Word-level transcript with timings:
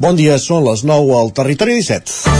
Bon 0.00 0.16
dia, 0.16 0.38
són 0.40 0.62
les 0.64 0.80
9 0.88 1.12
al 1.12 1.28
Territori 1.36 1.74
17. 1.76 2.30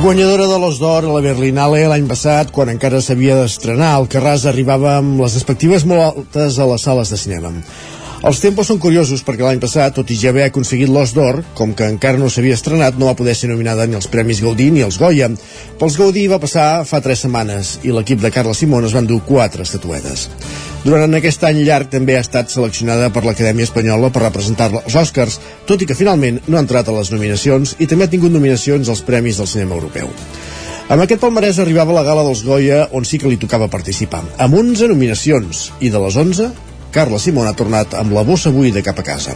Guanyadora 0.00 0.46
de 0.48 0.56
l'Os 0.62 0.80
d'Or 0.80 1.04
a 1.04 1.12
la 1.12 1.20
Berlinale 1.20 1.82
l'any 1.92 2.08
passat, 2.08 2.54
quan 2.56 2.72
encara 2.72 3.02
s'havia 3.04 3.36
d'estrenar, 3.36 3.92
el 4.00 4.08
Carràs 4.08 4.48
arribava 4.48 4.96
amb 5.02 5.20
les 5.20 5.36
expectatives 5.36 5.84
molt 5.84 6.06
altes 6.06 6.56
a 6.56 6.70
les 6.72 6.88
sales 6.88 7.12
de 7.12 7.20
cinema. 7.20 7.52
Els 8.26 8.40
tempos 8.42 8.66
són 8.66 8.80
curiosos 8.82 9.20
perquè 9.22 9.44
l'any 9.44 9.60
passat, 9.62 9.92
tot 9.94 10.08
i 10.10 10.16
ja 10.18 10.32
haver 10.32 10.48
aconseguit 10.48 10.90
l'Os 10.90 11.12
d'Or, 11.14 11.36
com 11.54 11.76
que 11.78 11.86
encara 11.86 12.18
no 12.18 12.26
s'havia 12.26 12.56
estrenat, 12.58 12.96
no 12.98 13.06
va 13.06 13.14
poder 13.14 13.36
ser 13.38 13.46
nominada 13.52 13.84
ni 13.86 13.94
als 13.94 14.08
Premis 14.10 14.40
Gaudí 14.42 14.66
ni 14.74 14.82
als 14.82 14.98
Goya. 14.98 15.28
Pels 15.78 15.94
Gaudí 16.00 16.24
va 16.32 16.40
passar 16.42 16.82
fa 16.90 16.98
tres 17.04 17.22
setmanes 17.22 17.76
i 17.86 17.94
l'equip 17.94 18.18
de 18.24 18.32
Carla 18.34 18.56
Simón 18.58 18.88
es 18.88 18.96
van 18.98 19.06
dur 19.06 19.20
quatre 19.28 19.62
estatuetes. 19.62 20.26
Durant 20.82 21.14
aquest 21.14 21.46
any 21.46 21.62
llarg 21.62 21.94
també 21.94 22.18
ha 22.18 22.26
estat 22.26 22.50
seleccionada 22.50 23.12
per 23.14 23.22
l'Acadèmia 23.22 23.70
Espanyola 23.70 24.10
per 24.10 24.26
representar 24.26 24.72
els 24.82 24.98
Oscars, 24.98 25.38
tot 25.70 25.86
i 25.86 25.86
que 25.86 25.94
finalment 25.94 26.42
no 26.48 26.58
ha 26.58 26.66
entrat 26.66 26.90
a 26.90 26.98
les 26.98 27.14
nominacions 27.14 27.76
i 27.78 27.86
també 27.86 28.10
ha 28.10 28.14
tingut 28.16 28.34
nominacions 28.34 28.90
als 28.90 29.06
Premis 29.06 29.38
del 29.38 29.52
Cinema 29.54 29.78
Europeu. 29.78 30.10
Amb 30.90 31.02
aquest 31.02 31.22
palmarès 31.22 31.62
arribava 31.62 31.94
la 31.94 32.02
gala 32.06 32.26
dels 32.26 32.42
Goya 32.46 32.88
on 32.90 33.06
sí 33.06 33.22
que 33.22 33.30
li 33.30 33.38
tocava 33.38 33.70
participar, 33.70 34.24
amb 34.42 34.54
11 34.54 34.90
nominacions, 34.90 35.68
i 35.78 35.94
de 35.94 36.02
les 36.02 36.18
11, 36.18 36.54
Carla 36.96 37.20
Simón 37.20 37.44
ha 37.44 37.52
tornat 37.52 37.92
amb 38.00 38.14
la 38.16 38.24
bossa 38.24 38.48
buida 38.48 38.80
cap 38.80 38.96
a 39.02 39.04
casa. 39.04 39.34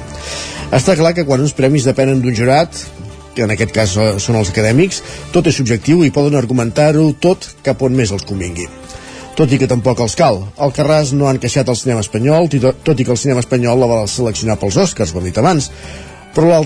Està 0.73 0.95
clar 0.97 1.13
que 1.13 1.27
quan 1.29 1.43
uns 1.45 1.53
premis 1.53 1.85
depenen 1.85 2.23
d'un 2.23 2.37
jurat, 2.37 2.73
que 3.37 3.45
en 3.45 3.53
aquest 3.53 3.75
cas 3.77 3.93
són 3.93 4.39
els 4.41 4.49
acadèmics, 4.53 5.03
tot 5.35 5.47
és 5.51 5.59
subjectiu 5.61 6.01
i 6.07 6.13
poden 6.15 6.39
argumentar-ho 6.41 7.11
tot 7.21 7.51
cap 7.67 7.83
on 7.85 7.93
més 7.99 8.15
els 8.17 8.25
convingui. 8.25 8.65
Tot 9.37 9.53
i 9.53 9.59
que 9.61 9.69
tampoc 9.69 10.01
els 10.01 10.17
cal. 10.17 10.41
El 10.57 10.73
Carràs 10.77 11.13
no 11.17 11.29
han 11.29 11.39
queixat 11.43 11.69
el 11.69 11.77
cinema 11.77 12.01
espanyol, 12.05 12.49
tot 12.49 12.97
i 12.97 13.05
que 13.05 13.13
el 13.13 13.21
cinema 13.21 13.45
espanyol 13.45 13.81
la 13.81 13.91
va 13.93 14.01
seleccionar 14.09 14.57
pels 14.61 14.81
Oscars, 14.81 15.13
com 15.13 15.21
he 15.21 15.29
dit 15.29 15.39
abans, 15.45 15.69
però 16.35 16.63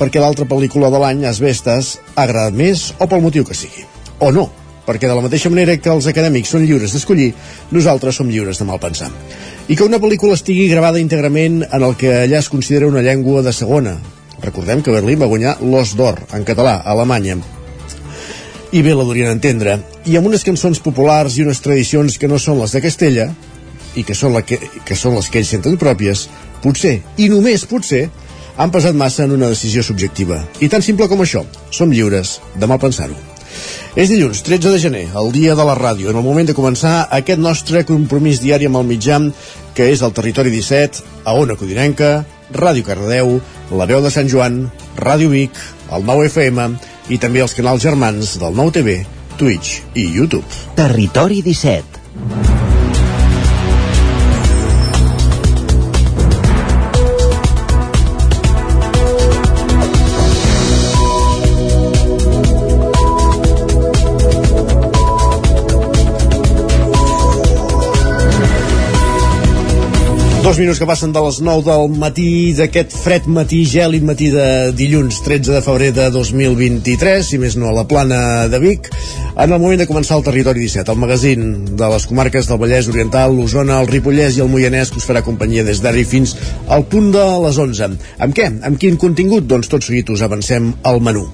perquè 0.00 0.18
l'altra 0.18 0.48
pel·lícula 0.50 0.90
de 0.90 0.98
l'any, 0.98 1.24
Asbestes, 1.30 1.94
ha 2.14 2.26
agradat 2.26 2.58
més 2.58 2.90
o 2.98 3.06
pel 3.06 3.22
motiu 3.22 3.46
que 3.46 3.54
sigui. 3.54 3.86
O 4.18 4.34
no, 4.34 4.48
perquè 4.86 5.08
de 5.08 5.16
la 5.16 5.24
mateixa 5.24 5.50
manera 5.52 5.76
que 5.80 5.92
els 5.92 6.08
acadèmics 6.10 6.52
són 6.54 6.66
lliures 6.66 6.92
d'escollir, 6.92 7.32
nosaltres 7.72 8.20
som 8.20 8.30
lliures 8.30 8.60
de 8.60 8.66
mal 8.68 8.80
pensar. 8.82 9.10
I 9.68 9.76
que 9.76 9.86
una 9.86 10.00
pel·lícula 10.00 10.36
estigui 10.36 10.68
gravada 10.68 11.00
íntegrament 11.00 11.62
en 11.64 11.82
el 11.82 11.96
que 11.96 12.12
allà 12.24 12.40
es 12.40 12.50
considera 12.52 12.90
una 12.90 13.02
llengua 13.02 13.42
de 13.42 13.52
segona. 13.52 13.96
Recordem 14.42 14.82
que 14.84 14.92
Berlín 14.92 15.22
va 15.22 15.30
guanyar 15.30 15.56
l'Os 15.62 15.94
d'Or, 15.96 16.20
en 16.36 16.44
català, 16.44 16.76
a 16.82 16.92
Alemanya. 16.92 17.38
I 18.74 18.82
bé 18.82 18.92
la 18.92 19.06
durien 19.06 19.30
entendre. 19.30 19.78
I 20.04 20.18
amb 20.18 20.28
unes 20.28 20.44
cançons 20.44 20.82
populars 20.84 21.38
i 21.38 21.44
unes 21.46 21.62
tradicions 21.64 22.18
que 22.18 22.28
no 22.28 22.40
són 22.42 22.60
les 22.60 22.74
de 22.74 22.82
Castella, 22.84 23.30
i 23.94 24.02
que 24.02 24.14
són, 24.18 24.34
la 24.34 24.42
que, 24.42 24.58
que 24.84 24.96
són 24.98 25.14
les 25.16 25.30
que 25.30 25.40
ells 25.40 25.52
senten 25.54 25.78
pròpies, 25.80 26.26
potser, 26.64 26.98
i 27.16 27.30
només 27.30 27.66
potser, 27.70 28.08
han 28.56 28.72
pesat 28.74 28.94
massa 28.98 29.24
en 29.24 29.34
una 29.34 29.50
decisió 29.50 29.82
subjectiva. 29.82 30.40
I 30.60 30.70
tan 30.70 30.82
simple 30.82 31.08
com 31.10 31.22
això, 31.24 31.44
som 31.74 31.92
lliures 31.94 32.38
de 32.58 32.70
mal 32.70 32.82
pensar-ho. 32.82 33.33
És 33.94 34.10
dilluns, 34.10 34.42
13 34.46 34.72
de 34.74 34.80
gener, 34.82 35.04
el 35.16 35.32
dia 35.34 35.54
de 35.54 35.66
la 35.66 35.76
ràdio, 35.78 36.10
en 36.10 36.18
el 36.18 36.26
moment 36.26 36.48
de 36.48 36.56
començar 36.56 37.08
aquest 37.14 37.40
nostre 37.40 37.84
compromís 37.88 38.42
diari 38.42 38.66
amb 38.70 38.80
el 38.80 38.88
mitjà, 38.88 39.20
que 39.74 39.90
és 39.90 40.02
el 40.02 40.14
Territori 40.16 40.50
17, 40.54 41.04
a 41.24 41.34
Ona 41.38 41.58
Codinenca, 41.60 42.24
Ràdio 42.54 42.86
Cardedeu, 42.86 43.38
La 43.74 43.86
Veu 43.90 44.02
de 44.02 44.10
Sant 44.14 44.30
Joan, 44.30 44.64
Ràdio 44.98 45.30
Vic, 45.32 45.58
el 45.94 46.06
9 46.06 46.30
FM 46.30 46.68
i 47.14 47.20
també 47.22 47.44
els 47.44 47.54
canals 47.54 47.82
germans 47.84 48.36
del 48.40 48.56
9 48.56 48.78
TV, 48.78 48.98
Twitch 49.38 49.80
i 49.94 50.08
YouTube. 50.14 50.46
Territori 50.78 51.42
17 51.42 52.53
Dos 70.44 70.58
minuts 70.58 70.76
que 70.76 70.84
passen 70.84 71.08
de 71.08 71.20
les 71.24 71.38
9 71.40 71.62
del 71.64 71.94
matí 71.96 72.52
d'aquest 72.52 72.92
fred 73.00 73.24
matí, 73.32 73.62
gèlid 73.64 74.04
matí 74.04 74.26
de 74.28 74.74
dilluns 74.76 75.22
13 75.24 75.54
de 75.54 75.62
febrer 75.64 75.88
de 75.96 76.10
2023, 76.12 77.30
i 77.32 77.38
més 77.40 77.56
no 77.56 77.70
a 77.70 77.72
la 77.72 77.86
plana 77.88 78.18
de 78.52 78.60
Vic, 78.60 78.90
en 79.40 79.50
el 79.50 79.58
moment 79.58 79.80
de 79.80 79.86
començar 79.88 80.18
el 80.18 80.26
Territori 80.26 80.60
17, 80.60 80.92
el 80.92 81.00
magazín 81.00 81.46
de 81.80 81.88
les 81.88 82.04
comarques 82.06 82.46
del 82.50 82.60
Vallès 82.60 82.90
Oriental, 82.92 83.32
l'Osona, 83.32 83.80
el 83.80 83.88
Ripollès 83.88 84.36
i 84.36 84.44
el 84.44 84.50
Moianès, 84.52 84.92
que 84.92 85.00
us 85.00 85.08
farà 85.08 85.24
companyia 85.24 85.64
des 85.64 85.80
d'ara 85.80 85.98
i 85.98 86.04
fins 86.04 86.36
al 86.68 86.84
punt 86.92 87.08
de 87.16 87.24
les 87.46 87.62
11. 87.64 87.96
Amb 88.28 88.36
què? 88.36 88.50
Amb 88.68 88.76
quin 88.78 89.00
contingut? 89.00 89.48
Doncs 89.48 89.72
tot 89.72 89.82
seguit 89.82 90.12
us 90.12 90.22
avancem 90.28 90.74
al 90.84 91.00
menú. 91.00 91.24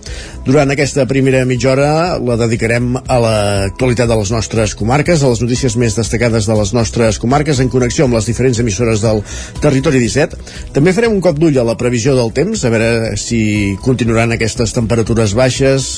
Durant 0.47 0.70
aquesta 0.72 1.04
primera 1.10 1.43
mitja 1.44 1.75
hora 1.75 1.91
la 2.16 2.38
dedicarem 2.41 2.94
a 2.97 3.19
l'actualitat 3.20 4.09
de 4.09 4.16
les 4.22 4.32
nostres 4.32 4.72
comarques, 4.78 5.20
a 5.20 5.34
les 5.34 5.43
notícies 5.44 5.76
més 5.76 5.99
destacades 5.99 6.49
de 6.49 6.56
les 6.56 6.72
nostres 6.72 7.19
comarques, 7.20 7.60
en 7.60 7.69
connexió 7.75 8.06
amb 8.06 8.16
les 8.16 8.31
diferents 8.31 8.62
emissores 8.62 9.00
del 9.05 9.22
Territori 9.62 10.03
17. 10.03 10.41
També 10.77 10.94
farem 10.97 11.15
un 11.15 11.22
cop 11.25 11.38
d'ull 11.41 11.59
a 11.61 11.66
la 11.66 11.77
previsió 11.81 12.16
del 12.19 12.33
temps, 12.37 12.65
a 12.65 12.72
veure 12.72 13.16
si 13.21 13.41
continuaran 13.84 14.37
aquestes 14.37 14.75
temperatures 14.77 15.34
baixes, 15.38 15.91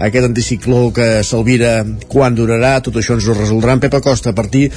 aquest 0.00 0.30
anticicló 0.30 0.88
que 0.96 1.20
s'alvira 1.26 1.80
quan 2.08 2.36
durarà, 2.36 2.78
tot 2.84 2.96
això 3.00 3.18
ens 3.18 3.28
ho 3.28 3.36
resoldrà 3.36 3.76
en 3.76 3.84
Pep 3.84 3.98
Acosta 4.00 4.32
a 4.32 4.38
partir 4.38 4.70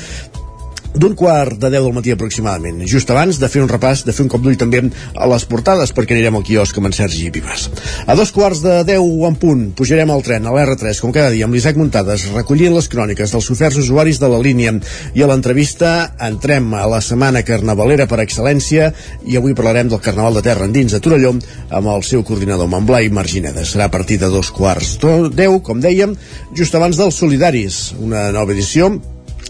d'un 0.93 1.15
quart 1.17 1.57
de 1.57 1.69
10 1.73 1.83
del 1.87 1.95
matí 1.95 2.13
aproximadament, 2.13 2.83
just 2.89 3.09
abans 3.09 3.39
de 3.41 3.49
fer 3.49 3.63
un 3.63 3.69
repàs, 3.69 4.03
de 4.05 4.13
fer 4.13 4.23
un 4.25 4.29
cop 4.31 4.43
d'ull 4.43 4.57
també 4.59 4.83
a 5.15 5.27
les 5.29 5.45
portades, 5.49 5.93
perquè 5.95 6.15
anirem 6.15 6.37
al 6.37 6.45
quiosc 6.45 6.77
amb 6.77 6.89
en 6.89 6.95
Sergi 6.95 7.31
Vives. 7.33 7.69
A 8.05 8.15
dos 8.19 8.31
quarts 8.35 8.61
de 8.63 8.79
10 8.87 9.25
en 9.27 9.37
punt, 9.41 9.63
pujarem 9.77 10.11
al 10.13 10.23
tren 10.25 10.45
a 10.45 10.53
l'R3, 10.53 11.01
com 11.01 11.13
cada 11.15 11.31
dia, 11.33 11.47
amb 11.47 11.57
l'Isaac 11.57 11.79
Muntades, 11.79 12.27
recollint 12.35 12.75
les 12.75 12.89
cròniques 12.91 13.33
dels 13.33 13.49
oferts 13.53 13.79
usuaris 13.81 14.21
de 14.21 14.29
la 14.29 14.41
línia. 14.43 14.75
I 15.17 15.23
a 15.23 15.29
l'entrevista 15.29 15.93
entrem 16.21 16.73
a 16.77 16.85
la 16.89 17.01
setmana 17.01 17.43
carnavalera 17.47 18.07
per 18.09 18.21
excel·lència 18.23 18.91
i 19.25 19.37
avui 19.39 19.57
parlarem 19.57 19.89
del 19.89 20.01
Carnaval 20.03 20.37
de 20.37 20.45
Terra 20.45 20.67
endins 20.69 20.93
de 20.93 21.01
Torelló 21.03 21.33
amb 21.33 21.89
el 21.95 22.05
seu 22.05 22.23
coordinador 22.27 22.69
Montblai 22.69 23.09
Margineda. 23.09 23.65
Serà 23.65 23.89
a 23.89 23.93
partir 23.93 24.19
de 24.21 24.29
dos 24.29 24.51
quarts 24.53 24.97
de 25.01 25.15
10, 25.33 25.59
com 25.65 25.81
dèiem, 25.81 26.15
just 26.57 26.75
abans 26.75 26.99
dels 26.99 27.17
Solidaris, 27.17 27.89
una 27.99 28.29
nova 28.35 28.53
edició 28.53 28.93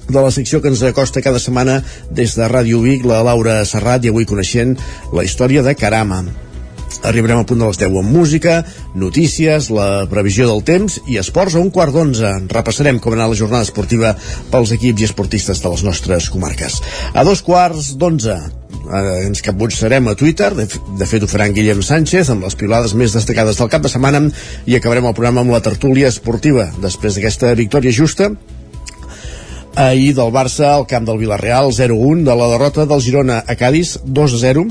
de 0.07 0.19
la 0.21 0.31
secció 0.31 0.61
que 0.61 0.71
ens 0.71 0.83
acosta 0.83 1.23
cada 1.23 1.41
setmana 1.41 1.81
des 2.11 2.35
de 2.37 2.47
Ràdio 2.49 2.81
Vic, 2.83 3.05
la 3.07 3.23
Laura 3.23 3.61
Serrat, 3.65 4.05
i 4.05 4.13
avui 4.13 4.27
coneixent 4.29 4.77
la 5.13 5.25
història 5.25 5.63
de 5.65 5.75
Carama. 5.75 6.23
Arribarem 7.03 7.41
al 7.41 7.47
punt 7.47 7.59
de 7.59 7.67
les 7.67 7.79
10 7.81 7.97
amb 7.99 8.15
música, 8.15 8.61
notícies, 8.95 9.67
la 9.73 10.05
previsió 10.11 10.47
del 10.47 10.61
temps 10.63 10.99
i 11.09 11.17
esports 11.19 11.57
a 11.57 11.63
un 11.63 11.71
quart 11.73 11.91
d'onze. 11.91 12.29
Repassarem 12.53 12.99
com 13.03 13.15
anar 13.15 13.27
la 13.31 13.39
jornada 13.39 13.67
esportiva 13.67 14.13
pels 14.51 14.71
equips 14.77 15.03
i 15.03 15.09
esportistes 15.09 15.59
de 15.63 15.73
les 15.73 15.83
nostres 15.83 16.29
comarques. 16.31 16.79
A 17.13 17.25
dos 17.27 17.43
quarts 17.43 17.91
d'onze 17.99 18.37
eh, 18.37 19.03
ens 19.25 19.43
capbutsarem 19.43 20.07
a 20.07 20.15
Twitter, 20.15 20.53
de, 20.55 20.69
de 20.99 21.09
fet 21.09 21.25
ho 21.25 21.31
farà 21.31 21.49
en 21.49 21.57
Guillem 21.57 21.83
Sánchez, 21.83 22.31
amb 22.31 22.47
les 22.47 22.55
pilades 22.55 22.95
més 22.95 23.15
destacades 23.17 23.59
del 23.59 23.71
cap 23.73 23.83
de 23.83 23.91
setmana 23.91 24.23
i 24.65 24.77
acabarem 24.79 25.09
el 25.09 25.17
programa 25.17 25.43
amb 25.43 25.57
la 25.57 25.63
tertúlia 25.65 26.11
esportiva. 26.13 26.69
Després 26.83 27.19
d'aquesta 27.19 27.51
victòria 27.59 27.91
justa, 27.91 28.31
ahir 29.75 30.13
del 30.15 30.31
Barça 30.31 30.73
al 30.73 30.85
camp 30.87 31.07
del 31.07 31.17
Villarreal 31.17 31.71
0-1 31.73 32.23
de 32.23 32.35
la 32.35 32.49
derrota 32.51 32.85
del 32.85 33.01
Girona 33.01 33.43
a 33.47 33.55
Cádiz 33.55 33.97
2-0 34.05 34.67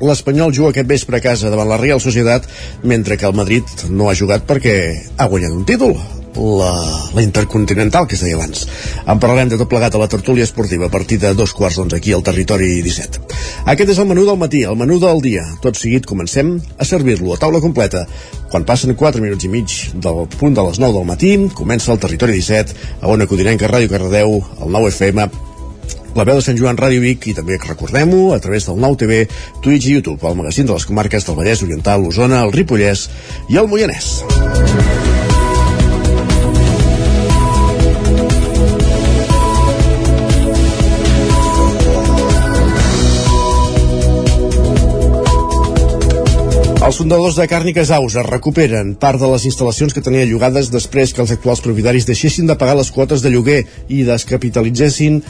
l'Espanyol 0.00 0.54
juga 0.54 0.70
aquest 0.70 0.88
vespre 0.88 1.18
a 1.18 1.24
casa 1.24 1.50
davant 1.50 1.68
la 1.68 1.80
Real 1.80 2.00
Societat 2.00 2.46
mentre 2.82 3.16
que 3.18 3.26
el 3.26 3.34
Madrid 3.34 3.66
no 3.90 4.10
ha 4.10 4.14
jugat 4.14 4.46
perquè 4.46 4.78
ha 5.16 5.26
guanyat 5.26 5.56
un 5.56 5.66
títol 5.66 5.96
la, 6.38 6.72
la 7.14 7.22
Intercontinental, 7.22 8.06
que 8.06 8.16
es 8.16 8.22
deia 8.22 8.38
abans. 8.38 8.64
En 9.06 9.20
parlarem 9.20 9.50
de 9.50 9.58
tot 9.60 9.70
plegat 9.70 9.94
a 9.94 10.02
la 10.02 10.08
tertúlia 10.08 10.46
esportiva 10.46 10.86
a 10.86 10.92
partir 10.92 11.18
de 11.20 11.34
dos 11.34 11.52
quarts 11.52 11.78
d'onze 11.80 11.98
aquí 11.98 12.14
al 12.14 12.22
territori 12.22 12.70
17. 12.82 13.20
Aquest 13.74 13.92
és 13.94 13.98
el 13.98 14.08
menú 14.08 14.24
del 14.28 14.38
matí, 14.40 14.62
el 14.62 14.78
menú 14.78 15.00
del 15.02 15.22
dia. 15.24 15.44
Tot 15.64 15.76
seguit 15.76 16.06
comencem 16.06 16.56
a 16.78 16.86
servir-lo 16.88 17.34
a 17.34 17.40
taula 17.42 17.60
completa. 17.64 18.06
Quan 18.52 18.64
passen 18.64 18.94
4 18.94 19.22
minuts 19.22 19.44
i 19.44 19.52
mig 19.52 19.74
del 19.94 20.24
punt 20.38 20.56
de 20.56 20.64
les 20.70 20.80
9 20.80 20.94
del 21.00 21.10
matí, 21.10 21.34
comença 21.54 21.92
el 21.92 22.00
territori 22.00 22.38
17 22.38 23.02
a 23.02 23.12
Ona 23.12 23.28
Codinenca, 23.28 23.68
Ràdio 23.68 23.90
Cardedeu, 23.92 24.40
el 24.62 24.72
9 24.72 24.94
FM, 24.94 25.28
la 26.16 26.24
veu 26.24 26.40
de 26.40 26.42
Sant 26.42 26.56
Joan 26.58 26.78
Ràdio 26.80 27.02
Vic 27.04 27.28
i 27.30 27.34
també 27.36 27.58
recordem-ho 27.62 28.32
a 28.34 28.40
través 28.42 28.66
del 28.66 28.80
nou 28.82 28.96
TV, 28.98 29.26
Twitch 29.62 29.86
i 29.86 29.96
YouTube, 29.98 30.24
el 30.26 30.38
magazín 30.40 30.66
de 30.66 30.74
les 30.74 30.88
comarques 30.88 31.28
del 31.28 31.38
Vallès 31.38 31.62
Oriental, 31.62 32.02
l'Osona, 32.02 32.42
el 32.42 32.54
Ripollès 32.56 33.08
i 33.52 33.60
el 33.60 33.70
Moianès. 33.70 34.87
Els 46.88 46.96
fundadors 46.96 47.36
de 47.36 47.44
Càrniques 47.44 47.90
Ausa 47.92 48.22
recuperen 48.24 48.94
part 48.96 49.20
de 49.20 49.28
les 49.28 49.42
instal·lacions 49.50 49.92
que 49.92 50.00
tenien 50.00 50.24
llogades 50.30 50.70
després 50.72 51.12
que 51.12 51.20
els 51.20 51.34
actuals 51.34 51.60
propietaris 51.60 52.06
deixessin 52.08 52.48
de 52.48 52.56
pagar 52.56 52.78
les 52.78 52.88
quotes 52.94 53.20
de 53.20 53.32
lloguer 53.34 53.58
i 53.92 54.06
descapitalitzessin 54.08 55.20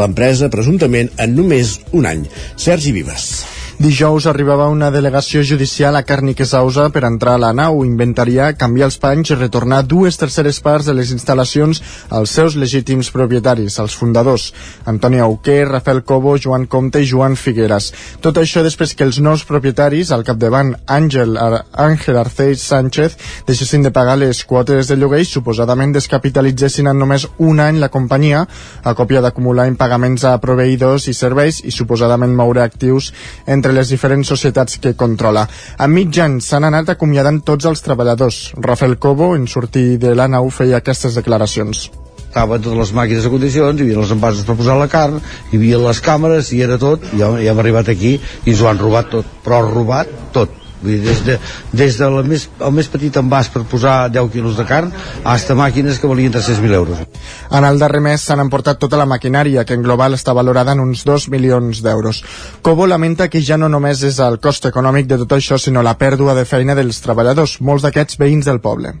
l'empresa 0.00 0.50
presumptament 0.50 1.12
en 1.22 1.38
només 1.38 1.76
un 1.94 2.10
any. 2.10 2.26
Sergi 2.58 2.96
Vives. 2.98 3.30
Dijous 3.78 4.24
arribava 4.26 4.64
una 4.66 4.88
delegació 4.90 5.38
judicial 5.46 5.94
a 5.94 6.00
Càrniques 6.02 6.50
Ausa 6.58 6.88
per 6.90 7.04
entrar 7.06 7.36
a 7.36 7.38
la 7.38 7.52
nau, 7.54 7.84
inventariar, 7.86 8.56
canviar 8.58 8.88
els 8.88 8.96
panys 8.98 9.30
i 9.30 9.36
retornar 9.36 9.84
dues 9.86 10.16
terceres 10.18 10.56
parts 10.58 10.88
de 10.90 10.96
les 10.98 11.12
instal·lacions 11.14 11.78
als 12.18 12.32
seus 12.34 12.56
legítims 12.58 13.12
propietaris, 13.14 13.76
els 13.78 13.94
fundadors, 13.94 14.48
Antoni 14.84 15.22
Auquer, 15.22 15.68
Rafael 15.68 16.02
Cobo, 16.02 16.32
Joan 16.42 16.66
Comte 16.66 16.98
i 16.98 17.06
Joan 17.06 17.36
Figueres. 17.38 17.92
Tot 18.18 18.40
això 18.42 18.64
després 18.66 18.96
que 18.98 19.06
els 19.06 19.20
nous 19.22 19.44
propietaris, 19.46 20.10
al 20.10 20.26
capdavant 20.26 20.74
Àngel, 20.90 21.38
Ar 21.38 21.62
Àngel 21.86 22.18
Arceix 22.18 22.58
Sánchez, 22.58 23.14
deixessin 23.46 23.86
de 23.86 23.94
pagar 23.94 24.18
les 24.18 24.42
quotes 24.42 24.90
de 24.90 24.98
lloguer 24.98 25.22
i 25.22 25.30
suposadament 25.30 25.94
descapitalitzessin 25.94 26.90
en 26.90 26.98
només 26.98 27.28
un 27.38 27.62
any 27.62 27.78
la 27.78 27.92
companyia, 27.94 28.42
a 28.82 28.96
còpia 28.98 29.22
d'acumular 29.22 29.70
impagaments 29.70 30.26
a 30.26 30.34
proveïdors 30.42 31.06
i 31.06 31.14
serveis 31.14 31.62
i 31.62 31.70
suposadament 31.70 32.34
moure 32.34 32.66
actius 32.66 33.14
entre 33.46 33.67
entre 33.68 33.76
les 33.76 33.90
diferents 33.92 34.28
societats 34.32 34.78
que 34.80 34.94
controla. 34.96 35.42
A 35.76 35.86
mig 35.92 36.16
any 36.24 36.38
s'han 36.40 36.64
anat 36.64 36.94
acomiadant 36.94 37.42
tots 37.44 37.66
els 37.68 37.82
treballadors. 37.84 38.54
Rafael 38.64 38.96
Cobo, 38.96 39.34
en 39.36 39.44
sortir 39.46 39.98
de 40.00 40.14
la 40.16 40.24
nau, 40.28 40.48
feia 40.48 40.80
aquestes 40.80 41.18
declaracions 41.20 41.90
estaven 42.28 42.60
totes 42.60 42.76
les 42.76 42.90
màquines 42.92 43.24
de 43.24 43.30
condicions, 43.32 43.80
hi 43.80 43.86
havia 43.86 44.02
les 44.02 44.10
envases 44.12 44.44
per 44.44 44.54
posar 44.54 44.74
la 44.76 44.86
carn, 44.92 45.16
hi 45.48 45.56
havia 45.56 45.78
les 45.80 45.98
càmeres, 46.04 46.50
i 46.52 46.60
era 46.62 46.76
tot, 46.78 47.06
ja 47.16 47.30
hem 47.40 47.62
arribat 47.62 47.88
aquí 47.88 48.18
i 48.20 48.52
ens 48.52 48.60
ho 48.60 48.68
han 48.68 48.78
robat 48.78 49.08
tot, 49.14 49.30
però 49.42 49.62
robat 49.64 50.12
tot 50.36 50.52
Vull 50.82 50.94
dir, 50.94 51.00
des 51.08 51.22
de, 51.26 51.38
des 51.72 51.98
de 51.98 52.10
la 52.12 52.22
més, 52.22 52.46
el 52.60 52.74
més 52.76 52.90
petit 52.92 53.16
envàs 53.18 53.50
per 53.54 53.64
posar 53.70 53.96
10 54.14 54.30
quilos 54.34 54.58
de 54.58 54.66
carn 54.68 54.92
fins 54.92 55.50
a 55.50 55.58
màquines 55.58 55.98
que 55.98 56.10
valien 56.10 56.32
300.000 56.34 56.78
euros. 56.78 57.02
En 57.50 57.66
el 57.66 57.80
darrer 57.82 58.02
mes 58.04 58.22
s'han 58.22 58.44
emportat 58.44 58.78
tota 58.78 59.00
la 59.00 59.08
maquinària, 59.10 59.64
que 59.64 59.74
en 59.74 59.82
global 59.82 60.14
està 60.14 60.34
valorada 60.36 60.76
en 60.76 60.84
uns 60.84 61.04
2 61.08 61.28
milions 61.34 61.82
d'euros. 61.82 62.22
Cobo 62.62 62.86
lamenta 62.86 63.28
que 63.28 63.42
ja 63.42 63.58
no 63.58 63.68
només 63.68 64.04
és 64.06 64.22
el 64.22 64.38
cost 64.38 64.70
econòmic 64.70 65.10
de 65.10 65.18
tot 65.24 65.38
això, 65.38 65.58
sinó 65.58 65.82
la 65.82 65.98
pèrdua 65.98 66.36
de 66.38 66.46
feina 66.46 66.78
dels 66.78 67.02
treballadors, 67.02 67.60
molts 67.60 67.86
d'aquests 67.86 68.20
veïns 68.22 68.46
del 68.46 68.62
poble 68.62 68.96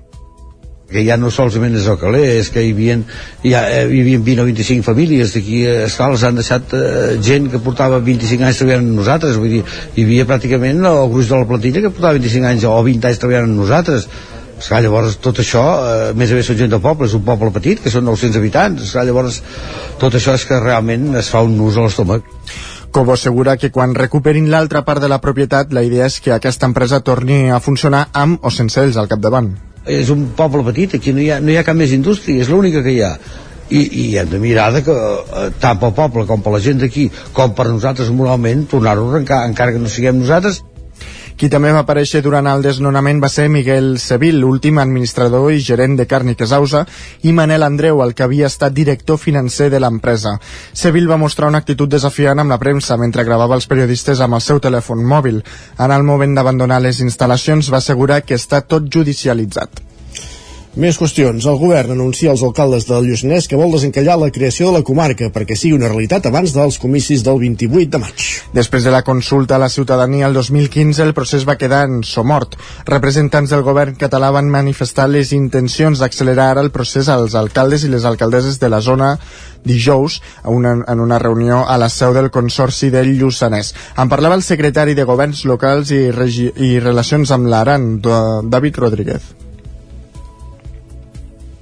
que 0.88 1.02
ja 1.04 1.18
no 1.20 1.28
solament 1.28 1.74
és 1.76 1.86
el 1.90 1.98
caler, 2.00 2.22
és 2.38 2.48
que 2.48 2.62
hi 2.64 2.70
havia, 2.72 2.94
ja, 3.42 3.60
eh, 3.68 3.82
hi 3.92 4.00
havia 4.00 4.22
20 4.24 4.40
o 4.40 4.46
25 4.48 4.86
famílies 4.86 5.34
d'aquí 5.34 5.60
a 5.68 5.74
escala, 5.84 6.16
els 6.16 6.24
han 6.24 6.40
deixat 6.40 6.72
eh, 6.78 7.18
gent 7.24 7.50
que 7.52 7.60
portava 7.60 8.00
25 8.00 8.46
anys 8.48 8.62
treballant 8.62 8.86
amb 8.86 9.02
nosaltres, 9.02 9.36
vull 9.36 9.52
dir, 9.58 9.60
hi 9.68 10.06
havia 10.06 10.24
pràcticament 10.30 10.80
el 10.88 11.04
gruix 11.12 11.28
de 11.28 11.42
la 11.42 11.48
plantilla 11.50 11.84
que 11.84 11.92
portava 11.92 12.16
25 12.16 12.50
anys 12.54 12.64
o 12.64 12.80
20 12.88 13.10
anys 13.10 13.20
treballant 13.24 13.50
amb 13.50 13.64
nosaltres, 13.66 14.08
Esclar, 14.58 14.80
llavors 14.82 15.20
tot 15.22 15.38
això, 15.38 15.60
eh, 15.86 16.14
més 16.18 16.32
a 16.32 16.34
més 16.34 16.48
són 16.50 16.56
gent 16.58 16.72
de 16.72 16.80
poble, 16.82 17.06
és 17.06 17.14
un 17.14 17.22
poble 17.22 17.52
petit, 17.54 17.78
que 17.78 17.92
són 17.94 18.08
900 18.08 18.40
habitants, 18.40 18.82
esclar, 18.88 19.04
llavors 19.06 19.38
tot 20.00 20.16
això 20.18 20.34
és 20.34 20.48
que 20.48 20.58
realment 20.58 21.14
es 21.20 21.28
fa 21.30 21.44
un 21.46 21.54
nus 21.60 21.76
a 21.76 21.84
l'estómac. 21.86 22.26
Cobo 22.90 23.12
assegura 23.12 23.56
que 23.56 23.70
quan 23.70 23.94
recuperin 23.94 24.50
l'altra 24.50 24.82
part 24.82 25.04
de 25.04 25.12
la 25.12 25.20
propietat, 25.20 25.70
la 25.70 25.86
idea 25.86 26.10
és 26.10 26.18
que 26.18 26.34
aquesta 26.34 26.66
empresa 26.66 27.04
torni 27.06 27.52
a 27.52 27.60
funcionar 27.60 28.08
amb 28.12 28.42
o 28.42 28.50
sense 28.50 28.82
ells 28.82 28.96
al 28.96 29.06
capdavant 29.06 29.67
és 29.88 30.10
un 30.14 30.28
poble 30.36 30.64
petit, 30.66 30.96
aquí 30.98 31.14
no 31.16 31.22
hi 31.24 31.30
ha, 31.32 31.40
no 31.40 31.52
hi 31.52 31.58
ha 31.58 31.66
cap 31.66 31.76
més 31.78 31.92
indústria, 31.96 32.42
és 32.44 32.50
l'única 32.52 32.82
que 32.84 32.94
hi 32.94 33.02
ha. 33.04 33.12
I, 33.68 33.80
i 34.00 34.04
hem 34.16 34.30
de 34.32 34.38
mirar 34.40 34.70
que 34.80 34.94
eh, 34.96 35.48
tant 35.60 35.76
pel 35.80 35.92
poble 35.92 36.22
com 36.28 36.40
per 36.40 36.54
la 36.54 36.60
gent 36.64 36.78
d'aquí 36.80 37.10
com 37.36 37.52
per 37.52 37.66
nosaltres 37.68 38.08
moralment 38.16 38.62
tornar-ho 38.70 39.04
a 39.04 39.10
arrencar 39.10 39.42
encara 39.44 39.74
que 39.74 39.82
no 39.82 39.90
siguem 39.92 40.16
nosaltres 40.22 40.62
qui 41.38 41.48
també 41.48 41.70
va 41.70 41.84
aparèixer 41.84 42.20
durant 42.24 42.48
el 42.50 42.64
desnonament 42.66 43.20
va 43.22 43.30
ser 43.30 43.46
Miguel 43.48 43.92
Sevil, 44.02 44.40
l'últim 44.42 44.80
administrador 44.82 45.52
i 45.54 45.62
gerent 45.62 45.94
de 45.96 46.08
Càrniques 46.10 46.52
Ausa, 46.56 46.82
i 47.22 47.32
Manel 47.32 47.62
Andreu, 47.62 48.02
el 48.02 48.14
que 48.18 48.26
havia 48.26 48.50
estat 48.50 48.74
director 48.74 49.20
financer 49.22 49.70
de 49.70 49.78
l'empresa. 49.78 50.34
Sevil 50.72 51.06
va 51.10 51.20
mostrar 51.22 51.48
una 51.52 51.62
actitud 51.62 51.88
desafiant 51.94 52.42
amb 52.42 52.50
la 52.50 52.58
premsa 52.58 52.98
mentre 52.98 53.24
gravava 53.24 53.54
els 53.54 53.70
periodistes 53.70 54.20
amb 54.20 54.34
el 54.34 54.44
seu 54.44 54.58
telèfon 54.58 55.04
mòbil. 55.06 55.44
En 55.78 55.94
el 55.94 56.02
moment 56.02 56.34
d'abandonar 56.34 56.82
les 56.82 57.04
instal·lacions 57.06 57.70
va 57.70 57.78
assegurar 57.78 58.24
que 58.26 58.34
està 58.34 58.66
tot 58.66 58.90
judicialitzat. 58.90 59.87
Més 60.76 60.98
qüestions. 61.00 61.46
El 61.48 61.56
govern 61.58 61.94
anuncia 61.94 62.28
als 62.30 62.42
alcaldes 62.44 62.84
del 62.86 63.06
Lluçanès 63.08 63.48
que 63.48 63.56
vol 63.56 63.72
desencallar 63.72 64.18
la 64.20 64.28
creació 64.30 64.68
de 64.68 64.76
la 64.76 64.84
comarca 64.84 65.30
perquè 65.32 65.56
sigui 65.56 65.78
una 65.78 65.88
realitat 65.88 66.28
abans 66.28 66.52
dels 66.52 66.76
comicis 66.78 67.24
del 67.24 67.40
28 67.40 67.88
de 67.94 68.00
maig. 68.02 68.26
Després 68.52 68.84
de 68.84 68.92
la 68.92 69.00
consulta 69.02 69.56
a 69.56 69.62
la 69.62 69.70
ciutadania 69.72 70.28
el 70.28 70.36
2015, 70.36 71.02
el 71.02 71.14
procés 71.16 71.48
va 71.48 71.56
quedar 71.56 71.86
en 71.88 72.02
somort. 72.04 72.58
Representants 72.86 73.54
del 73.54 73.64
govern 73.64 73.96
català 73.96 74.30
van 74.34 74.52
manifestar 74.52 75.08
les 75.08 75.32
intencions 75.32 76.04
d'accelerar 76.04 76.58
el 76.60 76.70
procés 76.70 77.08
als 77.08 77.34
alcaldes 77.34 77.88
i 77.88 77.92
les 77.94 78.04
alcaldesses 78.04 78.60
de 78.60 78.68
la 78.68 78.82
zona 78.84 79.14
dijous 79.64 80.20
una, 80.44 80.76
en 80.86 81.00
una 81.00 81.18
reunió 81.18 81.64
a 81.66 81.78
la 81.80 81.88
seu 81.88 82.12
del 82.14 82.30
Consorci 82.30 82.92
del 82.94 83.16
Lluçanès. 83.16 83.72
En 83.96 84.12
parlava 84.12 84.36
el 84.36 84.44
secretari 84.44 84.94
de 84.94 85.08
Governs 85.08 85.46
Locals 85.48 85.90
i, 85.96 86.10
Regi 86.12 86.52
i 86.54 86.78
Relacions 86.78 87.32
amb 87.32 87.48
l'Aran, 87.48 87.92
David 88.04 88.84
Rodríguez 88.84 89.47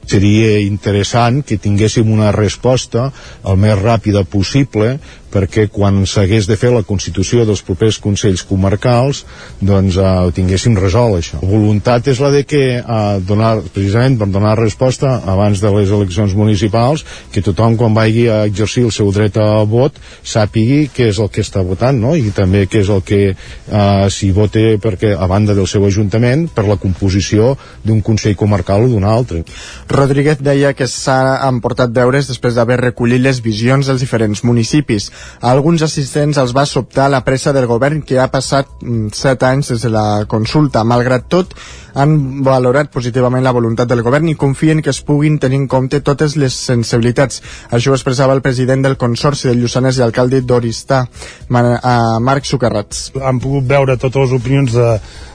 seria 0.06 0.60
interessant 0.62 1.42
que 1.46 1.58
tinguéssim 1.62 2.10
una 2.14 2.32
resposta 2.34 3.10
el 3.44 3.58
més 3.60 3.78
ràpida 3.80 4.24
possible 4.24 4.96
perquè 5.32 5.66
quan 5.72 6.04
s'hagués 6.06 6.48
de 6.48 6.56
fer 6.58 6.72
la 6.74 6.84
constitució 6.86 7.44
dels 7.46 7.62
propers 7.66 7.98
Consells 8.02 8.44
Comarcals 8.46 9.24
doncs 9.60 9.98
eh, 9.98 10.06
ho 10.26 10.32
tinguéssim 10.34 10.76
resolt 10.78 11.18
això. 11.18 11.40
La 11.42 11.50
voluntat 11.50 12.08
és 12.12 12.20
la 12.22 12.30
de 12.34 12.44
que 12.48 12.62
eh, 12.78 13.18
donar, 13.26 13.56
precisament 13.74 14.18
per 14.20 14.30
donar 14.32 14.56
resposta 14.58 15.16
abans 15.26 15.62
de 15.62 15.72
les 15.76 15.92
eleccions 15.92 16.34
municipals 16.38 17.04
que 17.32 17.44
tothom 17.44 17.76
quan 17.80 17.96
vagi 17.96 18.26
a 18.32 18.44
exercir 18.48 18.86
el 18.86 18.94
seu 18.94 19.10
dret 19.14 19.36
a 19.40 19.64
vot 19.68 19.98
sàpigui 20.26 20.86
què 20.94 21.10
és 21.12 21.20
el 21.22 21.30
que 21.32 21.44
està 21.44 21.62
votant 21.66 21.98
no? 22.00 22.14
i 22.16 22.32
també 22.34 22.66
què 22.70 22.82
és 22.84 22.92
el 22.92 23.02
que 23.06 23.20
eh, 23.32 24.06
s'hi 24.12 24.30
vote 24.36 24.64
perquè 24.82 25.14
a 25.16 25.28
banda 25.30 25.54
del 25.56 25.68
seu 25.70 25.84
ajuntament 25.86 26.46
per 26.54 26.66
la 26.68 26.78
composició 26.80 27.54
d'un 27.84 28.02
Consell 28.04 28.36
Comarcal 28.38 28.86
o 28.86 28.90
d'un 28.90 29.04
altre. 29.06 29.42
Rodríguez 29.90 30.40
deia 30.44 30.72
que 30.76 30.88
s'ha 30.90 31.48
emportat 31.48 31.92
deures 31.94 32.28
després 32.30 32.56
d'haver 32.56 32.78
recollit 32.80 33.22
les 33.22 33.40
visions 33.42 33.86
dels 33.86 34.02
diferents 34.02 34.42
municipis. 34.44 35.10
A 35.40 35.50
alguns 35.52 35.82
assistents 35.86 36.38
els 36.40 36.54
va 36.56 36.66
sobtar 36.66 37.08
la 37.12 37.22
pressa 37.24 37.52
del 37.52 37.66
govern 37.70 38.02
que 38.02 38.18
ha 38.20 38.28
passat 38.32 38.68
mm, 38.82 39.12
set 39.14 39.42
anys 39.46 39.72
des 39.74 39.84
de 39.86 39.90
la 39.92 40.24
consulta. 40.28 40.84
Malgrat 40.84 41.28
tot, 41.32 41.54
han 41.96 42.42
valorat 42.44 42.90
positivament 42.92 43.44
la 43.44 43.54
voluntat 43.56 43.88
del 43.88 44.02
govern 44.06 44.28
i 44.28 44.36
confien 44.36 44.82
que 44.82 44.92
es 44.92 45.02
puguin 45.04 45.38
tenir 45.42 45.60
en 45.62 45.68
compte 45.68 46.02
totes 46.04 46.36
les 46.40 46.56
sensibilitats. 46.70 47.42
Això 47.70 47.92
ho 47.92 47.96
expressava 47.96 48.36
el 48.36 48.44
president 48.44 48.84
del 48.84 48.98
Consorci 49.00 49.48
del 49.48 49.62
Lluçanès 49.62 50.00
i 50.00 50.04
alcalde 50.04 50.42
d'Oristà, 50.42 51.04
Marc 51.48 52.44
Sucarrats. 52.48 53.10
Han 53.22 53.40
pogut 53.40 53.64
veure 53.68 53.96
totes 53.96 54.26
les 54.26 54.36
opinions 54.40 54.76
de, 54.76 54.90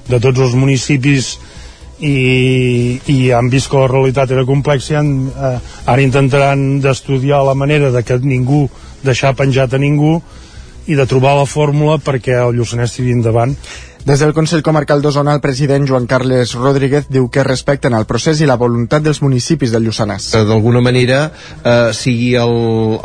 de 0.10 0.22
tots 0.22 0.46
els 0.46 0.58
municipis 0.58 1.36
i, 2.02 3.00
i 3.14 3.18
han 3.34 3.50
vist 3.54 3.70
que 3.72 3.80
la 3.80 3.90
realitat 3.90 4.32
era 4.34 4.46
complexa 4.48 4.96
i 4.96 4.98
han, 5.00 5.12
eh, 5.30 5.58
ara 5.86 6.02
intentaran 6.02 6.80
d'estudiar 6.82 7.44
la 7.46 7.58
manera 7.58 7.92
de 7.94 8.04
que 8.04 8.18
ningú 8.20 8.68
deixar 9.04 9.36
penjat 9.38 9.74
a 9.74 9.82
ningú 9.82 10.20
i 10.90 10.98
de 10.98 11.06
trobar 11.06 11.36
la 11.38 11.48
fórmula 11.50 12.00
perquè 12.02 12.40
el 12.42 12.58
Lluçanès 12.58 12.96
tiri 12.98 13.14
endavant 13.16 13.56
des 14.06 14.20
del 14.20 14.34
Consell 14.34 14.64
Comarcal 14.66 15.02
d'Osona, 15.02 15.36
el 15.38 15.42
president 15.44 15.86
Joan 15.86 16.08
Carles 16.10 16.56
Rodríguez 16.58 17.06
diu 17.14 17.28
que 17.30 17.44
respecten 17.46 17.94
el 17.94 18.08
procés 18.10 18.40
i 18.42 18.48
la 18.50 18.58
voluntat 18.58 19.04
dels 19.06 19.22
municipis 19.22 19.70
del 19.74 19.86
Lluçanès. 19.86 20.32
D'alguna 20.34 20.82
manera 20.82 21.20
eh, 21.30 21.92
sigui 21.94 22.32
el, 22.42 22.56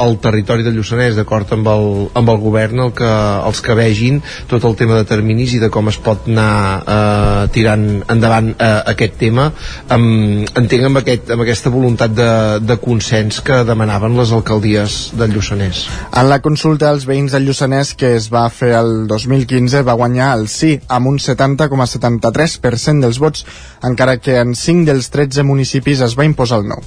el 0.01 0.17
territori 0.25 0.65
del 0.65 0.79
Lluçanès, 0.79 1.19
d'acord 1.19 1.53
amb, 1.53 1.69
el, 1.69 1.89
amb 2.17 2.33
el 2.33 2.41
govern, 2.41 2.81
el 2.87 2.95
que, 2.97 3.11
els 3.51 3.61
que 3.61 3.77
vegin 3.77 4.23
tot 4.49 4.65
el 4.65 4.77
tema 4.81 4.97
de 4.97 5.05
terminis 5.09 5.53
i 5.57 5.61
de 5.61 5.69
com 5.73 5.93
es 5.93 5.99
pot 6.01 6.31
anar 6.33 6.55
eh, 6.81 7.43
tirant 7.53 7.85
endavant 8.13 8.55
eh, 8.55 8.71
aquest 8.95 9.19
tema, 9.21 9.51
amb, 9.93 10.49
entenc 10.57 10.89
amb, 10.89 11.03
aquest, 11.03 11.35
amb 11.37 11.45
aquesta 11.45 11.75
voluntat 11.75 12.17
de, 12.17 12.31
de 12.65 12.79
consens 12.81 13.43
que 13.45 13.61
demanaven 13.69 14.17
les 14.17 14.33
alcaldies 14.33 14.99
del 15.21 15.37
Lluçanès. 15.37 15.85
En 16.17 16.33
la 16.33 16.41
consulta 16.41 16.89
als 16.89 17.05
veïns 17.05 17.37
del 17.37 17.45
Lluçanès 17.51 17.93
que 18.01 18.15
es 18.17 18.31
va 18.33 18.49
fer 18.49 18.73
el 18.81 19.05
2015 19.13 19.85
va 19.85 20.01
guanyar 20.01 20.33
el 20.41 20.49
sí 20.49 20.79
amb 20.89 21.11
un 21.11 21.19
70,73% 21.23 23.03
dels 23.05 23.19
vots, 23.23 23.47
encara 23.87 24.19
que 24.19 24.39
en 24.41 24.55
5 24.55 24.87
dels 24.89 25.11
13 25.15 25.45
municipis 25.47 26.05
es 26.07 26.17
va 26.19 26.29
imposar 26.29 26.63
el 26.63 26.71
nou. 26.75 26.83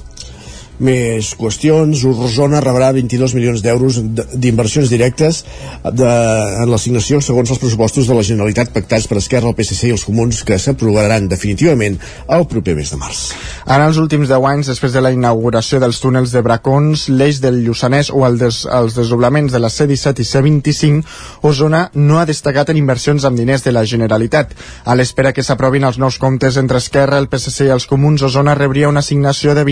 Més 0.80 1.34
qüestions, 1.36 2.06
Osona 2.08 2.62
rebrà 2.64 2.88
22 2.96 3.34
milions 3.36 3.60
d'euros 3.60 3.98
d'inversions 4.00 4.88
directes 4.88 5.42
de, 5.84 6.08
en 6.08 6.70
l'assignació 6.72 7.20
segons 7.20 7.52
els 7.52 7.60
pressupostos 7.60 8.08
de 8.08 8.16
la 8.16 8.24
Generalitat 8.24 8.72
pactats 8.72 9.04
per 9.10 9.18
Esquerra, 9.20 9.50
el 9.50 9.56
PSC 9.58 9.90
i 9.90 9.92
els 9.92 10.06
comuns 10.08 10.40
que 10.48 10.56
s'aprovaran 10.56 11.28
definitivament 11.28 11.98
el 12.32 12.46
proper 12.48 12.78
mes 12.78 12.92
de 12.94 13.00
març. 13.00 13.20
En 13.68 13.84
els 13.84 14.00
últims 14.00 14.30
10 14.30 14.46
anys, 14.52 14.70
després 14.72 14.94
de 14.96 15.02
la 15.04 15.12
inauguració 15.12 15.82
dels 15.82 16.00
túnels 16.00 16.32
de 16.32 16.40
Bracons, 16.46 17.08
l'eix 17.12 17.42
del 17.44 17.60
Lluçanès 17.66 18.08
o 18.08 18.24
el 18.24 18.40
des, 18.40 18.62
els 18.64 18.96
desdoblaments 18.96 19.52
de 19.52 19.60
la 19.60 19.68
C-17 19.68 20.24
i 20.24 20.28
C-25, 20.30 21.04
Osona 21.50 21.82
no 21.94 22.18
ha 22.18 22.24
destacat 22.28 22.72
en 22.72 22.80
inversions 22.80 23.28
amb 23.28 23.36
diners 23.36 23.66
de 23.68 23.76
la 23.76 23.84
Generalitat. 23.84 24.56
A 24.88 24.96
l'espera 24.96 25.34
que 25.36 25.44
s'aprovin 25.44 25.84
els 25.84 26.00
nous 26.00 26.16
comptes 26.22 26.56
entre 26.56 26.80
Esquerra, 26.80 27.20
el 27.20 27.28
PSC 27.28 27.68
i 27.68 27.74
els 27.76 27.84
comuns, 27.90 28.24
Osona 28.24 28.56
rebria 28.56 28.88
una 28.88 29.04
assignació 29.04 29.52
de 29.54 29.68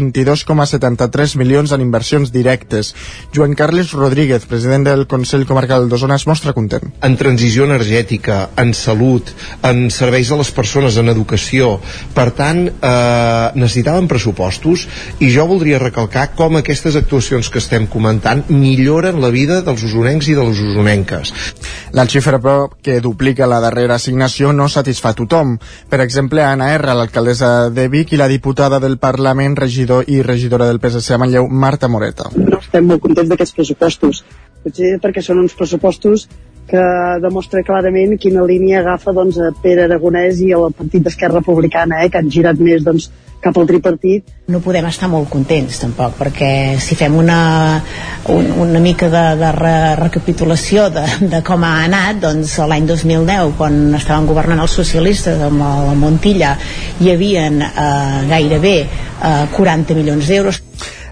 22,73 0.99 1.37
milions 1.39 1.73
en 1.73 1.81
inversions 1.81 2.33
directes. 2.33 2.95
Joan 3.35 3.55
Carles 3.55 3.93
Rodríguez, 3.93 4.47
president 4.47 4.85
del 4.85 5.07
Consell 5.07 5.47
Comarcal 5.47 5.89
d'Osona, 5.89 6.19
es 6.19 6.27
mostra 6.27 6.53
content. 6.53 6.93
En 7.03 7.17
transició 7.17 7.65
energètica, 7.69 8.51
en 8.59 8.75
salut, 8.75 9.31
en 9.63 9.89
serveis 9.95 10.31
a 10.33 10.39
les 10.41 10.51
persones, 10.55 10.99
en 10.99 11.09
educació. 11.09 11.79
Per 12.15 12.31
tant, 12.37 12.67
eh, 12.69 13.51
necessitàvem 13.55 14.09
pressupostos 14.09 14.87
i 15.21 15.31
jo 15.35 15.47
voldria 15.47 15.79
recalcar 15.79 16.33
com 16.35 16.57
aquestes 16.57 16.97
actuacions 16.97 17.49
que 17.49 17.59
estem 17.63 17.87
comentant 17.87 18.45
milloren 18.49 19.21
la 19.21 19.31
vida 19.31 19.63
dels 19.63 19.83
usonencs 19.85 20.29
i 20.29 20.35
de 20.35 20.45
les 20.45 20.61
usonenques. 20.61 21.33
La 21.93 22.07
xifra, 22.07 22.39
però, 22.39 22.69
que 22.83 23.01
duplica 23.01 23.47
la 23.47 23.61
darrera 23.61 23.97
assignació 23.97 24.53
no 24.53 24.69
satisfà 24.69 25.15
tothom. 25.15 25.59
Per 25.89 26.01
exemple, 26.01 26.43
Anna 26.43 26.73
R, 26.75 26.95
l'alcaldessa 26.95 27.71
de 27.71 27.89
Vic, 27.89 28.13
i 28.13 28.17
la 28.17 28.29
diputada 28.29 28.81
del 28.81 28.99
Parlament, 28.99 29.57
regidor 29.57 30.05
i 30.09 30.23
regidora 30.23 30.67
del 30.67 30.81
PSC 30.81 30.88
a 30.97 31.19
Manlleu, 31.21 31.49
Marta 31.49 31.89
Moreta. 31.89 32.31
No 32.37 32.61
estem 32.63 32.87
molt 32.89 33.03
contents 33.05 33.29
d'aquests 33.31 33.57
pressupostos, 33.57 34.23
potser 34.65 34.95
perquè 35.03 35.25
són 35.25 35.43
uns 35.43 35.57
pressupostos 35.59 36.29
que 36.69 36.83
demostra 37.25 37.65
clarament 37.65 38.19
quina 38.21 38.45
línia 38.47 38.83
agafa 38.83 39.15
doncs, 39.17 39.39
a 39.41 39.53
Pere 39.63 39.87
Aragonès 39.87 40.43
i 40.45 40.53
el 40.57 40.69
partit 40.77 41.07
d'Esquerra 41.07 41.41
Republicana, 41.41 42.03
eh, 42.05 42.13
que 42.13 42.21
han 42.21 42.31
girat 42.33 42.61
més 42.61 42.85
doncs, 42.85 43.09
cap 43.41 43.57
al 43.57 43.69
tripartit. 43.69 44.33
No 44.51 44.61
podem 44.65 44.87
estar 44.89 45.09
molt 45.11 45.29
contents 45.31 45.79
tampoc, 45.83 46.17
perquè 46.19 46.51
si 46.83 46.97
fem 46.99 47.15
una, 47.19 47.39
un, 48.35 48.51
una 48.65 48.83
mica 48.83 49.09
de, 49.13 49.25
de 49.39 49.53
re, 49.55 49.75
recapitulació 50.01 50.89
de, 50.95 51.05
de 51.35 51.43
com 51.47 51.65
ha 51.67 51.75
anat, 51.87 52.21
doncs 52.25 52.57
l'any 52.71 52.89
2010, 52.91 53.55
quan 53.61 53.79
estaven 53.99 54.29
governant 54.31 54.65
els 54.65 54.77
socialistes 54.81 55.43
amb 55.49 55.63
la 55.63 55.97
Montilla, 55.99 56.57
hi 56.99 57.13
havien 57.15 57.63
eh, 57.63 58.23
gairebé 58.31 58.77
eh, 58.83 59.45
40 59.55 59.99
milions 59.99 60.31
d'euros. 60.31 60.63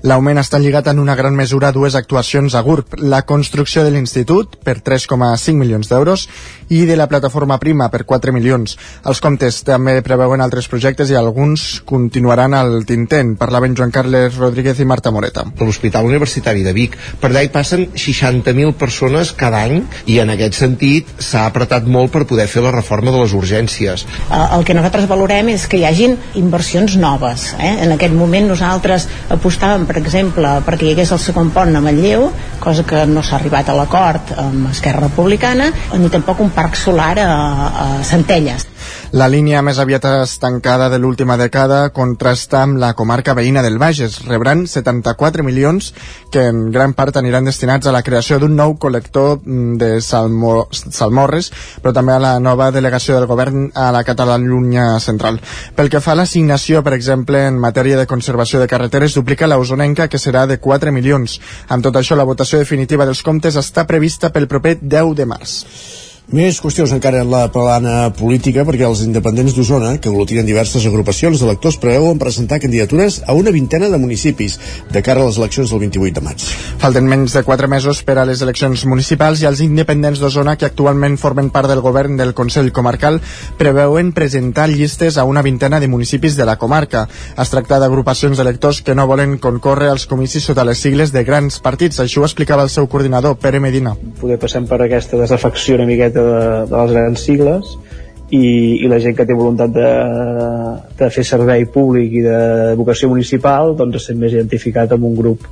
L'augment 0.07 0.39
està 0.39 0.61
lligat 0.63 0.87
en 0.87 1.01
una 1.03 1.17
gran 1.19 1.35
mesura 1.35 1.73
a 1.73 1.75
dues 1.75 1.97
actuacions 1.99 2.55
a 2.55 2.61
GURB, 2.63 3.01
la 3.11 3.25
construcció 3.27 3.83
de 3.83 3.91
l'Institut 3.91 4.53
per 4.63 4.77
3,5 4.87 5.59
milions 5.59 5.89
d'euros 5.91 6.29
i 6.71 6.85
de 6.87 6.95
la 6.95 7.09
plataforma 7.11 7.57
Prima 7.59 7.89
per 7.91 8.05
4 8.07 8.31
milions. 8.31 8.77
Els 9.03 9.21
comptes 9.25 9.59
també 9.67 9.97
preveuen 10.07 10.45
altres 10.45 10.69
projectes 10.71 11.11
i 11.11 11.19
alguns 11.19 11.81
continuaran 11.91 12.55
al 12.55 12.85
tintent. 12.87 13.33
Parlaven 13.41 13.75
Joan 13.75 13.91
Carles 13.91 14.37
Rodríguez 14.39 14.79
i 14.79 14.87
Marta 14.87 15.11
Moreta. 15.11 15.43
L'Hospital 15.59 16.07
Universitari 16.07 16.63
de 16.63 16.77
Vic, 16.77 16.95
per 17.19 17.33
allà 17.33 17.43
hi 17.43 17.51
passen 17.51 17.89
60.000 17.99 18.77
persones 18.79 19.35
cada 19.35 19.65
any 19.67 19.83
i 20.07 20.21
en 20.23 20.31
aquest 20.37 20.61
sentit 20.61 21.11
s'ha 21.19 21.49
apretat 21.51 21.91
molt 21.91 22.15
per 22.15 22.29
poder 22.31 22.47
fer 22.47 22.63
la 22.63 22.75
reforma 22.77 23.11
de 23.11 23.25
les 23.25 23.35
urgències. 23.35 24.07
El 24.31 24.63
que 24.63 24.79
nosaltres 24.79 25.11
valorem 25.11 25.51
és 25.57 25.67
que 25.67 25.83
hi 25.83 25.87
hagin 25.91 26.15
inversions 26.39 26.95
noves. 26.95 27.51
Eh? 27.59 27.75
En 27.89 27.99
aquest 27.99 28.15
moment 28.15 28.47
nosaltres 28.55 29.11
apostàvem 29.35 29.83
per 29.87 29.96
per 29.97 30.03
exemple, 30.05 30.49
perquè 30.67 30.85
hi 30.85 30.93
hagués 30.93 31.11
el 31.15 31.21
segon 31.25 31.49
pont 31.55 31.73
a 31.73 31.81
Manlleu, 31.81 32.27
cosa 32.61 32.83
que 32.85 33.07
no 33.09 33.23
s'ha 33.25 33.39
arribat 33.39 33.71
a 33.73 33.77
l'acord 33.79 34.35
amb 34.43 34.69
Esquerra 34.69 35.07
Republicana, 35.07 35.71
ni 35.97 36.11
tampoc 36.13 36.43
un 36.45 36.53
parc 36.53 36.77
solar 36.77 37.15
a, 37.23 37.31
a 37.67 37.87
Centelles. 38.05 38.67
La 39.17 39.29
línia 39.31 39.63
més 39.63 39.79
aviat 39.79 40.05
estancada 40.23 40.89
de 40.91 40.99
l'última 40.99 41.37
dècada 41.39 41.91
contrasta 41.95 42.63
amb 42.65 42.81
la 42.83 42.93
comarca 42.99 43.37
veïna 43.39 43.63
del 43.63 43.79
Bages. 43.79 44.19
Rebran 44.27 44.67
74 44.67 45.45
milions 45.47 45.93
que 46.33 46.47
en 46.51 46.71
gran 46.75 46.93
part 46.99 47.17
aniran 47.17 47.47
destinats 47.47 47.87
a 47.87 47.95
la 47.95 48.03
creació 48.03 48.41
d'un 48.43 48.57
nou 48.59 48.75
col·lector 48.83 49.39
mm, 49.45 49.77
de 49.81 49.91
salmo, 50.03 50.67
salmorres, 50.73 51.53
però 51.83 51.95
també 51.97 52.17
a 52.17 52.23
la 52.23 52.33
nova 52.41 52.71
delegació 52.75 53.17
del 53.17 53.29
govern 53.31 53.71
a 53.75 53.91
la 53.95 54.03
Catalunya 54.05 54.89
central. 55.01 55.41
Pel 55.77 55.91
que 55.93 56.03
fa 56.03 56.17
a 56.17 56.21
l'assignació, 56.21 56.83
per 56.83 56.97
exemple, 56.97 57.47
en 57.47 57.61
matèria 57.63 58.01
de 58.01 58.09
conservació 58.11 58.61
de 58.61 58.71
carreteres, 58.71 59.15
duplica 59.15 59.47
la 59.47 59.61
usonenca, 59.63 60.09
que 60.09 60.21
serà 60.23 60.47
de 60.47 60.59
4 60.59 60.93
milions. 60.93 61.39
Amb 61.69 61.87
tot 61.87 61.97
això, 61.97 62.19
la 62.19 62.29
votació 62.29 62.59
definitiva 62.59 63.07
dels 63.07 63.23
comptes 63.23 63.57
està 63.57 63.87
prevista 63.87 64.33
pel 64.35 64.51
proper 64.51 64.79
10 64.83 65.15
de 65.17 65.31
març. 65.31 65.63
Més 66.27 66.57
qüestions 66.59 66.91
encara 66.91 67.21
en 67.23 67.29
la 67.31 67.45
plana 67.55 68.09
política 68.19 68.65
perquè 68.67 68.83
els 68.83 69.05
independents 69.05 69.53
d'Osona, 69.55 69.93
que 70.03 70.11
aglutinen 70.11 70.49
diverses 70.49 70.83
agrupacions 70.89 71.39
d'electors, 71.39 71.77
preveuen 71.79 72.19
presentar 72.19 72.59
candidatures 72.59 73.21
a 73.31 73.37
una 73.39 73.53
vintena 73.55 73.87
de 73.93 74.01
municipis 74.03 74.57
de 74.91 75.03
cara 75.07 75.23
a 75.23 75.29
les 75.29 75.39
eleccions 75.39 75.71
del 75.71 75.85
28 75.85 76.19
de 76.19 76.25
maig. 76.27 76.43
Falten 76.83 77.07
menys 77.07 77.37
de 77.37 77.45
4 77.47 77.71
mesos 77.71 78.01
per 78.03 78.17
a 78.19 78.25
les 78.27 78.43
eleccions 78.43 78.83
municipals 78.91 79.45
i 79.45 79.47
els 79.47 79.63
independents 79.63 80.19
d'Osona, 80.19 80.57
que 80.59 80.67
actualment 80.67 81.15
formen 81.15 81.53
part 81.55 81.71
del 81.71 81.85
govern 81.85 82.19
del 82.19 82.35
Consell 82.35 82.73
Comarcal, 82.75 83.21
preveuen 83.57 84.11
presentar 84.11 84.67
llistes 84.67 85.21
a 85.23 85.29
una 85.31 85.47
vintena 85.47 85.79
de 85.79 85.87
municipis 85.87 86.35
de 86.35 86.49
la 86.51 86.59
comarca. 86.59 87.07
Es 87.39 87.55
tracta 87.55 87.79
d'agrupacions 87.79 88.35
d'electors 88.35 88.83
que 88.83 88.99
no 88.99 89.07
volen 89.07 89.39
concórrer 89.39 89.93
als 89.95 90.09
comicis 90.11 90.51
sota 90.51 90.67
les 90.67 90.83
sigles 90.83 91.15
de 91.15 91.23
grans 91.23 91.63
partits. 91.63 92.03
Això 92.03 92.25
ho 92.25 92.27
explicava 92.27 92.67
el 92.67 92.75
seu 92.75 92.91
coordinador, 92.91 93.39
Pere 93.39 93.63
Medina. 93.63 93.95
Poder 94.19 94.43
passem 94.43 94.67
per 94.67 94.83
aquesta 94.83 95.23
desafecció 95.23 95.79
una 95.79 95.87
miqueta 95.87 96.16
de, 96.17 96.25
de 96.71 96.77
les 96.77 96.95
grans 96.97 97.27
sigles 97.29 97.77
i, 98.31 98.47
i 98.83 98.89
la 98.91 98.99
gent 99.03 99.15
que 99.19 99.27
té 99.29 99.37
voluntat 99.39 99.71
de, 99.75 99.91
de 100.99 101.11
fer 101.15 101.25
servei 101.29 101.67
públic 101.71 102.19
i 102.19 102.25
de 102.25 102.41
vocació 102.79 103.11
municipal 103.13 103.77
doncs 103.79 104.01
es 104.01 104.09
sent 104.11 104.19
més 104.23 104.35
identificat 104.35 104.97
amb 104.97 105.07
un 105.07 105.15
grup 105.19 105.47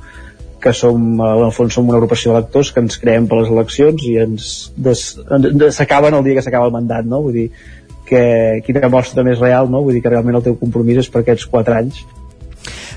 que 0.65 0.73
som, 0.73 0.99
en 1.21 1.45
el 1.45 1.53
fons 1.53 1.77
som 1.77 1.87
una 1.87 1.99
agrupació 1.99 2.33
d'electors 2.33 2.71
que 2.73 2.81
ens 2.81 2.97
creem 2.97 3.29
per 3.29 3.39
les 3.41 3.51
eleccions 3.53 4.05
i 4.09 4.15
ens 4.23 4.51
s'acaben 5.77 6.17
el 6.17 6.25
dia 6.25 6.39
que 6.39 6.43
s'acaba 6.45 6.65
el 6.71 6.73
mandat, 6.73 7.05
no? 7.05 7.21
Vull 7.21 7.37
dir, 7.37 7.49
que 8.09 8.21
quina 8.65 8.89
mostra 8.89 9.21
més 9.27 9.37
real, 9.41 9.69
no? 9.69 9.83
Vull 9.85 9.97
dir 9.97 10.01
que 10.01 10.09
realment 10.09 10.39
el 10.39 10.45
teu 10.47 10.57
compromís 10.57 11.03
és 11.03 11.11
per 11.11 11.21
aquests 11.21 11.45
quatre 11.51 11.77
anys 11.77 12.01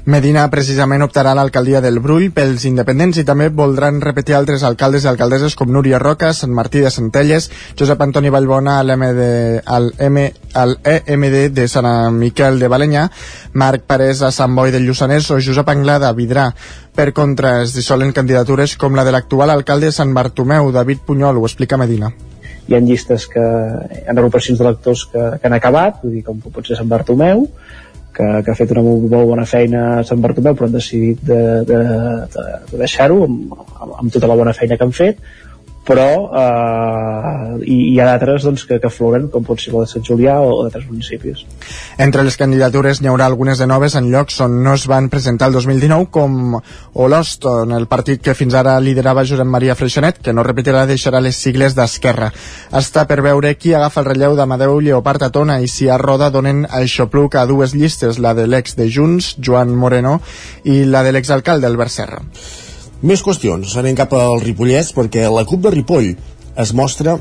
Medina 0.08 0.46
precisament 0.50 1.02
optarà 1.04 1.32
a 1.32 1.38
l'alcaldia 1.38 1.80
del 1.84 2.00
Brull 2.04 2.30
pels 2.34 2.64
independents 2.68 3.18
i 3.20 3.24
també 3.28 3.48
voldran 3.48 4.00
repetir 4.00 4.36
altres 4.38 4.64
alcaldes 4.64 5.04
i 5.04 5.10
alcaldesses 5.10 5.56
com 5.58 5.72
Núria 5.72 6.00
Roca, 6.02 6.32
Sant 6.32 6.54
Martí 6.56 6.80
de 6.84 6.92
Centelles, 6.94 7.50
Josep 7.78 8.02
Antoni 8.02 8.32
Vallbona 8.32 8.78
al, 8.80 8.94
MD, 8.96 9.28
al, 9.64 9.90
M, 10.08 10.28
al 10.54 10.78
EMD 10.84 11.38
de 11.54 11.68
Sant 11.68 12.14
Miquel 12.16 12.58
de 12.58 12.70
Balanyà, 12.72 13.08
Marc 13.52 13.84
Parés 13.88 14.22
a 14.22 14.32
Sant 14.32 14.54
Boi 14.56 14.72
del 14.74 14.88
Lluçanès 14.88 15.30
o 15.30 15.40
Josep 15.40 15.68
Anglada 15.74 16.08
a 16.08 16.16
Vidrà. 16.16 16.48
Per 16.94 17.12
contra, 17.14 17.60
es 17.62 17.76
dissolen 17.76 18.14
candidatures 18.16 18.76
com 18.76 18.96
la 18.96 19.04
de 19.06 19.12
l'actual 19.14 19.52
alcalde 19.54 19.92
de 19.92 19.94
Sant 19.94 20.14
Bartomeu, 20.16 20.72
David 20.72 21.04
Punyol, 21.06 21.38
ho 21.38 21.46
explica 21.46 21.78
Medina 21.78 22.12
hi 22.68 22.74
ha 22.76 22.80
llistes 22.84 23.24
que, 23.32 23.40
ha 23.40 24.12
agrupacions 24.12 24.58
d'electors 24.60 25.06
que, 25.08 25.22
que 25.40 25.48
han 25.48 25.56
acabat, 25.56 26.02
vull 26.02 26.18
dir, 26.18 26.24
com 26.26 26.40
pot 26.44 26.66
ser 26.68 26.76
Sant 26.76 26.90
Bartomeu, 26.90 27.46
que, 28.18 28.28
que 28.44 28.52
ha 28.52 28.58
fet 28.58 28.72
una 28.74 28.84
molt, 28.84 29.06
molt 29.12 29.30
bona 29.30 29.46
feina 29.48 29.82
a 29.98 30.06
Sant 30.06 30.22
Bartomeu 30.24 30.56
però 30.58 30.68
han 30.68 30.74
decidit 30.74 31.22
de, 31.30 31.42
de, 31.68 31.82
de, 32.34 32.46
de 32.72 32.80
deixar-ho 32.82 33.20
amb, 33.28 33.54
amb 33.88 34.14
tota 34.14 34.30
la 34.30 34.38
bona 34.40 34.56
feina 34.56 34.78
que 34.78 34.88
han 34.88 34.96
fet 34.96 35.22
però 35.88 36.08
eh, 36.36 37.64
hi, 37.64 37.76
hi 37.94 37.96
ha 38.00 38.06
d'altres 38.10 38.44
doncs, 38.44 38.66
que, 38.68 38.76
que 38.82 38.90
floren, 38.92 39.28
com 39.32 39.46
pot 39.46 39.60
ser 39.62 39.72
la 39.72 39.86
de 39.86 39.90
Sant 39.90 40.04
Julià 40.04 40.36
o, 40.44 40.60
d'altres 40.66 40.84
municipis. 40.90 41.46
Entre 42.04 42.24
les 42.26 42.36
candidatures 42.36 43.00
n'hi 43.00 43.08
haurà 43.08 43.28
algunes 43.30 43.60
de 43.62 43.68
noves 43.70 43.96
en 43.96 44.10
llocs 44.12 44.36
on 44.44 44.58
no 44.64 44.74
es 44.76 44.84
van 44.90 45.08
presentar 45.08 45.48
el 45.48 45.56
2019, 45.56 46.10
com 46.12 46.58
Olost, 46.92 47.48
en 47.64 47.72
el 47.78 47.88
partit 47.88 48.20
que 48.24 48.36
fins 48.36 48.56
ara 48.58 48.76
liderava 48.84 49.24
Josep 49.24 49.48
Maria 49.48 49.78
Freixonet, 49.78 50.20
que 50.24 50.36
no 50.36 50.44
repetirà 50.44 50.84
deixarà 50.90 51.24
les 51.24 51.40
sigles 51.40 51.76
d'Esquerra. 51.78 52.30
Està 52.82 53.06
per 53.08 53.22
veure 53.24 53.56
qui 53.56 53.72
agafa 53.72 54.04
el 54.04 54.10
relleu 54.12 54.36
d'Amadeu 54.36 54.78
Lleopard 54.84 55.24
a 55.24 55.32
Tona 55.32 55.60
i 55.64 55.72
si 55.72 55.88
a 55.88 55.96
Roda 55.96 56.28
donen 56.34 56.66
el 56.68 56.88
xopluc 56.92 57.40
a 57.40 57.48
dues 57.48 57.72
llistes, 57.72 58.20
la 58.20 58.36
de 58.36 58.46
l'ex 58.46 58.76
de 58.76 58.90
Junts, 58.92 59.36
Joan 59.40 59.72
Moreno, 59.72 60.18
i 60.68 60.82
la 60.84 61.06
de 61.06 61.16
l'exalcalde, 61.16 61.66
Albert 61.66 61.96
Serra. 61.96 62.24
Més 62.98 63.20
qüestions. 63.22 63.76
Anem 63.78 63.94
cap 63.94 64.10
al 64.18 64.40
Ripollès 64.42 64.88
perquè 64.90 65.28
la 65.30 65.44
CUP 65.46 65.60
de 65.62 65.70
Ripoll 65.70 66.08
es 66.58 66.72
mostra 66.74 67.12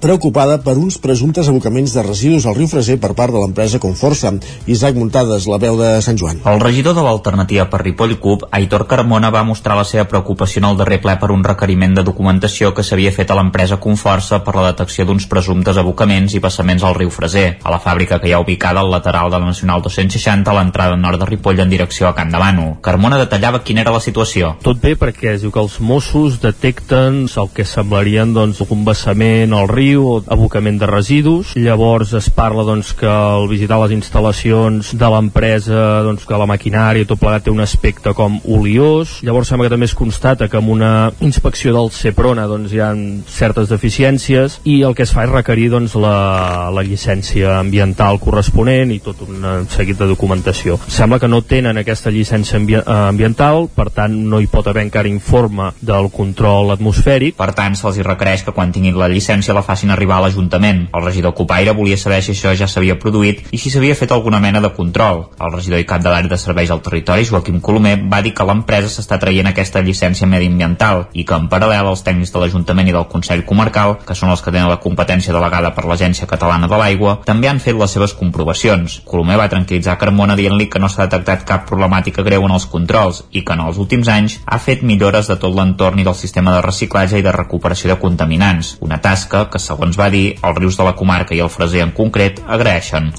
preocupada 0.00 0.58
per 0.64 0.78
uns 0.80 0.96
presumptes 0.98 1.48
abocaments 1.48 1.92
de 1.94 2.02
residus 2.02 2.46
al 2.46 2.56
riu 2.56 2.68
Freser 2.70 2.96
per 3.00 3.12
part 3.18 3.34
de 3.34 3.42
l'empresa 3.42 3.78
Conforça. 3.78 4.32
Isaac 4.66 4.96
Muntades, 4.96 5.46
la 5.46 5.58
veu 5.60 5.76
de 5.78 5.90
Sant 6.02 6.18
Joan. 6.18 6.40
El 6.48 6.60
regidor 6.62 6.96
de 6.96 7.04
l'alternativa 7.04 7.66
per 7.70 7.82
Ripoll 7.84 8.16
CUP, 8.22 8.46
Aitor 8.56 8.86
Carmona, 8.88 9.30
va 9.30 9.44
mostrar 9.44 9.76
la 9.76 9.84
seva 9.84 10.06
preocupació 10.08 10.62
en 10.64 10.70
el 10.70 10.78
darrer 10.80 11.00
ple 11.04 11.16
per 11.20 11.30
un 11.34 11.44
requeriment 11.44 11.94
de 11.98 12.04
documentació 12.06 12.72
que 12.74 12.84
s'havia 12.86 13.12
fet 13.12 13.30
a 13.30 13.36
l'empresa 13.38 13.80
Conforça 13.82 14.40
per 14.46 14.56
la 14.56 14.70
detecció 14.70 15.04
d'uns 15.04 15.28
presumptes 15.28 15.76
abocaments 15.76 16.34
i 16.34 16.40
passaments 16.40 16.86
al 16.86 16.96
riu 16.96 17.12
Freser, 17.12 17.58
a 17.62 17.74
la 17.74 17.80
fàbrica 17.82 18.20
que 18.20 18.30
hi 18.30 18.34
ha 18.34 18.40
ubicada 18.40 18.80
al 18.80 18.90
lateral 18.90 19.30
de 19.30 19.38
la 19.38 19.52
Nacional 19.52 19.84
260 19.84 20.50
a 20.50 20.56
l'entrada 20.56 20.96
nord 20.96 21.20
de 21.20 21.28
Ripoll 21.28 21.60
en 21.60 21.70
direcció 21.70 22.08
a 22.08 22.14
Can 22.14 22.32
Davano. 22.32 22.78
Carmona 22.80 23.20
detallava 23.20 23.62
quina 23.62 23.84
era 23.84 23.92
la 23.92 24.00
situació. 24.00 24.54
Tot 24.64 24.80
bé 24.80 24.96
perquè 24.96 25.34
es 25.34 25.44
diu 25.44 25.52
que 25.52 25.60
els 25.60 25.80
Mossos 25.80 26.40
detecten 26.40 27.26
el 27.40 27.48
que 27.54 27.64
semblarien 27.64 28.34
doncs, 28.36 28.60
un 28.70 28.84
vessament 28.86 29.54
al 29.56 29.68
riu 29.68 29.89
o 29.96 30.20
abocament 30.26 30.78
de 30.80 30.88
residus. 30.90 31.54
Llavors 31.56 32.12
es 32.18 32.30
parla 32.30 32.64
doncs, 32.66 32.92
que 32.98 33.08
al 33.08 33.48
visitar 33.50 33.80
les 33.82 33.94
instal·lacions 33.96 34.92
de 34.98 35.10
l'empresa 35.14 36.02
doncs, 36.06 36.26
que 36.28 36.40
la 36.40 36.48
maquinària 36.50 37.08
tot 37.08 37.20
plegat 37.20 37.46
té 37.46 37.54
un 37.54 37.62
aspecte 37.64 38.14
com 38.16 38.40
oliós. 38.44 39.18
Llavors 39.26 39.50
sembla 39.50 39.68
que 39.68 39.74
també 39.74 39.88
es 39.88 39.96
constata 39.96 40.48
que 40.48 40.60
amb 40.60 40.70
una 40.74 40.92
inspecció 41.24 41.72
del 41.76 41.90
CEPRONA 41.94 42.46
doncs, 42.50 42.74
hi 42.74 42.82
ha 42.84 42.90
certes 43.30 43.70
deficiències 43.72 44.60
i 44.64 44.80
el 44.86 44.94
que 44.94 45.06
es 45.06 45.14
fa 45.14 45.24
és 45.24 45.32
requerir 45.32 45.70
doncs, 45.72 45.96
la, 45.96 46.68
la 46.74 46.84
llicència 46.86 47.56
ambiental 47.58 48.20
corresponent 48.20 48.92
i 48.92 49.00
tot 49.04 49.24
un 49.26 49.44
seguit 49.72 49.98
de 49.98 50.10
documentació. 50.10 50.78
Sembla 50.90 51.20
que 51.22 51.30
no 51.30 51.40
tenen 51.40 51.80
aquesta 51.80 52.12
llicència 52.12 52.60
ambi 52.60 52.76
ambiental, 52.84 53.68
per 53.72 53.88
tant 53.94 54.12
no 54.28 54.40
hi 54.40 54.48
pot 54.50 54.68
haver 54.68 54.84
encara 54.84 55.08
informe 55.08 55.70
del 55.80 56.10
control 56.12 56.74
atmosfèric. 56.74 57.36
Per 57.40 57.50
tant, 57.56 57.76
se'ls 57.78 58.02
requereix 58.04 58.44
que 58.44 58.52
quan 58.52 58.72
tinguin 58.74 58.98
la 59.00 59.08
llicència 59.08 59.56
la 59.56 59.64
facin 59.64 59.79
arribar 59.88 60.18
a 60.18 60.26
l'Ajuntament. 60.26 60.82
El 60.92 61.04
regidor 61.06 61.32
Copaire 61.32 61.72
volia 61.72 61.96
saber 61.96 62.20
si 62.20 62.34
això 62.34 62.52
ja 62.52 62.68
s'havia 62.68 62.98
produït 63.00 63.46
i 63.50 63.58
si 63.58 63.72
s'havia 63.72 63.96
fet 63.96 64.12
alguna 64.12 64.40
mena 64.44 64.60
de 64.60 64.68
control. 64.76 65.30
El 65.40 65.54
regidor 65.54 65.80
i 65.80 65.88
cap 65.88 66.04
de 66.04 66.12
l'àrea 66.12 66.28
de 66.28 66.36
serveis 66.36 66.70
al 66.70 66.82
territori, 66.84 67.24
Joaquim 67.24 67.62
Colomer, 67.64 67.96
va 68.12 68.20
dir 68.20 68.34
que 68.36 68.44
l'empresa 68.44 68.92
s'està 68.92 69.16
traient 69.16 69.48
aquesta 69.48 69.80
llicència 69.80 70.28
mediambiental 70.28 71.06
i 71.16 71.24
que 71.24 71.40
en 71.40 71.48
paral·lel 71.48 71.88
els 71.88 72.04
tècnics 72.04 72.34
de 72.34 72.44
l'Ajuntament 72.44 72.92
i 72.92 72.94
del 72.98 73.08
Consell 73.08 73.46
Comarcal, 73.48 73.96
que 74.04 74.18
són 74.18 74.34
els 74.34 74.44
que 74.44 74.52
tenen 74.52 74.68
la 74.68 74.80
competència 74.84 75.32
delegada 75.32 75.72
per 75.72 75.86
l'Agència 75.88 76.28
Catalana 76.28 76.68
de 76.68 76.76
l'Aigua, 76.76 77.16
també 77.24 77.48
han 77.48 77.62
fet 77.64 77.78
les 77.80 77.96
seves 77.96 78.12
comprovacions. 78.18 79.00
Colomer 79.08 79.38
va 79.40 79.48
tranquil·litzar 79.48 79.96
Carmona 80.00 80.36
dient-li 80.36 80.68
que 80.68 80.82
no 80.82 80.90
s'ha 80.90 81.06
detectat 81.06 81.46
cap 81.48 81.66
problemàtica 81.70 82.24
greu 82.26 82.44
en 82.44 82.56
els 82.56 82.66
controls 82.66 83.22
i 83.30 83.44
que 83.46 83.56
en 83.56 83.64
els 83.64 83.78
últims 83.78 84.10
anys 84.10 84.38
ha 84.44 84.58
fet 84.58 84.82
millores 84.82 85.30
de 85.30 85.38
tot 85.40 85.54
l'entorn 85.54 86.00
i 86.00 86.06
del 86.06 86.18
sistema 86.18 86.54
de 86.56 86.64
reciclatge 86.66 87.20
i 87.20 87.26
de 87.26 87.32
recuperació 87.36 87.92
de 87.92 88.00
contaminants, 88.02 88.76
una 88.80 89.00
tasca 89.00 89.46
que, 89.50 89.62
segons 89.70 89.98
va 89.98 90.10
dir, 90.12 90.26
els 90.42 90.58
rius 90.58 90.78
de 90.78 90.86
la 90.86 90.96
comarca 90.98 91.36
i 91.36 91.42
el 91.44 91.52
Freser 91.52 91.84
en 91.86 91.94
concret 91.96 92.42
agraeixen. 92.46 93.10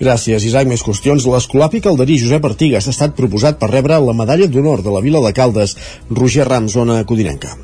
Gràcies, 0.00 0.46
Isaac. 0.48 0.68
Més 0.70 0.84
qüestions. 0.86 1.26
L'escolàpic 1.30 1.86
Calderí 1.86 2.18
Josep 2.20 2.46
Artigas 2.48 2.88
ha 2.88 2.94
estat 2.94 3.16
proposat 3.18 3.60
per 3.60 3.70
rebre 3.72 4.00
la 4.00 4.16
medalla 4.16 4.48
d'honor 4.50 4.84
de 4.86 4.94
la 4.94 5.04
Vila 5.04 5.22
de 5.26 5.34
Caldes. 5.36 5.76
Roger 6.10 6.48
Ram, 6.48 6.70
zona 6.72 7.02
codinenca. 7.04 7.56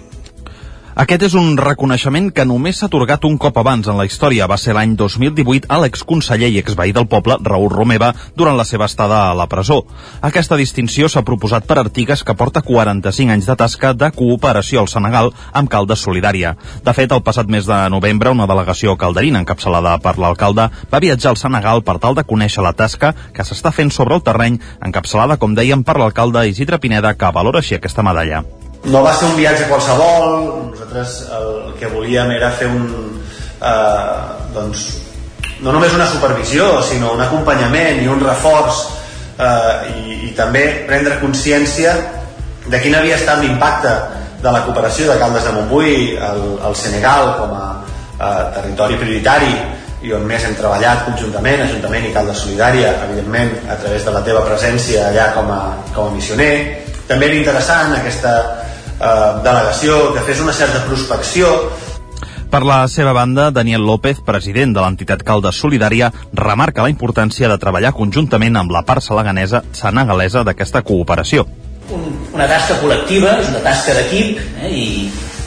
Aquest 0.97 1.27
és 1.27 1.35
un 1.37 1.59
reconeixement 1.61 2.31
que 2.33 2.45
només 2.49 2.79
s'ha 2.81 2.87
atorgat 2.89 3.27
un 3.29 3.35
cop 3.37 3.59
abans 3.61 3.85
en 3.93 3.99
la 4.01 4.07
història. 4.09 4.47
Va 4.49 4.57
ser 4.57 4.73
l'any 4.73 4.95
2018 4.97 5.69
a 5.69 5.77
l'exconseller 5.83 6.49
i 6.49 6.57
exveí 6.63 6.95
del 6.97 7.05
poble, 7.13 7.37
Raül 7.45 7.69
Romeva, 7.69 8.15
durant 8.33 8.57
la 8.57 8.65
seva 8.65 8.89
estada 8.89 9.19
a 9.27 9.35
la 9.37 9.45
presó. 9.45 9.83
Aquesta 10.25 10.57
distinció 10.57 11.11
s'ha 11.13 11.21
proposat 11.29 11.69
per 11.69 11.77
Artigues, 11.83 12.25
que 12.25 12.33
porta 12.41 12.65
45 12.65 13.37
anys 13.37 13.53
de 13.53 13.59
tasca 13.61 13.93
de 13.93 14.09
cooperació 14.17 14.81
al 14.81 14.89
Senegal 14.89 15.35
amb 15.53 15.69
Caldes 15.69 16.01
Solidària. 16.01 16.57
De 16.81 16.97
fet, 16.97 17.13
el 17.13 17.25
passat 17.29 17.53
mes 17.53 17.69
de 17.69 17.85
novembre, 17.93 18.33
una 18.33 18.49
delegació 18.49 18.97
calderina 18.97 19.45
encapçalada 19.45 19.99
per 20.01 20.17
l'alcalde 20.17 20.71
va 20.89 21.05
viatjar 21.05 21.35
al 21.35 21.43
Senegal 21.45 21.85
per 21.85 22.01
tal 22.01 22.17
de 22.17 22.25
conèixer 22.25 22.65
la 22.65 22.73
tasca 22.73 23.13
que 23.37 23.45
s'està 23.45 23.69
fent 23.69 23.93
sobre 23.93 24.17
el 24.17 24.25
terreny, 24.25 24.63
encapçalada, 24.81 25.37
com 25.37 25.53
dèiem, 25.53 25.85
per 25.85 26.01
l'alcalde 26.01 26.49
Isidre 26.49 26.81
Pineda, 26.81 27.13
que 27.21 27.37
valora 27.37 27.61
així 27.61 27.77
aquesta 27.77 28.01
medalla 28.01 28.47
no 28.87 29.03
va 29.03 29.15
ser 29.17 29.31
un 29.31 29.37
viatge 29.39 29.67
qualsevol 29.71 30.37
nosaltres 30.71 31.17
el 31.39 31.75
que 31.79 31.91
volíem 31.91 32.31
era 32.37 32.53
fer 32.55 32.69
un 32.71 32.87
eh, 33.61 34.19
doncs 34.55 34.87
no 35.65 35.73
només 35.73 35.95
una 35.97 36.07
supervisió 36.11 36.83
sinó 36.85 37.15
un 37.17 37.23
acompanyament 37.25 38.03
i 38.05 38.11
un 38.13 38.23
reforç 38.23 38.85
eh, 39.39 39.95
i, 39.95 40.19
i 40.29 40.35
també 40.37 40.67
prendre 40.89 41.19
consciència 41.23 41.97
de 42.67 42.81
quin 42.83 42.95
havia 42.99 43.17
estat 43.19 43.43
l'impacte 43.43 43.95
de 44.43 44.53
la 44.53 44.63
cooperació 44.67 45.09
de 45.11 45.19
Caldes 45.19 45.47
de 45.47 45.55
Montbui 45.57 45.97
al, 46.23 46.43
al 46.69 46.77
Senegal 46.79 47.33
com 47.41 47.57
a 47.57 47.65
eh, 47.81 48.45
territori 48.59 49.01
prioritari 49.01 49.55
i 50.07 50.13
on 50.15 50.27
més 50.29 50.45
hem 50.45 50.55
treballat 50.55 51.07
conjuntament, 51.07 51.65
Ajuntament 51.65 52.05
i 52.07 52.13
Caldes 52.15 52.45
Solidària, 52.45 52.93
evidentment 53.09 53.55
a 53.73 53.79
través 53.81 54.05
de 54.07 54.13
la 54.15 54.21
teva 54.23 54.45
presència 54.47 55.09
allà 55.09 55.31
com 55.35 55.49
a, 55.51 55.61
com 55.97 56.11
a 56.11 56.15
missioner. 56.15 56.53
També 57.09 57.31
era 57.31 57.39
interessant 57.41 57.95
aquesta 57.97 58.35
delegació, 58.99 60.15
que 60.15 60.25
fes 60.27 60.41
una 60.41 60.55
certa 60.57 60.85
prospecció. 60.87 61.51
Per 62.51 62.63
la 62.63 62.79
seva 62.89 63.13
banda, 63.13 63.51
Daniel 63.51 63.85
López, 63.85 64.21
president 64.25 64.73
de 64.77 64.81
l'entitat 64.81 65.25
Caldes 65.27 65.59
Solidària, 65.61 66.13
remarca 66.33 66.85
la 66.85 66.93
importància 66.93 67.51
de 67.51 67.59
treballar 67.59 67.93
conjuntament 67.93 68.57
amb 68.57 68.73
la 68.73 68.85
part 68.87 69.05
senegalesa, 69.05 69.65
senegalesa 69.75 70.45
d'aquesta 70.47 70.83
cooperació. 70.87 71.45
Un, 71.93 72.07
una 72.35 72.47
tasca 72.51 72.79
col·lectiva, 72.81 73.37
és 73.43 73.51
una 73.51 73.63
tasca 73.67 73.95
d'equip, 73.99 74.41
eh, 74.63 74.71
i, 74.71 74.87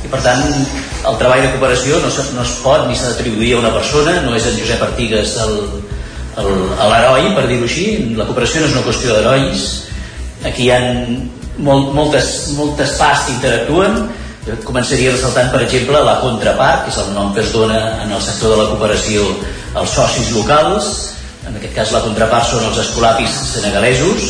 i 0.03 0.11
per 0.11 0.21
tant 0.23 0.43
el 0.43 1.17
treball 1.19 1.41
de 1.45 1.53
cooperació 1.55 1.99
no, 2.03 2.11
no 2.35 2.43
es 2.43 2.53
pot 2.63 2.85
ni 2.87 2.95
s'ha 2.99 3.13
d'atribuir 3.13 3.55
a 3.55 3.63
una 3.63 3.73
persona, 3.73 4.19
no 4.25 4.35
és 4.35 4.45
en 4.51 4.59
Josep 4.59 4.83
Artigas 4.91 5.35
l'heroi, 6.39 7.33
per 7.35 7.47
dir-ho 7.47 7.65
així, 7.67 7.89
la 8.15 8.27
cooperació 8.27 8.61
no 8.61 8.69
és 8.69 8.77
una 8.77 8.85
qüestió 8.85 9.15
d'herois, 9.15 9.67
aquí 10.47 10.67
hi 10.67 10.71
ha 10.71 10.79
molt, 11.65 11.93
moltes, 11.95 12.49
moltes 12.57 12.95
parts 12.99 13.29
interactuen. 13.33 14.01
Jo 14.47 14.55
començaria 14.65 15.13
ressaltant 15.13 15.51
per 15.53 15.61
exemple 15.65 15.99
la 16.05 16.19
contrapart 16.23 16.85
que 16.85 16.93
és 16.93 16.99
el 17.03 17.13
nom 17.15 17.33
que 17.35 17.43
es 17.43 17.53
dona 17.53 17.79
en 18.03 18.11
el 18.15 18.21
sector 18.23 18.55
de 18.55 18.59
la 18.61 18.67
cooperació 18.71 19.25
als 19.79 19.95
socis 19.97 20.31
locals. 20.35 20.91
En 21.47 21.55
aquest 21.55 21.75
cas 21.75 21.95
la 21.95 22.03
contrapart 22.05 22.49
són 22.49 22.67
els 22.69 22.79
escolapis 22.85 23.35
senegalesos. 23.53 24.29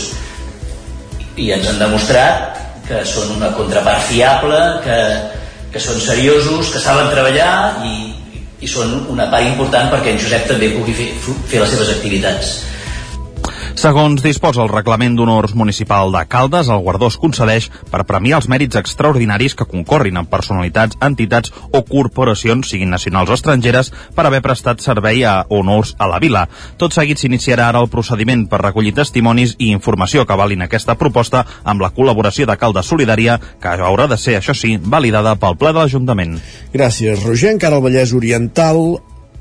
I 1.39 1.51
ens 1.55 1.69
han 1.69 1.79
demostrat 1.81 2.57
que 2.87 3.03
són 3.05 3.35
una 3.37 3.51
contrapart 3.55 4.07
fiable 4.09 4.59
que, 4.83 4.97
que 5.73 5.83
són 5.83 6.01
seriosos 6.01 6.73
que 6.73 6.81
saben 6.81 7.11
treballar 7.13 7.85
i, 7.85 8.09
i 8.65 8.67
són 8.67 9.05
una 9.13 9.29
part 9.29 9.45
important 9.45 9.91
perquè 9.93 10.15
en 10.15 10.19
Josep 10.19 10.49
també 10.49 10.71
pugui 10.73 10.97
fer, 10.97 11.11
fer 11.51 11.61
les 11.61 11.69
seves 11.75 11.93
activitats 11.93 12.57
Segons 13.77 14.23
disposa 14.23 14.63
el 14.63 14.69
reglament 14.71 15.13
d'honors 15.15 15.53
municipal 15.55 16.11
de 16.11 16.23
Caldes, 16.27 16.67
el 16.67 16.81
guardó 16.83 17.07
es 17.11 17.17
concedeix 17.21 17.69
per 17.91 18.03
premiar 18.07 18.39
els 18.39 18.49
mèrits 18.51 18.79
extraordinaris 18.79 19.55
que 19.55 19.67
concorrin 19.69 20.17
en 20.19 20.27
personalitats, 20.27 20.97
entitats 21.05 21.53
o 21.71 21.83
corporacions, 21.87 22.69
siguin 22.69 22.89
nacionals 22.89 23.29
o 23.29 23.37
estrangeres, 23.37 23.91
per 24.15 24.25
haver 24.27 24.41
prestat 24.45 24.83
servei 24.83 25.23
a 25.23 25.45
honors 25.49 25.95
a 25.99 26.09
la 26.11 26.19
vila. 26.19 26.47
Tot 26.77 26.95
seguit 26.95 27.21
s'iniciarà 27.21 27.69
ara 27.69 27.83
el 27.83 27.91
procediment 27.93 28.47
per 28.49 28.61
recollir 28.63 28.95
testimonis 28.97 29.55
i 29.59 29.71
informació 29.71 30.25
que 30.25 30.39
valin 30.39 30.65
aquesta 30.65 30.97
proposta 30.99 31.45
amb 31.63 31.83
la 31.85 31.93
col·laboració 31.95 32.49
de 32.49 32.57
Caldes 32.57 32.89
Solidària, 32.89 33.39
que 33.61 33.75
haurà 33.77 34.09
de 34.09 34.17
ser, 34.17 34.39
això 34.39 34.55
sí, 34.57 34.77
validada 34.81 35.35
pel 35.39 35.57
ple 35.59 35.73
de 35.73 35.79
l'Ajuntament. 35.83 36.39
Gràcies, 36.73 37.23
Roger. 37.23 37.53
Encara 37.55 37.79
al 37.79 37.85
Vallès 37.85 38.13
Oriental, 38.17 38.99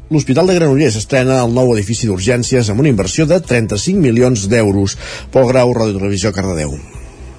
L'Hospital 0.08 0.46
de 0.48 0.54
Granollers 0.56 0.94
estrena 0.96 1.34
el 1.44 1.50
nou 1.52 1.74
edifici 1.74 2.06
d'urgències 2.08 2.70
amb 2.72 2.80
una 2.80 2.88
inversió 2.88 3.26
de 3.28 3.36
35 3.44 4.00
milions 4.00 4.46
d'euros. 4.48 4.94
Pol 5.34 5.44
Grau, 5.50 5.74
Ràdio 5.76 5.98
Televisió, 5.98 6.30
Cardedeu. 6.32 6.70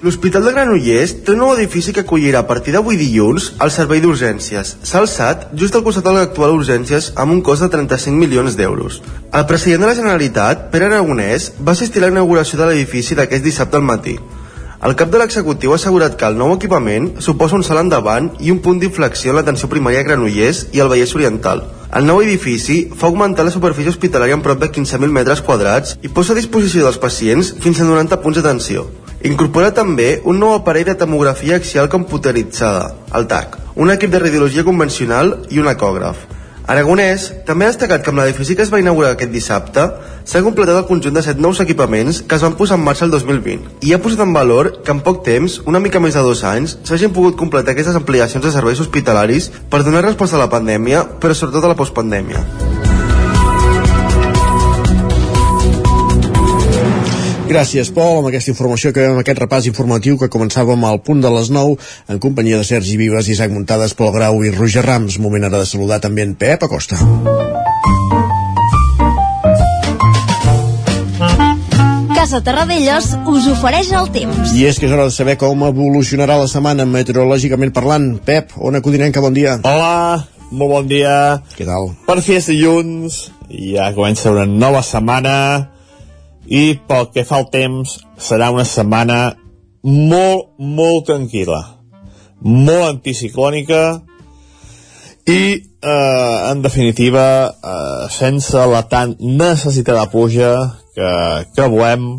L'Hospital 0.04 0.46
de 0.46 0.52
Granollers 0.54 1.16
té 1.26 1.34
un 1.34 1.42
nou 1.42 1.50
edifici 1.56 1.90
que 1.90 2.04
acollirà 2.04 2.44
a 2.44 2.46
partir 2.46 2.76
d'avui 2.76 2.94
dilluns 3.00 3.48
el 3.58 3.72
servei 3.74 3.98
d'urgències. 4.04 4.70
S'ha 4.86 5.00
alçat 5.02 5.48
just 5.58 5.74
al 5.74 5.82
costat 5.82 6.06
de 6.06 6.12
l'actual 6.14 6.54
urgències 6.60 7.10
amb 7.16 7.34
un 7.34 7.40
cost 7.42 7.66
de 7.66 7.70
35 7.74 8.14
milions 8.14 8.54
d'euros. 8.54 9.00
El 9.34 9.48
president 9.50 9.82
de 9.82 9.90
la 9.90 9.98
Generalitat, 9.98 10.70
Pere 10.70 10.86
Aragonès, 10.92 11.50
va 11.58 11.74
assistir 11.74 11.98
a 11.98 12.06
la 12.06 12.12
inauguració 12.14 12.62
de 12.62 12.70
l'edifici 12.70 13.18
d'aquest 13.18 13.44
dissabte 13.50 13.82
al 13.82 13.88
matí. 13.90 14.14
El 14.86 14.94
cap 14.94 15.10
de 15.10 15.18
l'executiu 15.18 15.74
ha 15.74 15.82
assegurat 15.82 16.14
que 16.14 16.30
el 16.30 16.38
nou 16.38 16.54
equipament 16.54 17.16
suposa 17.18 17.58
un 17.58 17.66
salt 17.66 17.82
endavant 17.82 18.30
i 18.38 18.54
un 18.54 18.62
punt 18.62 18.78
d'inflexió 18.78 19.34
en 19.34 19.42
l'atenció 19.42 19.68
primària 19.68 20.06
a 20.06 20.06
Granollers 20.06 20.68
i 20.70 20.80
al 20.80 20.88
Vallès 20.88 21.18
Oriental, 21.18 21.66
el 21.90 22.06
nou 22.06 22.20
edifici 22.22 22.84
fa 22.94 23.08
augmentar 23.08 23.42
la 23.42 23.50
superfície 23.50 23.90
hospitalària 23.90 24.36
en 24.38 24.42
prop 24.44 24.60
de 24.62 24.68
15.000 24.70 25.10
metres 25.10 25.40
quadrats 25.42 25.96
i 26.06 26.10
posa 26.14 26.36
a 26.36 26.38
disposició 26.38 26.84
dels 26.86 27.00
pacients 27.02 27.50
fins 27.64 27.80
a 27.80 27.86
90 27.88 28.20
punts 28.22 28.38
d'atenció. 28.38 28.86
Incorpora 29.26 29.72
també 29.74 30.20
un 30.24 30.38
nou 30.38 30.54
aparell 30.54 30.86
de 30.86 30.94
tomografia 30.96 31.58
axial 31.58 31.90
computeritzada, 31.92 32.94
el 33.12 33.26
TAC, 33.26 33.58
un 33.74 33.90
equip 33.90 34.14
de 34.14 34.22
radiologia 34.22 34.64
convencional 34.64 35.34
i 35.50 35.58
un 35.58 35.68
ecògraf. 35.72 36.39
Aragonès 36.70 37.24
també 37.48 37.66
ha 37.66 37.72
destacat 37.72 38.04
que 38.04 38.12
amb 38.12 38.20
l'edifici 38.20 38.54
que 38.54 38.62
es 38.62 38.70
va 38.70 38.78
inaugurar 38.78 39.16
aquest 39.16 39.32
dissabte 39.34 39.88
s'ha 40.30 40.42
completat 40.46 40.78
el 40.78 40.86
conjunt 40.86 41.16
de 41.18 41.24
set 41.26 41.42
nous 41.42 41.58
equipaments 41.64 42.22
que 42.22 42.38
es 42.38 42.46
van 42.46 42.54
posar 42.60 42.78
en 42.78 42.84
marxa 42.86 43.08
el 43.08 43.10
2020 43.16 43.82
i 43.88 43.90
ha 43.90 43.98
posat 44.04 44.22
en 44.22 44.36
valor 44.38 44.70
que 44.86 44.94
en 44.94 45.02
poc 45.02 45.24
temps, 45.26 45.58
una 45.66 45.82
mica 45.82 45.98
més 45.98 46.14
de 46.14 46.22
dos 46.22 46.44
anys, 46.46 46.78
s'hagin 46.86 47.16
pogut 47.16 47.38
completar 47.42 47.74
aquestes 47.74 47.98
ampliacions 47.98 48.46
de 48.46 48.54
serveis 48.54 48.86
hospitalaris 48.86 49.50
per 49.70 49.82
donar 49.82 50.06
resposta 50.06 50.38
a 50.38 50.44
la 50.46 50.52
pandèmia, 50.52 51.08
però 51.18 51.34
sobretot 51.34 51.66
a 51.66 51.74
la 51.74 51.80
postpandèmia. 51.82 52.69
Gràcies, 57.50 57.88
Pol, 57.90 58.20
amb 58.20 58.28
aquesta 58.28 58.52
informació 58.52 58.92
que 58.94 59.02
veiem 59.02 59.16
aquest 59.18 59.40
repàs 59.42 59.64
informatiu 59.66 60.14
que 60.20 60.28
començàvem 60.30 60.84
al 60.86 61.00
punt 61.02 61.18
de 61.18 61.32
les 61.34 61.48
9 61.50 61.72
en 62.14 62.20
companyia 62.22 62.60
de 62.60 62.66
Sergi 62.68 62.94
Vives, 62.94 63.26
Isaac 63.26 63.50
Muntades, 63.50 63.90
Pol 63.98 64.12
Grau 64.14 64.38
i 64.46 64.52
Roger 64.54 64.84
Rams. 64.86 65.16
Moment 65.18 65.48
ara 65.48 65.58
de 65.58 65.66
saludar 65.66 65.98
també 66.04 66.22
en 66.22 66.36
Pep 66.38 66.62
Acosta. 66.62 67.00
Casa 72.14 72.38
Terradellos 72.46 73.10
us 73.34 73.50
ofereix 73.50 73.90
el 73.98 74.06
temps. 74.14 74.54
I 74.54 74.68
és 74.70 74.78
que 74.78 74.86
és 74.86 74.94
hora 74.94 75.08
de 75.10 75.16
saber 75.16 75.34
com 75.42 75.66
evolucionarà 75.66 76.38
la 76.38 76.46
setmana 76.54 76.86
meteorològicament 76.86 77.74
parlant. 77.74 78.12
Pep, 78.30 78.54
on 78.62 78.78
acudirem 78.78 79.10
que 79.10 79.26
bon 79.26 79.34
dia? 79.34 79.58
Hola, 79.66 80.22
molt 80.54 80.76
bon 80.76 80.94
dia. 80.94 81.18
Què 81.58 81.66
tal? 81.66 81.96
Per 82.06 82.20
fi 82.22 82.38
és 82.38 82.46
dilluns, 82.54 83.24
ja 83.74 83.90
comença 83.98 84.30
una 84.30 84.46
nova 84.46 84.86
setmana 84.86 85.34
i 86.50 86.74
pel 86.88 87.08
que 87.14 87.24
fa 87.26 87.38
al 87.40 87.48
temps 87.52 87.96
serà 88.18 88.50
una 88.50 88.66
setmana 88.66 89.18
molt, 89.86 90.50
molt 90.58 91.06
tranquil·la. 91.08 91.60
Molt 92.40 92.86
anticiclònica 92.88 93.82
i 95.30 95.42
eh, 95.60 96.50
en 96.50 96.62
definitiva 96.64 97.26
eh, 97.50 98.08
sense 98.10 98.66
la 98.66 98.82
tan 98.88 99.14
necessitat 99.20 100.00
de 100.00 100.06
pluja 100.10 100.50
que, 100.96 101.12
que 101.54 101.68
volem 101.70 102.10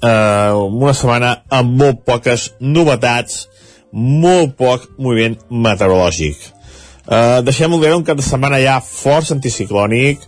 eh, 0.00 0.52
una 0.54 0.94
setmana 0.94 1.36
amb 1.52 1.76
molt 1.82 2.04
poques 2.06 2.52
novetats 2.60 3.44
molt 3.92 4.56
poc 4.58 4.88
moviment 4.98 5.36
meteorològic 5.50 6.55
eh, 7.08 7.40
deixem-ho 7.46 7.78
veure 7.82 7.98
un 7.98 8.06
cap 8.06 8.18
de 8.18 8.26
setmana 8.26 8.60
ja 8.62 8.80
força 8.84 9.34
anticiclònic 9.36 10.24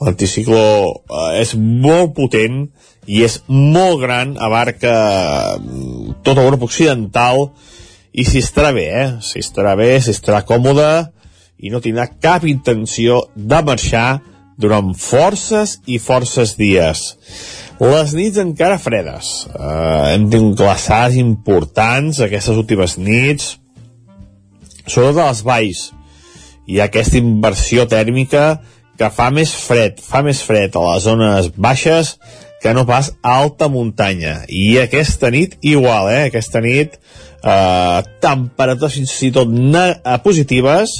l'anticicló 0.00 0.64
eh, 0.90 1.40
és 1.42 1.54
molt 1.58 2.14
potent 2.16 2.64
i 3.10 3.22
és 3.26 3.40
molt 3.48 4.00
gran, 4.02 4.36
abarca 4.38 4.94
mm, 5.58 6.20
tota 6.26 6.44
Europa 6.44 6.68
occidental 6.68 7.50
i 8.12 8.24
si 8.26 8.42
estarà 8.42 8.72
bé, 8.74 8.88
eh? 8.90 9.08
si 9.22 9.42
estarà 9.42 9.76
bé, 9.78 9.92
si 10.02 10.12
estarà 10.14 10.42
còmode 10.46 10.90
i 11.60 11.70
no 11.72 11.82
tindrà 11.84 12.08
cap 12.22 12.46
intenció 12.48 13.22
de 13.36 13.60
marxar 13.66 14.20
durant 14.60 14.92
forces 14.96 15.78
i 15.88 15.98
forces 16.02 16.56
dies. 16.58 17.04
Les 17.80 18.12
nits 18.12 18.40
encara 18.42 18.80
fredes. 18.80 19.30
Eh, 19.48 20.02
hem 20.12 20.26
tingut 20.32 20.58
glaçades 20.60 21.16
importants 21.20 22.20
aquestes 22.20 22.58
últimes 22.60 22.98
nits, 23.00 23.54
sobretot 24.84 25.22
a 25.22 25.30
les 25.30 25.42
valls. 25.46 25.86
Hi 26.70 26.78
ha 26.78 26.86
aquesta 26.86 27.18
inversió 27.18 27.82
tèrmica 27.90 28.60
que 29.00 29.08
fa 29.10 29.30
més 29.34 29.50
fred, 29.58 29.96
fa 29.98 30.20
més 30.22 30.38
fred 30.46 30.76
a 30.78 30.82
les 30.84 31.06
zones 31.08 31.48
baixes 31.58 32.12
que 32.62 32.74
no 32.76 32.84
pas 32.86 33.08
a 33.24 33.32
alta 33.40 33.66
muntanya. 33.72 34.44
I 34.46 34.78
aquesta 34.78 35.32
nit 35.34 35.56
igual, 35.66 36.10
eh? 36.12 36.28
Aquesta 36.28 36.62
nit 36.62 36.94
eh, 36.94 37.98
temperatures 38.22 39.00
fins 39.00 39.16
i 39.26 39.32
tot 39.34 39.50
eh, 39.50 40.14
positives, 40.22 40.94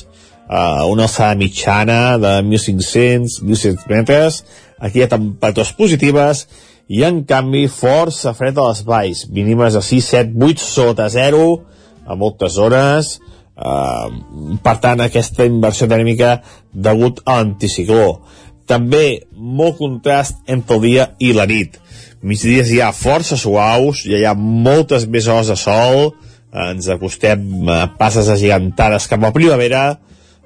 eh, 0.48 0.82
una 0.90 1.06
alçada 1.06 1.38
mitjana 1.38 2.00
de 2.18 2.34
1.500-1.600 2.48 3.86
metres, 3.92 4.42
aquí 4.80 4.98
hi 4.98 5.06
ha 5.06 5.12
temperatures 5.14 5.74
positives 5.78 6.46
i 6.90 7.04
en 7.06 7.22
canvi 7.28 7.68
força 7.70 8.34
fred 8.34 8.58
a 8.58 8.72
les 8.72 8.82
valls, 8.82 9.26
mínimes 9.30 9.78
de 9.78 9.84
6, 9.86 10.14
7, 10.16 10.38
8 10.50 10.66
sota 10.66 11.06
0 11.12 11.44
a 12.10 12.16
moltes 12.18 12.58
hores, 12.58 13.20
Uh, 13.60 14.56
per 14.64 14.78
tant, 14.80 15.02
aquesta 15.04 15.44
inversió 15.44 15.84
tèrmica 15.90 16.38
degut 16.72 17.20
a 17.26 17.40
l'anticicló. 17.40 18.22
També 18.70 19.26
molt 19.36 19.76
contrast 19.80 20.38
entre 20.48 20.78
el 20.78 20.86
dia 20.86 21.06
i 21.20 21.34
la 21.36 21.44
nit. 21.50 21.76
Migdies 22.24 22.70
hi 22.72 22.80
ha 22.80 22.92
força 22.96 23.36
suaus, 23.40 24.04
ja 24.08 24.20
hi 24.20 24.24
ha 24.28 24.36
moltes 24.36 25.04
més 25.12 25.28
hores 25.28 25.52
de 25.52 25.58
sol, 25.60 26.12
uh, 26.14 26.70
ens 26.70 26.88
acostem 26.92 27.44
uh, 27.66 27.82
passes 28.00 28.32
agigantades 28.32 29.08
cap 29.12 29.28
a 29.28 29.32
primavera, 29.36 29.84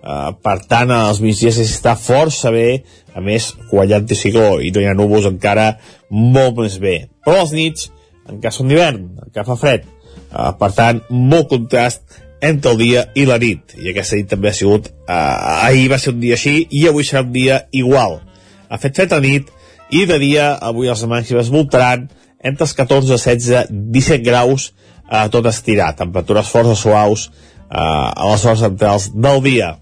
uh, 0.02 0.34
per 0.34 0.58
tant, 0.70 0.90
als 0.90 1.22
migdies 1.22 1.62
està 1.62 1.94
força 1.94 2.50
bé, 2.54 2.82
a 3.14 3.22
més, 3.22 3.52
quan 3.70 3.86
hi 3.86 3.94
ha 3.94 4.02
anticicló 4.02 4.58
i 4.58 4.74
no 4.74 4.82
hi 4.82 4.90
ha 4.90 4.98
núvols 4.98 5.30
encara 5.30 5.76
molt 6.10 6.58
més 6.64 6.80
bé. 6.82 6.96
Però 7.22 7.44
les 7.44 7.54
nits 7.54 7.90
encara 8.26 8.54
són 8.58 8.70
d'hivern, 8.72 9.06
encara 9.28 9.46
fa 9.52 9.60
fred, 9.60 9.86
uh, 10.32 10.50
per 10.58 10.74
tant, 10.74 11.04
molt 11.14 11.52
contrast 11.54 12.23
entre 12.44 12.72
el 12.74 12.80
dia 12.80 13.06
i 13.16 13.24
la 13.28 13.38
nit. 13.40 13.74
I 13.80 13.90
aquesta 13.92 14.18
nit 14.18 14.28
també 14.30 14.50
ha 14.50 14.56
sigut 14.56 14.90
eh, 14.90 15.14
ahir 15.14 15.88
va 15.92 15.98
ser 16.00 16.14
un 16.14 16.20
dia 16.22 16.38
així 16.38 16.60
i 16.70 16.86
avui 16.90 17.06
serà 17.06 17.24
un 17.24 17.32
dia 17.34 17.64
igual. 17.72 18.20
Ha 18.68 18.80
fet 18.82 19.00
fred 19.00 19.14
a 19.16 19.20
nit 19.24 19.50
i 19.94 20.04
de 20.10 20.18
dia 20.20 20.52
avui 20.60 20.90
els 20.92 21.04
màximes 21.08 21.52
voltaran 21.52 22.08
entre 22.44 22.66
els 22.66 22.74
14, 22.76 23.08
16, 23.08 23.70
17 23.70 24.24
graus 24.26 24.72
eh, 25.10 25.26
tot 25.32 25.46
estirat, 25.48 25.96
temperatures 26.00 26.50
força 26.50 26.76
suaus 26.78 27.28
eh, 27.28 27.78
a 27.78 28.30
les 28.30 28.44
hores 28.44 28.64
centrals 28.64 29.10
del 29.14 29.42
dia. 29.44 29.74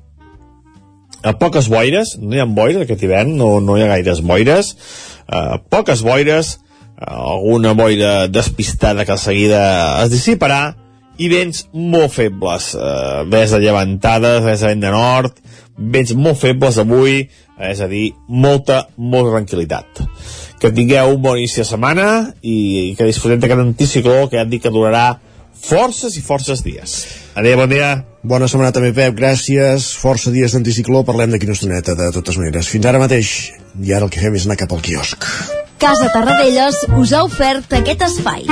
A 1.23 1.37
poques 1.39 1.69
boires, 1.71 2.17
no 2.19 2.35
hi 2.35 2.43
ha 2.43 2.49
boires 2.51 2.83
aquest 2.83 3.03
hivern, 3.07 3.37
no, 3.39 3.55
no 3.63 3.79
hi 3.79 3.85
ha 3.85 3.93
gaires 3.95 4.23
boires. 4.27 4.75
Eh, 5.27 5.59
poques 5.71 6.03
boires 6.03 6.57
eh, 6.57 7.07
alguna 7.07 7.75
boira 7.79 8.29
despistada 8.29 9.07
que 9.07 9.19
de 9.19 9.23
seguida 9.23 9.63
es 10.03 10.11
dissiparà 10.15 10.63
i 11.19 11.29
vents 11.33 11.67
molt 11.73 12.13
febles, 12.15 12.73
eh, 12.75 13.25
vents 13.29 13.53
de 13.53 13.61
llevantades, 13.61 14.43
vents 14.45 14.61
de 14.61 14.71
vent 14.71 14.85
de 14.85 14.93
nord, 14.93 15.41
vents 15.77 16.15
molt 16.15 16.39
febles 16.41 16.79
avui, 16.79 17.29
eh, 17.59 17.73
és 17.73 17.81
a 17.81 17.89
dir, 17.89 18.13
molta, 18.29 18.87
molta 18.97 19.37
tranquil·litat. 19.37 20.05
Que 20.61 20.71
tingueu 20.71 21.17
un 21.17 21.23
bon 21.23 21.39
inici 21.39 21.61
de 21.61 21.67
setmana 21.67 22.33
i, 22.41 22.91
i 22.91 22.95
que 22.97 23.09
disfrutem 23.09 23.41
d'aquest 23.43 23.61
anticicló 23.61 24.29
que 24.29 24.39
ja 24.39 24.47
et 24.47 24.51
dic 24.53 24.63
que 24.63 24.71
durarà 24.71 25.19
forces 25.63 26.17
i 26.17 26.23
forces 26.23 26.63
dies. 26.63 26.97
Adéu, 27.35 27.57
bon 27.59 27.71
dia. 27.71 28.05
Bona 28.23 28.47
setmana 28.51 28.73
també, 28.75 28.93
Pep. 28.95 29.17
Gràcies. 29.19 29.93
Força 29.99 30.31
dies 30.35 30.55
d'anticicló. 30.55 31.03
Parlem 31.07 31.35
d'aquí 31.35 31.49
una 31.49 31.59
estoneta, 31.59 31.97
de 31.99 32.11
totes 32.15 32.39
maneres. 32.39 32.71
Fins 32.71 32.87
ara 32.87 33.03
mateix. 33.03 33.53
I 33.83 33.95
ara 33.95 34.07
el 34.07 34.15
que 34.15 34.23
fem 34.23 34.39
és 34.39 34.47
anar 34.47 34.61
cap 34.61 34.75
al 34.75 34.83
quiosc. 34.85 35.27
Casa 35.83 36.13
Tarradellas 36.15 36.85
us 36.95 37.15
ha 37.15 37.25
ofert 37.27 37.75
aquest 37.75 38.07
espai 38.07 38.47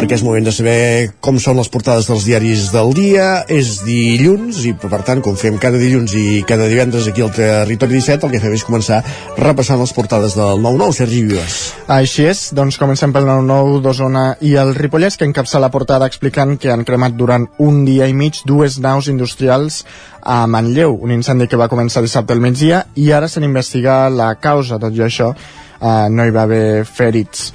perquè 0.00 0.16
és 0.16 0.22
moment 0.24 0.46
de 0.46 0.52
saber 0.54 1.10
com 1.20 1.36
són 1.36 1.58
les 1.60 1.68
portades 1.68 2.06
dels 2.08 2.24
diaris 2.24 2.70
del 2.72 2.94
dia. 2.96 3.26
És 3.52 3.82
dilluns 3.84 4.62
i, 4.64 4.72
per 4.72 5.02
tant, 5.04 5.20
com 5.20 5.36
fem 5.36 5.58
cada 5.60 5.76
dilluns 5.80 6.14
i 6.16 6.40
cada 6.48 6.68
divendres 6.70 7.10
aquí 7.10 7.20
al 7.20 7.32
Territori 7.36 7.98
17, 7.98 8.24
el 8.24 8.32
que 8.32 8.40
fem 8.40 8.54
és 8.56 8.64
començar 8.64 9.02
repassant 9.36 9.80
les 9.82 9.92
portades 9.92 10.36
del 10.38 10.62
9-9. 10.64 10.96
Sergi 10.96 11.20
Vives. 11.26 11.58
Així 11.92 12.24
és, 12.30 12.46
doncs 12.56 12.80
comencem 12.80 13.12
pel 13.12 13.28
9-9 13.28 13.82
d'Osona 13.84 14.22
i 14.40 14.54
el 14.62 14.72
Ripollès, 14.78 15.18
que 15.20 15.28
encapça 15.28 15.60
la 15.60 15.68
portada 15.74 16.08
explicant 16.08 16.56
que 16.60 16.72
han 16.72 16.86
cremat 16.88 17.18
durant 17.18 17.44
un 17.60 17.82
dia 17.84 18.08
i 18.08 18.16
mig 18.16 18.40
dues 18.48 18.78
naus 18.80 19.10
industrials 19.12 19.82
a 20.22 20.46
Manlleu, 20.48 20.96
un 20.96 21.12
incendi 21.12 21.48
que 21.48 21.60
va 21.60 21.68
començar 21.68 22.00
dissabte 22.00 22.32
al 22.32 22.40
migdia 22.40 22.86
i 22.96 23.10
ara 23.12 23.28
se 23.28 23.40
n'investiga 23.44 24.06
la 24.08 24.32
causa, 24.40 24.80
tot 24.80 24.96
i 24.96 25.04
això 25.04 25.34
eh, 25.34 26.08
no 26.08 26.24
hi 26.24 26.32
va 26.32 26.46
haver 26.48 26.86
ferits 26.88 27.50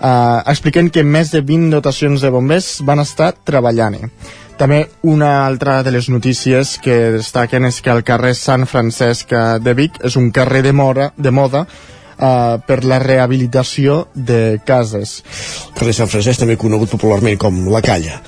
eh, 0.00 0.42
expliquen 0.50 0.90
que 0.90 1.04
més 1.04 1.32
de 1.34 1.42
20 1.46 1.70
dotacions 1.76 2.22
de 2.24 2.30
bombers 2.32 2.80
van 2.86 3.02
estar 3.04 3.32
treballant-hi. 3.44 4.10
També 4.60 4.82
una 5.08 5.46
altra 5.46 5.78
de 5.82 5.92
les 5.94 6.10
notícies 6.12 6.74
que 6.84 6.96
destaquen 7.16 7.64
és 7.64 7.80
que 7.80 7.92
el 7.94 8.04
carrer 8.04 8.34
Sant 8.36 8.66
Francesc 8.68 9.32
de 9.64 9.74
Vic 9.76 9.96
és 10.04 10.18
un 10.20 10.28
carrer 10.36 10.60
de, 10.66 10.74
mora, 10.76 11.06
de 11.16 11.32
moda 11.32 11.64
uh, 11.64 12.60
per 12.66 12.82
la 12.84 12.98
rehabilitació 13.00 14.02
de 14.12 14.60
cases. 14.68 15.22
Carrer 15.78 15.96
Sant 15.96 16.12
Francesc 16.12 16.44
també 16.44 16.60
conegut 16.60 16.92
popularment 16.92 17.40
com 17.40 17.62
la 17.72 17.80
Calla 17.80 18.20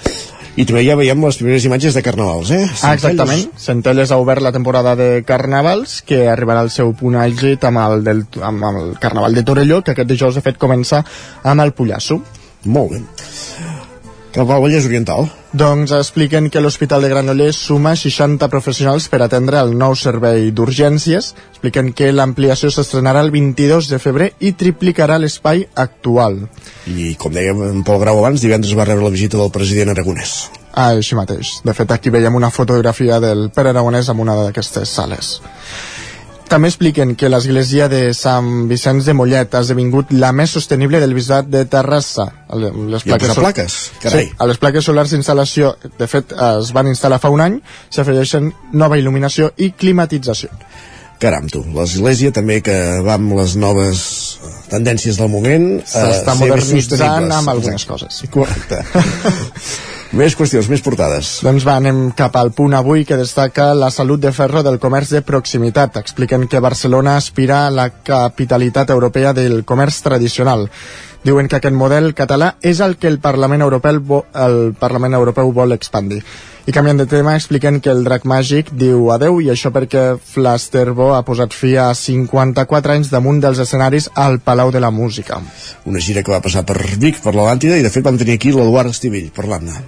i 0.57 0.67
també 0.69 0.83
ja 0.85 0.97
veiem 0.99 1.25
les 1.25 1.39
primeres 1.41 1.65
imatges 1.69 1.97
de 1.97 2.03
carnavals, 2.05 2.53
eh? 2.53 2.63
Ah, 2.85 2.93
exactament. 2.97 3.47
Centelles 3.57 4.13
ha 4.13 4.21
obert 4.21 4.45
la 4.45 4.53
temporada 4.53 4.95
de 4.99 5.11
carnavals, 5.29 6.01
que 6.05 6.27
arribarà 6.29 6.65
al 6.67 6.73
seu 6.75 6.93
punt 6.99 7.17
àlgid 7.17 7.65
amb 7.69 7.81
el, 7.87 8.05
del, 8.05 8.25
amb 8.45 8.69
el 8.69 8.97
carnaval 9.01 9.35
de 9.35 9.47
Torelló, 9.49 9.83
que 9.83 9.97
aquest 9.97 10.13
dijous, 10.13 10.37
de 10.37 10.45
fet, 10.45 10.61
comença 10.61 11.01
amb 11.43 11.65
el 11.65 11.73
Pollasso. 11.77 12.21
Molt 12.65 12.93
bé. 12.99 13.72
Cap 14.33 14.49
al 14.49 14.63
Vallès 14.65 14.87
Oriental. 14.89 15.27
Doncs 15.53 15.93
expliquen 15.93 16.47
que 16.49 16.61
l'Hospital 16.65 17.05
de 17.05 17.11
Granollers 17.13 17.59
suma 17.69 17.93
60 18.01 18.49
professionals 18.49 19.11
per 19.13 19.21
atendre 19.21 19.61
el 19.61 19.75
nou 19.77 19.93
servei 19.93 20.49
d'urgències. 20.57 21.35
Expliquen 21.51 21.91
que 21.93 22.09
l'ampliació 22.15 22.71
s'estrenarà 22.73 23.21
el 23.27 23.29
22 23.35 23.91
de 23.93 24.01
febrer 24.01 24.31
i 24.41 24.55
triplicarà 24.57 25.19
l'espai 25.21 25.67
actual. 25.77 26.47
I 26.89 27.13
com 27.21 27.37
deia 27.37 27.53
en 27.53 27.85
Pol 27.85 28.01
Grau 28.01 28.23
abans, 28.23 28.41
divendres 28.41 28.73
va 28.79 28.89
rebre 28.89 29.05
la 29.05 29.13
visita 29.13 29.37
del 29.37 29.53
president 29.53 29.93
Aragonès. 29.93 30.49
Ah, 30.73 30.95
així 30.97 31.19
mateix. 31.19 31.59
De 31.67 31.77
fet, 31.77 31.93
aquí 31.93 32.09
veiem 32.09 32.35
una 32.35 32.49
fotografia 32.51 33.21
del 33.21 33.51
Pere 33.53 33.77
Aragonès 33.77 34.09
en 34.09 34.25
una 34.25 34.39
d'aquestes 34.41 34.89
sales. 34.89 35.35
També 36.53 36.69
expliquen 36.69 37.15
que 37.17 37.31
l'església 37.33 37.87
de 37.89 38.13
Sant 38.13 38.67
Vicenç 38.69 39.07
de 39.09 39.15
Mollet 39.17 39.55
ha 39.57 39.63
esdevingut 39.65 40.11
la 40.13 40.35
més 40.37 40.53
sostenible 40.53 40.99
del 41.01 41.15
bisbat 41.17 41.47
de 41.49 41.63
Terrassa. 41.65 42.27
Les 42.53 43.07
posat 43.07 43.25
sol- 43.33 43.41
plaques? 43.41 43.77
Carai. 44.03 44.27
Sí, 44.27 44.35
a 44.37 44.49
les 44.51 44.61
plaques 44.61 44.85
solars 44.85 45.15
d'instal·lació, 45.15 45.71
de 45.99 46.09
fet, 46.13 46.35
es 46.37 46.73
van 46.77 46.91
instal·lar 46.93 47.19
fa 47.23 47.31
un 47.33 47.41
any, 47.41 47.57
s'afegeixen 47.89 48.51
nova 48.77 48.99
il·luminació 49.01 49.49
i 49.57 49.71
climatització. 49.73 50.51
Caram, 51.23 51.47
tu, 51.49 51.63
l'església 51.73 52.33
també 52.35 52.61
que 52.67 52.77
va 53.07 53.15
amb 53.15 53.33
les 53.39 53.55
noves 53.57 54.05
tendències 54.69 55.17
del 55.21 55.29
moment 55.31 55.67
eh, 55.79 55.85
S'està 55.87 56.35
més 56.35 56.49
modernitzant 56.51 57.31
amb 57.33 57.49
algunes 57.49 57.81
Exacte. 57.87 57.93
coses. 57.93 58.23
Correcte. 58.35 58.83
més 60.13 60.37
qüestions, 60.37 60.69
més 60.69 60.83
portades. 60.85 61.39
Doncs 61.45 61.65
va, 61.67 61.79
anem 61.81 62.11
cap 62.17 62.37
al 62.37 62.53
punt 62.57 62.75
avui 62.77 63.07
que 63.09 63.17
destaca 63.17 63.71
la 63.75 63.91
salut 63.91 64.21
de 64.21 64.33
ferro 64.37 64.63
del 64.63 64.79
comerç 64.83 65.15
de 65.17 65.23
proximitat. 65.25 65.97
Expliquen 66.01 66.47
que 66.49 66.61
Barcelona 66.61 67.17
aspira 67.17 67.67
a 67.67 67.73
la 67.73 67.89
capitalitat 68.05 68.93
europea 68.93 69.33
del 69.33 69.65
comerç 69.65 70.03
tradicional. 70.05 70.69
Diuen 71.25 71.49
que 71.49 71.61
aquest 71.61 71.77
model 71.79 72.13
català 72.19 72.57
és 72.61 72.81
el 72.85 72.97
que 72.99 73.09
el 73.09 73.21
Parlament 73.23 73.63
Europeu, 73.63 74.25
el 74.35 74.75
Parlament 74.79 75.15
Europeu 75.15 75.53
vol 75.55 75.73
expandir. 75.73 76.23
I 76.63 76.71
canviant 76.71 77.01
de 77.01 77.09
tema, 77.11 77.33
expliquen 77.35 77.81
que 77.83 77.91
el 77.91 78.05
drac 78.07 78.23
màgic 78.23 78.69
diu 78.79 79.09
adeu 79.11 79.41
i 79.43 79.49
això 79.51 79.73
perquè 79.75 80.03
Flasterbo 80.23 81.09
ha 81.17 81.25
posat 81.27 81.57
fi 81.59 81.73
a 81.75 81.89
54 81.99 82.95
anys 82.95 83.11
damunt 83.11 83.41
dels 83.43 83.59
escenaris 83.65 84.07
al 84.15 84.39
Palau 84.39 84.71
de 84.71 84.79
la 84.79 84.93
Música. 84.95 85.41
Una 85.91 85.99
gira 85.99 86.23
que 86.23 86.31
va 86.31 86.39
passar 86.45 86.63
per 86.69 86.79
Vic, 87.03 87.19
per 87.25 87.35
l'Atlàntida, 87.35 87.81
i 87.81 87.83
de 87.83 87.91
fet 87.91 88.07
vam 88.07 88.21
tenir 88.21 88.39
aquí 88.39 88.55
l'Eduard 88.55 88.95
Estivell 88.95 89.33
parlant-ne. 89.35 89.83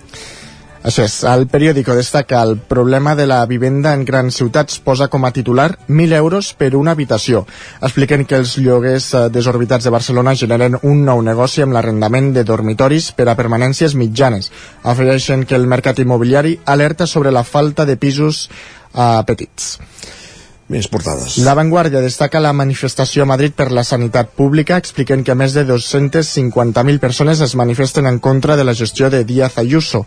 Això 0.84 1.06
és, 1.08 1.14
el 1.24 1.46
periòdico 1.48 1.94
destaca 1.96 2.42
el 2.44 2.58
problema 2.58 3.14
de 3.16 3.24
la 3.24 3.38
vivenda 3.48 3.94
en 3.96 4.02
grans 4.04 4.36
ciutats 4.36 4.82
posa 4.84 5.06
com 5.08 5.24
a 5.24 5.30
titular 5.32 5.70
1.000 5.88 6.12
euros 6.18 6.50
per 6.52 6.74
una 6.76 6.92
habitació. 6.92 7.46
Expliquen 7.80 8.26
que 8.28 8.36
els 8.36 8.58
lloguers 8.60 9.06
eh, 9.14 9.22
desorbitats 9.32 9.88
de 9.88 9.94
Barcelona 9.94 10.36
generen 10.36 10.76
un 10.82 11.00
nou 11.08 11.24
negoci 11.24 11.64
amb 11.64 11.72
l'arrendament 11.72 12.34
de 12.36 12.44
dormitoris 12.44 13.08
per 13.16 13.30
a 13.32 13.36
permanències 13.38 13.96
mitjanes. 13.96 14.50
Afegeixen 14.84 15.48
que 15.48 15.56
el 15.56 15.64
mercat 15.72 16.04
immobiliari 16.04 16.58
alerta 16.66 17.08
sobre 17.08 17.32
la 17.32 17.46
falta 17.48 17.88
de 17.88 17.96
pisos 17.96 18.50
eh, 18.92 19.22
petits. 19.24 19.78
Més 20.68 20.86
portades. 20.92 21.38
La 21.44 21.56
Vanguardia 21.56 22.00
destaca 22.04 22.40
la 22.44 22.52
manifestació 22.52 23.24
a 23.24 23.28
Madrid 23.32 23.56
per 23.56 23.70
la 23.72 23.84
sanitat 23.84 24.36
pública, 24.36 24.76
expliquen 24.76 25.24
que 25.24 25.36
més 25.36 25.56
de 25.56 25.64
250.000 25.64 27.00
persones 27.00 27.40
es 27.40 27.56
manifesten 27.56 28.08
en 28.08 28.18
contra 28.18 28.56
de 28.56 28.64
la 28.64 28.76
gestió 28.76 29.08
de 29.08 29.24
Díaz 29.24 29.56
Ayuso. 29.56 30.04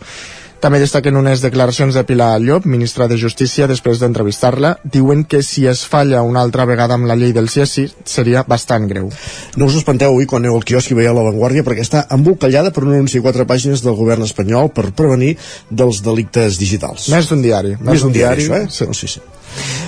També 0.58 0.80
destaquen 0.82 1.14
unes 1.14 1.38
declaracions 1.38 1.94
de 1.94 2.02
Pilar 2.02 2.32
Llop, 2.42 2.64
ministra 2.66 3.06
de 3.06 3.14
Justícia, 3.20 3.68
després 3.70 4.00
d'entrevistar-la. 4.02 4.72
Diuen 4.82 5.22
que 5.22 5.38
si 5.46 5.68
es 5.70 5.84
falla 5.86 6.24
una 6.26 6.42
altra 6.42 6.66
vegada 6.66 6.96
amb 6.98 7.06
la 7.06 7.14
llei 7.14 7.30
del 7.36 7.46
CSI 7.46 7.86
seria 8.02 8.42
bastant 8.42 8.88
greu. 8.90 9.06
No 9.54 9.68
us 9.70 9.76
espanteu 9.78 10.10
avui 10.10 10.26
quan 10.26 10.42
aneu 10.42 10.58
al 10.58 10.66
quiosc 10.66 10.90
i 10.90 10.98
veieu 10.98 11.14
la 11.14 11.22
Vanguardia 11.28 11.62
perquè 11.66 11.86
està 11.86 12.04
embolcallada 12.10 12.72
per 12.74 12.82
un 12.88 12.96
anunci 12.96 13.22
a 13.22 13.26
quatre 13.28 13.46
pàgines 13.46 13.84
del 13.86 13.94
govern 13.98 14.26
espanyol 14.26 14.72
per 14.74 14.90
prevenir 14.98 15.36
dels 15.70 16.02
delictes 16.02 16.58
digitals. 16.58 17.06
Més 17.14 17.30
d'un 17.30 17.44
diari. 17.44 17.76
Més 17.78 18.02
d'un 18.02 18.18
diari, 18.18 18.48
això, 18.48 18.58
eh? 18.58 18.66
Sí. 18.74 18.90
Sí, 18.98 19.14
sí. 19.14 19.87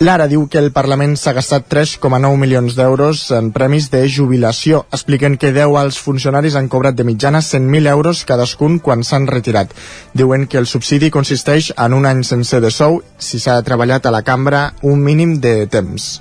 Lara 0.00 0.26
diu 0.28 0.46
que 0.50 0.58
el 0.58 0.72
Parlament 0.74 1.14
s'ha 1.16 1.32
gastat 1.36 1.66
3,9 1.72 2.36
milions 2.40 2.74
d'euros 2.76 3.22
en 3.36 3.50
premis 3.54 3.88
de 3.92 4.02
jubilació. 4.08 4.84
Expliquen 4.96 5.36
que 5.40 5.52
10 5.56 5.76
als 5.80 6.00
funcionaris 6.02 6.56
han 6.58 6.68
cobrat 6.72 6.96
de 6.98 7.06
mitjana 7.06 7.40
100.000 7.44 7.88
euros 7.92 8.24
cadascun 8.28 8.78
quan 8.78 9.04
s'han 9.04 9.28
retirat. 9.30 9.72
Diuen 10.12 10.46
que 10.46 10.58
el 10.58 10.66
subsidi 10.66 11.10
consisteix 11.10 11.72
en 11.76 11.94
un 11.94 12.06
any 12.06 12.24
sencer 12.24 12.60
de 12.60 12.72
sou 12.74 13.02
si 13.18 13.38
s'ha 13.38 13.60
treballat 13.62 14.06
a 14.06 14.14
la 14.14 14.24
cambra 14.26 14.72
un 14.82 15.04
mínim 15.04 15.38
de 15.40 15.66
temps. 15.66 16.18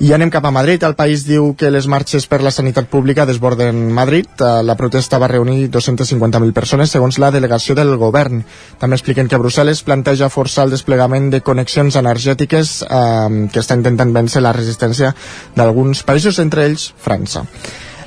I 0.00 0.14
anem 0.16 0.30
cap 0.32 0.46
a 0.48 0.50
Madrid. 0.50 0.80
El 0.80 0.94
país 0.96 1.26
diu 1.28 1.50
que 1.60 1.68
les 1.68 1.84
marxes 1.84 2.24
per 2.24 2.38
la 2.40 2.52
sanitat 2.54 2.86
pública 2.88 3.26
desborden 3.28 3.90
Madrid. 3.92 4.30
Eh, 4.40 4.62
La 4.64 4.76
protesta 4.76 5.18
va 5.20 5.28
reunir 5.28 5.68
250.000 5.68 6.54
persones, 6.56 6.90
segons 6.90 7.18
la 7.20 7.28
delegació 7.30 7.76
del 7.76 7.92
govern. 8.00 8.40
També 8.80 8.96
expliquen 8.96 9.28
que 9.28 9.36
Brussel·les 9.36 9.84
planteja 9.84 10.30
forçar 10.32 10.64
el 10.64 10.72
desplegament 10.72 11.28
de 11.28 11.42
connexions 11.44 12.00
energètiques 12.00 12.80
eh, 12.88 13.46
que 13.52 13.60
està 13.60 13.76
intentant 13.76 14.16
vèncer 14.16 14.40
la 14.40 14.56
resistència 14.56 15.12
d'alguns 15.54 16.02
països, 16.08 16.40
entre 16.40 16.64
ells 16.64 16.94
França. 16.96 17.44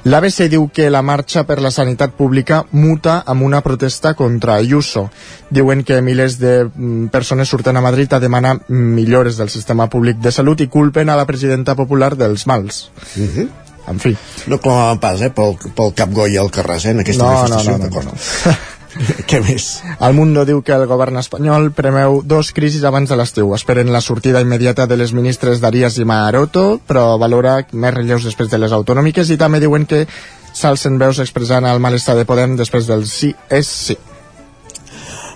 L'ABC 0.04 0.50
diu 0.52 0.66
que 0.74 0.90
la 0.92 1.02
marxa 1.02 1.46
per 1.48 1.62
la 1.64 1.72
sanitat 1.72 2.12
pública 2.18 2.66
muta 2.76 3.22
amb 3.26 3.46
una 3.48 3.62
protesta 3.64 4.14
contra 4.20 4.58
Ayuso. 4.60 5.06
Diuen 5.50 5.86
que 5.88 6.02
milers 6.04 6.36
de 6.42 6.66
mm, 6.66 7.08
persones 7.14 7.48
surten 7.48 7.78
a 7.80 7.82
Madrid 7.86 8.12
a 8.12 8.20
demanar 8.20 8.58
millores 8.68 9.38
del 9.40 9.50
sistema 9.50 9.88
públic 9.90 10.20
de 10.20 10.32
salut 10.36 10.60
i 10.60 10.68
culpen 10.68 11.10
a 11.10 11.16
la 11.16 11.26
presidenta 11.26 11.76
popular 11.80 12.18
dels 12.20 12.46
mals. 12.48 12.90
Uh 13.16 13.30
-huh. 13.30 13.50
En 13.88 14.00
fi. 14.00 14.16
No 14.48 14.60
clamaven 14.60 15.00
pas, 15.00 15.22
eh, 15.22 15.30
pel, 15.30 15.58
pel 15.76 15.94
Cap 15.94 16.10
Goi 16.12 16.38
al 16.38 16.50
Carràs, 16.52 16.86
eh, 16.86 16.92
en 16.92 17.00
aquesta 17.02 17.24
No, 17.24 17.32
no, 17.32 17.40
manifestació. 17.40 17.72
no, 17.72 17.78
no, 17.78 17.84
d'acord. 17.84 18.08
Què 19.30 19.42
més? 19.44 19.68
El 20.00 20.16
Mundo 20.18 20.46
diu 20.46 20.62
que 20.66 20.76
el 20.76 20.86
govern 20.90 21.18
espanyol 21.22 21.72
premeu 21.76 22.22
dos 22.26 22.52
crisis 22.56 22.86
abans 22.88 23.10
de 23.10 23.18
l'estiu. 23.20 23.54
Esperen 23.58 23.92
la 23.94 24.02
sortida 24.02 24.42
immediata 24.44 24.88
de 24.88 24.98
les 25.00 25.14
ministres 25.18 25.62
d'Arias 25.64 25.98
i 25.98 26.08
Maroto, 26.08 26.80
però 26.88 27.14
valora 27.22 27.60
més 27.72 27.94
relleus 27.96 28.30
després 28.30 28.52
de 28.52 28.62
les 28.62 28.76
autonòmiques 28.76 29.34
i 29.34 29.40
també 29.42 29.62
diuen 29.64 29.88
que 29.90 30.06
s'alcen 30.54 31.00
veus 31.02 31.20
expressant 31.20 31.66
el 31.66 31.82
malestar 31.82 32.18
de 32.18 32.28
Podem 32.30 32.58
després 32.60 32.90
del 32.90 33.08
sí 33.10 33.34
és 33.50 33.68
sí. 33.68 33.98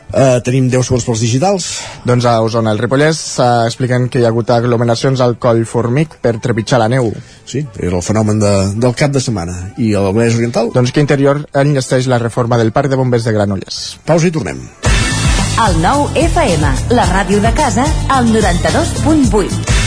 Uh, 0.08 0.40
tenim 0.40 0.70
10 0.72 0.88
segons 0.88 1.04
pels 1.04 1.22
digitals. 1.24 1.66
Doncs 2.08 2.26
a 2.30 2.38
Osona, 2.44 2.72
el 2.72 2.80
Ripollès, 2.80 3.20
uh, 3.44 3.66
expliquen 3.68 4.08
que 4.08 4.22
hi 4.22 4.26
ha 4.28 4.32
hagut 4.32 4.50
aglomeracions 4.56 5.20
al 5.24 5.36
coll 5.44 5.66
Formic 5.68 6.16
per 6.24 6.38
trepitjar 6.44 6.80
la 6.80 6.88
neu. 6.92 7.12
Sí, 7.48 7.66
era 7.80 8.00
el 8.00 8.06
fenomen 8.06 8.40
de, 8.40 8.54
del 8.80 8.96
cap 8.96 9.12
de 9.12 9.24
setmana. 9.24 9.58
I 9.78 9.92
el 10.00 10.12
Vallès 10.14 10.40
Oriental? 10.40 10.72
Doncs 10.76 10.96
que 10.96 11.04
Interior 11.04 11.44
enllesteix 11.54 12.08
la 12.08 12.22
reforma 12.24 12.60
del 12.62 12.72
Parc 12.72 12.94
de 12.94 13.00
Bombers 13.00 13.28
de 13.28 13.36
Granollers. 13.36 13.82
Pausa 14.08 14.32
i 14.32 14.36
tornem. 14.36 14.64
El 15.58 15.82
nou 15.82 16.06
FM, 16.14 16.72
la 16.94 17.10
ràdio 17.10 17.42
de 17.44 17.52
casa, 17.58 17.88
al 18.14 18.32
92.8. 18.32 19.87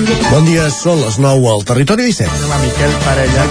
Bon 0.31 0.45
dia, 0.47 0.69
són 0.71 1.01
les 1.03 1.17
9 1.19 1.47
al 1.51 1.63
Territori 1.67 2.05
17. 2.07 2.45
La 2.47 2.57
Miquel 2.61 2.93
Parella. 3.03 3.41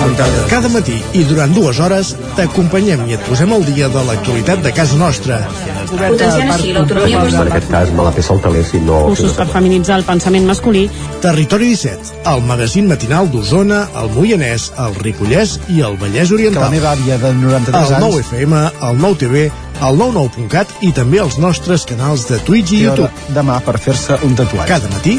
Cada 0.49 0.71
matí 0.73 0.95
i 1.13 1.25
durant 1.29 1.53
dues 1.53 1.77
hores 1.77 2.15
t'acompanyem 2.39 3.03
i 3.05 3.19
et 3.19 3.27
posem 3.27 3.53
al 3.53 3.67
dia 3.67 3.91
de 3.93 4.05
l'actualitat 4.07 4.63
de 4.65 4.73
casa 4.73 4.97
nostra. 4.97 5.43
Potenciant 5.91 6.55
així 6.55 6.73
l'autonomia 6.73 7.27
En 7.29 7.51
aquest 7.51 7.69
cas 7.69 7.93
me 7.93 8.07
la 8.07 8.15
peça 8.17 8.33
el 8.33 8.41
teler 8.47 8.63
si 8.65 8.81
no... 8.87 9.03
Cursos 9.11 9.37
per 9.37 9.47
feminitzar 9.53 9.99
el 10.01 10.07
pensament 10.09 10.49
masculí. 10.49 10.87
Territori 11.21 11.69
17, 11.75 12.23
el 12.33 12.41
magazín 12.49 12.89
matinal 12.89 13.29
d'Osona, 13.29 13.83
el 14.01 14.09
Moianès, 14.17 14.71
el 14.81 14.97
Ripollès 15.05 15.59
i 15.69 15.83
el 15.85 16.01
Vallès 16.01 16.33
Oriental. 16.33 16.63
Que 16.63 16.71
la 16.71 16.79
meva 16.79 16.95
àvia 16.97 17.21
de 17.21 17.35
93 17.43 17.77
el 17.77 17.99
anys... 17.99 18.09
9 18.09 18.25
FM, 18.25 18.65
el 18.89 19.05
9 19.05 19.21
TV, 19.27 19.45
el 19.85 20.01
99.cat 20.01 20.75
i 20.89 20.95
també 20.97 21.21
els 21.21 21.37
nostres 21.45 21.85
canals 21.93 22.25
de 22.33 22.41
Twitch 22.49 22.73
i 22.73 22.83
YouTube. 22.87 23.13
demà 23.37 23.61
per 23.69 23.77
fer-se 23.77 24.17
un 24.25 24.33
tatuatge. 24.41 24.69
Cada 24.73 24.89
matí, 24.97 25.19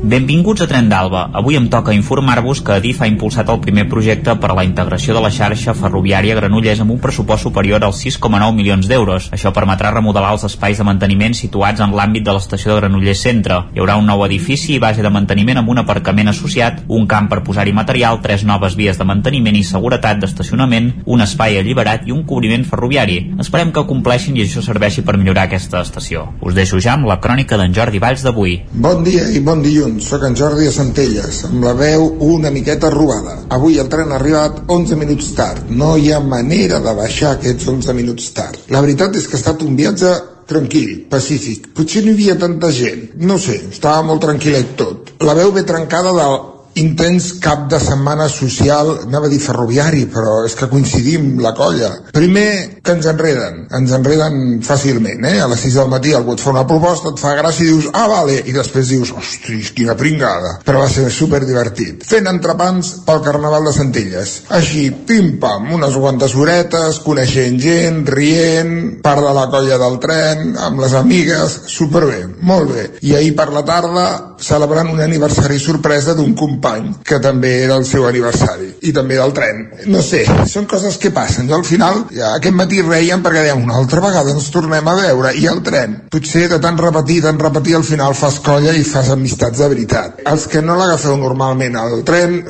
Benvinguts 0.00 0.62
a 0.62 0.66
Tren 0.70 0.86
d'Alba. 0.86 1.24
Avui 1.34 1.56
em 1.58 1.64
toca 1.66 1.90
informar-vos 1.90 2.60
que 2.62 2.76
Adif 2.76 3.00
ha 3.02 3.08
impulsat 3.10 3.48
el 3.50 3.58
primer 3.58 3.88
projecte 3.90 4.36
per 4.38 4.52
a 4.52 4.54
la 4.54 4.62
integració 4.62 5.12
de 5.16 5.20
la 5.24 5.30
xarxa 5.34 5.72
ferroviària 5.74 6.36
Granollers 6.38 6.78
amb 6.84 6.92
un 6.94 7.00
pressupost 7.02 7.42
superior 7.42 7.82
als 7.82 7.98
6,9 8.04 8.54
milions 8.54 8.86
d'euros. 8.86 9.26
Això 9.34 9.50
permetrà 9.52 9.90
remodelar 9.90 10.30
els 10.36 10.44
espais 10.46 10.78
de 10.78 10.86
manteniment 10.86 11.34
situats 11.34 11.82
en 11.82 11.96
l'àmbit 11.98 12.22
de 12.22 12.36
l'estació 12.36 12.70
de 12.70 12.76
Granollers 12.78 13.24
Centre. 13.26 13.56
Hi 13.74 13.82
haurà 13.82 13.96
un 13.98 14.06
nou 14.06 14.22
edifici 14.22 14.76
i 14.76 14.78
base 14.78 15.02
de 15.02 15.10
manteniment 15.10 15.58
amb 15.58 15.74
un 15.74 15.82
aparcament 15.82 16.30
associat, 16.30 16.84
un 16.86 17.10
camp 17.10 17.26
per 17.32 17.42
posar-hi 17.42 17.74
material, 17.74 18.22
tres 18.22 18.46
noves 18.46 18.78
vies 18.78 19.02
de 19.02 19.08
manteniment 19.08 19.58
i 19.58 19.64
seguretat 19.66 20.22
d'estacionament, 20.22 20.92
un 21.06 21.26
espai 21.26 21.58
alliberat 21.58 22.06
i 22.06 22.14
un 22.14 22.22
cobriment 22.22 22.62
ferroviari. 22.62 23.18
Esperem 23.42 23.74
que 23.74 23.86
compleixin 23.90 24.38
i 24.38 24.46
això 24.46 24.62
serveixi 24.62 25.02
per 25.02 25.18
millorar 25.18 25.48
aquesta 25.50 25.82
estació. 25.82 26.28
Us 26.38 26.54
deixo 26.54 26.78
ja 26.78 26.94
amb 26.94 27.10
la 27.10 27.18
crònica 27.18 27.58
d'en 27.58 27.74
Jordi 27.74 27.98
Valls 27.98 28.22
d'avui. 28.22 28.60
Bon 28.70 29.02
dia 29.02 29.26
i 29.34 29.42
bon 29.42 29.66
dilluns, 29.66 29.87
sóc 30.04 30.24
en 30.28 30.36
Jordi 30.36 30.68
a 30.68 30.72
Centelles, 30.74 31.42
amb 31.48 31.64
la 31.64 31.74
veu 31.78 32.04
una 32.28 32.50
miqueta 32.54 32.90
robada. 32.94 33.36
Avui 33.56 33.78
el 33.82 33.88
tren 33.92 34.12
ha 34.12 34.18
arribat 34.18 34.62
11 34.66 34.98
minuts 35.00 35.30
tard. 35.38 35.70
No 35.70 35.94
hi 35.96 36.12
ha 36.12 36.20
manera 36.20 36.82
de 36.84 36.94
baixar 36.98 37.36
aquests 37.36 37.68
11 37.74 37.96
minuts 37.96 38.28
tard. 38.36 38.60
La 38.74 38.82
veritat 38.84 39.16
és 39.16 39.26
que 39.26 39.38
ha 39.38 39.42
estat 39.42 39.64
un 39.66 39.78
viatge 39.78 40.12
tranquil, 40.48 40.92
pacífic. 41.10 41.70
Potser 41.76 42.04
no 42.04 42.12
hi 42.12 42.18
havia 42.18 42.38
tanta 42.40 42.70
gent. 42.72 43.10
No 43.20 43.38
sé, 43.40 43.58
estava 43.72 44.04
molt 44.06 44.24
tranquil·let 44.24 44.76
tot. 44.80 45.12
La 45.24 45.36
veu 45.38 45.52
ve 45.56 45.66
trencada 45.68 46.14
del 46.16 46.38
intens 46.80 47.32
cap 47.42 47.66
de 47.70 47.80
setmana 47.82 48.28
social, 48.32 48.94
anava 49.06 49.28
a 49.28 49.32
dir 49.32 49.40
ferroviari, 49.42 50.04
però 50.12 50.42
és 50.46 50.54
que 50.58 50.68
coincidim 50.70 51.36
la 51.42 51.54
colla. 51.56 51.90
Primer, 52.14 52.80
que 52.82 52.94
ens 52.96 53.08
enreden, 53.10 53.64
ens 53.78 53.92
enreden 53.96 54.60
fàcilment, 54.64 55.24
eh? 55.28 55.38
A 55.42 55.48
les 55.50 55.64
6 55.66 55.78
del 55.80 55.90
matí 55.92 56.14
algú 56.16 56.34
et 56.34 56.42
fa 56.42 56.52
una 56.54 56.66
proposta, 56.68 57.12
et 57.12 57.22
fa 57.22 57.34
gràcia 57.38 57.66
i 57.66 57.72
dius, 57.72 57.88
ah, 57.92 58.06
vale, 58.10 58.38
i 58.46 58.54
després 58.54 58.92
dius, 58.92 59.12
ostres, 59.12 59.72
quina 59.76 59.96
pringada. 59.98 60.56
Però 60.66 60.82
va 60.84 60.90
ser 60.92 61.08
super 61.12 61.42
divertit. 61.44 62.06
Fent 62.08 62.30
entrepans 62.30 62.94
pel 63.06 63.22
Carnaval 63.26 63.68
de 63.68 63.74
Centelles. 63.76 64.34
Així, 64.54 64.88
pim-pam, 65.08 65.72
unes 65.76 65.98
quantes 65.98 66.36
horetes, 66.38 67.02
coneixent 67.04 67.58
gent, 67.62 68.04
rient, 68.08 68.74
part 69.04 69.24
de 69.24 69.34
la 69.36 69.48
colla 69.52 69.78
del 69.80 69.98
tren, 70.02 70.54
amb 70.68 70.82
les 70.84 70.94
amigues, 70.98 71.58
superbé, 71.68 72.24
molt 72.40 72.72
bé. 72.74 72.86
I 73.02 73.16
ahir 73.18 73.34
per 73.36 73.50
la 73.52 73.64
tarda, 73.66 74.06
celebrant 74.38 74.92
un 74.92 75.00
aniversari 75.02 75.58
sorpresa 75.58 76.14
d'un 76.14 76.34
company, 76.38 76.67
que 77.04 77.18
també 77.22 77.52
era 77.64 77.76
el 77.80 77.86
seu 77.88 78.06
aniversari, 78.08 78.70
i 78.88 78.92
també 78.96 79.18
del 79.18 79.34
tren. 79.36 79.64
No 79.92 80.02
sé, 80.04 80.24
són 80.50 80.68
coses 80.70 80.98
que 81.00 81.12
passen. 81.14 81.48
Jo 81.50 81.58
al 81.58 81.66
final, 81.68 82.04
ja, 82.14 82.34
aquest 82.36 82.56
matí 82.58 82.82
reiem 82.84 83.22
perquè 83.24 83.44
dèiem, 83.46 83.64
una 83.64 83.78
altra 83.80 84.02
vegada 84.04 84.34
ens 84.34 84.50
tornem 84.54 84.88
a 84.88 84.96
veure, 84.98 85.34
i 85.38 85.46
el 85.50 85.62
tren. 85.66 85.96
Potser 86.12 86.46
de 86.52 86.60
tant 86.62 86.80
repetir, 86.80 87.20
tant 87.24 87.40
repetir, 87.42 87.76
al 87.78 87.86
final 87.86 88.16
fas 88.18 88.40
colla 88.44 88.74
i 88.76 88.86
fas 88.86 89.12
amistats 89.14 89.62
de 89.62 89.70
veritat. 89.74 90.24
Els 90.28 90.48
que 90.50 90.62
no 90.64 90.78
l'agafeu 90.78 91.16
normalment 91.20 91.78
al 91.78 92.02
tren, 92.08 92.40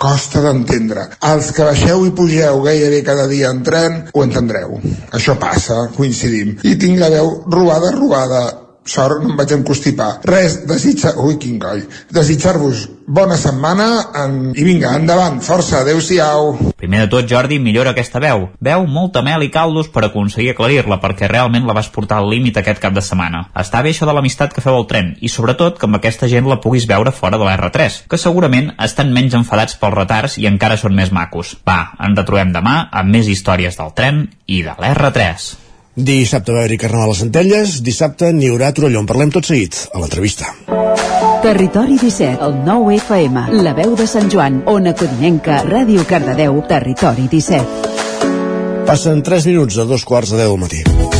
costa 0.00 0.42
d'entendre. 0.44 1.08
Els 1.30 1.50
que 1.56 1.66
baixeu 1.66 2.06
i 2.06 2.14
pugeu 2.16 2.62
gairebé 2.66 3.02
cada 3.06 3.26
dia 3.30 3.50
en 3.54 3.62
tren, 3.66 4.04
ho 4.12 4.24
entendreu. 4.26 4.78
Això 5.16 5.38
passa, 5.40 5.86
coincidim. 5.96 6.56
I 6.64 6.76
tinc 6.80 7.00
la 7.00 7.10
veu 7.12 7.32
robada, 7.52 7.92
robada, 7.96 8.44
sort 8.86 9.22
no 9.22 9.32
em 9.32 9.40
vaig 9.40 9.56
encostipar. 9.56 10.10
Res, 10.28 10.60
desitja... 10.68 11.16
Ui, 11.22 11.36
quin 11.42 11.58
coll. 11.62 11.82
Desitjar-vos 12.14 12.86
bona 13.06 13.36
setmana 13.38 13.86
en... 14.24 14.36
i 14.56 14.64
vinga, 14.66 14.92
endavant, 14.98 15.38
força, 15.44 15.80
adeu-siau. 15.80 16.52
Primer 16.76 17.04
de 17.04 17.08
tot, 17.12 17.26
Jordi, 17.30 17.58
millora 17.62 17.92
aquesta 17.94 18.20
veu. 18.22 18.48
Veu 18.60 18.86
molta 18.90 19.22
mel 19.26 19.46
i 19.46 19.50
caldos 19.54 19.88
per 19.92 20.04
aconseguir 20.06 20.52
aclarir-la, 20.52 20.98
perquè 21.02 21.30
realment 21.30 21.66
la 21.66 21.76
vas 21.76 21.90
portar 21.94 22.20
al 22.20 22.30
límit 22.30 22.58
aquest 22.58 22.82
cap 22.82 22.94
de 22.96 23.04
setmana. 23.04 23.46
Està 23.56 23.82
bé 23.82 23.94
això 23.94 24.08
de 24.08 24.14
l'amistat 24.16 24.54
que 24.54 24.64
feu 24.64 24.76
al 24.76 24.88
tren, 24.90 25.14
i 25.20 25.30
sobretot 25.32 25.78
que 25.78 25.88
amb 25.88 26.00
aquesta 26.00 26.30
gent 26.30 26.48
la 26.50 26.60
puguis 26.62 26.88
veure 26.90 27.14
fora 27.14 27.38
de 27.38 27.46
la 27.46 27.56
R3, 27.56 28.02
que 28.10 28.20
segurament 28.20 28.72
estan 28.82 29.14
menys 29.14 29.38
enfadats 29.38 29.78
pels 29.80 29.96
retards 29.96 30.40
i 30.42 30.50
encara 30.50 30.78
són 30.80 30.96
més 30.98 31.14
macos. 31.14 31.56
Va, 31.66 31.94
ens 32.02 32.18
retrobem 32.18 32.52
demà 32.54 32.88
amb 32.90 33.14
més 33.14 33.30
històries 33.30 33.78
del 33.78 33.94
tren 33.94 34.26
i 34.46 34.64
de 34.66 34.74
l'R3. 34.74 35.65
Dissabte 35.96 36.52
va 36.52 36.60
haver-hi 36.60 36.76
Carnaval 36.76 37.14
a 37.14 37.16
Centelles, 37.16 37.78
dissabte 37.80 38.28
n'hi 38.36 38.50
haurà 38.52 38.68
Torelló. 38.76 39.00
En 39.00 39.08
parlem 39.08 39.32
tot 39.32 39.48
seguit, 39.48 39.78
a 39.96 40.02
l'entrevista. 40.02 40.52
Territori 41.40 41.96
17, 41.96 42.36
el 42.44 42.58
9 42.66 42.98
FM, 42.98 43.46
la 43.64 43.72
veu 43.78 43.96
de 43.96 44.04
Sant 44.10 44.28
Joan, 44.28 44.60
Ona 44.68 44.92
Codinenca, 44.92 45.62
Ràdio 45.64 46.04
Cardedeu, 46.04 46.60
Territori 46.68 47.30
17. 47.32 48.84
Passen 48.86 49.24
3 49.24 49.48
minuts 49.48 49.80
a 49.80 49.88
dos 49.88 50.04
quarts 50.04 50.36
de 50.36 50.44
10 50.44 50.52
del 50.52 50.60
matí. 50.66 51.15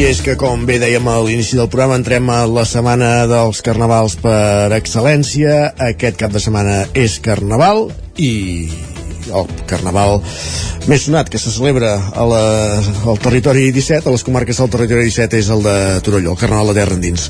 I 0.00 0.04
és 0.08 0.22
que, 0.24 0.32
com 0.32 0.62
bé 0.64 0.78
dèiem 0.80 1.04
a 1.12 1.18
l'inici 1.20 1.58
del 1.58 1.66
programa, 1.68 1.98
entrem 1.98 2.30
a 2.32 2.46
la 2.48 2.62
setmana 2.64 3.26
dels 3.28 3.58
carnavals 3.60 4.14
per 4.22 4.72
excel·lència. 4.72 5.74
Aquest 5.90 6.16
cap 6.22 6.32
de 6.32 6.40
setmana 6.40 6.86
és 6.96 7.18
carnaval 7.20 7.90
i 8.16 8.30
el 9.28 9.50
carnaval 9.68 10.22
més 10.88 11.04
sonat 11.04 11.28
que 11.28 11.36
se 11.42 11.52
celebra 11.52 11.92
a 12.16 12.24
la, 12.24 12.40
al 12.80 13.20
territori 13.20 13.66
17, 13.76 14.08
a 14.08 14.14
les 14.16 14.24
comarques 14.24 14.62
del 14.62 14.72
territori 14.72 15.04
17, 15.10 15.36
és 15.36 15.52
el 15.52 15.68
de 15.68 15.76
Torelló, 16.06 16.32
el 16.32 16.40
Carnaval 16.40 16.72
de 16.72 16.80
Terra 16.80 16.96
Endins. 16.96 17.28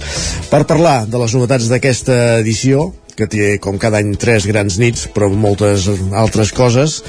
Per 0.53 0.63
parlar 0.71 1.01
de 1.11 1.25
les 1.25 1.35
novetats 1.35 1.67
d'aquesta 1.73 2.21
edició, 2.39 2.93
que 3.21 3.29
té 3.31 3.51
com 3.63 3.79
cada 3.81 4.01
any 4.01 4.15
tres 4.21 4.47
grans 4.49 4.79
nits, 4.81 5.05
però 5.15 5.29
moltes 5.29 5.87
altres 6.17 6.55
coses, 6.57 7.01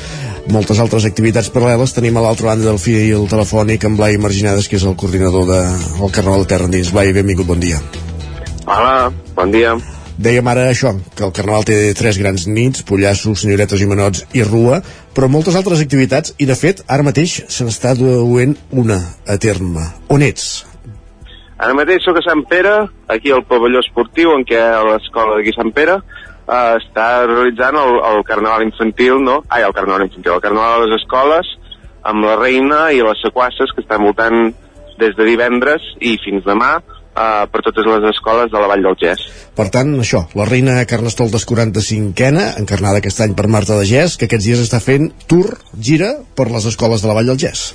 moltes 0.51 0.81
altres 0.83 1.07
activitats 1.07 1.51
paral·leles, 1.53 1.95
tenim 1.95 2.19
a 2.19 2.25
l'altra 2.25 2.51
banda 2.51 2.67
del 2.67 2.81
fil 2.81 3.27
telefònic 3.31 3.87
en 3.87 3.95
Blai 3.99 4.19
Marginades, 4.19 4.67
que 4.67 4.79
és 4.79 4.85
el 4.87 4.97
coordinador 4.99 5.47
del 5.49 5.71
de, 5.71 5.89
el 6.03 6.13
Carnaval 6.13 6.45
de 6.45 6.51
Terra 6.51 6.67
Endins. 6.67 6.91
Blai, 6.91 7.13
benvingut, 7.15 7.47
bon 7.47 7.63
dia. 7.63 7.79
Hola, 8.67 9.11
bon 9.37 9.53
dia. 9.53 9.75
Dèiem 10.21 10.47
ara 10.51 10.67
això, 10.69 10.91
que 11.17 11.23
el 11.25 11.31
Carnaval 11.33 11.63
té 11.65 11.77
tres 11.97 12.19
grans 12.21 12.43
nits, 12.45 12.83
pollassos, 12.85 13.41
senyoretes 13.41 13.81
i 13.81 13.87
menots 13.89 14.25
i 14.37 14.43
rua, 14.45 14.81
però 15.15 15.29
moltes 15.31 15.57
altres 15.57 15.81
activitats, 15.81 16.35
i 16.37 16.45
de 16.49 16.57
fet, 16.57 16.83
ara 16.91 17.05
mateix 17.07 17.39
se 17.49 17.65
n'està 17.65 17.95
duent 17.97 18.53
una 18.69 18.99
a 19.25 19.39
terme. 19.41 19.87
On 20.13 20.21
ets? 20.21 20.70
Ara 21.61 21.75
mateix 21.77 22.01
sóc 22.01 22.17
a 22.17 22.23
Sant 22.25 22.41
Pere, 22.49 22.73
aquí 23.13 23.29
al 23.29 23.43
pavelló 23.45 23.83
esportiu, 23.83 24.31
en 24.33 24.45
què 24.49 24.61
l'escola 24.87 25.37
d'aquí 25.37 25.53
Sant 25.53 25.69
Pere 25.75 25.99
eh, 25.99 26.71
està 26.79 27.09
realitzant 27.29 27.77
el, 27.77 27.99
el 28.11 28.23
carnaval 28.25 28.65
infantil, 28.65 29.19
no? 29.21 29.43
Ai, 29.47 29.61
el 29.67 29.75
carnaval 29.77 30.07
infantil, 30.07 30.33
el 30.33 30.41
carnaval 30.41 30.79
de 30.81 30.87
les 30.87 31.03
escoles, 31.03 31.51
amb 32.09 32.25
la 32.25 32.39
reina 32.39 32.87
i 32.95 33.03
les 33.05 33.21
sequasses 33.21 33.75
que 33.75 33.85
estan 33.85 34.01
voltant 34.07 34.49
des 35.01 35.13
de 35.17 35.27
divendres 35.27 35.85
i 36.01 36.15
fins 36.23 36.41
demà 36.47 36.71
eh, 36.79 37.45
per 37.53 37.61
totes 37.67 37.85
les 37.91 38.09
escoles 38.09 38.49
de 38.49 38.57
la 38.57 38.71
Vall 38.71 38.87
del 38.87 38.97
Gès. 38.97 39.27
Per 39.57 39.67
tant, 39.73 39.93
això, 40.01 40.23
la 40.37 40.49
reina 40.49 40.79
Carnestoltes 40.89 41.45
45ena, 41.45 42.55
encarnada 42.61 43.03
aquest 43.03 43.21
any 43.21 43.37
per 43.37 43.45
Marta 43.53 43.77
de 43.77 43.85
Gès, 43.85 44.17
que 44.17 44.29
aquests 44.29 44.49
dies 44.49 44.65
està 44.65 44.81
fent 44.81 45.11
tour, 45.29 45.53
gira, 45.77 46.15
per 46.33 46.49
les 46.49 46.65
escoles 46.73 47.05
de 47.05 47.11
la 47.11 47.21
Vall 47.21 47.33
del 47.33 47.41
Gès. 47.45 47.69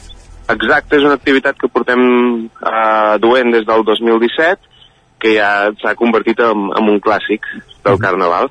Exacte, 0.53 0.99
és 0.99 1.05
una 1.07 1.17
activitat 1.19 1.59
que 1.59 1.71
portem 1.73 2.03
eh, 2.47 3.15
duent 3.23 3.51
des 3.55 3.67
del 3.67 3.83
2017, 3.89 4.75
que 5.23 5.33
ja 5.35 5.73
s'ha 5.81 5.97
convertit 5.99 6.41
en, 6.45 6.69
en 6.77 6.93
un 6.93 7.01
clàssic 7.03 7.49
del 7.87 7.99
carnaval. 8.03 8.51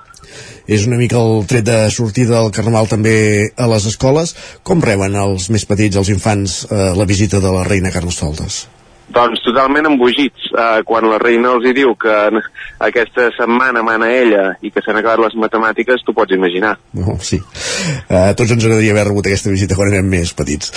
És 0.68 0.88
una 0.90 0.98
mica 0.98 1.22
el 1.22 1.46
tret 1.50 1.68
de 1.68 1.78
sortida 1.94 2.40
del 2.40 2.54
Carnaval 2.56 2.90
també 2.90 3.18
a 3.56 3.68
les 3.70 3.86
escoles. 3.92 4.34
Com 4.66 4.82
reben 4.82 5.14
els 5.22 5.52
més 5.54 5.68
petits, 5.70 6.00
els 6.02 6.10
infants, 6.10 6.64
eh, 6.66 6.94
la 6.98 7.06
visita 7.06 7.40
de 7.44 7.52
la 7.54 7.64
reina 7.68 7.94
Carnestoltes? 7.94 8.64
Doncs 9.14 9.44
totalment 9.46 9.86
embogits. 9.90 10.50
Eh, 10.56 10.82
quan 10.88 11.06
la 11.10 11.20
reina 11.22 11.54
els 11.56 11.68
hi 11.68 11.74
diu 11.78 11.94
que 12.00 12.16
aquesta 12.84 13.30
setmana 13.36 13.84
mana 13.86 14.10
ella 14.12 14.46
i 14.66 14.72
que 14.74 14.82
s'han 14.84 14.98
acabat 15.00 15.22
les 15.22 15.38
matemàtiques, 15.40 16.04
t'ho 16.06 16.16
pots 16.16 16.34
imaginar. 16.36 16.76
No, 16.98 17.18
sí. 17.22 17.40
Uh, 18.10 18.32
tots 18.38 18.52
ens 18.56 18.64
agradaria 18.64 18.94
haver 18.96 19.06
rebut 19.10 19.28
aquesta 19.30 19.52
visita 19.54 19.78
quan 19.78 19.92
érem 19.92 20.08
més 20.10 20.34
petits. 20.38 20.72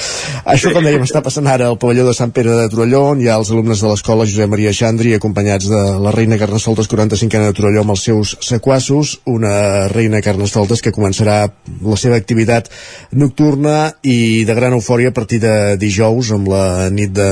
Això, 0.45 0.73
com 0.75 0.85
dèiem, 0.85 1.05
està 1.07 1.23
passant 1.25 1.47
ara 1.49 1.71
al 1.71 1.79
pavelló 1.81 2.05
de 2.09 2.15
Sant 2.17 2.33
Pere 2.37 2.55
de 2.57 2.69
Torelló, 2.73 3.05
on 3.15 3.23
hi 3.23 3.31
ha 3.31 3.39
els 3.41 3.53
alumnes 3.55 3.81
de 3.83 3.91
l'escola 3.91 4.27
Josep 4.29 4.51
Maria 4.53 4.75
Xandri, 4.77 5.15
acompanyats 5.17 5.71
de 5.71 5.83
la 6.05 6.13
reina 6.15 6.39
Carnestoltes 6.41 6.91
45 6.91 7.45
de 7.49 7.57
Torelló 7.57 7.85
amb 7.85 7.95
els 7.97 8.05
seus 8.11 8.35
sequassos, 8.45 9.19
una 9.31 9.89
reina 9.93 10.23
Carnestoltes 10.25 10.85
que 10.85 10.95
començarà 10.95 11.41
la 11.49 11.99
seva 12.01 12.19
activitat 12.21 12.71
nocturna 13.13 13.93
i 14.03 14.45
de 14.49 14.57
gran 14.59 14.77
eufòria 14.77 15.13
a 15.13 15.17
partir 15.17 15.41
de 15.43 15.55
dijous 15.81 16.33
amb 16.35 16.51
la 16.53 16.65
nit 16.95 17.15
de, 17.17 17.31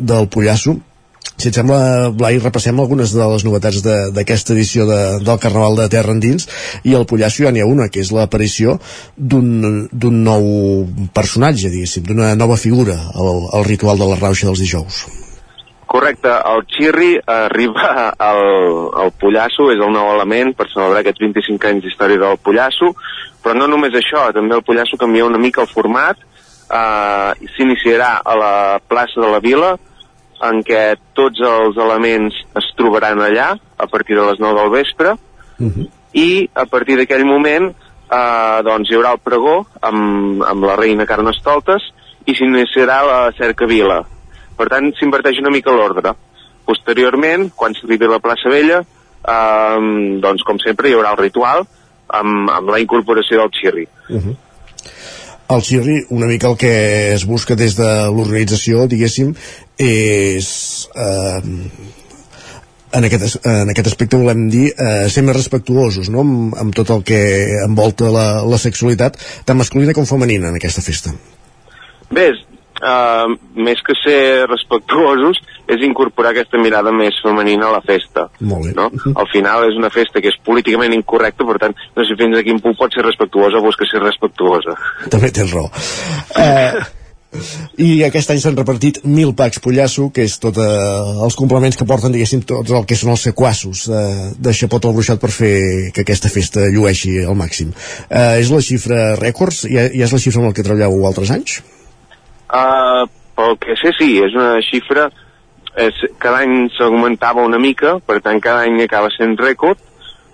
del 0.00 0.28
Pollasso. 0.34 0.74
Si 1.34 1.48
et 1.50 1.56
sembla, 1.56 2.10
Blai, 2.14 2.36
repassem 2.38 2.78
algunes 2.78 3.10
de 3.14 3.24
les 3.32 3.42
novetats 3.46 3.80
de- 3.82 4.10
d'aquesta 4.14 4.52
edició 4.54 4.84
de, 4.86 4.98
del 5.24 5.38
Carnaval 5.42 5.74
de 5.80 5.88
Terra 5.90 6.12
Endins. 6.14 6.46
I 6.86 6.94
al 6.94 7.06
Pollasso 7.10 7.42
ja 7.42 7.50
n'hi 7.50 7.62
ha 7.64 7.66
una, 7.66 7.88
que 7.90 8.02
és 8.04 8.12
l'aparició 8.14 8.76
d'un 9.16 10.20
nou 10.22 10.44
personatge, 11.16 11.70
diguéssim, 11.72 12.04
d'una 12.06 12.34
nova 12.38 12.56
figura 12.60 12.94
al, 13.14 13.48
al 13.58 13.64
ritual 13.66 13.98
de 13.98 14.06
la 14.12 14.18
rauxa 14.20 14.46
dels 14.46 14.62
dijous. 14.62 15.04
Correcte, 15.94 16.28
el 16.30 16.62
xirri 16.74 17.10
arriba 17.30 18.12
al, 18.18 18.40
al 19.02 19.10
Pollasso, 19.20 19.68
és 19.74 19.78
el 19.82 19.92
nou 19.94 20.12
element 20.14 20.54
per 20.58 20.66
celebrar 20.72 21.02
aquests 21.04 21.22
25 21.22 21.68
anys 21.70 21.84
d'història 21.86 22.18
del 22.22 22.38
Pollasso, 22.42 22.92
però 23.44 23.54
no 23.58 23.66
només 23.70 23.94
això, 23.98 24.28
també 24.34 24.56
el 24.56 24.62
Pollasso 24.66 24.98
canvia 24.98 25.26
una 25.28 25.38
mica 25.38 25.62
el 25.62 25.70
format, 25.70 26.18
eh, 26.70 27.48
s'iniciarà 27.56 28.16
a 28.24 28.34
la 28.38 28.54
plaça 28.88 29.20
de 29.22 29.30
la 29.34 29.42
Vila, 29.44 29.74
en 30.44 30.60
què 30.66 30.96
tots 31.16 31.40
els 31.40 31.76
elements 31.80 32.36
es 32.60 32.66
trobaran 32.78 33.22
allà 33.24 33.54
a 33.78 33.86
partir 33.86 34.16
de 34.18 34.26
les 34.28 34.40
9 34.40 34.60
del 34.60 34.70
vespre, 34.74 35.16
i 36.14 36.48
a 36.54 36.64
partir 36.66 36.96
d'aquell 36.96 37.24
moment 37.26 37.70
eh, 37.70 38.58
doncs 38.66 38.90
hi 38.90 38.96
haurà 38.98 39.14
el 39.16 39.22
pregó 39.22 39.56
amb, 39.80 40.42
amb 40.46 40.66
la 40.68 40.76
reina 40.80 41.06
Carnestoltes 41.06 41.90
i 42.26 42.34
s'iniciarà 42.34 43.02
la 43.06 43.20
cercavila. 43.38 44.02
Per 44.56 44.68
tant, 44.70 44.92
s'inverteix 44.98 45.40
una 45.42 45.50
mica 45.50 45.74
l'ordre. 45.74 46.14
Posteriorment, 46.64 47.50
quan 47.58 47.74
s'arribi 47.74 48.06
a 48.06 48.14
la 48.14 48.22
plaça 48.22 48.52
Vella, 48.52 48.80
eh, 48.80 49.78
doncs 50.22 50.46
com 50.46 50.60
sempre 50.62 50.88
hi 50.88 50.94
haurà 50.96 51.12
el 51.16 51.22
ritual 51.24 51.66
amb, 52.08 52.50
amb 52.50 52.70
la 52.70 52.80
incorporació 52.80 53.40
del 53.42 53.52
xirri. 53.58 53.86
Uh 54.08 54.20
-huh. 54.20 54.36
El 55.54 55.62
Xirri, 55.62 55.98
una 56.10 56.26
mica 56.26 56.48
el 56.50 56.56
que 56.58 56.72
es 57.14 57.24
busca 57.30 57.54
des 57.58 57.76
de 57.78 57.90
l'organització, 58.10 58.88
diguéssim, 58.90 59.34
és... 59.78 60.48
Eh, 60.94 61.92
en 62.94 63.02
aquest, 63.08 63.40
en 63.50 63.70
aquest 63.72 63.88
aspecte 63.90 64.18
volem 64.20 64.44
dir 64.52 64.68
eh, 64.70 65.08
ser 65.10 65.24
més 65.26 65.34
respectuosos 65.34 66.10
no? 66.14 66.22
amb, 66.22 66.54
amb 66.62 66.76
tot 66.78 66.92
el 66.94 67.02
que 67.06 67.20
envolta 67.64 68.10
la, 68.14 68.26
la 68.46 68.60
sexualitat 68.62 69.18
tant 69.48 69.58
masculina 69.58 69.96
com 69.96 70.06
femenina 70.06 70.52
en 70.52 70.60
aquesta 70.60 70.84
festa 70.84 71.10
Bé, 72.14 72.28
uh, 72.84 73.26
més 73.56 73.80
que 73.84 73.96
ser 74.02 74.44
respectuosos, 74.50 75.40
és 75.64 75.84
incorporar 75.86 76.34
aquesta 76.34 76.60
mirada 76.60 76.92
més 76.92 77.16
femenina 77.24 77.70
a 77.70 77.76
la 77.78 77.82
festa. 77.84 78.28
Molt 78.44 78.68
bé. 78.68 78.74
No? 78.76 78.90
Al 79.16 79.30
final 79.32 79.68
és 79.70 79.78
una 79.80 79.92
festa 79.92 80.20
que 80.20 80.30
és 80.32 80.40
políticament 80.44 80.92
incorrecta, 80.96 81.46
per 81.48 81.58
tant, 81.62 81.76
no 81.96 82.04
sé 82.04 82.18
fins 82.20 82.38
a 82.38 82.44
quin 82.46 82.60
punt 82.62 82.76
pot 82.78 82.92
ser 82.94 83.06
respectuosa 83.06 83.60
o 83.60 83.64
busca 83.64 83.88
ser 83.88 84.02
respectuosa. 84.04 84.76
també 85.10 85.30
tens 85.34 85.52
raó 85.54 85.68
eh, 86.40 86.84
i 87.82 87.88
aquest 88.06 88.30
any 88.30 88.40
s'han 88.42 88.56
repartit 88.58 89.00
mil 89.10 89.34
packs 89.38 89.60
pollasso 89.64 90.08
que 90.14 90.26
és 90.28 90.36
tot 90.42 90.58
eh, 90.62 90.68
els 91.26 91.36
complements 91.38 91.78
que 91.78 91.86
porten 91.88 92.14
diguéssim 92.14 92.44
tots 92.46 92.74
el 92.74 92.86
que 92.88 92.98
són 92.98 93.14
els 93.14 93.26
sequassos 93.28 93.86
eh, 93.88 94.32
de 94.38 94.54
xapot 94.54 94.86
al 94.86 94.96
bruixot 94.96 95.22
per 95.22 95.32
fer 95.34 95.54
que 95.94 96.04
aquesta 96.04 96.32
festa 96.32 96.68
llueixi 96.74 97.16
al 97.24 97.38
màxim 97.38 97.72
eh, 97.74 98.40
és 98.42 98.52
la 98.54 98.62
xifra 98.64 99.04
rècords 99.20 99.64
ja, 99.70 99.88
ja 99.90 100.08
és 100.08 100.14
la 100.14 100.22
xifra 100.22 100.42
amb 100.42 100.52
la 100.52 100.56
que 100.56 100.66
treballeu 100.66 101.08
altres 101.10 101.34
anys? 101.34 101.60
Uh, 102.54 103.06
pel 103.34 103.56
que 103.58 103.74
sé, 103.82 103.94
sí, 103.98 104.16
és 104.24 104.34
una 104.36 104.56
xifra... 104.62 105.10
És, 105.74 105.96
cada 106.22 106.44
any 106.44 106.68
s'augmentava 106.70 107.42
una 107.42 107.58
mica, 107.58 107.96
per 108.06 108.20
tant, 108.22 108.38
cada 108.38 108.62
any 108.62 108.76
acaba 108.84 109.08
sent 109.10 109.32
rècord, 109.40 109.80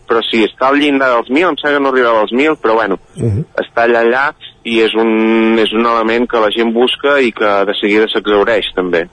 però 0.04 0.20
sí, 0.26 0.42
està 0.44 0.68
al 0.68 0.76
llindar 0.76 1.08
dels 1.14 1.30
1.000, 1.30 1.48
em 1.48 1.56
sembla 1.56 1.78
que 1.78 1.82
no 1.86 1.92
arribava 1.94 2.20
als 2.26 2.34
1.000, 2.34 2.58
però 2.60 2.74
bueno, 2.76 2.98
Uh 3.16 3.24
-huh. 3.24 3.44
està 3.62 3.86
allà 3.86 4.02
allà 4.04 4.34
i 4.64 4.80
és 4.80 4.92
un, 4.94 5.56
és 5.58 5.72
un 5.72 5.86
element 5.86 6.28
que 6.28 6.40
la 6.40 6.50
gent 6.50 6.74
busca 6.74 7.20
i 7.20 7.32
que 7.32 7.64
de 7.64 7.74
seguida 7.80 8.06
s'exaureix 8.08 8.66
també. 8.74 9.08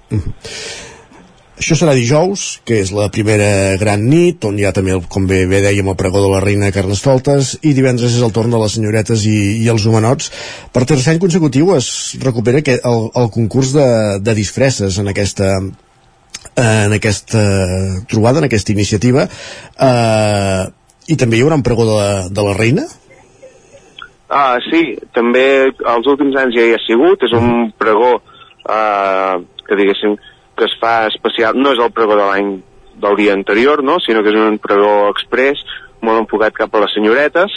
Això 1.58 1.74
serà 1.74 1.96
dijous, 1.98 2.60
que 2.70 2.78
és 2.84 2.92
la 2.94 3.08
primera 3.14 3.78
gran 3.82 4.04
nit, 4.06 4.46
on 4.46 4.60
hi 4.60 4.68
ha 4.68 4.74
també, 4.76 4.94
com 5.10 5.26
bé, 5.30 5.40
bé 5.50 5.64
dèiem, 5.66 5.88
el 5.90 5.98
pregó 5.98 6.22
de 6.22 6.30
la 6.30 6.42
reina 6.44 6.70
Carnestoltes, 6.76 7.56
i 7.66 7.74
divendres 7.74 8.14
és 8.14 8.22
el 8.22 8.34
torn 8.36 8.54
de 8.54 8.60
les 8.62 8.76
senyoretes 8.78 9.26
i, 9.26 9.38
i 9.64 9.72
els 9.74 9.88
humanots. 9.90 10.30
Per 10.74 10.86
tercer 10.86 11.16
any 11.16 11.24
consecutiu 11.24 11.74
es 11.74 11.90
recupera 12.22 12.62
aquest, 12.62 12.86
el, 12.86 13.10
el 13.18 13.32
concurs 13.34 13.74
de, 13.74 13.88
de 14.22 14.38
disfresses 14.38 15.02
en 15.02 15.10
aquesta 15.14 15.58
en 16.58 16.94
aquesta 16.94 17.42
trobada, 18.10 18.40
en 18.40 18.48
aquesta 18.48 18.72
iniciativa 18.74 19.28
eh, 19.28 20.64
i 21.10 21.18
també 21.20 21.38
hi 21.38 21.44
haurà 21.44 21.58
un 21.60 21.66
pregó 21.66 21.86
de 21.86 21.98
la, 21.98 22.08
de 22.34 22.46
la 22.46 22.56
reina 22.58 22.86
Ah, 24.30 24.58
sí, 24.68 24.98
també 25.16 25.44
els 25.70 26.08
últims 26.10 26.36
anys 26.36 26.56
ja 26.58 26.66
hi 26.68 26.74
ha 26.76 26.80
sigut, 26.84 27.22
és 27.24 27.34
un 27.38 27.70
pregó 27.80 28.18
eh, 28.18 29.36
que 29.68 29.78
diguéssim 29.80 30.18
que 30.58 30.66
es 30.66 30.74
fa 30.82 31.06
especial, 31.08 31.56
no 31.56 31.72
és 31.76 31.80
el 31.80 31.92
pregó 31.96 32.18
de 32.18 32.26
l'any 32.26 32.52
del 32.98 33.16
dia 33.20 33.34
anterior, 33.38 33.84
no? 33.86 34.00
sinó 34.02 34.24
que 34.26 34.32
és 34.34 34.40
un 34.42 34.58
pregó 34.58 35.08
express 35.12 35.62
molt 36.02 36.20
enfocat 36.24 36.54
cap 36.58 36.74
a 36.76 36.82
les 36.84 36.94
senyoretes 36.98 37.54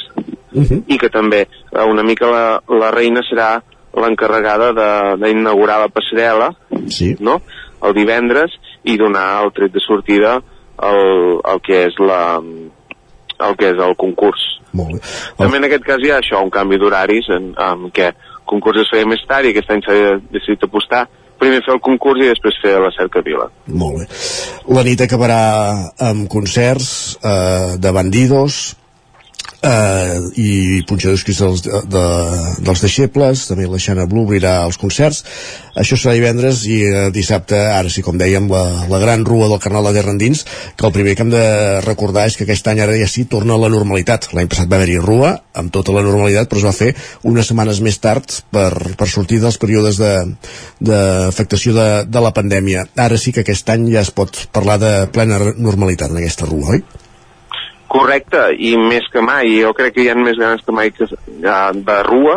i 0.88 0.96
que 0.98 1.09
també 1.12 1.44
eh, 1.46 1.84
una 1.86 2.03
mica 2.03 2.28
la, 2.28 2.44
la 2.68 2.90
reina 2.90 3.22
serà 3.28 3.61
l'encarregada 3.94 4.72
de- 4.76 5.16
d'inaugurar 5.22 5.78
la 5.82 5.88
passarel·la 5.92 6.51
sí. 6.88 7.14
no? 7.20 7.40
el 7.82 7.94
divendres 7.96 8.53
i 8.84 8.96
donar 9.01 9.42
el 9.44 9.53
tret 9.57 9.72
de 9.72 9.80
sortida 9.84 10.38
al, 10.80 11.40
al 11.44 11.61
que 11.64 11.84
és 11.86 11.96
la 12.01 12.40
el 13.40 13.55
que 13.57 13.70
és 13.72 13.78
el 13.80 13.94
concurs. 13.96 14.40
Molt 14.76 14.92
bé. 14.92 15.01
També 15.38 15.57
en 15.57 15.64
aquest 15.64 15.84
cas 15.86 16.03
hi 16.05 16.11
ha 16.12 16.18
això, 16.20 16.42
un 16.44 16.51
canvi 16.53 16.76
d'horaris 16.78 17.30
en, 17.32 17.55
en 17.57 17.86
què 17.96 18.11
el 18.12 18.44
concurs 18.44 18.82
es 18.82 18.90
feia 18.92 19.09
més 19.09 19.22
tard 19.28 19.46
i 19.48 19.55
aquest 19.55 19.70
any 19.72 19.80
s'ha 19.86 19.96
decidit 20.32 20.66
apostar 20.66 21.07
primer 21.41 21.62
fer 21.66 21.74
el 21.74 21.82
concurs 21.84 22.22
i 22.22 22.28
després 22.30 22.59
fer 22.62 22.76
la 22.82 22.93
cercavila. 22.95 23.49
Molt 23.72 24.03
bé. 24.03 24.09
La 24.76 24.84
nit 24.86 25.01
acabarà 25.05 25.41
amb 26.11 26.28
concerts 26.32 27.16
eh, 27.20 27.76
de 27.80 27.95
bandidos 27.97 28.61
eh, 29.62 30.18
i 30.40 30.82
punxadors 30.88 31.24
cristals 31.26 31.62
de, 31.64 31.80
de, 31.90 32.04
dels 32.64 32.84
deixebles, 32.84 33.46
també 33.50 33.68
la 33.68 33.80
Xana 33.82 34.06
Blue 34.11 34.24
obrirà 34.26 34.61
els 34.66 34.78
concerts. 34.80 35.22
Això 35.80 35.96
serà 35.98 36.14
divendres 36.16 36.64
i 36.68 36.80
eh, 36.86 37.02
dissabte, 37.14 37.58
ara 37.74 37.90
sí, 37.92 38.02
com 38.04 38.18
dèiem, 38.20 38.48
la, 38.50 38.86
la 38.90 39.00
gran 39.02 39.24
rua 39.28 39.50
del 39.50 39.61
Carnal 39.62 39.88
de 39.88 39.94
Terra 39.98 40.14
Endins, 40.14 40.44
que 40.76 40.88
el 40.88 40.94
primer 40.94 41.14
que 41.16 41.26
hem 41.26 41.32
de 41.34 41.44
recordar 41.84 42.26
és 42.28 42.38
que 42.38 42.46
aquest 42.46 42.70
any 42.72 42.82
ara 42.84 42.96
ja 42.98 43.08
sí 43.11 43.26
torna 43.30 43.56
a 43.56 43.62
la 43.62 43.70
normalitat. 43.72 44.30
L'any 44.36 44.50
passat 44.50 44.70
va 44.70 44.80
haver-hi 44.80 44.98
rua, 45.02 45.34
amb 45.61 45.72
tota 45.74 45.94
la 45.96 46.04
normalitat, 46.06 46.50
però 46.50 46.62
es 46.62 46.68
va 46.68 46.76
fer 46.76 46.92
unes 47.28 47.50
setmanes 47.50 47.82
més 47.84 48.00
tard 48.02 48.40
per, 48.52 48.72
per 48.96 49.11
sortir 49.11 49.40
dels 49.42 49.61
períodes 49.61 50.00
d'afectació 50.00 51.76
de, 51.76 51.86
de, 51.86 52.08
de 52.11 52.24
la 52.24 52.34
pandèmia. 52.36 52.86
Ara 52.96 53.20
sí 53.20 53.34
que 53.34 53.44
aquest 53.44 53.68
any 53.72 53.90
ja 53.92 54.04
es 54.04 54.14
pot 54.14 54.46
parlar 54.54 54.80
de 54.82 54.94
plena 55.12 55.40
normalitat 55.56 56.11
en 56.11 56.22
aquesta 56.22 56.48
rua, 56.48 56.76
oi? 56.78 57.08
Correcte, 57.91 58.53
i 58.55 58.76
més 58.78 59.03
que 59.11 59.18
mai. 59.24 59.57
Jo 59.59 59.72
crec 59.74 59.97
que 59.97 60.05
hi 60.05 60.11
ha 60.12 60.14
més 60.18 60.36
ganes 60.38 60.62
que 60.62 60.72
mai 60.74 60.93
que, 60.95 61.07
de, 61.26 61.55
de 61.86 61.97
rua. 62.07 62.36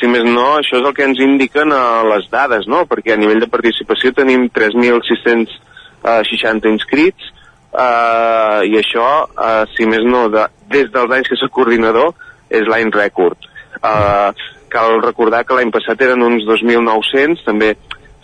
Si 0.00 0.06
més 0.10 0.24
no, 0.26 0.58
això 0.58 0.80
és 0.80 0.86
el 0.88 0.94
que 0.96 1.04
ens 1.06 1.20
indiquen 1.22 1.68
uh, 1.76 2.02
les 2.08 2.24
dades, 2.32 2.66
no? 2.70 2.78
Perquè 2.90 3.10
a 3.14 3.20
nivell 3.20 3.42
de 3.44 3.52
participació 3.52 4.06
tenim 4.16 4.48
3.660 4.56 6.72
inscrits, 6.72 7.22
uh, 7.70 8.60
i 8.66 8.74
això, 8.80 9.08
uh, 9.30 9.64
si 9.76 9.84
més 9.86 10.04
no, 10.08 10.20
de, 10.32 10.42
des 10.72 10.86
dels 10.90 11.10
anys 11.18 11.28
que 11.30 11.38
soc 11.38 11.50
coordinador, 11.60 12.08
és 12.50 12.64
l'any 12.66 12.90
rècord. 12.96 13.38
Uh, 13.78 14.30
cal 14.72 14.98
recordar 15.04 15.44
que 15.46 15.54
l'any 15.54 15.70
passat 15.74 15.98
eren 16.02 16.22
uns 16.26 16.42
2.900, 16.48 17.44
també 17.46 17.68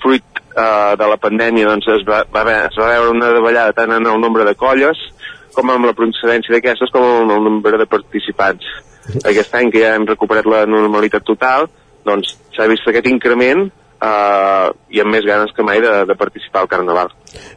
fruit 0.03 0.25
uh, 0.57 0.97
de 0.99 1.07
la 1.13 1.19
pandèmia 1.21 1.69
doncs 1.71 1.87
es 1.95 2.03
va, 2.09 2.25
va, 2.33 2.43
es 2.67 2.77
va 2.79 2.91
veure 2.91 3.15
una 3.15 3.31
davallada 3.35 3.73
tant 3.77 3.93
en 3.97 4.07
el 4.07 4.21
nombre 4.23 4.45
de 4.49 4.55
colles 4.59 4.99
com 5.57 5.73
amb 5.73 5.89
la 5.89 5.97
procedència 5.97 6.55
d'aquestes 6.55 6.93
com 6.95 7.07
en 7.25 7.33
el 7.33 7.43
nombre 7.49 7.81
de 7.81 7.89
participants. 7.91 8.69
Aquest 9.25 9.55
any 9.57 9.73
que 9.73 9.83
ja 9.85 9.95
hem 9.97 10.07
recuperat 10.09 10.47
la 10.51 10.65
normalitat 10.69 11.27
total, 11.27 11.69
doncs 12.07 12.37
s'ha 12.55 12.69
vist 12.71 12.87
aquest 12.89 13.09
increment 13.11 13.67
eh, 13.67 14.69
i 14.93 15.03
amb 15.03 15.15
més 15.15 15.25
ganes 15.27 15.53
que 15.57 15.65
mai 15.67 15.81
de, 15.85 15.93
de 16.09 16.17
participar 16.19 16.65
al 16.65 16.71
Carnaval. 16.71 17.13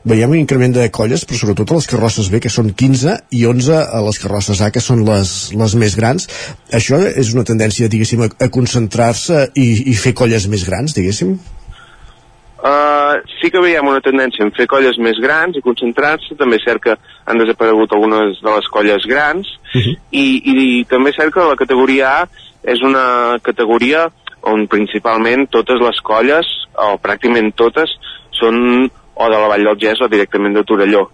Veiem 0.08 0.36
un 0.36 0.41
increment 0.41 0.74
de 0.76 0.88
colles, 0.95 1.26
però 1.28 1.39
sobretot 1.39 1.76
les 1.76 1.89
carrosses 1.89 2.32
B, 2.32 2.41
que 2.43 2.54
són 2.54 2.72
15, 2.78 3.16
i 3.36 3.45
11 3.50 3.80
a 3.84 4.02
les 4.06 4.22
carrosses 4.24 4.64
A, 4.64 4.72
que 4.76 4.84
són 4.84 5.06
les, 5.08 5.36
les 5.60 5.78
més 5.80 5.97
grans. 6.00 6.30
Això 6.76 7.02
és 7.10 7.34
una 7.36 7.45
tendència, 7.47 7.91
diguéssim, 7.91 8.26
a, 8.26 8.32
a 8.45 8.52
concentrar-se 8.54 9.50
i, 9.56 9.70
i 9.91 9.97
fer 9.97 10.16
colles 10.18 10.50
més 10.52 10.68
grans, 10.68 10.95
diguéssim? 10.97 11.38
Uh, 12.60 13.22
sí 13.39 13.47
que 13.47 13.62
veiem 13.64 13.88
una 13.88 14.01
tendència 14.03 14.43
en 14.43 14.51
fer 14.51 14.66
colles 14.68 14.97
més 14.99 15.16
grans 15.24 15.55
i 15.55 15.64
concentrar-se, 15.64 16.36
també 16.36 16.57
és 16.60 16.66
cert 16.68 16.82
que 16.84 16.95
han 17.24 17.39
desaparegut 17.39 17.93
algunes 17.95 18.41
de 18.43 18.51
les 18.51 18.68
colles 18.68 19.05
grans 19.07 19.47
uh 19.47 19.80
-huh. 19.80 19.95
i, 20.12 20.26
i, 20.43 20.55
i 20.80 20.84
també 20.84 21.12
és 21.12 21.16
cert 21.16 21.34
que 21.34 21.39
la 21.39 21.55
categoria 21.55 22.10
A 22.18 22.28
és 22.64 22.82
una 22.82 23.39
categoria 23.41 24.10
on 24.41 24.68
principalment 24.68 25.47
totes 25.49 25.80
les 25.80 25.99
colles, 26.01 26.47
o 26.76 26.97
pràcticament 26.97 27.53
totes, 27.55 27.91
són 28.32 28.89
o 29.16 29.30
de 29.30 29.39
la 29.39 29.47
Vall 29.51 29.64
del 29.64 29.80
Gès 29.80 30.01
o 30.01 30.07
directament 30.07 30.55
de 30.55 30.64
Torelló. 30.64 31.10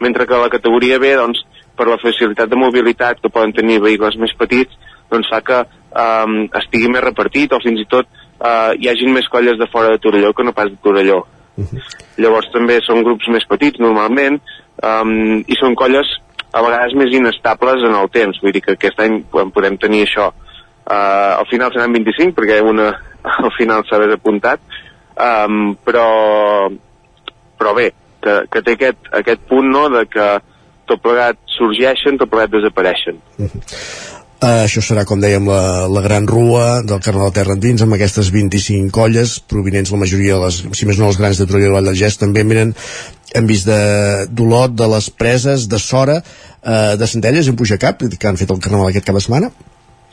Mentre 0.00 0.26
que 0.26 0.38
la 0.38 0.50
categoria 0.50 0.98
B, 0.98 1.14
doncs, 1.14 1.44
per 1.76 1.86
la 1.86 1.98
facilitat 1.98 2.50
de 2.50 2.58
mobilitat 2.58 3.20
que 3.20 3.30
poden 3.32 3.52
tenir 3.52 3.80
vehicles 3.80 4.16
més 4.16 4.34
petits, 4.38 4.72
doncs 5.10 5.28
fa 5.30 5.40
que 5.46 5.60
um, 5.62 6.48
estigui 6.58 6.90
més 6.90 7.04
repartit 7.04 7.52
o 7.52 7.60
fins 7.62 7.80
i 7.80 7.88
tot 7.88 8.08
uh, 8.40 8.72
hi 8.78 8.88
hagin 8.90 9.12
més 9.14 9.28
colles 9.32 9.58
de 9.58 9.68
fora 9.72 9.92
de 9.94 9.98
Torelló 10.02 10.32
que 10.32 10.44
no 10.44 10.54
pas 10.56 10.70
de 10.70 10.76
Torelló. 10.82 11.24
Uh 11.56 11.64
-huh. 11.64 11.82
Llavors 12.16 12.50
també 12.52 12.80
són 12.82 13.02
grups 13.02 13.28
més 13.28 13.44
petits 13.44 13.80
normalment 13.80 14.40
um, 14.82 15.42
i 15.46 15.54
són 15.60 15.74
colles 15.74 16.06
a 16.52 16.62
vegades 16.62 16.94
més 16.94 17.12
inestables 17.12 17.82
en 17.82 17.94
el 17.94 18.08
temps, 18.10 18.40
vull 18.40 18.52
dir 18.52 18.62
que 18.62 18.72
aquest 18.72 19.00
any 19.00 19.22
podem 19.30 19.76
tenir 19.76 20.02
això. 20.06 20.32
Uh, 20.86 21.40
al 21.40 21.46
final 21.50 21.72
seran 21.72 21.92
25 21.92 22.32
perquè 22.32 22.60
una 22.62 22.94
al 23.46 23.52
final 23.58 23.84
s'ha 23.84 23.98
desapuntat, 23.98 24.60
um, 25.16 25.76
però, 25.84 26.70
però 27.58 27.74
bé, 27.74 27.90
que, 28.22 28.36
que 28.50 28.62
té 28.62 28.76
aquest, 28.76 29.10
aquest 29.12 29.40
punt 29.48 29.68
no, 29.70 29.88
de 29.88 30.04
que 30.06 30.28
tot 30.86 31.02
plegat 31.02 31.38
sorgeixen, 31.56 32.18
tot 32.18 32.30
plegat 32.30 32.50
desapareixen. 32.50 33.18
Uh 33.38 33.46
-huh. 33.46 33.62
Uh, 34.36 34.66
això 34.66 34.82
serà, 34.84 35.06
com 35.08 35.16
dèiem, 35.16 35.46
la, 35.48 35.86
la 35.88 36.02
gran 36.04 36.26
rua 36.28 36.82
del 36.84 37.00
Carnaval 37.00 37.30
Terra 37.32 37.54
Endins 37.56 37.80
amb 37.80 37.96
aquestes 37.96 38.28
25 38.34 38.92
colles 38.92 39.38
provinents 39.48 39.88
la 39.94 40.00
majoria 40.02 40.34
de 40.36 40.42
les, 40.42 40.58
si 40.76 40.84
més 40.84 40.98
no 41.00 41.06
els 41.08 41.16
grans 41.16 41.40
de 41.40 41.46
Torelló 41.48 41.70
i 41.70 41.72
Vall 41.72 41.88
del 41.88 41.96
Gest 41.96 42.20
també 42.20 42.44
miren 42.44 42.74
hem 43.32 43.48
vist 43.48 43.64
de 43.64 43.78
d'Olot, 44.28 44.74
de 44.76 44.90
les 44.92 45.08
Preses, 45.08 45.64
de 45.72 45.80
Sora, 45.80 46.18
uh, 46.20 46.92
de 47.00 47.08
Centelles 47.08 47.48
en 47.48 47.56
Puigacap, 47.56 48.04
que 48.12 48.28
han 48.28 48.36
fet 48.36 48.52
el 48.52 48.60
Carnaval 48.60 48.92
aquest 48.92 49.08
cap 49.08 49.16
de 49.16 49.24
setmana. 49.24 49.50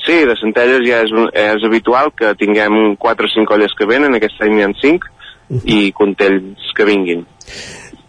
Sí, 0.07 0.15
de 0.27 0.39
Centelles 0.39 0.87
ja 0.87 1.03
és, 1.03 1.11
és 1.43 1.67
habitual 1.67 2.13
que 2.15 2.31
tinguem 2.39 2.95
4 3.03 3.27
o 3.27 3.33
5 3.35 3.51
colles 3.51 3.75
que 3.75 3.87
venen, 3.91 4.15
aquest 4.15 4.39
any 4.43 4.55
n'hi 4.55 4.63
ha 4.63 4.71
5, 4.71 5.11
uh 5.11 5.57
-huh. 5.57 5.61
i 5.67 5.91
contells 5.91 6.71
que 6.75 6.87
vinguin. 6.87 7.27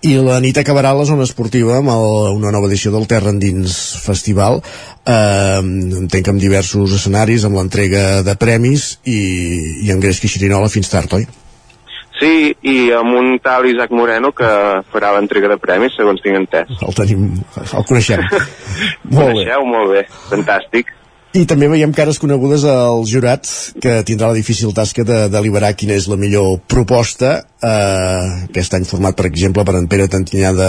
I 0.04 0.18
la 0.20 0.36
nit 0.44 0.58
acabarà 0.60 0.90
a 0.92 0.98
la 0.98 1.06
zona 1.08 1.24
esportiva 1.24 1.78
amb 1.78 1.88
el, 1.88 2.34
una 2.36 2.50
nova 2.52 2.68
edició 2.68 2.90
del 2.92 3.06
Terra 3.08 3.32
Endins 3.32 3.76
Festival 4.04 4.58
eh, 4.60 5.60
entenc 5.60 6.28
amb 6.28 6.42
diversos 6.42 6.92
escenaris 6.98 7.46
amb 7.48 7.56
l'entrega 7.56 8.20
de 8.26 8.34
premis 8.36 8.98
i, 9.08 9.20
i 9.86 9.94
amb 9.94 10.04
i 10.04 10.12
Xirinola 10.12 10.68
fins 10.68 10.92
tard, 10.92 11.16
oi? 11.16 11.24
Sí, 12.18 12.52
i 12.62 12.76
amb 12.94 13.16
un 13.16 13.38
tal 13.42 13.64
Isaac 13.66 13.90
Moreno 13.96 14.30
que 14.36 14.50
farà 14.92 15.10
l'entrega 15.16 15.48
de 15.50 15.56
premis, 15.58 15.96
segons 15.98 16.20
tinc 16.22 16.38
entès. 16.38 16.70
El 16.86 16.94
tenim, 16.94 17.24
el 17.64 17.88
coneixem. 17.88 18.22
molt 19.16 19.32
Coneixeu, 19.32 19.64
bé. 19.64 19.72
molt 19.72 19.90
bé, 19.96 20.04
fantàstic. 20.28 20.92
I 21.34 21.48
també 21.50 21.66
veiem 21.66 21.90
cares 21.90 22.20
conegudes 22.22 22.62
al 22.70 23.00
jurat 23.10 23.48
que 23.82 23.96
tindrà 24.06 24.28
la 24.30 24.38
difícil 24.38 24.70
tasca 24.76 25.02
de 25.02 25.24
deliberar 25.32 25.72
quina 25.74 25.96
és 25.98 26.06
la 26.06 26.14
millor 26.14 26.60
proposta 26.70 27.40
eh, 27.64 28.26
aquest 28.46 28.76
any 28.78 28.84
format 28.86 29.16
per 29.18 29.26
exemple 29.26 29.64
per 29.66 29.74
en 29.78 29.88
Pere 29.90 30.06
Tantinyà 30.12 30.52
de, 30.54 30.68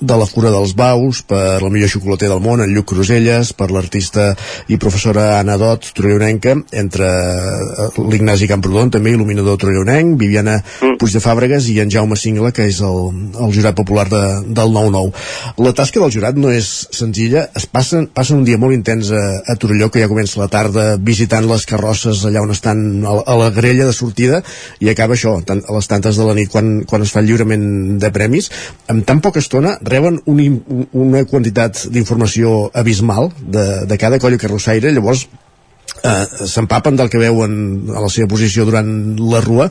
de 0.00 0.16
la 0.16 0.28
Cura 0.32 0.52
dels 0.54 0.72
Baus 0.78 1.20
per 1.28 1.60
la 1.60 1.68
millor 1.68 1.90
xocolater 1.92 2.30
del 2.32 2.40
món 2.40 2.62
en 2.64 2.72
Lluc 2.72 2.88
Cruselles 2.94 3.52
per 3.58 3.68
l'artista 3.74 4.30
i 4.72 4.78
professora 4.80 5.26
Anna 5.40 5.58
Dot 5.60 5.90
Torellonenca 5.98 6.54
entre 6.80 7.10
eh, 7.10 7.88
l'Ignasi 8.08 8.48
Camprodon 8.48 8.94
també 8.96 9.12
il·luminador 9.12 9.60
Torellonenc 9.60 10.16
Viviana 10.20 10.56
mm. 10.62 10.96
Puig 11.00 11.12
de 11.12 11.20
Fàbregas 11.20 11.68
i 11.72 11.76
en 11.84 11.92
Jaume 11.92 12.16
Singla 12.16 12.54
que 12.56 12.70
és 12.70 12.80
el, 12.80 13.12
el 13.36 13.52
jurat 13.52 13.76
popular 13.76 14.06
de, 14.08 14.24
del 14.48 14.74
9-9 14.78 15.60
la 15.66 15.76
tasca 15.76 16.00
del 16.00 16.16
jurat 16.16 16.40
no 16.40 16.56
és 16.56 16.72
senzilla 16.88 17.50
es 17.52 17.68
passen, 17.68 18.08
passen 18.16 18.40
un 18.40 18.48
dia 18.48 18.56
molt 18.56 18.76
intens 18.76 19.12
a, 19.12 19.24
a 19.44 19.60
Torelló 19.60 19.92
que 19.92 20.05
ja 20.06 20.10
comença 20.12 20.38
la 20.38 20.48
tarda 20.52 20.84
visitant 21.02 21.46
les 21.50 21.66
carrosses 21.66 22.22
allà 22.28 22.42
on 22.44 22.54
estan 22.54 22.78
a, 23.02 23.34
la 23.40 23.50
grella 23.50 23.88
de 23.88 23.94
sortida 23.96 24.42
i 24.80 24.90
acaba 24.92 25.16
això, 25.16 25.34
tant, 25.46 25.64
a 25.66 25.74
les 25.76 25.90
tantes 25.90 26.18
de 26.18 26.26
la 26.26 26.36
nit 26.38 26.52
quan, 26.52 26.84
quan 26.86 27.02
es 27.02 27.12
fa 27.12 27.22
el 27.22 27.30
lliurament 27.30 27.98
de 28.02 28.12
premis. 28.14 28.50
En 28.92 29.02
tan 29.08 29.20
poca 29.24 29.42
estona 29.42 29.76
reben 29.82 30.20
un, 30.30 30.38
una 30.92 31.24
quantitat 31.26 31.88
d'informació 31.90 32.70
abismal 32.74 33.32
de, 33.40 33.66
de 33.90 33.98
cada 33.98 34.22
colla 34.22 34.38
carrossaire 34.38 34.94
llavors 34.94 35.26
eh, 36.06 36.46
s'empapen 36.46 36.96
del 36.96 37.10
que 37.10 37.20
veuen 37.20 37.90
a 37.90 38.04
la 38.04 38.10
seva 38.12 38.30
posició 38.30 38.66
durant 38.68 38.88
la 39.18 39.42
rua 39.44 39.70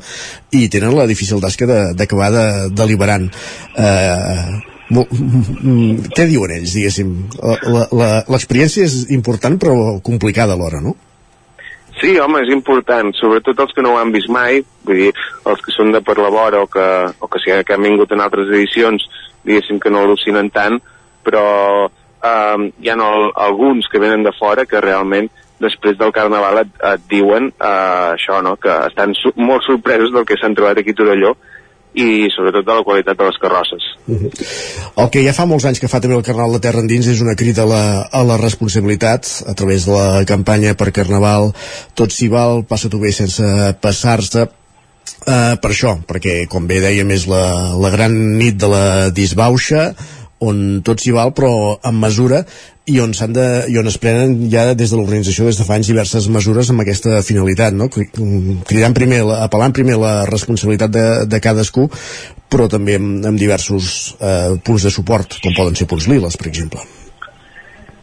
i 0.51 0.67
tenen 0.69 0.95
la 0.97 1.07
difícil 1.07 1.41
tasca 1.43 1.67
d'acabar 1.95 2.31
de, 2.35 2.47
deliberant. 2.75 3.29
Eh, 3.77 4.74
què 4.89 6.27
diuen 6.29 6.53
ells, 6.59 6.75
diguéssim? 6.77 7.11
L'experiència 8.29 8.85
és 8.85 9.09
important 9.15 9.57
però 9.61 9.75
complicada 10.05 10.53
alhora, 10.53 10.81
no? 10.83 10.95
Sí, 11.95 12.17
home, 12.19 12.41
és 12.43 12.51
important, 12.51 13.13
sobretot 13.15 13.59
els 13.63 13.71
que 13.73 13.81
no 13.81 13.93
ho 13.93 13.99
han 14.01 14.11
vist 14.11 14.27
mai, 14.29 14.59
vull 14.85 14.99
dir, 14.99 15.13
els 15.47 15.61
que 15.63 15.71
són 15.71 15.93
de 15.95 16.01
per 16.03 16.17
la 16.19 16.31
vora 16.33 16.65
o 16.65 16.67
que, 16.67 16.87
o 17.23 17.29
que, 17.31 17.61
que 17.63 17.73
han 17.73 17.85
vingut 17.87 18.11
en 18.11 18.21
altres 18.21 18.51
edicions, 18.51 19.05
diguéssim 19.47 19.79
que 19.79 19.93
no 19.93 20.03
al·lucinen 20.03 20.51
tant, 20.53 20.77
però 21.23 21.45
eh, 21.87 22.67
hi 22.83 22.91
ha 22.91 22.97
el, 22.99 23.31
alguns 23.47 23.87
que 23.91 24.01
venen 24.03 24.27
de 24.27 24.35
fora 24.35 24.67
que 24.67 24.83
realment 24.83 25.31
després 25.63 25.95
del 25.97 26.11
Carnaval 26.11 26.65
et, 26.65 26.71
et 26.83 27.09
diuen 27.09 27.47
eh, 27.53 28.11
això, 28.11 28.41
no?, 28.43 28.57
que 28.59 28.75
estan 28.89 29.15
su 29.15 29.31
molt 29.39 29.63
sorpresos 29.63 30.11
del 30.13 30.27
que 30.27 30.37
s'han 30.41 30.57
trobat 30.57 30.81
aquí 30.81 30.91
a 30.91 30.99
Torelló, 30.99 31.35
i 31.95 32.27
sobretot 32.35 32.65
de 32.67 32.75
la 32.75 32.83
qualitat 32.83 33.17
de 33.17 33.27
les 33.27 33.37
carrosses. 33.41 33.83
Uh 34.07 34.15
-huh. 34.19 34.31
El 35.03 35.09
que 35.09 35.23
ja 35.23 35.33
fa 35.33 35.45
molts 35.45 35.65
anys 35.65 35.79
que 35.79 35.87
fa 35.87 35.99
també 35.99 36.15
el 36.15 36.23
Carnaval 36.23 36.53
de 36.53 36.59
Terra 36.59 36.79
Endins 36.79 37.07
és 37.07 37.21
una 37.21 37.35
crida 37.35 37.63
a 37.63 37.65
la, 37.65 38.01
a 38.11 38.23
la 38.23 38.37
responsabilitat 38.37 39.43
a 39.47 39.53
través 39.53 39.85
de 39.85 39.91
la 39.91 40.25
campanya 40.25 40.75
per 40.75 40.91
Carnaval 40.91 41.53
Tot 41.93 42.11
s'hi 42.11 42.27
val, 42.27 42.63
passa-t'ho 42.63 42.99
bé 42.99 43.11
sense 43.11 43.43
passar-se 43.81 44.47
Uh, 45.25 45.57
per 45.57 45.71
això, 45.71 45.97
perquè 46.05 46.45
com 46.49 46.67
bé 46.67 46.79
dèiem 46.81 47.09
és 47.11 47.25
la, 47.25 47.73
la 47.81 47.89
gran 47.89 48.37
nit 48.37 48.57
de 48.61 48.67
la 48.67 49.09
disbauxa 49.09 49.95
on 50.45 50.81
tot 50.85 51.01
s'hi 51.01 51.13
val 51.15 51.31
però 51.33 51.79
amb 51.81 52.03
mesura 52.03 52.43
i 52.85 52.99
on, 53.01 53.13
de, 53.33 53.45
i 53.71 53.77
on 53.81 53.87
es 53.89 53.97
prenen 53.97 54.35
ja 54.53 54.67
des 54.77 54.91
de 54.91 54.97
l'organització 54.97 55.47
des 55.47 55.57
de 55.57 55.65
fa 55.65 55.77
anys 55.79 55.89
diverses 55.89 56.27
mesures 56.29 56.69
amb 56.69 56.83
aquesta 56.83 57.21
finalitat, 57.25 57.73
no? 57.73 57.87
cridant 57.89 58.93
primer, 58.93 59.23
apel·lant 59.39 59.73
primer 59.73 59.97
la 59.97 60.13
responsabilitat 60.29 60.93
de, 60.93 61.05
de 61.25 61.39
cadascú 61.41 61.87
però 62.51 62.67
també 62.69 62.99
amb, 62.99 63.25
amb 63.25 63.41
diversos 63.41 64.13
eh, 64.19 64.53
punts 64.65 64.85
de 64.85 64.93
suport, 64.93 65.39
com 65.41 65.57
poden 65.57 65.75
ser 65.75 65.89
punts 65.89 66.05
liles, 66.11 66.37
per 66.37 66.47
exemple. 66.51 66.83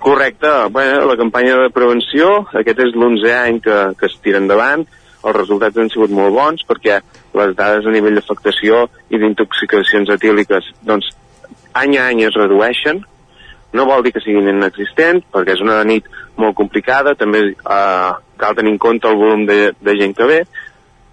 Correcte. 0.02 0.50
Bueno, 0.74 1.06
la 1.06 1.16
campanya 1.16 1.60
de 1.60 1.70
prevenció, 1.70 2.42
aquest 2.58 2.82
és 2.82 2.90
l'11è 2.96 3.36
any 3.38 3.62
que, 3.62 3.78
que 4.00 4.10
es 4.10 4.18
tira 4.24 4.42
endavant, 4.42 4.82
els 5.22 5.36
resultats 5.36 5.78
han 5.78 5.90
sigut 5.92 6.10
molt 6.10 6.34
bons 6.34 6.66
perquè 6.66 6.98
les 7.38 7.54
dades 7.54 7.86
a 7.86 7.94
nivell 7.94 8.18
d'afectació 8.18 8.88
i 9.14 9.20
d'intoxicacions 9.22 10.10
etíliques 10.10 10.72
doncs, 10.82 11.06
any 11.78 11.94
a 11.96 12.08
any 12.10 12.24
es 12.26 12.34
redueixen, 12.34 13.04
no 13.72 13.86
vol 13.88 14.02
dir 14.04 14.12
que 14.12 14.20
siguin 14.20 14.48
inexistents, 14.52 15.24
perquè 15.32 15.56
és 15.56 15.62
una 15.64 15.80
nit 15.88 16.08
molt 16.36 16.56
complicada, 16.58 17.14
també 17.18 17.44
eh, 17.52 18.10
cal 18.40 18.58
tenir 18.58 18.74
en 18.74 18.80
compte 18.82 19.08
el 19.08 19.16
volum 19.16 19.46
de, 19.48 19.72
de 19.80 19.96
gent 20.00 20.16
que 20.16 20.28
ve, 20.28 20.40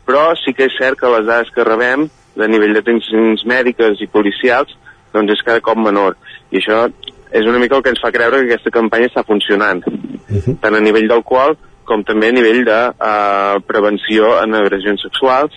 però 0.08 0.32
sí 0.40 0.54
que 0.58 0.68
és 0.68 0.78
cert 0.80 1.00
que 1.00 1.12
les 1.14 1.28
dades 1.28 1.52
que 1.56 1.68
rebem 1.68 2.08
de 2.40 2.48
nivell 2.48 2.74
d'atencions 2.76 3.46
mèdiques 3.50 4.02
i 4.02 4.10
policials 4.12 4.76
doncs 5.14 5.34
és 5.34 5.46
cada 5.46 5.62
cop 5.66 5.80
menor. 5.82 6.18
I 6.52 6.60
això 6.62 6.86
és 7.32 7.46
una 7.46 7.60
mica 7.62 7.78
el 7.78 7.84
que 7.86 7.94
ens 7.94 8.02
fa 8.02 8.12
creure 8.14 8.42
que 8.42 8.54
aquesta 8.54 8.74
campanya 8.74 9.10
està 9.10 9.24
funcionant, 9.26 9.84
Mhm. 10.30 10.60
tant 10.62 10.76
a 10.76 10.80
nivell 10.80 11.08
d'alcohol 11.10 11.58
com 11.86 12.04
també 12.06 12.30
a 12.30 12.36
nivell 12.36 12.64
de 12.66 12.80
uh, 12.90 13.60
prevenció 13.66 14.36
en 14.44 14.54
agressions 14.54 15.02
sexuals, 15.02 15.56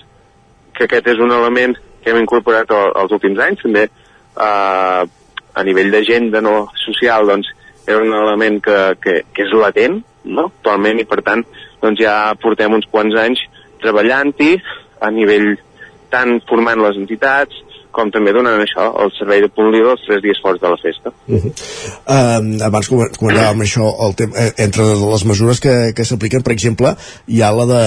que 0.73 0.85
aquest 0.85 1.11
és 1.13 1.21
un 1.21 1.33
element 1.33 1.77
que 2.03 2.11
hem 2.11 2.23
incorporat 2.23 2.71
al, 2.73 2.93
als 3.03 3.13
últims 3.13 3.39
anys, 3.45 3.61
també 3.61 3.85
uh, 4.41 5.05
a 5.55 5.65
nivell 5.67 5.91
d'agenda 5.93 6.41
no 6.45 6.69
social, 6.85 7.29
doncs, 7.29 7.51
és 7.87 7.99
un 7.99 8.13
element 8.15 8.61
que, 8.63 8.79
que, 9.03 9.19
que 9.35 9.47
és 9.47 9.55
latent, 9.59 10.01
no?, 10.25 10.47
actualment, 10.53 11.01
i 11.03 11.09
per 11.09 11.21
tant, 11.27 11.43
doncs 11.83 12.01
ja 12.03 12.15
portem 12.43 12.77
uns 12.77 12.87
quants 12.91 13.17
anys 13.19 13.43
treballant-hi 13.83 14.55
a 15.03 15.11
nivell 15.11 15.57
tant 16.13 16.39
formant 16.49 16.83
les 16.85 16.99
entitats 17.01 17.59
com 17.93 18.11
també 18.13 18.33
donant 18.35 18.61
això, 18.63 18.89
el 19.05 19.13
servei 19.19 19.43
de 19.45 19.51
líder 19.73 19.93
els 19.93 20.03
tres 20.07 20.23
dies 20.25 20.41
forts 20.43 20.61
de 20.63 20.69
la 20.73 20.79
festa. 20.81 21.13
Uh 21.29 21.39
-huh. 21.39 21.53
uh, 22.09 22.65
abans 22.67 22.89
com- 22.89 23.13
comentàvem 23.21 23.61
això 23.63 23.85
el 24.07 24.15
tema, 24.15 24.33
eh, 24.37 24.53
entre 24.67 24.83
les 24.85 25.25
mesures 25.25 25.61
que, 25.61 25.93
que 25.95 26.05
s'apliquen 26.05 26.43
per 26.43 26.53
exemple 26.53 26.95
hi 27.29 27.43
ha 27.43 27.53
la 27.53 27.67
de 27.67 27.83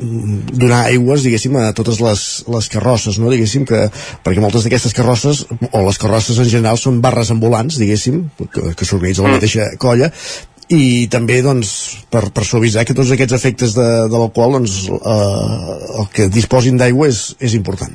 mm, 0.00 0.38
donar 0.52 0.84
aigües 0.86 1.22
diguéssim 1.22 1.56
a 1.56 1.72
totes 1.72 2.00
les, 2.00 2.44
les 2.48 2.68
carrosses 2.68 3.18
no? 3.18 3.30
diguéssim 3.30 3.64
que, 3.64 3.90
perquè 4.24 4.40
moltes 4.40 4.64
d'aquestes 4.64 4.94
carrosses 4.94 5.46
o 5.72 5.82
les 5.86 5.98
carrosses 5.98 6.38
en 6.38 6.48
general 6.48 6.78
són 6.78 7.00
barres 7.00 7.30
ambulants 7.30 7.78
diguéssim, 7.78 8.30
que, 8.52 8.74
que 8.74 8.84
s'organitza 8.84 9.22
la 9.22 9.28
Mm. 9.28 9.32
mateixa 9.32 9.64
colla 9.78 10.10
i 10.68 11.06
també 11.12 11.42
doncs, 11.42 11.98
per, 12.10 12.30
per 12.32 12.44
suavitzar 12.44 12.84
que 12.88 12.94
tots 12.94 13.10
aquests 13.12 13.34
efectes 13.36 13.74
de, 13.76 14.08
de 14.08 14.16
l'alcohol 14.16 14.52
doncs, 14.52 14.88
eh, 14.88 16.00
el 16.00 16.06
que 16.14 16.28
disposin 16.28 16.76
d'aigua 16.80 17.08
és, 17.08 17.36
és 17.40 17.54
important 17.54 17.92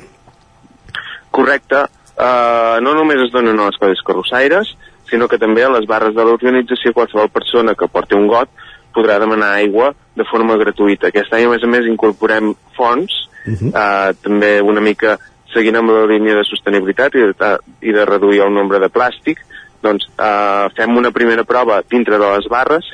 Correcte. 1.30 1.86
Uh, 2.20 2.76
no 2.84 2.92
només 2.94 3.22
es 3.24 3.32
donen 3.32 3.58
a 3.58 3.70
les 3.70 3.78
colles 3.80 4.02
carrossaires, 4.04 4.74
sinó 5.08 5.28
que 5.28 5.38
també 5.40 5.64
a 5.64 5.72
les 5.72 5.86
barres 5.88 6.14
de 6.14 6.24
l'organització 6.26 6.92
qualsevol 6.92 7.30
persona 7.32 7.74
que 7.74 7.88
porti 7.88 8.18
un 8.18 8.28
got 8.30 8.50
podrà 8.94 9.18
demanar 9.22 9.54
aigua 9.58 9.92
de 10.18 10.26
forma 10.28 10.58
gratuïta. 10.60 11.08
Aquest 11.08 11.32
any, 11.34 11.46
a 11.46 11.52
més 11.54 11.64
a 11.64 11.70
més, 11.70 11.88
incorporem 11.88 12.52
fons, 12.76 13.12
uh 13.46 13.52
-huh. 13.52 13.70
uh, 13.70 14.14
també 14.22 14.60
una 14.60 14.80
mica 14.80 15.18
seguint 15.54 15.76
amb 15.76 15.90
la 15.90 16.06
línia 16.06 16.36
de 16.36 16.44
sostenibilitat 16.44 17.14
i 17.14 17.32
de, 17.32 17.52
i 17.82 17.92
de 17.92 18.04
reduir 18.04 18.42
el 18.42 18.52
nombre 18.54 18.78
de 18.78 18.90
plàstic, 18.90 19.38
doncs 19.82 20.06
uh, 20.18 20.68
fem 20.76 20.96
una 20.96 21.10
primera 21.10 21.44
prova 21.44 21.82
dintre 21.88 22.18
de 22.18 22.28
les 22.36 22.46
barres 22.48 22.84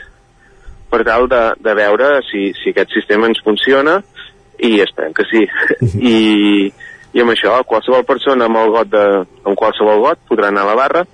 per 0.91 1.03
tal 1.05 1.27
de, 1.29 1.43
de 1.59 1.75
veure 1.75 2.23
si, 2.31 2.53
si 2.63 2.71
aquest 2.71 2.95
sistema 2.95 3.27
ens 3.27 3.43
funciona 3.45 4.03
i 4.59 4.81
esperem 4.81 5.13
que 5.17 5.27
sí. 5.31 5.43
I, 6.13 6.73
I 7.17 7.23
amb 7.25 7.33
això, 7.33 7.55
qualsevol 7.65 8.05
persona 8.05 8.45
amb, 8.45 8.59
el 8.61 8.75
got 8.75 8.91
de, 8.93 9.05
amb 9.49 9.57
qualsevol 9.57 10.03
got 10.05 10.21
podrà 10.29 10.51
anar 10.53 10.67
a 10.67 10.71
la 10.71 10.77
barra, 10.77 11.07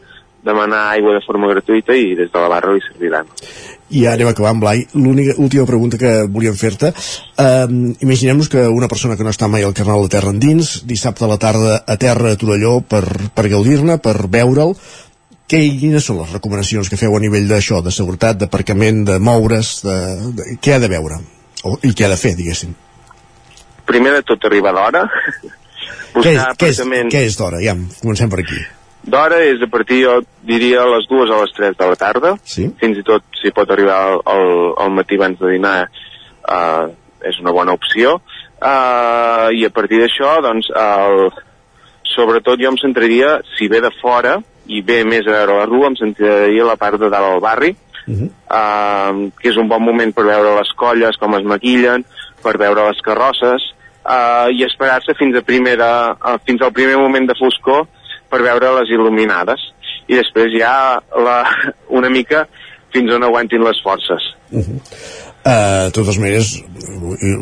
demanar 0.43 0.89
aigua 0.97 1.15
de 1.15 1.23
forma 1.23 1.51
gratuïta 1.53 1.95
i 1.95 2.17
des 2.19 2.33
de 2.33 2.41
la 2.43 2.49
barra 2.51 2.73
li 2.75 2.83
serviran. 2.83 3.29
I 3.93 4.03
ja 4.07 4.17
anem 4.17 4.33
acabant, 4.33 4.59
Blai. 4.59 4.83
L'única 4.97 5.37
última 5.39 5.67
pregunta 5.69 6.01
que 6.01 6.25
volíem 6.27 6.57
fer-te. 6.59 6.91
Um, 7.39 7.93
Imaginem-nos 8.01 8.49
que 8.51 8.65
una 8.67 8.89
persona 8.91 9.15
que 9.17 9.23
no 9.23 9.31
està 9.31 9.47
mai 9.53 9.63
al 9.63 9.77
Carnaval 9.77 10.09
de 10.09 10.15
Terra 10.17 10.35
Endins, 10.35 10.81
dissabte 10.89 11.27
a 11.27 11.31
la 11.31 11.39
tarda 11.39 11.79
a 11.87 11.99
Terra 12.01 12.33
a 12.33 12.41
Torelló 12.41 12.81
per, 12.83 13.05
per 13.37 13.47
gaudir-ne, 13.53 14.01
per 14.03 14.17
veure'l, 14.27 14.75
què, 15.47 15.61
quines 15.79 16.03
són 16.09 16.23
les 16.23 16.33
recomanacions 16.33 16.89
que 16.89 16.99
feu 16.99 17.15
a 17.15 17.23
nivell 17.23 17.47
d'això, 17.51 17.83
de 17.85 17.95
seguretat, 17.95 18.41
d'aparcament, 18.41 19.05
de 19.13 19.21
moure's, 19.21 19.77
de, 19.85 19.97
de, 20.39 20.55
què 20.65 20.75
ha 20.75 20.83
de 20.83 20.91
veure? 20.91 21.21
O, 21.69 21.77
I 21.85 21.93
què 21.95 22.09
ha 22.09 22.11
de 22.11 22.19
fer, 22.19 22.33
diguéssim? 22.39 22.73
Primer 23.87 24.17
de 24.17 24.23
tot, 24.27 24.49
arribar 24.49 24.73
d'hora. 24.75 25.05
Què 26.15 26.33
és, 26.35 26.41
què 26.59 26.69
és, 26.69 26.81
què 27.13 27.21
és 27.27 27.37
d'hora? 27.39 27.61
Ja, 27.65 27.75
comencem 28.01 28.31
per 28.31 28.41
aquí. 28.43 28.59
d'hora 29.03 29.39
és 29.43 29.63
a 29.63 29.67
partir, 29.71 30.03
jo 30.05 30.21
diria, 30.47 30.83
a 30.83 30.87
les 30.87 31.09
dues 31.11 31.31
o 31.31 31.35
a 31.35 31.41
les 31.43 31.53
3 31.57 31.77
de 31.79 31.87
la 31.91 31.97
tarda. 31.97 32.37
Sí. 32.45 32.69
Fins 32.81 32.99
i 32.99 33.03
tot, 33.03 33.25
si 33.41 33.51
pot 33.51 33.71
arribar 33.71 33.97
al, 34.25 34.75
al, 34.79 34.91
matí 34.95 35.17
abans 35.19 35.39
de 35.41 35.51
dinar, 35.57 35.89
uh, 36.47 36.87
és 37.25 37.41
una 37.41 37.51
bona 37.51 37.73
opció. 37.73 38.21
Uh, 38.63 39.51
I 39.57 39.65
a 39.67 39.73
partir 39.75 39.99
d'això, 39.99 40.37
doncs, 40.45 40.69
el, 40.71 41.31
sobretot 42.15 42.61
jo 42.61 42.71
em 42.71 42.79
centraria, 42.79 43.41
si 43.57 43.67
ve 43.69 43.81
de 43.83 43.91
fora 44.01 44.37
i 44.71 44.83
ve 44.87 45.03
més 45.05 45.27
a 45.27 45.33
veure 45.35 45.59
la 45.59 45.67
rua, 45.67 45.89
em 45.91 45.97
centraria 45.99 46.63
a 46.63 46.67
la 46.69 46.77
part 46.79 47.01
de 47.01 47.09
dalt 47.11 47.33
al 47.33 47.41
barri, 47.41 47.75
Uh 48.03 48.15
-huh. 48.19 48.31
uh, 48.51 49.31
que 49.39 49.49
és 49.51 49.57
un 49.57 49.69
bon 49.69 49.81
moment 49.81 50.13
per 50.13 50.25
veure 50.25 50.59
les 50.59 50.73
colles, 50.75 51.17
com 51.21 51.37
es 51.37 51.45
maquillen, 51.45 52.05
per 52.43 52.59
veure 52.59 52.89
les 52.89 53.01
carrosses, 53.01 53.63
uh, 54.05 54.49
i 54.53 54.65
esperar-se 54.67 55.15
fins, 55.19 55.37
a 55.39 55.45
primera, 55.47 55.91
uh, 56.15 56.37
fins 56.47 56.63
al 56.63 56.75
primer 56.75 56.99
moment 57.01 57.29
de 57.29 57.37
foscor 57.39 57.87
per 58.33 58.43
veure 58.45 58.75
les 58.81 58.93
il·luminades. 58.95 59.71
I 60.11 60.19
després 60.19 60.53
ja 60.59 60.75
la, 61.25 61.39
una 61.99 62.11
mica 62.13 62.47
fins 62.93 63.13
on 63.15 63.25
aguantin 63.25 63.65
les 63.65 63.81
forces. 63.83 64.33
Uh 64.51 64.61
-huh. 64.61 64.79
Uh, 65.43 65.89
de 65.89 65.91
totes 65.91 66.19
maneres 66.23 66.63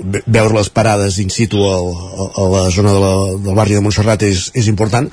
ve- 0.09 0.23
veure 0.25 0.55
les 0.55 0.71
parades 0.71 1.19
in 1.19 1.29
situ 1.29 1.59
al, 1.69 1.91
a, 2.33 2.43
la 2.49 2.71
zona 2.71 2.95
de 2.95 3.01
la, 3.01 3.15
del 3.45 3.55
barri 3.55 3.75
de 3.75 3.83
Montserrat 3.85 4.23
és, 4.23 4.51
és 4.55 4.67
important 4.69 5.11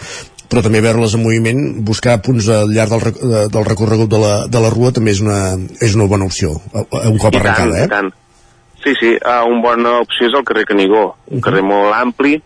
però 0.48 0.64
també 0.64 0.80
veure-les 0.80 1.14
en 1.18 1.24
moviment 1.24 1.84
buscar 1.84 2.22
punts 2.24 2.48
al 2.48 2.72
llarg 2.72 2.90
del, 2.96 3.50
del 3.52 3.66
recorregut 3.66 4.10
de 4.10 4.18
la, 4.18 4.48
de 4.48 4.60
la 4.64 4.70
rua 4.70 4.94
també 4.96 5.12
és 5.12 5.20
una, 5.20 5.58
és 5.82 5.96
una 5.96 6.08
bona 6.08 6.30
opció 6.32 6.62
un 6.72 7.18
cop 7.18 7.36
I 7.36 7.42
tant, 7.42 7.44
arrencada 7.44 7.78
i 7.78 7.84
eh? 7.84 7.88
tant. 7.92 8.14
Sí, 8.88 8.94
sí, 9.02 9.18
uh, 9.20 9.44
una 9.52 9.60
bona 9.60 9.90
opció 10.00 10.30
és 10.30 10.36
el 10.38 10.46
carrer 10.48 10.62
Canigó, 10.64 11.02
un 11.36 11.42
carrer 11.44 11.60
molt 11.60 11.92
ampli 11.92 12.38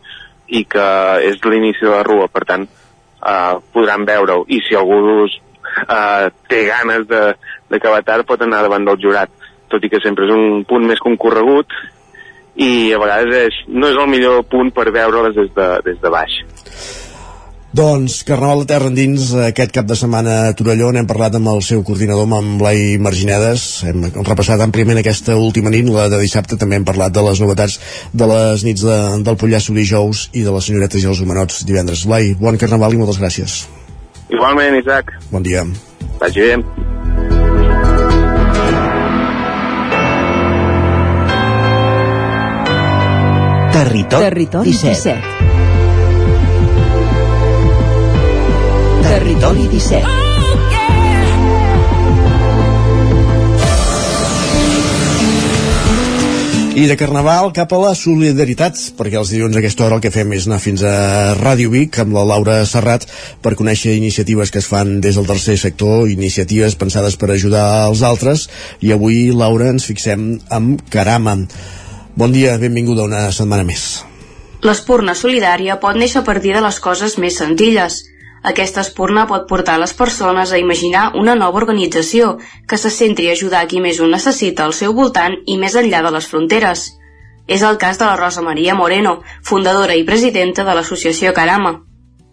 i 0.50 0.64
que 0.66 0.86
és 1.28 1.36
l'inici 1.46 1.86
de 1.86 1.92
la 1.92 2.00
rua, 2.08 2.26
per 2.34 2.42
tant, 2.50 2.64
uh, 2.66 3.60
podran 3.76 4.08
veure-ho. 4.10 4.48
I 4.50 4.58
si 4.66 4.74
algú 4.74 4.98
uh, 5.28 6.32
té 6.50 6.64
ganes 6.66 7.06
d'acabar 7.06 8.02
tard, 8.08 8.26
pot 8.26 8.42
anar 8.42 8.64
davant 8.66 8.90
del 8.90 8.98
jurat, 9.04 9.30
tot 9.70 9.86
i 9.86 9.92
que 9.94 10.02
sempre 10.02 10.26
és 10.26 10.34
un 10.34 10.66
punt 10.66 10.90
més 10.90 11.04
concorregut 11.06 11.78
i 12.58 12.90
a 12.90 13.04
vegades 13.06 13.38
és, 13.44 13.62
no 13.70 13.94
és 13.94 14.02
el 14.02 14.10
millor 14.10 14.42
punt 14.50 14.74
per 14.74 14.90
veure-les 14.90 15.38
des, 15.38 15.54
de, 15.54 15.70
des 15.92 16.02
de 16.02 16.16
baix. 16.18 16.42
Doncs 17.72 18.26
Carnaval 18.28 18.66
de 18.66 18.68
Terra 18.68 18.90
Endins 18.92 19.30
aquest 19.46 19.72
cap 19.72 19.86
de 19.88 19.96
setmana 19.96 20.34
a 20.50 20.56
Torelló 20.60 20.90
n'hem 20.92 21.06
parlat 21.08 21.38
amb 21.38 21.48
el 21.54 21.62
seu 21.64 21.86
coordinador 21.88 22.28
amb 22.36 22.60
Blai 22.60 22.98
Marginedes 23.00 23.64
hem 23.88 24.04
repassat 24.28 24.60
àmpliament 24.60 25.00
aquesta 25.00 25.38
última 25.40 25.72
nit 25.72 25.88
la 25.88 26.10
de 26.12 26.20
dissabte 26.20 26.60
també 26.60 26.76
hem 26.76 26.90
parlat 26.90 27.16
de 27.16 27.24
les 27.24 27.40
novetats 27.40 27.80
de 28.12 28.28
les 28.34 28.68
nits 28.68 28.84
de, 28.84 29.00
del 29.24 29.40
Pollasso 29.40 29.72
dijous 29.72 30.28
i 30.36 30.44
de 30.44 30.52
les 30.52 30.68
senyoretes 30.68 31.00
i 31.00 31.12
els 31.16 31.24
humanots 31.24 31.64
divendres 31.64 32.04
Blai, 32.12 32.36
bon 32.36 32.60
Carnaval 32.60 32.92
i 32.92 33.00
moltes 33.00 33.24
gràcies 33.24 33.62
Igualment, 34.28 34.76
Isaac, 34.84 35.16
bon 35.32 35.48
dia 35.48 35.64
vagi 36.20 36.52
bé. 36.52 36.56
Territori, 43.72 44.26
Territori 44.28 44.74
17. 44.76 44.90
17. 44.92 45.31
Territori 49.22 49.68
17. 49.70 50.02
I 56.74 56.88
de 56.90 56.96
Carnaval 56.98 57.52
cap 57.54 57.70
a 57.70 57.82
la 57.84 57.92
solidaritat, 57.94 58.82
perquè 58.98 59.20
els 59.22 59.30
dilluns 59.30 59.54
a 59.54 59.62
aquesta 59.62 59.86
hora 59.86 60.00
el 60.00 60.02
que 60.02 60.10
fem 60.10 60.34
és 60.34 60.50
anar 60.50 60.58
fins 60.64 60.82
a 60.82 61.38
Ràdio 61.38 61.70
Vic 61.70 62.02
amb 62.02 62.18
la 62.18 62.26
Laura 62.34 62.58
Serrat 62.66 63.06
per 63.46 63.54
conèixer 63.60 63.94
iniciatives 63.94 64.50
que 64.50 64.58
es 64.66 64.66
fan 64.66 64.98
des 65.06 65.22
del 65.22 65.30
tercer 65.30 65.60
sector, 65.68 66.10
iniciatives 66.10 66.74
pensades 66.82 67.14
per 67.14 67.30
ajudar 67.30 67.68
als 67.86 68.02
altres, 68.02 68.50
i 68.82 68.90
avui, 68.90 69.28
Laura, 69.30 69.70
ens 69.70 69.86
fixem 69.86 70.40
amb 70.50 70.82
Carama. 70.90 71.44
Bon 72.18 72.34
dia, 72.34 72.58
benvinguda 72.58 73.06
una 73.06 73.28
setmana 73.30 73.70
més. 73.70 74.02
L'espurna 74.66 75.14
solidària 75.14 75.78
pot 75.78 75.94
néixer 75.94 76.26
a 76.26 76.26
partir 76.26 76.58
de 76.58 76.66
les 76.66 76.82
coses 76.82 77.22
més 77.22 77.38
senzilles. 77.38 78.08
Aquesta 78.44 78.82
espurna 78.82 79.28
pot 79.30 79.46
portar 79.50 79.76
les 79.78 79.94
persones 79.94 80.52
a 80.52 80.58
imaginar 80.58 81.12
una 81.20 81.36
nova 81.36 81.60
organització 81.62 82.38
que 82.68 82.80
se 82.82 82.90
centri 82.90 83.30
a 83.30 83.36
ajudar 83.38 83.68
qui 83.68 83.82
més 83.84 84.00
ho 84.02 84.08
necessita 84.10 84.66
al 84.66 84.74
seu 84.74 84.96
voltant 84.98 85.36
i 85.46 85.58
més 85.62 85.76
enllà 85.78 86.02
de 86.02 86.12
les 86.16 86.30
fronteres. 86.32 86.88
És 87.48 87.62
el 87.62 87.78
cas 87.78 88.00
de 88.00 88.06
la 88.06 88.18
Rosa 88.18 88.42
Maria 88.42 88.74
Moreno, 88.76 89.20
fundadora 89.44 89.96
i 89.96 90.06
presidenta 90.08 90.66
de 90.66 90.74
l'associació 90.74 91.34
Carama. 91.38 91.76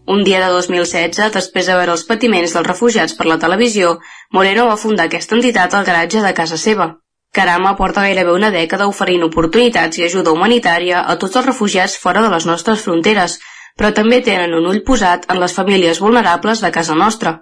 Un 0.09 0.25
dia 0.25 0.41
de 0.41 0.49
2016, 0.55 1.35
després 1.35 1.67
de 1.69 1.77
veure 1.77 1.93
els 1.93 2.07
patiments 2.09 2.55
dels 2.57 2.67
refugiats 2.67 3.13
per 3.19 3.27
la 3.29 3.37
televisió, 3.43 3.99
Moreno 4.33 4.65
va 4.71 4.81
fundar 4.81 5.11
aquesta 5.11 5.37
entitat 5.37 5.75
al 5.75 5.85
garatge 5.85 6.25
de 6.25 6.33
casa 6.33 6.57
seva. 6.57 6.95
Carama 7.37 7.75
porta 7.77 8.07
gairebé 8.07 8.33
una 8.33 8.49
dècada 8.55 8.89
oferint 8.89 9.27
oportunitats 9.27 9.99
i 10.01 10.07
ajuda 10.07 10.33
humanitària 10.33 11.03
a 11.05 11.19
tots 11.21 11.37
els 11.37 11.51
refugiats 11.51 11.99
fora 12.01 12.23
de 12.25 12.33
les 12.33 12.47
nostres 12.49 12.81
fronteres, 12.87 13.37
però 13.79 13.93
també 13.95 14.19
tenen 14.27 14.57
un 14.59 14.67
ull 14.67 14.83
posat 14.87 15.29
en 15.33 15.39
les 15.43 15.55
famílies 15.55 16.01
vulnerables 16.05 16.65
de 16.65 16.71
casa 16.75 16.97
nostra. 16.99 17.35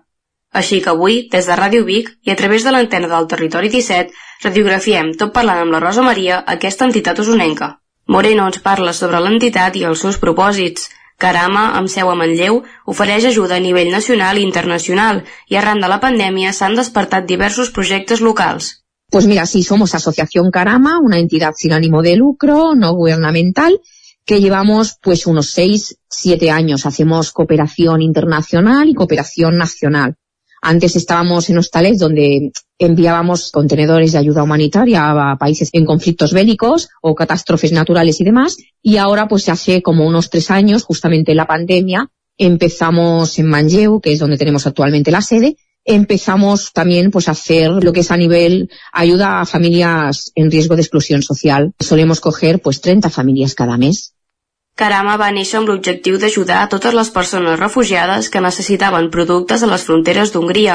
Així 0.61 0.83
que 0.85 0.93
avui, 0.93 1.17
des 1.33 1.49
de 1.49 1.57
Ràdio 1.59 1.85
Vic 1.89 2.13
i 2.29 2.33
a 2.33 2.37
través 2.41 2.65
de 2.65 2.73
l'antena 2.75 3.09
del 3.13 3.27
Territori 3.33 3.73
17, 3.73 4.13
radiografiem, 4.45 5.11
tot 5.23 5.33
parlant 5.33 5.65
amb 5.65 5.75
la 5.75 5.81
Rosa 5.83 6.05
Maria, 6.07 6.43
aquesta 6.57 6.87
entitat 6.89 7.19
usonenca. 7.25 7.73
Moreno 8.15 8.47
ens 8.47 8.63
parla 8.69 8.93
sobre 8.95 9.21
l'entitat 9.25 9.77
i 9.77 9.85
els 9.89 10.05
seus 10.05 10.21
propòsits. 10.23 10.87
Carama, 11.19 11.63
amb 11.79 11.89
seu 11.89 12.11
a 12.13 12.15
Manlleu, 12.21 12.61
ofereix 12.93 13.27
ajuda 13.31 13.57
a 13.57 13.65
nivell 13.65 13.91
nacional 13.93 14.39
i 14.39 14.45
internacional 14.47 15.23
i 15.49 15.57
arran 15.57 15.81
de 15.81 15.89
la 15.89 15.99
pandèmia 16.03 16.53
s'han 16.53 16.77
despertat 16.77 17.27
diversos 17.27 17.73
projectes 17.79 18.21
locals. 18.21 18.75
Pues 19.11 19.27
mira, 19.27 19.47
sí, 19.47 19.63
somos 19.63 19.95
Asociación 19.95 20.51
Carama, 20.51 20.99
una 21.01 21.19
entidad 21.19 21.55
sin 21.57 21.73
ánimo 21.73 22.03
de 22.03 22.17
lucro, 22.17 22.75
no 22.75 22.93
gubernamental, 22.93 23.81
que 24.27 24.41
llevamos 24.41 24.99
pues 25.01 25.27
unos 25.27 25.51
seis, 25.51 25.97
siete 26.11 26.51
años. 26.51 26.85
Hacemos 26.85 27.33
cooperación 27.33 28.03
internacional 28.03 28.89
y 28.89 28.95
cooperación 28.95 29.57
nacional. 29.57 30.17
Antes 30.61 30.97
estábamos 30.97 31.49
en 31.49 31.59
hostales 31.59 31.99
donde 31.99 32.51
enviábamos 32.79 33.53
contenedores 33.53 34.13
de 34.13 34.19
ayuda 34.19 34.43
humanitaria 34.43 35.11
a 35.11 35.37
países 35.39 35.71
en 35.73 35.87
conflictos 35.87 36.33
bélicos 36.33 36.89
o 37.01 37.15
catástrofes 37.15 37.71
naturales 37.71 38.21
y 38.21 38.25
demás. 38.25 38.57
Y 38.83 38.97
ahora, 38.97 39.29
pues 39.29 39.49
hace 39.49 39.81
como 39.81 40.05
unos 40.05 40.29
tres 40.29 40.51
años, 40.51 40.83
justamente 40.83 41.35
la 41.35 41.47
pandemia, 41.47 42.11
empezamos 42.37 43.39
en 43.39 43.47
Manlleu, 43.47 44.01
que 44.01 44.13
es 44.13 44.19
donde 44.19 44.39
tenemos 44.39 44.67
actualmente 44.67 45.13
la 45.13 45.23
sede, 45.23 45.57
empezamos 45.85 46.73
también 46.73 47.11
pues 47.13 47.29
a 47.29 47.33
hacer 47.33 47.71
lo 47.71 47.93
que 47.93 48.01
es 48.01 48.11
a 48.11 48.17
nivel 48.17 48.69
ayuda 48.93 49.41
a 49.41 49.47
familias 49.47 50.33
en 50.35 50.51
riesgo 50.51 50.75
de 50.75 50.83
exclusión 50.83 51.23
social. 51.23 51.73
Solemos 51.79 52.21
coger 52.21 52.61
pues 52.61 52.81
30 52.81 53.09
familias 53.09 53.55
cada 53.55 53.79
mes. 53.79 54.16
Carama 54.81 55.15
va 55.21 55.31
néixer 55.33 55.57
amb 55.59 55.71
l'objectiu 55.71 56.19
d'ajudar 56.21 56.57
a 56.63 56.69
totes 56.73 56.95
les 56.97 57.11
persones 57.13 57.55
refugiades 57.59 58.27
que 58.33 58.43
necessitaven 58.45 59.07
productes 59.15 59.63
a 59.65 59.69
les 59.71 59.85
fronteres 59.89 60.33
d'Hongria. 60.35 60.75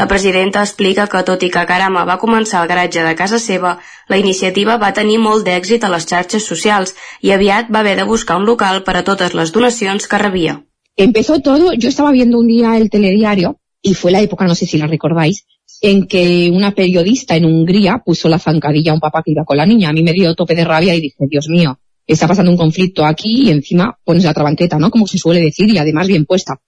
La 0.00 0.06
presidenta 0.10 0.64
explica 0.66 1.06
que, 1.14 1.22
tot 1.30 1.46
i 1.46 1.48
que 1.54 1.62
Carama 1.70 2.02
va 2.10 2.18
començar 2.24 2.58
al 2.60 2.68
garatge 2.72 3.06
de 3.06 3.14
casa 3.20 3.38
seva, 3.44 3.72
la 4.12 4.18
iniciativa 4.20 4.76
va 4.82 4.92
tenir 4.98 5.16
molt 5.22 5.48
d'èxit 5.48 5.86
a 5.88 5.92
les 5.94 6.04
xarxes 6.10 6.50
socials 6.52 6.92
i 7.24 7.32
aviat 7.38 7.72
va 7.72 7.80
haver 7.80 7.96
de 8.02 8.06
buscar 8.12 8.36
un 8.42 8.44
local 8.50 8.82
per 8.90 8.98
a 9.00 9.04
totes 9.08 9.32
les 9.40 9.54
donacions 9.56 10.10
que 10.12 10.22
rebia. 10.26 10.60
Empezó 11.08 11.40
todo, 11.40 11.72
yo 11.72 11.88
estaba 11.88 12.12
viendo 12.12 12.38
un 12.38 12.48
día 12.48 12.76
el 12.76 12.90
telediario 12.90 13.56
y 13.80 13.94
fue 13.94 14.12
la 14.12 14.20
época, 14.20 14.44
no 14.44 14.54
sé 14.54 14.66
si 14.66 14.76
la 14.76 14.92
recordáis, 14.92 15.46
en 15.80 16.06
que 16.06 16.50
una 16.52 16.72
periodista 16.72 17.34
en 17.34 17.46
Hungría 17.46 18.02
puso 18.04 18.28
la 18.28 18.38
zancadilla 18.38 18.92
a 18.92 18.96
un 18.96 19.00
papá 19.00 19.22
que 19.24 19.30
iba 19.30 19.46
con 19.46 19.56
la 19.56 19.64
niña. 19.64 19.88
A 19.88 19.94
mí 19.94 20.02
me 20.02 20.12
dio 20.12 20.34
tope 20.34 20.54
de 20.54 20.66
rabia 20.66 20.94
y 20.94 21.00
dije, 21.00 21.16
Dios 21.30 21.48
mío, 21.48 21.78
está 22.08 22.26
pasando 22.26 22.50
un 22.50 22.56
conflicto 22.56 23.04
aquí 23.04 23.42
y 23.44 23.50
encima 23.50 23.98
pones 24.02 24.24
la 24.24 24.34
trabanqueta, 24.34 24.78
¿no? 24.78 24.90
Como 24.90 25.06
se 25.06 25.18
suele 25.18 25.40
decir 25.40 25.68
y 25.68 25.78
además 25.78 26.08
bien 26.08 26.24
puesta. 26.24 26.60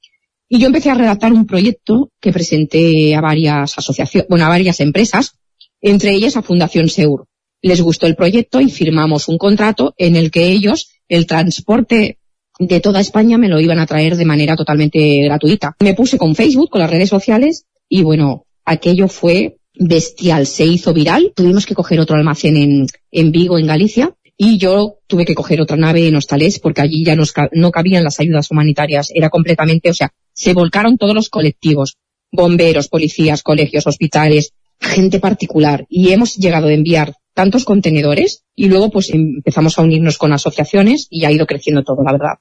Y 0.48 0.60
yo 0.60 0.66
empecé 0.66 0.90
a 0.90 0.94
redactar 0.94 1.32
un 1.32 1.46
proyecto 1.46 2.10
que 2.20 2.32
presenté 2.32 3.14
a 3.14 3.20
varias 3.20 3.78
asociaciones, 3.78 4.28
bueno, 4.28 4.44
a 4.44 4.48
varias 4.48 4.80
empresas, 4.80 5.32
entre 5.80 6.10
ellas 6.10 6.36
a 6.36 6.42
Fundación 6.42 6.88
Seur. 6.88 7.24
Les 7.62 7.80
gustó 7.80 8.06
el 8.06 8.16
proyecto 8.16 8.60
y 8.60 8.70
firmamos 8.70 9.28
un 9.28 9.38
contrato 9.38 9.94
en 9.96 10.16
el 10.16 10.30
que 10.30 10.50
ellos, 10.50 10.90
el 11.08 11.26
transporte 11.26 12.18
de 12.58 12.80
toda 12.80 13.00
España 13.00 13.38
me 13.38 13.48
lo 13.48 13.60
iban 13.60 13.78
a 13.78 13.86
traer 13.86 14.16
de 14.16 14.24
manera 14.24 14.56
totalmente 14.56 15.22
gratuita. 15.22 15.74
Me 15.80 15.94
puse 15.94 16.18
con 16.18 16.34
Facebook, 16.34 16.70
con 16.70 16.80
las 16.80 16.90
redes 16.90 17.08
sociales 17.08 17.64
y 17.88 18.02
bueno, 18.02 18.44
aquello 18.64 19.08
fue 19.08 19.56
bestial, 19.74 20.46
se 20.46 20.66
hizo 20.66 20.92
viral. 20.92 21.32
Tuvimos 21.34 21.64
que 21.64 21.74
coger 21.74 22.00
otro 22.00 22.16
almacén 22.16 22.56
en, 22.56 22.86
en 23.10 23.32
Vigo, 23.32 23.58
en 23.58 23.66
Galicia, 23.66 24.14
y 24.42 24.56
yo 24.56 25.00
tuve 25.06 25.26
que 25.26 25.34
coger 25.34 25.60
otra 25.60 25.76
nave 25.76 26.08
en 26.08 26.16
Hostalés 26.16 26.60
porque 26.60 26.80
allí 26.80 27.04
ya 27.04 27.14
no 27.14 27.70
cabían 27.70 28.04
las 28.04 28.20
ayudas 28.20 28.50
humanitarias. 28.50 29.12
Era 29.14 29.28
completamente, 29.28 29.90
o 29.90 29.92
sea, 29.92 30.14
se 30.32 30.54
volcaron 30.54 30.96
todos 30.96 31.14
los 31.14 31.28
colectivos, 31.28 31.98
bomberos, 32.32 32.88
policías, 32.88 33.42
colegios, 33.42 33.86
hospitales, 33.86 34.54
gente 34.80 35.20
particular. 35.20 35.84
Y 35.90 36.12
hemos 36.12 36.36
llegado 36.36 36.68
a 36.68 36.72
enviar 36.72 37.16
tantos 37.34 37.66
contenedores 37.66 38.42
y 38.56 38.68
luego 38.68 38.90
pues 38.90 39.10
empezamos 39.10 39.78
a 39.78 39.82
unirnos 39.82 40.16
con 40.16 40.32
asociaciones 40.32 41.06
y 41.10 41.26
ha 41.26 41.30
ido 41.30 41.44
creciendo 41.44 41.84
todo, 41.84 42.02
la 42.02 42.12
verdad. 42.12 42.38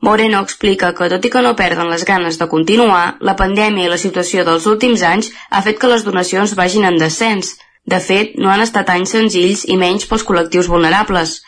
Moreno 0.00 0.42
explica 0.42 0.92
que, 0.92 1.08
tot 1.08 1.24
i 1.24 1.30
no 1.40 1.56
perden 1.56 1.88
les 1.88 2.04
ganes 2.04 2.36
de 2.38 2.46
continuar, 2.46 3.16
la 3.20 3.36
pandèmia 3.40 3.86
i 3.86 3.88
la 3.88 3.96
situació 3.96 4.44
dels 4.44 4.66
últims 4.66 5.00
anys 5.00 5.32
ha 5.48 5.62
fet 5.62 5.78
que 5.80 5.88
les 5.88 6.04
donacions 6.04 6.56
vagin 6.58 6.84
en 6.84 6.98
descens, 7.00 7.56
de 7.84 7.98
fet, 8.00 8.36
no 8.38 8.50
han 8.50 8.62
estat 8.62 8.90
anys 8.94 9.14
senzills 9.16 9.64
i 9.66 9.76
menys 9.76 10.06
pels 10.10 10.24
col·lectius 10.26 10.68
vulnerables. 10.70 11.40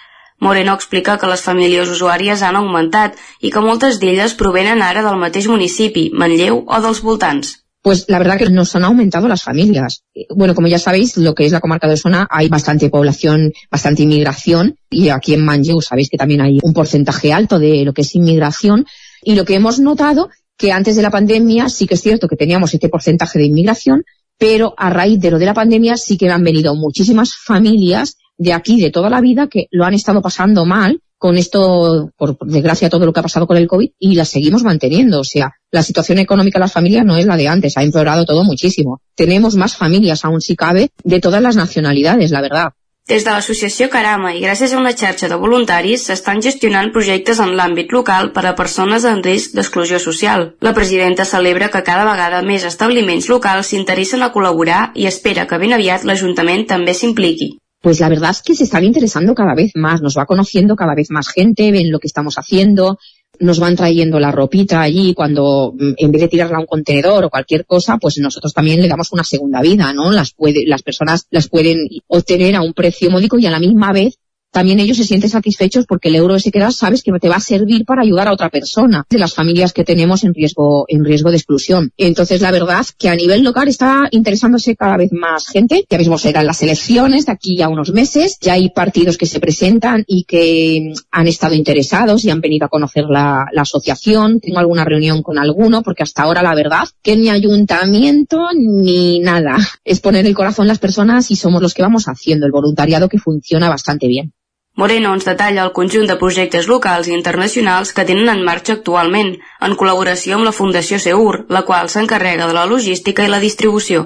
Moreno 0.42 0.74
explica 0.74 1.16
que 1.18 1.28
les 1.30 1.42
famílies 1.46 1.90
usuàries 1.94 2.42
han 2.42 2.58
augmentat 2.58 3.20
i 3.40 3.52
que 3.54 3.62
moltes 3.62 4.00
d'elles 4.02 4.34
provenen 4.40 4.82
ara 4.82 5.04
del 5.06 5.20
mateix 5.20 5.46
municipi, 5.48 6.08
Manlleu 6.12 6.64
o 6.66 6.80
dels 6.82 7.02
voltants. 7.06 7.60
Pues 7.84 8.06
la 8.08 8.18
verdad 8.18 8.38
que 8.38 8.48
nos 8.48 8.74
han 8.74 8.84
aumentado 8.84 9.28
las 9.28 9.42
familias. 9.42 10.02
Bueno, 10.34 10.54
como 10.54 10.68
ya 10.68 10.78
sabéis, 10.78 11.18
lo 11.18 11.34
que 11.34 11.44
es 11.44 11.52
la 11.52 11.60
comarca 11.60 11.86
de 11.86 11.94
Osona 11.94 12.26
hay 12.30 12.48
bastante 12.48 12.88
población, 12.88 13.52
bastante 13.70 14.02
inmigración 14.02 14.76
y 14.90 15.10
aquí 15.10 15.34
en 15.34 15.44
Manlleu 15.44 15.82
sabéis 15.82 16.08
que 16.08 16.16
también 16.16 16.40
hay 16.40 16.58
un 16.62 16.72
porcentaje 16.72 17.32
alto 17.32 17.58
de 17.58 17.84
lo 17.84 17.92
que 17.92 18.00
es 18.00 18.14
inmigración 18.14 18.86
y 19.22 19.34
lo 19.34 19.44
que 19.44 19.54
hemos 19.54 19.80
notado 19.80 20.30
que 20.56 20.72
antes 20.72 20.96
de 20.96 21.02
la 21.02 21.10
pandemia 21.10 21.68
sí 21.68 21.86
que 21.86 21.94
es 21.94 22.00
cierto 22.00 22.26
que 22.26 22.36
teníamos 22.36 22.72
este 22.72 22.88
porcentaje 22.88 23.38
de 23.38 23.46
inmigración, 23.46 24.04
pero 24.38 24.74
a 24.76 24.90
raíz 24.90 25.20
de 25.20 25.30
lo 25.30 25.38
de 25.38 25.46
la 25.46 25.54
pandemia 25.54 25.96
sí 25.96 26.16
que 26.16 26.30
han 26.30 26.44
venido 26.44 26.74
muchísimas 26.74 27.34
familias 27.34 28.16
de 28.36 28.52
aquí 28.52 28.80
de 28.80 28.90
toda 28.90 29.10
la 29.10 29.20
vida 29.20 29.46
que 29.48 29.68
lo 29.70 29.84
han 29.84 29.94
estado 29.94 30.20
pasando 30.20 30.64
mal 30.64 31.00
con 31.16 31.38
esto, 31.38 32.10
por 32.18 32.36
desgracia, 32.46 32.90
todo 32.90 33.06
lo 33.06 33.12
que 33.12 33.20
ha 33.20 33.22
pasado 33.22 33.46
con 33.46 33.56
el 33.56 33.66
COVID 33.66 33.92
y 33.98 34.14
la 34.14 34.26
seguimos 34.26 34.62
manteniendo. 34.62 35.20
O 35.20 35.24
sea, 35.24 35.54
la 35.70 35.82
situación 35.82 36.18
económica 36.18 36.58
de 36.58 36.64
las 36.64 36.72
familias 36.72 37.06
no 37.06 37.16
es 37.16 37.24
la 37.24 37.38
de 37.38 37.48
antes, 37.48 37.78
ha 37.78 37.82
empeorado 37.82 38.26
todo 38.26 38.44
muchísimo. 38.44 39.00
Tenemos 39.14 39.56
más 39.56 39.74
familias, 39.74 40.24
aún 40.26 40.42
si 40.42 40.54
cabe, 40.54 40.90
de 41.02 41.20
todas 41.20 41.40
las 41.40 41.56
nacionalidades, 41.56 42.30
la 42.30 42.42
verdad. 42.42 42.72
Des 43.10 43.24
de 43.24 43.32
l'associació 43.34 43.90
Carama 43.92 44.30
i 44.32 44.38
gràcies 44.40 44.72
a 44.72 44.78
una 44.80 44.94
xarxa 45.00 45.28
de 45.28 45.36
voluntaris 45.40 46.06
s'estan 46.08 46.38
gestionant 46.44 46.86
projectes 46.92 47.40
en 47.44 47.50
l'àmbit 47.58 47.90
local 47.92 48.30
per 48.36 48.44
a 48.48 48.54
persones 48.60 49.04
en 49.10 49.20
risc 49.26 49.52
d'exclusió 49.58 49.98
social. 50.04 50.46
La 50.64 50.72
presidenta 50.78 51.26
celebra 51.28 51.68
que 51.74 51.82
cada 51.88 52.06
vegada 52.08 52.40
més 52.46 52.64
establiments 52.64 53.28
locals 53.28 53.74
s'interessen 53.74 54.24
a 54.24 54.30
col·laborar 54.32 54.80
i 54.94 55.04
espera 55.10 55.44
que 55.50 55.58
ben 55.60 55.76
aviat 55.76 56.08
l'Ajuntament 56.08 56.64
també 56.72 56.94
s'impliqui. 56.96 57.50
Pues 57.84 58.00
la 58.00 58.08
verdad 58.08 58.30
es 58.30 58.40
que 58.40 58.54
se 58.54 58.64
están 58.64 58.84
interesando 58.84 59.34
cada 59.34 59.54
vez 59.54 59.72
más, 59.74 60.00
nos 60.00 60.16
va 60.16 60.24
conociendo 60.24 60.74
cada 60.74 60.94
vez 60.94 61.10
más 61.10 61.28
gente, 61.28 61.70
ven 61.72 61.92
lo 61.92 61.98
que 61.98 62.06
estamos 62.06 62.38
haciendo, 62.38 62.96
nos 63.40 63.58
van 63.58 63.76
trayendo 63.76 64.20
la 64.20 64.32
ropita 64.32 64.80
allí 64.80 65.14
cuando 65.14 65.74
mm, 65.76 65.92
en 65.96 66.12
vez 66.12 66.22
de 66.22 66.28
tirarla 66.28 66.58
a 66.58 66.60
un 66.60 66.66
contenedor 66.66 67.24
o 67.24 67.30
cualquier 67.30 67.66
cosa, 67.66 67.98
pues 67.98 68.18
nosotros 68.18 68.52
también 68.52 68.80
le 68.80 68.88
damos 68.88 69.12
una 69.12 69.24
segunda 69.24 69.60
vida, 69.60 69.92
¿no? 69.92 70.10
Las 70.10 70.32
puede, 70.32 70.66
las 70.66 70.82
personas 70.82 71.26
las 71.30 71.48
pueden 71.48 71.88
obtener 72.06 72.56
a 72.56 72.62
un 72.62 72.72
precio 72.72 73.10
módico 73.10 73.38
y 73.38 73.46
a 73.46 73.50
la 73.50 73.60
misma 73.60 73.92
vez 73.92 74.18
también 74.54 74.78
ellos 74.78 74.96
se 74.96 75.02
sienten 75.02 75.30
satisfechos 75.30 75.84
porque 75.84 76.10
el 76.10 76.14
euro 76.14 76.36
ese 76.36 76.52
que 76.52 76.60
das 76.60 76.76
sabes 76.76 77.02
que 77.02 77.10
te 77.18 77.28
va 77.28 77.36
a 77.36 77.40
servir 77.40 77.84
para 77.84 78.02
ayudar 78.02 78.28
a 78.28 78.32
otra 78.32 78.50
persona 78.50 79.04
de 79.10 79.18
las 79.18 79.34
familias 79.34 79.72
que 79.72 79.82
tenemos 79.82 80.22
en 80.22 80.32
riesgo 80.32 80.84
en 80.86 81.04
riesgo 81.04 81.32
de 81.32 81.38
exclusión. 81.38 81.90
Entonces 81.96 82.40
la 82.40 82.52
verdad 82.52 82.86
que 82.96 83.08
a 83.08 83.16
nivel 83.16 83.42
local 83.42 83.66
está 83.66 84.06
interesándose 84.12 84.76
cada 84.76 84.96
vez 84.96 85.10
más 85.10 85.48
gente. 85.48 85.84
Ya 85.90 85.98
mismo 85.98 86.18
serán 86.18 86.46
las 86.46 86.62
elecciones 86.62 87.26
de 87.26 87.32
aquí 87.32 87.62
a 87.62 87.68
unos 87.68 87.92
meses. 87.92 88.38
Ya 88.40 88.52
hay 88.52 88.70
partidos 88.70 89.18
que 89.18 89.26
se 89.26 89.40
presentan 89.40 90.04
y 90.06 90.22
que 90.22 90.92
han 91.10 91.26
estado 91.26 91.56
interesados 91.56 92.24
y 92.24 92.30
han 92.30 92.40
venido 92.40 92.66
a 92.66 92.68
conocer 92.68 93.06
la, 93.08 93.46
la 93.50 93.62
asociación. 93.62 94.38
Tengo 94.38 94.60
alguna 94.60 94.84
reunión 94.84 95.24
con 95.24 95.36
alguno 95.36 95.82
porque 95.82 96.04
hasta 96.04 96.22
ahora 96.22 96.44
la 96.44 96.54
verdad 96.54 96.84
que 97.02 97.16
ni 97.16 97.28
ayuntamiento 97.28 98.46
ni 98.56 99.18
nada. 99.18 99.56
Es 99.84 99.98
poner 99.98 100.26
el 100.26 100.34
corazón 100.34 100.66
en 100.66 100.68
las 100.68 100.78
personas 100.78 101.32
y 101.32 101.34
somos 101.34 101.60
los 101.60 101.74
que 101.74 101.82
vamos 101.82 102.04
haciendo 102.06 102.46
el 102.46 102.52
voluntariado 102.52 103.08
que 103.08 103.18
funciona 103.18 103.68
bastante 103.68 104.06
bien. 104.06 104.32
Moreno 104.76 105.12
ens 105.14 105.26
detalla 105.26 105.62
el 105.62 105.70
conjunt 105.74 106.08
de 106.10 106.16
projectes 106.20 106.66
locals 106.66 107.06
i 107.06 107.12
internacionals 107.14 107.92
que 107.94 108.04
tenen 108.06 108.30
en 108.32 108.40
marxa 108.46 108.74
actualment, 108.74 109.28
en 109.66 109.76
col·laboració 109.78 110.34
amb 110.34 110.48
la 110.48 110.52
Fundació 110.56 110.98
Seur, 111.02 111.44
la 111.56 111.62
qual 111.68 111.90
s'encarrega 111.92 112.48
de 112.50 112.56
la 112.56 112.64
logística 112.66 113.22
i 113.22 113.30
la 113.30 113.38
distribució. 113.44 114.00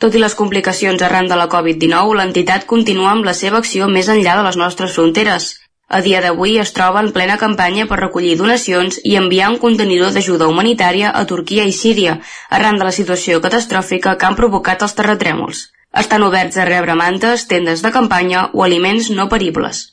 Tot 0.00 0.16
i 0.16 0.20
les 0.20 0.34
complicacions 0.36 1.00
arran 1.06 1.30
de 1.30 1.38
la 1.40 1.46
Covid-19, 1.54 2.18
l'entitat 2.18 2.66
continua 2.68 3.14
amb 3.14 3.24
la 3.24 3.32
seva 3.38 3.62
acció 3.64 3.88
més 3.88 4.10
enllà 4.12 4.34
de 4.36 4.44
les 4.44 4.58
nostres 4.60 4.92
fronteres. 4.98 5.46
A 5.88 6.00
dia 6.04 6.20
d'avui 6.20 6.58
es 6.62 6.72
troba 6.76 7.00
en 7.00 7.08
plena 7.16 7.38
campanya 7.40 7.86
per 7.88 7.98
recollir 8.00 8.36
donacions 8.38 9.00
i 9.02 9.16
enviar 9.20 9.48
un 9.54 9.56
contenidor 9.62 10.12
d'ajuda 10.12 10.48
humanitària 10.52 11.14
a 11.20 11.24
Turquia 11.32 11.64
i 11.64 11.72
Síria, 11.72 12.18
arran 12.58 12.76
de 12.76 12.84
la 12.88 12.92
situació 12.98 13.40
catastròfica 13.40 14.18
que 14.20 14.28
han 14.28 14.36
provocat 14.36 14.84
els 14.84 14.96
terratrèmols. 15.00 15.64
Estan 16.04 16.28
oberts 16.28 16.60
a 16.60 16.68
rebre 16.68 16.94
mantes, 16.94 17.48
tendes 17.48 17.80
de 17.82 17.90
campanya 17.96 18.50
o 18.52 18.68
aliments 18.68 19.10
no 19.10 19.26
peribles. 19.32 19.89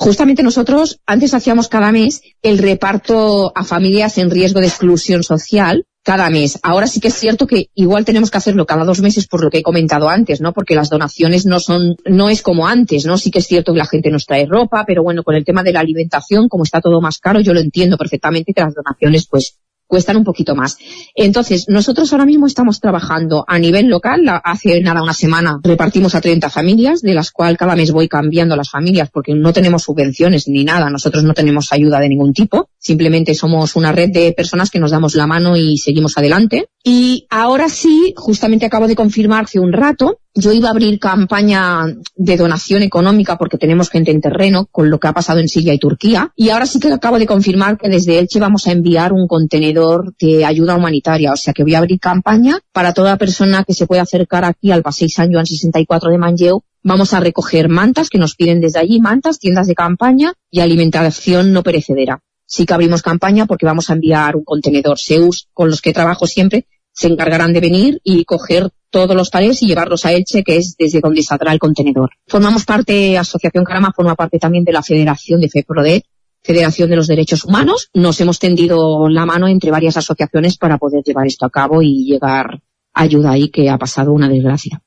Justamente 0.00 0.42
nosotros 0.42 0.98
antes 1.04 1.34
hacíamos 1.34 1.68
cada 1.68 1.92
mes 1.92 2.22
el 2.40 2.56
reparto 2.56 3.52
a 3.54 3.64
familias 3.64 4.16
en 4.16 4.30
riesgo 4.30 4.60
de 4.60 4.66
exclusión 4.66 5.22
social 5.22 5.84
cada 6.02 6.30
mes. 6.30 6.58
Ahora 6.62 6.86
sí 6.86 7.00
que 7.00 7.08
es 7.08 7.14
cierto 7.14 7.46
que 7.46 7.66
igual 7.74 8.06
tenemos 8.06 8.30
que 8.30 8.38
hacerlo 8.38 8.64
cada 8.64 8.86
dos 8.86 9.02
meses 9.02 9.28
por 9.28 9.44
lo 9.44 9.50
que 9.50 9.58
he 9.58 9.62
comentado 9.62 10.08
antes, 10.08 10.40
¿no? 10.40 10.54
Porque 10.54 10.74
las 10.74 10.88
donaciones 10.88 11.44
no 11.44 11.60
son, 11.60 11.96
no 12.06 12.30
es 12.30 12.40
como 12.40 12.66
antes, 12.66 13.04
¿no? 13.04 13.18
Sí 13.18 13.30
que 13.30 13.40
es 13.40 13.46
cierto 13.46 13.74
que 13.74 13.78
la 13.78 13.84
gente 13.84 14.10
nos 14.10 14.24
trae 14.24 14.46
ropa, 14.46 14.84
pero 14.86 15.02
bueno, 15.02 15.22
con 15.22 15.34
el 15.34 15.44
tema 15.44 15.62
de 15.62 15.74
la 15.74 15.80
alimentación, 15.80 16.48
como 16.48 16.64
está 16.64 16.80
todo 16.80 17.02
más 17.02 17.18
caro, 17.18 17.40
yo 17.40 17.52
lo 17.52 17.60
entiendo 17.60 17.98
perfectamente 17.98 18.54
que 18.54 18.62
las 18.62 18.74
donaciones 18.74 19.26
pues 19.28 19.58
cuestan 19.90 20.16
un 20.16 20.24
poquito 20.24 20.54
más. 20.54 20.78
Entonces, 21.16 21.66
nosotros 21.68 22.12
ahora 22.12 22.24
mismo 22.24 22.46
estamos 22.46 22.78
trabajando 22.78 23.44
a 23.46 23.58
nivel 23.58 23.88
local. 23.88 24.22
Hace 24.44 24.80
nada, 24.80 25.02
una 25.02 25.14
semana, 25.14 25.58
repartimos 25.62 26.14
a 26.14 26.20
30 26.20 26.48
familias, 26.48 27.02
de 27.02 27.12
las 27.12 27.32
cuales 27.32 27.58
cada 27.58 27.74
mes 27.74 27.90
voy 27.90 28.08
cambiando 28.08 28.54
las 28.54 28.70
familias 28.70 29.10
porque 29.12 29.34
no 29.34 29.52
tenemos 29.52 29.82
subvenciones 29.82 30.46
ni 30.46 30.62
nada. 30.62 30.88
Nosotros 30.90 31.24
no 31.24 31.34
tenemos 31.34 31.72
ayuda 31.72 31.98
de 31.98 32.08
ningún 32.08 32.32
tipo. 32.32 32.68
simplemente 32.78 33.34
somos 33.34 33.76
una 33.76 33.92
red 33.92 34.10
de 34.10 34.32
personas 34.32 34.70
que 34.70 34.78
nos 34.78 34.92
damos 34.92 35.14
la 35.16 35.26
mano 35.26 35.56
y 35.56 35.76
seguimos 35.76 36.16
adelante. 36.16 36.68
Y 36.82 37.26
ahora 37.28 37.68
sí, 37.68 38.14
justamente 38.16 38.64
acabo 38.64 38.88
de 38.88 38.96
confirmar 38.96 39.44
hace 39.44 39.60
un 39.60 39.72
rato, 39.72 40.20
yo 40.34 40.52
iba 40.52 40.68
a 40.68 40.70
abrir 40.70 40.98
campaña 40.98 41.84
de 42.16 42.36
donación 42.36 42.82
económica 42.82 43.36
porque 43.36 43.58
tenemos 43.58 43.90
gente 43.90 44.10
en 44.10 44.22
terreno 44.22 44.66
con 44.70 44.88
lo 44.88 44.98
que 44.98 45.08
ha 45.08 45.12
pasado 45.12 45.40
en 45.40 45.48
Siria 45.48 45.74
y 45.74 45.78
Turquía. 45.78 46.32
Y 46.36 46.48
ahora 46.48 46.64
sí 46.64 46.80
que 46.80 46.92
acabo 46.92 47.18
de 47.18 47.26
confirmar 47.26 47.76
que 47.76 47.90
desde 47.90 48.18
Elche 48.18 48.40
vamos 48.40 48.66
a 48.66 48.72
enviar 48.72 49.12
un 49.12 49.26
contenedor 49.26 50.14
de 50.18 50.44
ayuda 50.44 50.76
humanitaria. 50.76 51.32
O 51.32 51.36
sea 51.36 51.52
que 51.52 51.64
voy 51.64 51.74
a 51.74 51.78
abrir 51.78 52.00
campaña 52.00 52.58
para 52.72 52.94
toda 52.94 53.18
persona 53.18 53.64
que 53.64 53.74
se 53.74 53.86
pueda 53.86 54.02
acercar 54.02 54.44
aquí 54.44 54.70
al 54.70 54.82
Paseo 54.82 55.08
San 55.10 55.30
Joan 55.30 55.46
64 55.46 56.10
de 56.10 56.18
Manlleu 56.18 56.62
Vamos 56.82 57.12
a 57.12 57.20
recoger 57.20 57.68
mantas 57.68 58.08
que 58.08 58.18
nos 58.18 58.36
piden 58.36 58.60
desde 58.60 58.78
allí, 58.78 59.00
mantas, 59.00 59.38
tiendas 59.38 59.66
de 59.66 59.74
campaña 59.74 60.32
y 60.50 60.60
alimentación 60.60 61.52
no 61.52 61.62
perecedera. 61.62 62.22
Sí 62.50 62.66
que 62.66 62.74
abrimos 62.74 63.00
campaña 63.00 63.46
porque 63.46 63.64
vamos 63.64 63.90
a 63.90 63.92
enviar 63.92 64.34
un 64.34 64.42
contenedor. 64.42 64.98
Seus, 64.98 65.46
con 65.52 65.70
los 65.70 65.80
que 65.80 65.92
trabajo 65.92 66.26
siempre, 66.26 66.66
se 66.92 67.06
encargarán 67.06 67.52
de 67.52 67.60
venir 67.60 68.00
y 68.02 68.24
coger 68.24 68.70
todos 68.90 69.14
los 69.14 69.30
palés 69.30 69.62
y 69.62 69.68
llevarlos 69.68 70.04
a 70.04 70.12
Elche, 70.12 70.42
que 70.42 70.56
es 70.56 70.74
desde 70.76 71.00
donde 71.00 71.22
saldrá 71.22 71.52
el 71.52 71.60
contenedor. 71.60 72.10
Formamos 72.26 72.64
parte, 72.64 73.16
Asociación 73.16 73.64
Carama 73.64 73.92
forma 73.94 74.16
parte 74.16 74.40
también 74.40 74.64
de 74.64 74.72
la 74.72 74.82
Federación 74.82 75.40
de 75.40 75.48
FEPRODE, 75.48 76.04
Federación 76.42 76.90
de 76.90 76.96
los 76.96 77.06
Derechos 77.06 77.44
Humanos. 77.44 77.88
Nos 77.94 78.20
hemos 78.20 78.40
tendido 78.40 79.08
la 79.08 79.26
mano 79.26 79.46
entre 79.46 79.70
varias 79.70 79.96
asociaciones 79.96 80.58
para 80.58 80.76
poder 80.78 81.04
llevar 81.04 81.28
esto 81.28 81.46
a 81.46 81.50
cabo 81.50 81.82
y 81.82 82.04
llegar 82.04 82.60
ayuda 82.92 83.30
ahí 83.30 83.48
que 83.48 83.70
ha 83.70 83.78
pasado 83.78 84.12
una 84.12 84.28
desgracia. 84.28 84.82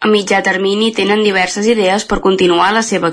A 0.00 0.06
mitjà 0.06 0.44
termini 0.46 0.92
tenen 0.94 1.24
diverses 1.26 1.66
idees 1.66 2.04
per 2.06 2.20
continuar 2.22 2.72
la 2.72 2.84
seva. 2.86 3.10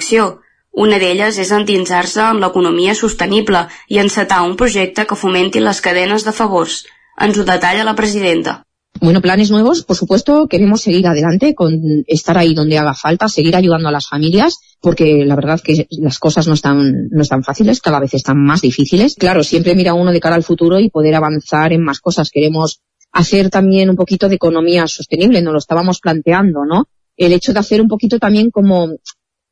Una 0.76 0.97
d'elles 0.99 1.38
és 1.39 1.51
endinsar-se 1.55 2.19
en 2.34 2.41
l'economia 2.43 2.93
sostenible 2.99 3.61
i 3.88 3.99
encetar 4.01 4.41
un 4.43 4.57
projecte 4.59 5.05
que 5.07 5.15
fomenti 5.15 5.61
les 5.63 5.80
cadenes 5.82 6.26
de 6.28 6.34
favors. 6.36 6.82
Ens 7.26 7.38
ho 7.39 7.45
detalla 7.47 7.86
la 7.88 7.95
presidenta. 7.95 8.61
Bueno, 8.99 9.21
planes 9.21 9.51
nuevos, 9.51 9.84
por 9.84 9.95
supuesto, 9.95 10.47
queremos 10.47 10.82
seguir 10.82 11.07
adelante 11.07 11.53
con 11.55 11.73
estar 12.07 12.38
ahí 12.38 12.53
donde 12.53 12.78
haga 12.78 12.93
falta, 12.93 13.30
seguir 13.30 13.55
ayudando 13.55 13.88
a 13.88 13.91
las 13.91 14.07
familias, 14.07 14.57
porque 14.82 15.26
la 15.26 15.36
verdad 15.36 15.61
que 15.61 15.88
las 15.91 16.19
cosas 16.19 16.47
no 16.47 16.53
están, 16.53 17.07
no 17.09 17.21
están 17.21 17.43
fáciles, 17.43 17.82
cada 17.82 17.99
vez 17.99 18.13
están 18.13 18.38
más 18.38 18.61
difíciles. 18.61 19.15
Claro, 19.15 19.43
siempre 19.43 19.76
mira 19.76 19.93
uno 19.93 20.11
de 20.11 20.19
cara 20.19 20.36
al 20.36 20.43
futuro 20.43 20.80
y 20.80 20.89
poder 20.89 21.15
avanzar 21.15 21.71
en 21.71 21.84
más 21.84 21.99
cosas. 21.99 22.30
Queremos 22.32 22.82
hacer 23.13 23.49
también 23.49 23.89
un 23.89 23.95
poquito 23.95 24.28
de 24.28 24.36
economía 24.36 24.88
sostenible, 24.88 25.41
nos 25.41 25.53
lo 25.53 25.59
estábamos 25.59 25.99
planteando, 25.99 26.65
¿no? 26.65 26.89
El 27.15 27.32
hecho 27.32 27.53
de 27.53 27.59
hacer 27.59 27.82
un 27.82 27.88
poquito 27.88 28.19
también 28.19 28.49
como, 28.49 28.89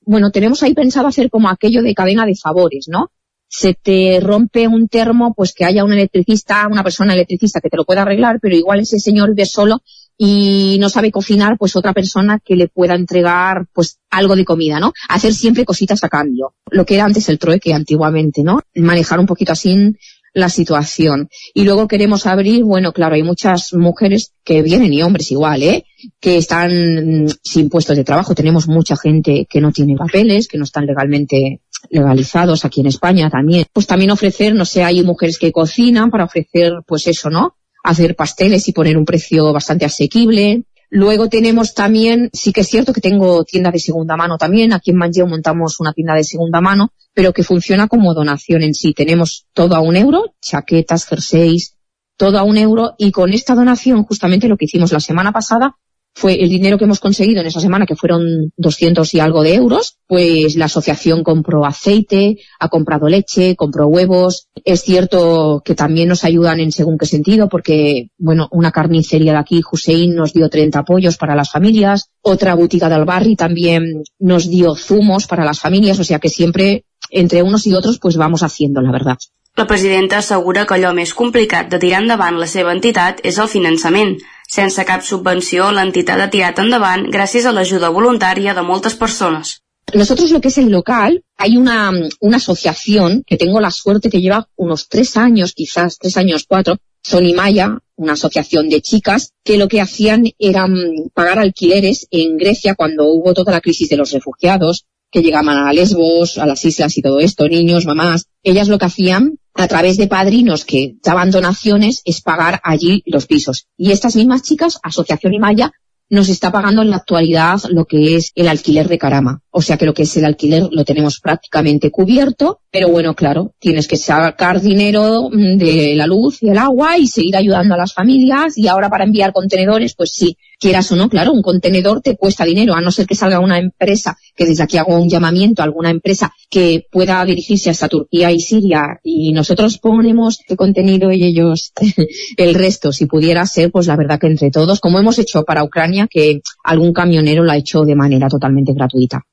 bueno, 0.05 0.31
tenemos 0.31 0.63
ahí 0.63 0.73
pensado 0.73 1.07
hacer 1.07 1.29
como 1.29 1.49
aquello 1.49 1.81
de 1.81 1.93
cadena 1.93 2.25
de 2.25 2.35
favores, 2.35 2.87
¿no? 2.87 3.11
Se 3.47 3.75
te 3.75 4.19
rompe 4.19 4.67
un 4.67 4.87
termo, 4.87 5.33
pues 5.35 5.53
que 5.53 5.65
haya 5.65 5.83
un 5.83 5.93
electricista, 5.93 6.67
una 6.67 6.83
persona 6.83 7.13
electricista 7.13 7.61
que 7.61 7.69
te 7.69 7.77
lo 7.77 7.85
pueda 7.85 8.01
arreglar, 8.01 8.39
pero 8.41 8.55
igual 8.55 8.79
ese 8.79 8.99
señor 8.99 9.29
vive 9.29 9.45
solo 9.45 9.81
y 10.17 10.77
no 10.79 10.89
sabe 10.89 11.11
cocinar, 11.11 11.57
pues 11.57 11.75
otra 11.75 11.93
persona 11.93 12.39
que 12.43 12.55
le 12.55 12.67
pueda 12.67 12.95
entregar 12.95 13.65
pues 13.73 13.99
algo 14.09 14.35
de 14.35 14.45
comida, 14.45 14.79
¿no? 14.79 14.93
Hacer 15.09 15.33
siempre 15.33 15.65
cositas 15.65 16.03
a 16.03 16.09
cambio. 16.09 16.55
Lo 16.71 16.85
que 16.85 16.95
era 16.95 17.05
antes 17.05 17.29
el 17.29 17.39
trueque 17.39 17.73
antiguamente, 17.73 18.43
¿no? 18.43 18.61
Manejar 18.75 19.19
un 19.19 19.25
poquito 19.25 19.51
así 19.51 19.95
la 20.33 20.49
situación. 20.49 21.29
Y 21.53 21.63
luego 21.63 21.87
queremos 21.87 22.25
abrir, 22.25 22.63
bueno, 22.63 22.91
claro, 22.91 23.15
hay 23.15 23.23
muchas 23.23 23.73
mujeres 23.73 24.33
que 24.43 24.61
vienen 24.61 24.91
y 24.93 25.01
hombres 25.01 25.31
igual, 25.31 25.63
¿eh? 25.63 25.85
Que 26.19 26.37
están 26.37 27.27
sin 27.43 27.69
puestos 27.69 27.95
de 27.95 28.03
trabajo. 28.03 28.35
Tenemos 28.35 28.67
mucha 28.67 28.95
gente 28.97 29.45
que 29.49 29.61
no 29.61 29.71
tiene 29.71 29.95
papeles, 29.95 30.47
que 30.47 30.57
no 30.57 30.63
están 30.63 30.85
legalmente 30.85 31.61
legalizados 31.89 32.65
aquí 32.65 32.81
en 32.81 32.87
España 32.87 33.29
también. 33.29 33.65
Pues 33.71 33.87
también 33.87 34.11
ofrecer, 34.11 34.55
no 34.55 34.65
sé, 34.65 34.83
hay 34.83 35.03
mujeres 35.03 35.37
que 35.37 35.51
cocinan 35.51 36.09
para 36.09 36.25
ofrecer, 36.25 36.73
pues 36.87 37.07
eso, 37.07 37.29
¿no? 37.29 37.55
Hacer 37.83 38.15
pasteles 38.15 38.67
y 38.67 38.73
poner 38.73 38.97
un 38.97 39.05
precio 39.05 39.51
bastante 39.53 39.85
asequible. 39.85 40.63
Luego 40.95 41.27
tenemos 41.27 41.73
también, 41.73 42.29
sí 42.33 42.53
que 42.53 42.61
es 42.61 42.67
cierto 42.67 42.93
que 42.93 43.01
tengo 43.01 43.43
tienda 43.45 43.71
de 43.71 43.79
segunda 43.79 44.15
mano 44.15 44.37
también. 44.37 44.73
Aquí 44.73 44.91
en 44.91 44.97
Manlleu 44.97 45.25
montamos 45.25 45.79
una 45.79 45.91
tienda 45.91 46.13
de 46.13 46.23
segunda 46.23 46.61
mano, 46.61 46.93
pero 47.15 47.33
que 47.33 47.41
funciona 47.41 47.87
como 47.87 48.13
donación 48.13 48.61
en 48.61 48.75
sí. 48.75 48.93
Tenemos 48.93 49.47
todo 49.53 49.73
a 49.73 49.79
un 49.79 49.95
euro, 49.95 50.35
chaquetas, 50.39 51.07
jerseys, 51.07 51.77
todo 52.15 52.37
a 52.37 52.43
un 52.43 52.57
euro. 52.57 52.93
Y 52.99 53.11
con 53.11 53.33
esta 53.33 53.55
donación, 53.55 54.03
justamente 54.03 54.47
lo 54.47 54.55
que 54.55 54.65
hicimos 54.65 54.91
la 54.91 54.99
semana 54.99 55.31
pasada, 55.31 55.77
fue 56.15 56.41
el 56.41 56.49
dinero 56.49 56.77
que 56.77 56.85
hemos 56.85 56.99
conseguido 56.99 57.41
en 57.41 57.47
esa 57.47 57.59
semana, 57.59 57.85
que 57.85 57.95
fueron 57.95 58.51
200 58.57 59.13
y 59.13 59.19
algo 59.19 59.43
de 59.43 59.55
euros, 59.55 59.97
pues 60.07 60.55
la 60.55 60.65
asociación 60.65 61.23
compró 61.23 61.65
aceite, 61.65 62.37
ha 62.59 62.69
comprado 62.69 63.07
leche, 63.07 63.55
compró 63.55 63.87
huevos. 63.87 64.47
Es 64.63 64.81
cierto 64.81 65.61
que 65.65 65.75
también 65.75 66.09
nos 66.09 66.23
ayudan 66.23 66.59
en 66.59 66.71
según 66.71 66.97
qué 66.97 67.05
sentido, 67.05 67.49
porque, 67.49 68.09
bueno, 68.17 68.47
una 68.51 68.71
carnicería 68.71 69.33
de 69.33 69.39
aquí, 69.39 69.61
Hussein, 69.69 70.15
nos 70.15 70.33
dio 70.33 70.49
30 70.49 70.83
pollos 70.83 71.17
para 71.17 71.35
las 71.35 71.51
familias, 71.51 72.09
otra 72.21 72.55
boutique 72.55 72.87
del 72.87 73.05
barrio 73.05 73.35
también 73.35 74.03
nos 74.19 74.49
dio 74.49 74.75
zumos 74.75 75.27
para 75.27 75.45
las 75.45 75.59
familias, 75.59 75.99
o 75.99 76.03
sea 76.03 76.19
que 76.19 76.29
siempre 76.29 76.85
entre 77.09 77.43
unos 77.43 77.67
y 77.67 77.73
otros 77.73 77.99
pues 77.99 78.17
vamos 78.17 78.43
haciendo, 78.43 78.81
la 78.81 78.91
verdad. 78.91 79.17
La 79.55 79.67
presidenta 79.67 80.17
assegura 80.17 80.63
que 80.65 80.73
allò 80.73 80.95
més 80.97 81.11
complicat 81.13 81.67
de 81.69 81.77
tirar 81.81 81.99
endavant 82.01 82.39
la 82.41 82.47
seva 82.49 82.71
entitat 82.73 83.19
el 83.21 83.35
finançament. 83.51 84.15
Sense 84.53 84.83
cap 84.85 85.01
subvenció, 85.01 85.71
l'entitat 85.73 86.21
ha 86.21 86.29
tirat 86.33 86.59
endavant 86.61 87.07
gràcies 87.13 87.45
a 87.49 87.53
l'ajuda 87.55 87.89
voluntària 87.97 88.53
de 88.53 88.63
moltes 88.69 88.95
persones. 89.03 89.59
Nosotros 89.93 90.31
lo 90.31 90.41
que 90.41 90.49
es 90.49 90.57
el 90.57 90.69
local, 90.69 91.23
hay 91.37 91.57
una, 91.57 91.91
una 92.19 92.37
asociación 92.37 93.23
que 93.25 93.37
tengo 93.37 93.59
la 93.61 93.71
suerte 93.71 94.09
que 94.09 94.21
lleva 94.21 94.47
unos 94.55 94.87
tres 94.89 95.17
años, 95.17 95.53
quizás 95.53 95.97
tres 95.97 96.17
años, 96.17 96.45
cuatro, 96.47 96.77
Sonimaya, 97.03 97.79
una 97.95 98.13
asociación 98.13 98.69
de 98.69 98.81
chicas, 98.81 99.33
que 99.43 99.57
lo 99.57 99.67
que 99.67 99.81
hacían 99.81 100.23
era 100.39 100.67
mm, 100.67 101.09
pagar 101.13 101.39
alquileres 101.39 102.07
en 102.11 102.37
Grecia 102.37 102.75
cuando 102.75 103.05
hubo 103.05 103.33
toda 103.33 103.51
la 103.51 103.61
crisis 103.61 103.89
de 103.89 103.97
los 103.97 104.11
refugiados, 104.11 104.85
que 105.13 105.21
llegaban 105.21 105.55
a 105.55 105.71
Lesbos, 105.71 106.39
a 106.39 106.47
las 106.47 106.65
islas 106.65 106.97
y 106.97 107.01
todo 107.03 107.19
esto, 107.19 107.47
niños, 107.47 107.85
mamás. 107.85 108.25
Ellas 108.41 108.67
lo 108.67 108.79
que 108.79 108.85
hacían 108.85 109.37
a 109.53 109.67
través 109.67 109.95
de 109.97 110.07
padrinos 110.07 110.65
que 110.65 110.95
daban 111.03 111.29
donaciones 111.29 112.01
es 112.03 112.21
pagar 112.21 112.59
allí 112.63 113.03
los 113.05 113.27
pisos. 113.27 113.67
Y 113.77 113.91
estas 113.91 114.15
mismas 114.15 114.41
chicas, 114.41 114.79
Asociación 114.81 115.35
Imaya, 115.35 115.71
nos 116.09 116.29
está 116.29 116.51
pagando 116.51 116.81
en 116.81 116.89
la 116.89 116.97
actualidad 116.97 117.61
lo 117.69 117.85
que 117.85 118.15
es 118.15 118.31
el 118.33 118.47
alquiler 118.47 118.87
de 118.87 118.97
Carama. 118.97 119.42
O 119.55 119.61
sea 119.61 119.77
que 119.77 119.85
lo 119.85 119.93
que 119.93 120.01
es 120.01 120.17
el 120.17 120.25
alquiler 120.25 120.67
lo 120.71 120.83
tenemos 120.83 121.19
prácticamente 121.19 121.91
cubierto, 121.91 122.61
pero 122.71 122.89
bueno, 122.89 123.13
claro, 123.13 123.53
tienes 123.59 123.87
que 123.87 123.97
sacar 123.97 124.59
dinero 124.59 125.29
mm, 125.31 125.57
de 125.57 125.93
la 125.95 126.07
luz 126.07 126.41
y 126.41 126.49
el 126.49 126.57
agua 126.57 126.97
y 126.97 127.05
seguir 127.05 127.37
ayudando 127.37 127.75
a 127.75 127.77
las 127.77 127.93
familias 127.93 128.57
y 128.57 128.67
ahora 128.67 128.89
para 128.89 129.03
enviar 129.03 129.31
contenedores, 129.31 129.93
pues 129.93 130.11
sí, 130.11 130.37
quieras 130.59 130.91
o 130.91 130.95
no, 130.95 131.07
claro, 131.07 131.33
un 131.33 131.43
contenedor 131.43 132.01
te 132.01 132.17
cuesta 132.17 132.45
dinero, 132.45 132.73
a 132.73 132.81
no 132.81 132.89
ser 132.89 133.05
que 133.05 133.13
salga 133.13 133.39
una 133.39 133.59
empresa, 133.59 134.17
que 134.35 134.47
desde 134.47 134.63
aquí 134.63 134.77
hago 134.77 134.99
un 134.99 135.07
llamamiento 135.07 135.61
a 135.61 135.65
alguna 135.65 135.91
empresa 135.91 136.33
que 136.49 136.87
pueda 136.91 137.23
dirigirse 137.23 137.69
hasta 137.69 137.87
Turquía 137.87 138.31
y 138.31 138.39
Siria 138.39 138.99
y 139.03 139.33
nosotros 139.33 139.77
ponemos 139.77 140.39
el 140.47 140.57
contenido 140.57 141.11
y 141.11 141.25
ellos 141.25 141.73
el 142.37 142.55
resto, 142.55 142.91
si 142.91 143.05
pudiera 143.05 143.45
ser, 143.45 143.69
pues 143.71 143.85
la 143.85 143.95
verdad 143.95 144.19
que 144.19 144.25
entre 144.25 144.49
todos, 144.49 144.79
como 144.79 144.97
hemos 144.97 145.19
hecho 145.19 145.43
para 145.43 145.63
Ucrania, 145.63 146.07
que 146.09 146.41
algún 146.63 146.91
camionero 146.91 147.43
lo 147.43 147.51
ha 147.51 147.57
hecho 147.57 147.83
de 147.83 147.93
manera 147.93 148.27
totalmente 148.29 148.73
gratuita. 148.73 149.23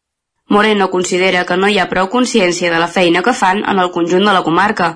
Moreno 0.51 0.91
considera 0.91 1.45
que 1.47 1.57
no 1.57 1.69
hi 1.71 1.79
ha 1.79 1.89
prou 1.91 2.09
consciència 2.11 2.73
de 2.73 2.79
la 2.83 2.89
feina 2.91 3.23
que 3.23 3.35
fan 3.41 3.61
en 3.73 3.79
el 3.79 3.93
conjunt 3.95 4.25
de 4.27 4.33
la 4.35 4.43
comarca. 4.43 4.89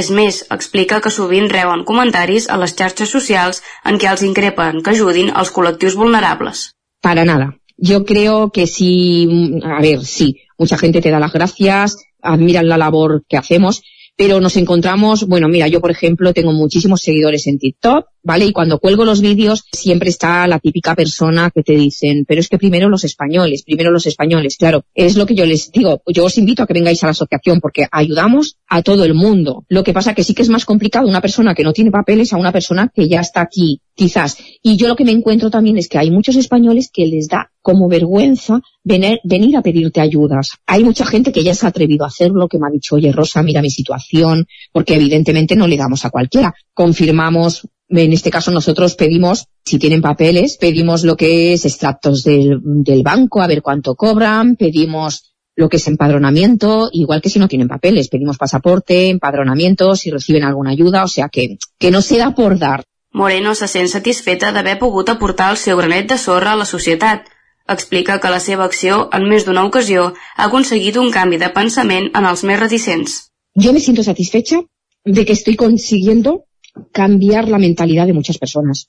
És 0.00 0.10
més, 0.14 0.44
explica 0.54 1.00
que 1.02 1.10
sovint 1.10 1.48
reben 1.50 1.82
comentaris 1.88 2.46
a 2.48 2.58
les 2.62 2.76
xarxes 2.78 3.10
socials 3.10 3.58
en 3.90 3.98
què 3.98 4.06
els 4.10 4.22
increpen 4.22 4.84
que 4.86 4.94
ajudin 4.94 5.32
als 5.34 5.50
col·lectius 5.56 5.96
vulnerables. 5.98 6.68
Para 7.02 7.24
nada. 7.24 7.56
Yo 7.76 8.04
creo 8.04 8.50
que 8.54 8.68
sí, 8.68 9.58
a 9.64 9.80
ver, 9.82 10.04
sí, 10.04 10.36
mucha 10.58 10.78
gente 10.78 11.00
te 11.00 11.10
da 11.10 11.18
las 11.18 11.32
gracias, 11.32 11.96
admiran 12.22 12.68
la 12.68 12.78
labor 12.78 13.24
que 13.28 13.38
hacemos, 13.38 13.82
pero 14.20 14.38
nos 14.38 14.58
encontramos, 14.58 15.26
bueno, 15.26 15.48
mira, 15.48 15.66
yo 15.66 15.80
por 15.80 15.90
ejemplo 15.90 16.34
tengo 16.34 16.52
muchísimos 16.52 17.00
seguidores 17.00 17.46
en 17.46 17.58
TikTok, 17.58 18.04
¿vale? 18.22 18.44
Y 18.44 18.52
cuando 18.52 18.78
cuelgo 18.78 19.06
los 19.06 19.22
vídeos 19.22 19.64
siempre 19.72 20.10
está 20.10 20.46
la 20.46 20.58
típica 20.58 20.94
persona 20.94 21.50
que 21.50 21.62
te 21.62 21.72
dicen, 21.72 22.26
pero 22.28 22.42
es 22.42 22.50
que 22.50 22.58
primero 22.58 22.90
los 22.90 23.04
españoles, 23.04 23.62
primero 23.62 23.90
los 23.90 24.06
españoles, 24.06 24.58
claro, 24.58 24.84
es 24.94 25.16
lo 25.16 25.24
que 25.24 25.34
yo 25.34 25.46
les 25.46 25.72
digo, 25.72 26.02
yo 26.06 26.26
os 26.26 26.36
invito 26.36 26.62
a 26.62 26.66
que 26.66 26.74
vengáis 26.74 27.02
a 27.02 27.06
la 27.06 27.12
asociación 27.12 27.60
porque 27.62 27.86
ayudamos 27.90 28.58
a 28.68 28.82
todo 28.82 29.06
el 29.06 29.14
mundo. 29.14 29.64
Lo 29.70 29.82
que 29.82 29.94
pasa 29.94 30.12
que 30.12 30.22
sí 30.22 30.34
que 30.34 30.42
es 30.42 30.50
más 30.50 30.66
complicado 30.66 31.08
una 31.08 31.22
persona 31.22 31.54
que 31.54 31.64
no 31.64 31.72
tiene 31.72 31.90
papeles 31.90 32.34
a 32.34 32.36
una 32.36 32.52
persona 32.52 32.92
que 32.94 33.08
ya 33.08 33.20
está 33.20 33.40
aquí, 33.40 33.80
quizás. 34.00 34.38
Y 34.62 34.78
yo 34.78 34.88
lo 34.88 34.96
que 34.96 35.04
me 35.04 35.12
encuentro 35.12 35.50
también 35.50 35.76
es 35.76 35.86
que 35.86 35.98
hay 35.98 36.10
muchos 36.10 36.34
españoles 36.36 36.88
que 36.90 37.06
les 37.06 37.28
da 37.28 37.50
como 37.60 37.86
vergüenza 37.86 38.62
venir, 38.82 39.20
venir 39.24 39.58
a 39.58 39.62
pedirte 39.62 40.00
ayudas. 40.00 40.52
Hay 40.66 40.84
mucha 40.84 41.04
gente 41.04 41.32
que 41.32 41.44
ya 41.44 41.54
se 41.54 41.66
ha 41.66 41.68
atrevido 41.68 42.04
a 42.04 42.08
hacerlo, 42.08 42.48
que 42.48 42.58
me 42.58 42.66
ha 42.66 42.70
dicho, 42.70 42.94
oye 42.94 43.12
Rosa, 43.12 43.42
mira 43.42 43.60
mi 43.60 43.68
situación, 43.68 44.46
porque 44.72 44.94
evidentemente 44.94 45.54
no 45.54 45.66
le 45.66 45.76
damos 45.76 46.06
a 46.06 46.10
cualquiera. 46.10 46.54
Confirmamos 46.72 47.68
en 47.90 48.12
este 48.14 48.30
caso 48.30 48.50
nosotros 48.52 48.94
pedimos, 48.94 49.46
si 49.66 49.78
tienen 49.78 50.00
papeles, 50.00 50.56
pedimos 50.56 51.04
lo 51.04 51.16
que 51.16 51.52
es 51.52 51.66
extractos 51.66 52.22
del, 52.22 52.60
del 52.62 53.02
banco, 53.02 53.42
a 53.42 53.48
ver 53.48 53.60
cuánto 53.60 53.96
cobran, 53.96 54.56
pedimos 54.56 55.34
lo 55.56 55.68
que 55.68 55.76
es 55.76 55.88
empadronamiento, 55.88 56.88
igual 56.92 57.20
que 57.20 57.28
si 57.28 57.38
no 57.38 57.48
tienen 57.48 57.68
papeles, 57.68 58.08
pedimos 58.08 58.38
pasaporte, 58.38 59.10
empadronamiento, 59.10 59.94
si 59.94 60.10
reciben 60.10 60.44
alguna 60.44 60.70
ayuda, 60.70 61.04
o 61.04 61.08
sea 61.08 61.28
que, 61.28 61.58
que 61.78 61.90
no 61.90 62.00
se 62.00 62.16
da 62.16 62.34
por 62.34 62.58
dar. 62.58 62.84
Moreno 63.12 63.54
se 63.58 63.66
sent 63.66 63.90
satisfeta 63.90 64.52
d'haver 64.54 64.76
pogut 64.78 65.08
aportar 65.10 65.50
el 65.52 65.58
seu 65.58 65.78
granet 65.80 66.08
de 66.10 66.18
sorra 66.18 66.52
a 66.52 66.58
la 66.60 66.66
societat. 66.68 67.26
Explica 67.74 68.18
que 68.20 68.30
la 68.30 68.40
seva 68.40 68.64
acció, 68.64 69.08
en 69.16 69.26
més 69.30 69.46
d'una 69.46 69.64
ocasió, 69.66 70.12
ha 70.36 70.46
aconseguit 70.46 70.96
un 70.96 71.10
canvi 71.10 71.38
de 71.42 71.50
pensament 71.56 72.10
en 72.14 72.28
els 72.30 72.44
més 72.46 72.60
reticents. 72.60 73.16
Yo 73.54 73.72
me 73.72 73.80
siento 73.80 74.04
satisfecha 74.04 74.60
de 75.04 75.24
que 75.24 75.32
estoy 75.32 75.56
consiguiendo 75.56 76.44
cambiar 76.92 77.48
la 77.48 77.58
mentalidad 77.58 78.06
de 78.06 78.12
muchas 78.12 78.38
personas. 78.38 78.88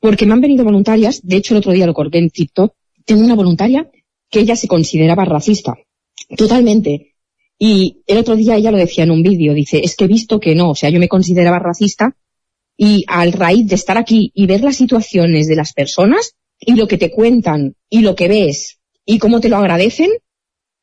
Porque 0.00 0.26
me 0.26 0.32
han 0.32 0.40
venido 0.40 0.64
voluntarias, 0.64 1.20
de 1.22 1.36
hecho 1.36 1.54
el 1.54 1.58
otro 1.58 1.72
día 1.72 1.86
lo 1.86 1.94
colgué 1.94 2.18
en 2.18 2.30
TikTok, 2.30 2.74
tengo 3.04 3.24
una 3.24 3.34
voluntaria 3.34 3.90
que 4.30 4.40
ella 4.40 4.56
se 4.56 4.68
consideraba 4.68 5.24
racista, 5.24 5.74
totalmente. 6.36 7.14
Y 7.58 8.02
el 8.06 8.18
otro 8.18 8.36
día 8.36 8.56
ella 8.56 8.70
lo 8.70 8.78
decía 8.78 9.04
en 9.04 9.10
un 9.10 9.22
vídeo, 9.22 9.54
dice, 9.54 9.80
es 9.84 9.96
que 9.96 10.04
he 10.04 10.08
visto 10.08 10.40
que 10.40 10.54
no, 10.54 10.70
o 10.70 10.74
sea, 10.74 10.90
yo 10.90 10.98
me 10.98 11.08
consideraba 11.08 11.58
racista 11.58 12.16
y 12.76 13.04
al 13.06 13.32
raíz 13.32 13.66
de 13.68 13.74
estar 13.74 13.96
aquí 13.96 14.32
y 14.34 14.46
ver 14.46 14.62
las 14.62 14.76
situaciones 14.76 15.46
de 15.48 15.56
las 15.56 15.72
personas 15.72 16.34
y 16.60 16.74
lo 16.74 16.88
que 16.88 16.98
te 16.98 17.10
cuentan 17.10 17.74
y 17.88 18.00
lo 18.00 18.14
que 18.14 18.28
ves 18.28 18.78
y 19.04 19.18
cómo 19.18 19.40
te 19.40 19.48
lo 19.48 19.56
agradecen, 19.56 20.10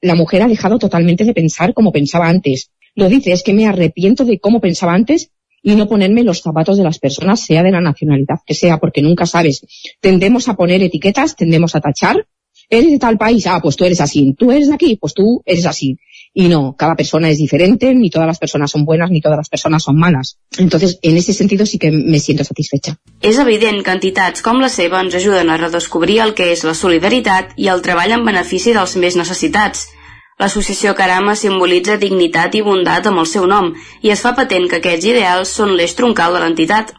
la 0.02 0.16
mujer 0.16 0.42
ha 0.42 0.48
dejado 0.48 0.80
totalmente 0.80 1.24
de 1.24 1.34
pensar 1.34 1.74
como 1.74 1.92
pensaba 1.92 2.28
antes. 2.28 2.72
Lo 2.96 3.10
dice, 3.10 3.32
es 3.32 3.44
que 3.44 3.54
me 3.54 3.68
arrepiento 3.68 4.26
de 4.26 4.39
cómo 4.39 4.60
pensaba 4.60 4.94
antes 4.94 5.32
y 5.64 5.76
no 5.76 5.88
ponerme 5.88 6.24
los 6.24 6.42
zapatos 6.42 6.78
de 6.78 6.84
las 6.84 7.00
personas, 7.00 7.46
sea 7.46 7.64
de 7.64 7.72
la 7.72 7.82
nacionalidad 7.82 8.39
que 8.46 8.56
sea, 8.56 8.80
porque 8.80 9.02
nunca 9.02 9.26
sabes. 9.26 9.66
Tendemos 10.00 10.50
a 10.50 10.56
poner 10.56 10.82
etiquetas, 10.82 11.36
tendemos 11.36 11.76
a 11.76 11.82
tachar. 11.82 12.28
Eres 12.72 12.89
de 12.89 12.99
tal 12.99 13.17
país, 13.17 13.45
ah, 13.47 13.59
pues 13.61 13.76
tú 13.76 13.84
eres 13.84 13.99
así. 13.99 14.34
Tú 14.39 14.49
eres 14.49 14.69
de 14.69 14.76
aquí, 14.76 14.95
pues 14.95 15.13
tú 15.13 15.43
eres 15.45 15.65
así. 15.65 15.97
Y 16.34 16.47
no, 16.47 16.74
cada 16.78 16.95
persona 16.95 17.30
es 17.30 17.38
diferente, 17.38 17.93
ni 17.93 18.09
todas 18.09 18.26
las 18.26 18.39
personas 18.39 18.72
son 18.72 18.86
buenas, 18.86 19.11
ni 19.11 19.19
todas 19.19 19.36
las 19.36 19.49
personas 19.49 19.84
son 19.84 19.97
malas. 19.97 20.38
Entonces, 20.57 20.97
en 21.01 21.17
ese 21.17 21.34
sentido 21.34 21.65
sí 21.65 21.78
que 21.78 21.91
me 21.91 22.17
siento 22.19 22.45
satisfecha. 22.45 22.95
És 23.19 23.39
evident 23.43 23.84
que 23.84 23.91
entitats 23.91 24.39
com 24.45 24.63
la 24.63 24.69
seva 24.72 25.01
ens 25.03 25.19
ajuden 25.19 25.51
a 25.51 25.57
redescobrir 25.59 26.22
el 26.24 26.32
que 26.34 26.53
és 26.53 26.63
la 26.63 26.74
solidaritat 26.74 27.51
i 27.59 27.67
el 27.67 27.84
treball 27.84 28.15
en 28.15 28.24
benefici 28.24 28.72
dels 28.72 28.95
més 28.95 29.19
necessitats. 29.19 29.89
L'associació 30.39 30.95
Carama 30.95 31.36
simbolitza 31.36 31.99
dignitat 31.99 32.55
i 32.55 32.63
bondat 32.63 33.11
amb 33.11 33.19
el 33.22 33.28
seu 33.28 33.43
nom 33.51 33.74
i 34.01 34.15
es 34.15 34.24
fa 34.24 34.32
patent 34.39 34.72
que 34.72 34.80
aquests 34.80 35.11
ideals 35.11 35.51
són 35.59 35.76
l'eix 35.76 35.99
troncal 35.99 36.39
de 36.39 36.45
l'entitat. 36.45 36.95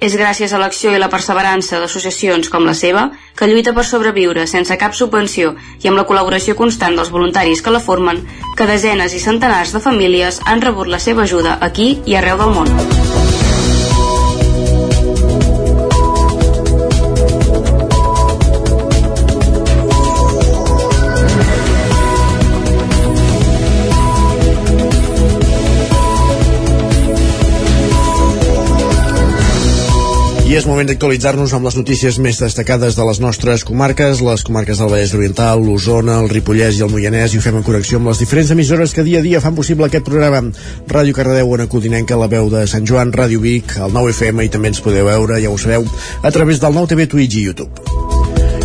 És 0.00 0.14
gràcies 0.14 0.52
a 0.54 0.58
l'acció 0.62 0.92
i 0.94 0.98
la 1.02 1.08
perseverança 1.10 1.80
d'associacions 1.82 2.50
com 2.52 2.66
la 2.68 2.74
seva 2.80 3.08
que 3.38 3.48
lluita 3.50 3.74
per 3.74 3.84
sobreviure 3.88 4.46
sense 4.46 4.76
cap 4.78 4.94
subvenció 4.94 5.56
i 5.82 5.90
amb 5.90 5.98
la 5.98 6.06
col·laboració 6.06 6.54
constant 6.60 6.94
dels 6.94 7.10
voluntaris 7.10 7.62
que 7.62 7.74
la 7.74 7.82
formen 7.82 8.22
que 8.56 8.70
desenes 8.70 9.18
i 9.18 9.24
centenars 9.26 9.74
de 9.74 9.82
famílies 9.82 10.40
han 10.46 10.62
rebut 10.62 10.86
la 10.94 11.02
seva 11.02 11.26
ajuda 11.26 11.58
aquí 11.60 11.96
i 12.06 12.14
arreu 12.14 12.38
del 12.38 12.54
món. 12.54 13.47
I 30.48 30.54
és 30.56 30.64
moment 30.64 30.88
d'actualitzar-nos 30.88 31.52
amb 31.52 31.66
les 31.68 31.74
notícies 31.76 32.16
més 32.24 32.38
destacades 32.40 32.94
de 32.96 33.04
les 33.04 33.18
nostres 33.20 33.66
comarques, 33.68 34.22
les 34.24 34.44
comarques 34.48 34.78
del 34.80 34.88
Vallès 34.88 35.12
Oriental, 35.12 35.60
l'Osona, 35.60 36.14
el 36.22 36.30
Ripollès 36.32 36.78
i 36.78 36.86
el 36.86 36.88
Moianès, 36.88 37.34
i 37.34 37.36
ho 37.36 37.44
fem 37.44 37.58
en 37.58 37.66
connexió 37.66 38.00
amb 38.00 38.08
les 38.08 38.22
diferents 38.24 38.54
emissores 38.56 38.96
que 38.96 39.04
dia 39.04 39.20
a 39.20 39.26
dia 39.26 39.42
fan 39.44 39.58
possible 39.58 39.84
aquest 39.84 40.08
programa. 40.08 40.40
Ràdio 40.88 41.18
Cardedeu, 41.18 41.52
Ona 41.52 41.68
Codinenca, 41.68 42.16
la 42.16 42.32
veu 42.32 42.48
de 42.48 42.64
Sant 42.64 42.88
Joan, 42.88 43.12
Ràdio 43.12 43.44
Vic, 43.44 43.76
el 43.76 43.92
9FM, 43.92 44.46
i 44.48 44.54
també 44.56 44.72
ens 44.72 44.80
podeu 44.80 45.12
veure, 45.12 45.36
ja 45.44 45.52
ho 45.52 45.60
sabeu, 45.60 45.84
a 46.22 46.32
través 46.32 46.64
del 46.64 46.72
9TV, 46.80 47.10
Twitch 47.12 47.36
i 47.36 47.44
YouTube. 47.50 48.17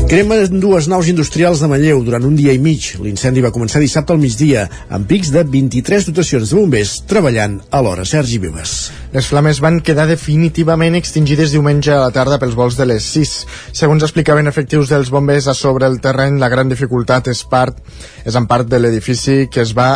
Cremen 0.04 0.60
dues 0.60 0.86
naus 0.92 1.08
industrials 1.08 1.62
de 1.64 1.68
Manlleu 1.72 2.04
durant 2.06 2.26
un 2.28 2.36
dia 2.38 2.54
i 2.54 2.60
mig. 2.62 2.92
L'incendi 3.02 3.42
va 3.42 3.54
començar 3.56 3.82
dissabte 3.82 4.14
al 4.14 4.20
migdia, 4.22 4.68
amb 4.94 5.08
pics 5.10 5.32
de 5.34 5.42
23 5.48 6.10
dotacions 6.10 6.52
de 6.52 6.60
bombers 6.60 6.98
treballant 7.10 7.62
a 7.72 7.82
l'hora. 7.82 8.06
Sergi 8.06 8.38
Vives. 8.44 8.92
Les 9.14 9.28
flames 9.30 9.60
van 9.62 9.80
quedar 9.86 10.08
definitivament 10.10 10.98
extingides 10.98 11.52
diumenge 11.54 11.92
a 11.94 12.00
la 12.02 12.12
tarda 12.14 12.40
pels 12.42 12.56
vols 12.58 12.78
de 12.80 12.88
les 12.90 13.06
6. 13.14 13.34
Segons 13.78 14.04
explicaven 14.06 14.50
efectius 14.50 14.90
dels 14.90 15.12
bombers 15.14 15.48
a 15.48 15.54
sobre 15.54 15.86
el 15.86 16.00
terreny, 16.02 16.40
la 16.42 16.50
gran 16.50 16.70
dificultat 16.70 17.30
és, 17.30 17.44
part, 17.46 17.78
és 18.26 18.36
en 18.36 18.48
part 18.50 18.66
de 18.70 18.80
l'edifici 18.82 19.48
que 19.54 19.62
es 19.62 19.76
va 19.78 19.92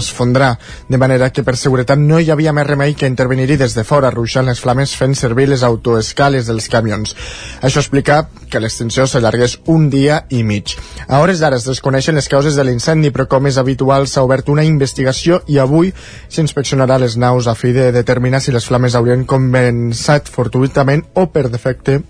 esfondrar, 0.00 0.54
de 0.88 1.00
manera 1.00 1.28
que 1.28 1.44
per 1.44 1.58
seguretat 1.60 2.00
no 2.00 2.18
hi 2.20 2.32
havia 2.32 2.56
més 2.56 2.66
remei 2.66 2.96
que 2.96 3.10
intervenir-hi 3.10 3.60
des 3.60 3.76
de 3.76 3.84
fora, 3.84 4.10
ruixant 4.10 4.48
les 4.48 4.60
flames 4.64 4.96
fent 4.96 5.12
servir 5.12 5.50
les 5.52 5.62
autoescales 5.62 6.48
dels 6.48 6.70
camions. 6.72 7.12
Això 7.60 7.84
explica 7.84 8.24
que 8.48 8.64
l'extinció 8.64 9.04
s'allargués 9.04 9.53
un 9.66 9.88
dia 9.90 10.24
i 10.30 10.42
mig. 10.42 10.74
A 11.08 11.20
hores 11.20 11.40
d'ara 11.42 11.60
es 11.60 11.68
desconeixen 11.68 12.18
les 12.18 12.28
causes 12.28 12.56
de 12.56 12.64
l'incendi, 12.64 13.12
però 13.14 13.28
com 13.28 13.46
és 13.46 13.58
habitual 13.60 14.08
s'ha 14.08 14.24
obert 14.26 14.48
una 14.48 14.64
investigació 14.64 15.42
i 15.46 15.58
avui 15.58 15.92
s'inspeccionarà 16.28 16.98
les 16.98 17.16
naus 17.16 17.46
a 17.46 17.54
fi 17.54 17.72
de 17.76 17.90
determinar 17.92 18.40
si 18.40 18.52
les 18.52 18.66
flames 18.66 18.94
haurien 18.94 19.26
començat 19.26 20.28
fortuitament 20.32 21.04
o 21.14 21.28
per 21.30 21.48
defecte 21.50 22.02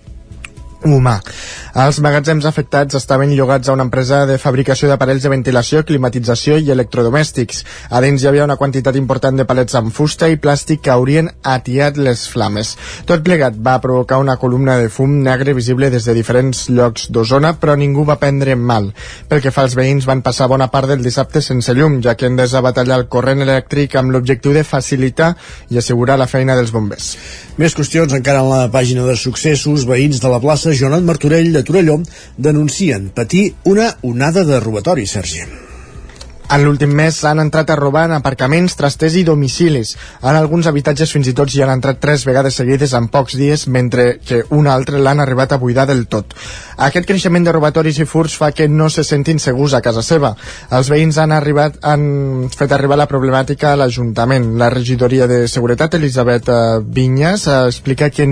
humà. 0.93 1.19
Els 1.75 1.99
magatzems 1.99 2.45
afectats 2.47 2.95
estaven 2.95 3.33
llogats 3.35 3.67
a 3.67 3.73
una 3.75 3.83
empresa 3.87 4.21
de 4.29 4.37
fabricació 4.39 4.87
d'aparells 4.87 5.25
de 5.25 5.31
ventilació, 5.33 5.83
climatització 5.83 6.57
i 6.61 6.71
electrodomèstics. 6.71 7.63
A 7.89 8.01
dins 8.03 8.23
hi 8.23 8.29
havia 8.29 8.45
una 8.45 8.57
quantitat 8.59 8.95
important 8.95 9.35
de 9.35 9.45
palets 9.49 9.75
amb 9.75 9.93
fusta 9.93 10.29
i 10.31 10.39
plàstic 10.39 10.83
que 10.85 10.93
haurien 10.93 11.31
atiat 11.43 11.97
les 11.97 12.27
flames. 12.31 12.75
Tot 13.09 13.23
plegat 13.25 13.57
va 13.57 13.79
provocar 13.83 14.21
una 14.23 14.37
columna 14.37 14.77
de 14.79 14.89
fum 14.89 15.17
negre 15.23 15.53
visible 15.57 15.89
des 15.89 16.05
de 16.05 16.15
diferents 16.15 16.67
llocs 16.69 17.09
d'Osona, 17.09 17.55
però 17.59 17.75
ningú 17.75 18.05
va 18.05 18.19
prendre 18.21 18.55
mal. 18.55 18.91
Pel 19.27 19.41
que 19.43 19.51
fa 19.51 19.65
als 19.65 19.75
veïns, 19.75 20.05
van 20.07 20.21
passar 20.21 20.47
bona 20.47 20.69
part 20.71 20.87
del 20.91 21.03
dissabte 21.03 21.41
sense 21.41 21.73
llum, 21.73 21.99
ja 22.01 22.15
que 22.15 22.29
han 22.29 22.37
de 22.39 22.47
batallar 22.61 22.99
el 23.01 23.07
corrent 23.11 23.41
elèctric 23.43 23.95
amb 23.99 24.13
l'objectiu 24.13 24.53
de 24.53 24.63
facilitar 24.63 25.33
i 25.69 25.77
assegurar 25.77 26.17
la 26.19 26.27
feina 26.27 26.55
dels 26.55 26.71
bombers. 26.71 27.15
Més 27.57 27.75
qüestions 27.75 28.13
encara 28.15 28.43
en 28.43 28.49
la 28.51 28.71
pàgina 28.71 29.05
de 29.07 29.15
successos. 29.19 29.85
Veïns 29.87 30.21
de 30.21 30.31
la 30.31 30.41
plaça 30.43 30.74
Joanot 30.77 31.03
Martorell 31.03 31.53
de 31.53 31.63
Torelló 31.63 32.01
denuncien 32.37 33.09
patir 33.09 33.53
una 33.63 33.97
onada 34.01 34.45
de 34.45 34.59
robatori, 34.59 35.07
Sergi. 35.07 35.64
En 36.45 36.61
l'últim 36.61 36.91
mes 36.93 37.15
s'han 37.17 37.41
entrat 37.41 37.71
a 37.73 37.75
robar 37.79 38.03
en 38.05 38.11
aparcaments, 38.19 38.75
trasters 38.77 39.15
i 39.17 39.23
domicilis. 39.25 39.95
En 40.21 40.37
alguns 40.37 40.67
habitatges 40.69 41.09
fins 41.15 41.31
i 41.31 41.33
tot 41.33 41.49
hi 41.49 41.63
han 41.65 41.71
entrat 41.73 41.97
tres 42.01 42.25
vegades 42.27 42.59
seguides 42.59 42.93
en 42.93 43.07
pocs 43.09 43.33
dies, 43.39 43.65
mentre 43.67 44.19
que 44.21 44.43
un 44.53 44.69
altre 44.69 45.01
l'han 45.01 45.23
arribat 45.23 45.55
a 45.55 45.57
buidar 45.57 45.87
del 45.89 46.05
tot. 46.05 46.35
Aquest 46.85 47.07
creixement 47.09 47.47
de 47.47 47.53
robatoris 47.55 47.97
i 47.97 48.05
furs 48.05 48.35
fa 48.37 48.51
que 48.51 48.67
no 48.69 48.91
se 48.93 49.03
sentin 49.07 49.39
segurs 49.39 49.73
a 49.73 49.81
casa 49.81 50.03
seva. 50.05 50.35
Els 50.69 50.89
veïns 50.91 51.17
han, 51.17 51.33
arribat, 51.33 51.79
han 51.81 52.49
fet 52.53 52.75
arribar 52.75 52.99
la 52.99 53.09
problemàtica 53.09 53.71
a 53.71 53.79
l'Ajuntament. 53.79 54.51
La 54.59 54.69
regidoria 54.69 55.25
de 55.31 55.47
Seguretat, 55.49 55.97
Elisabet 55.97 56.51
eh, 56.51 56.59
Vinyas, 56.85 57.47
eh, 57.47 57.57
explica 57.71 58.11
que 58.13 58.27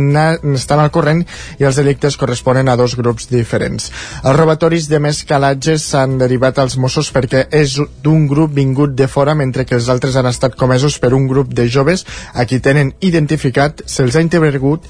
estan 0.53 0.83
al 0.83 0.91
corrent 0.93 1.25
i 1.57 1.65
els 1.65 1.81
delictes 1.81 2.19
corresponen 2.21 2.69
a 2.69 2.77
dos 2.77 2.97
grups 2.99 3.29
diferents. 3.31 3.89
Els 4.21 4.37
robatoris 4.37 4.89
de 4.91 5.01
més 5.01 5.23
calatges 5.25 5.89
s'han 5.89 6.19
derivat 6.21 6.61
als 6.61 6.77
Mossos 6.77 7.09
perquè 7.15 7.47
és 7.49 7.79
d'un 8.03 8.27
grup 8.27 8.53
vingut 8.55 8.93
de 8.99 9.07
fora 9.07 9.35
mentre 9.35 9.65
que 9.65 9.77
els 9.79 9.87
altres 9.89 10.17
han 10.19 10.27
estat 10.29 10.57
comesos 10.59 10.99
per 10.99 11.13
un 11.15 11.27
grup 11.29 11.53
de 11.55 11.67
joves 11.69 12.05
a 12.33 12.45
qui 12.49 12.59
tenen 12.59 12.93
identificat, 13.01 13.85
se'ls 13.85 14.17
ha 14.17 14.25
intervergut 14.25 14.85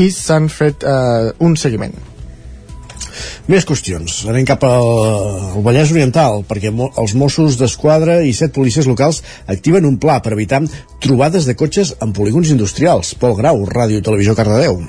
i 0.00 0.10
s'han 0.10 0.48
fet 0.48 0.84
eh, 0.88 1.30
un 1.44 1.56
seguiment. 1.60 1.94
Més 3.46 3.66
qüestions. 3.68 4.24
Anem 4.30 4.46
cap 4.48 4.64
al, 4.66 4.88
al 5.54 5.62
Vallès 5.66 5.92
Oriental, 5.94 6.42
perquè 6.48 6.72
mo 6.74 6.90
els 7.00 7.14
Mossos 7.18 7.58
d'Esquadra 7.60 8.20
i 8.24 8.32
set 8.36 8.54
policies 8.56 8.88
locals 8.90 9.22
activen 9.46 9.86
un 9.88 10.00
pla 10.02 10.18
per 10.24 10.34
evitar 10.34 10.64
trobades 11.04 11.46
de 11.46 11.56
cotxes 11.58 11.94
en 12.00 12.16
polígons 12.16 12.50
industrials. 12.56 13.14
Pol 13.20 13.36
Grau, 13.38 13.66
Ràdio 13.68 14.00
i 14.00 14.06
Televisió 14.06 14.36
Cardedeu. 14.38 14.80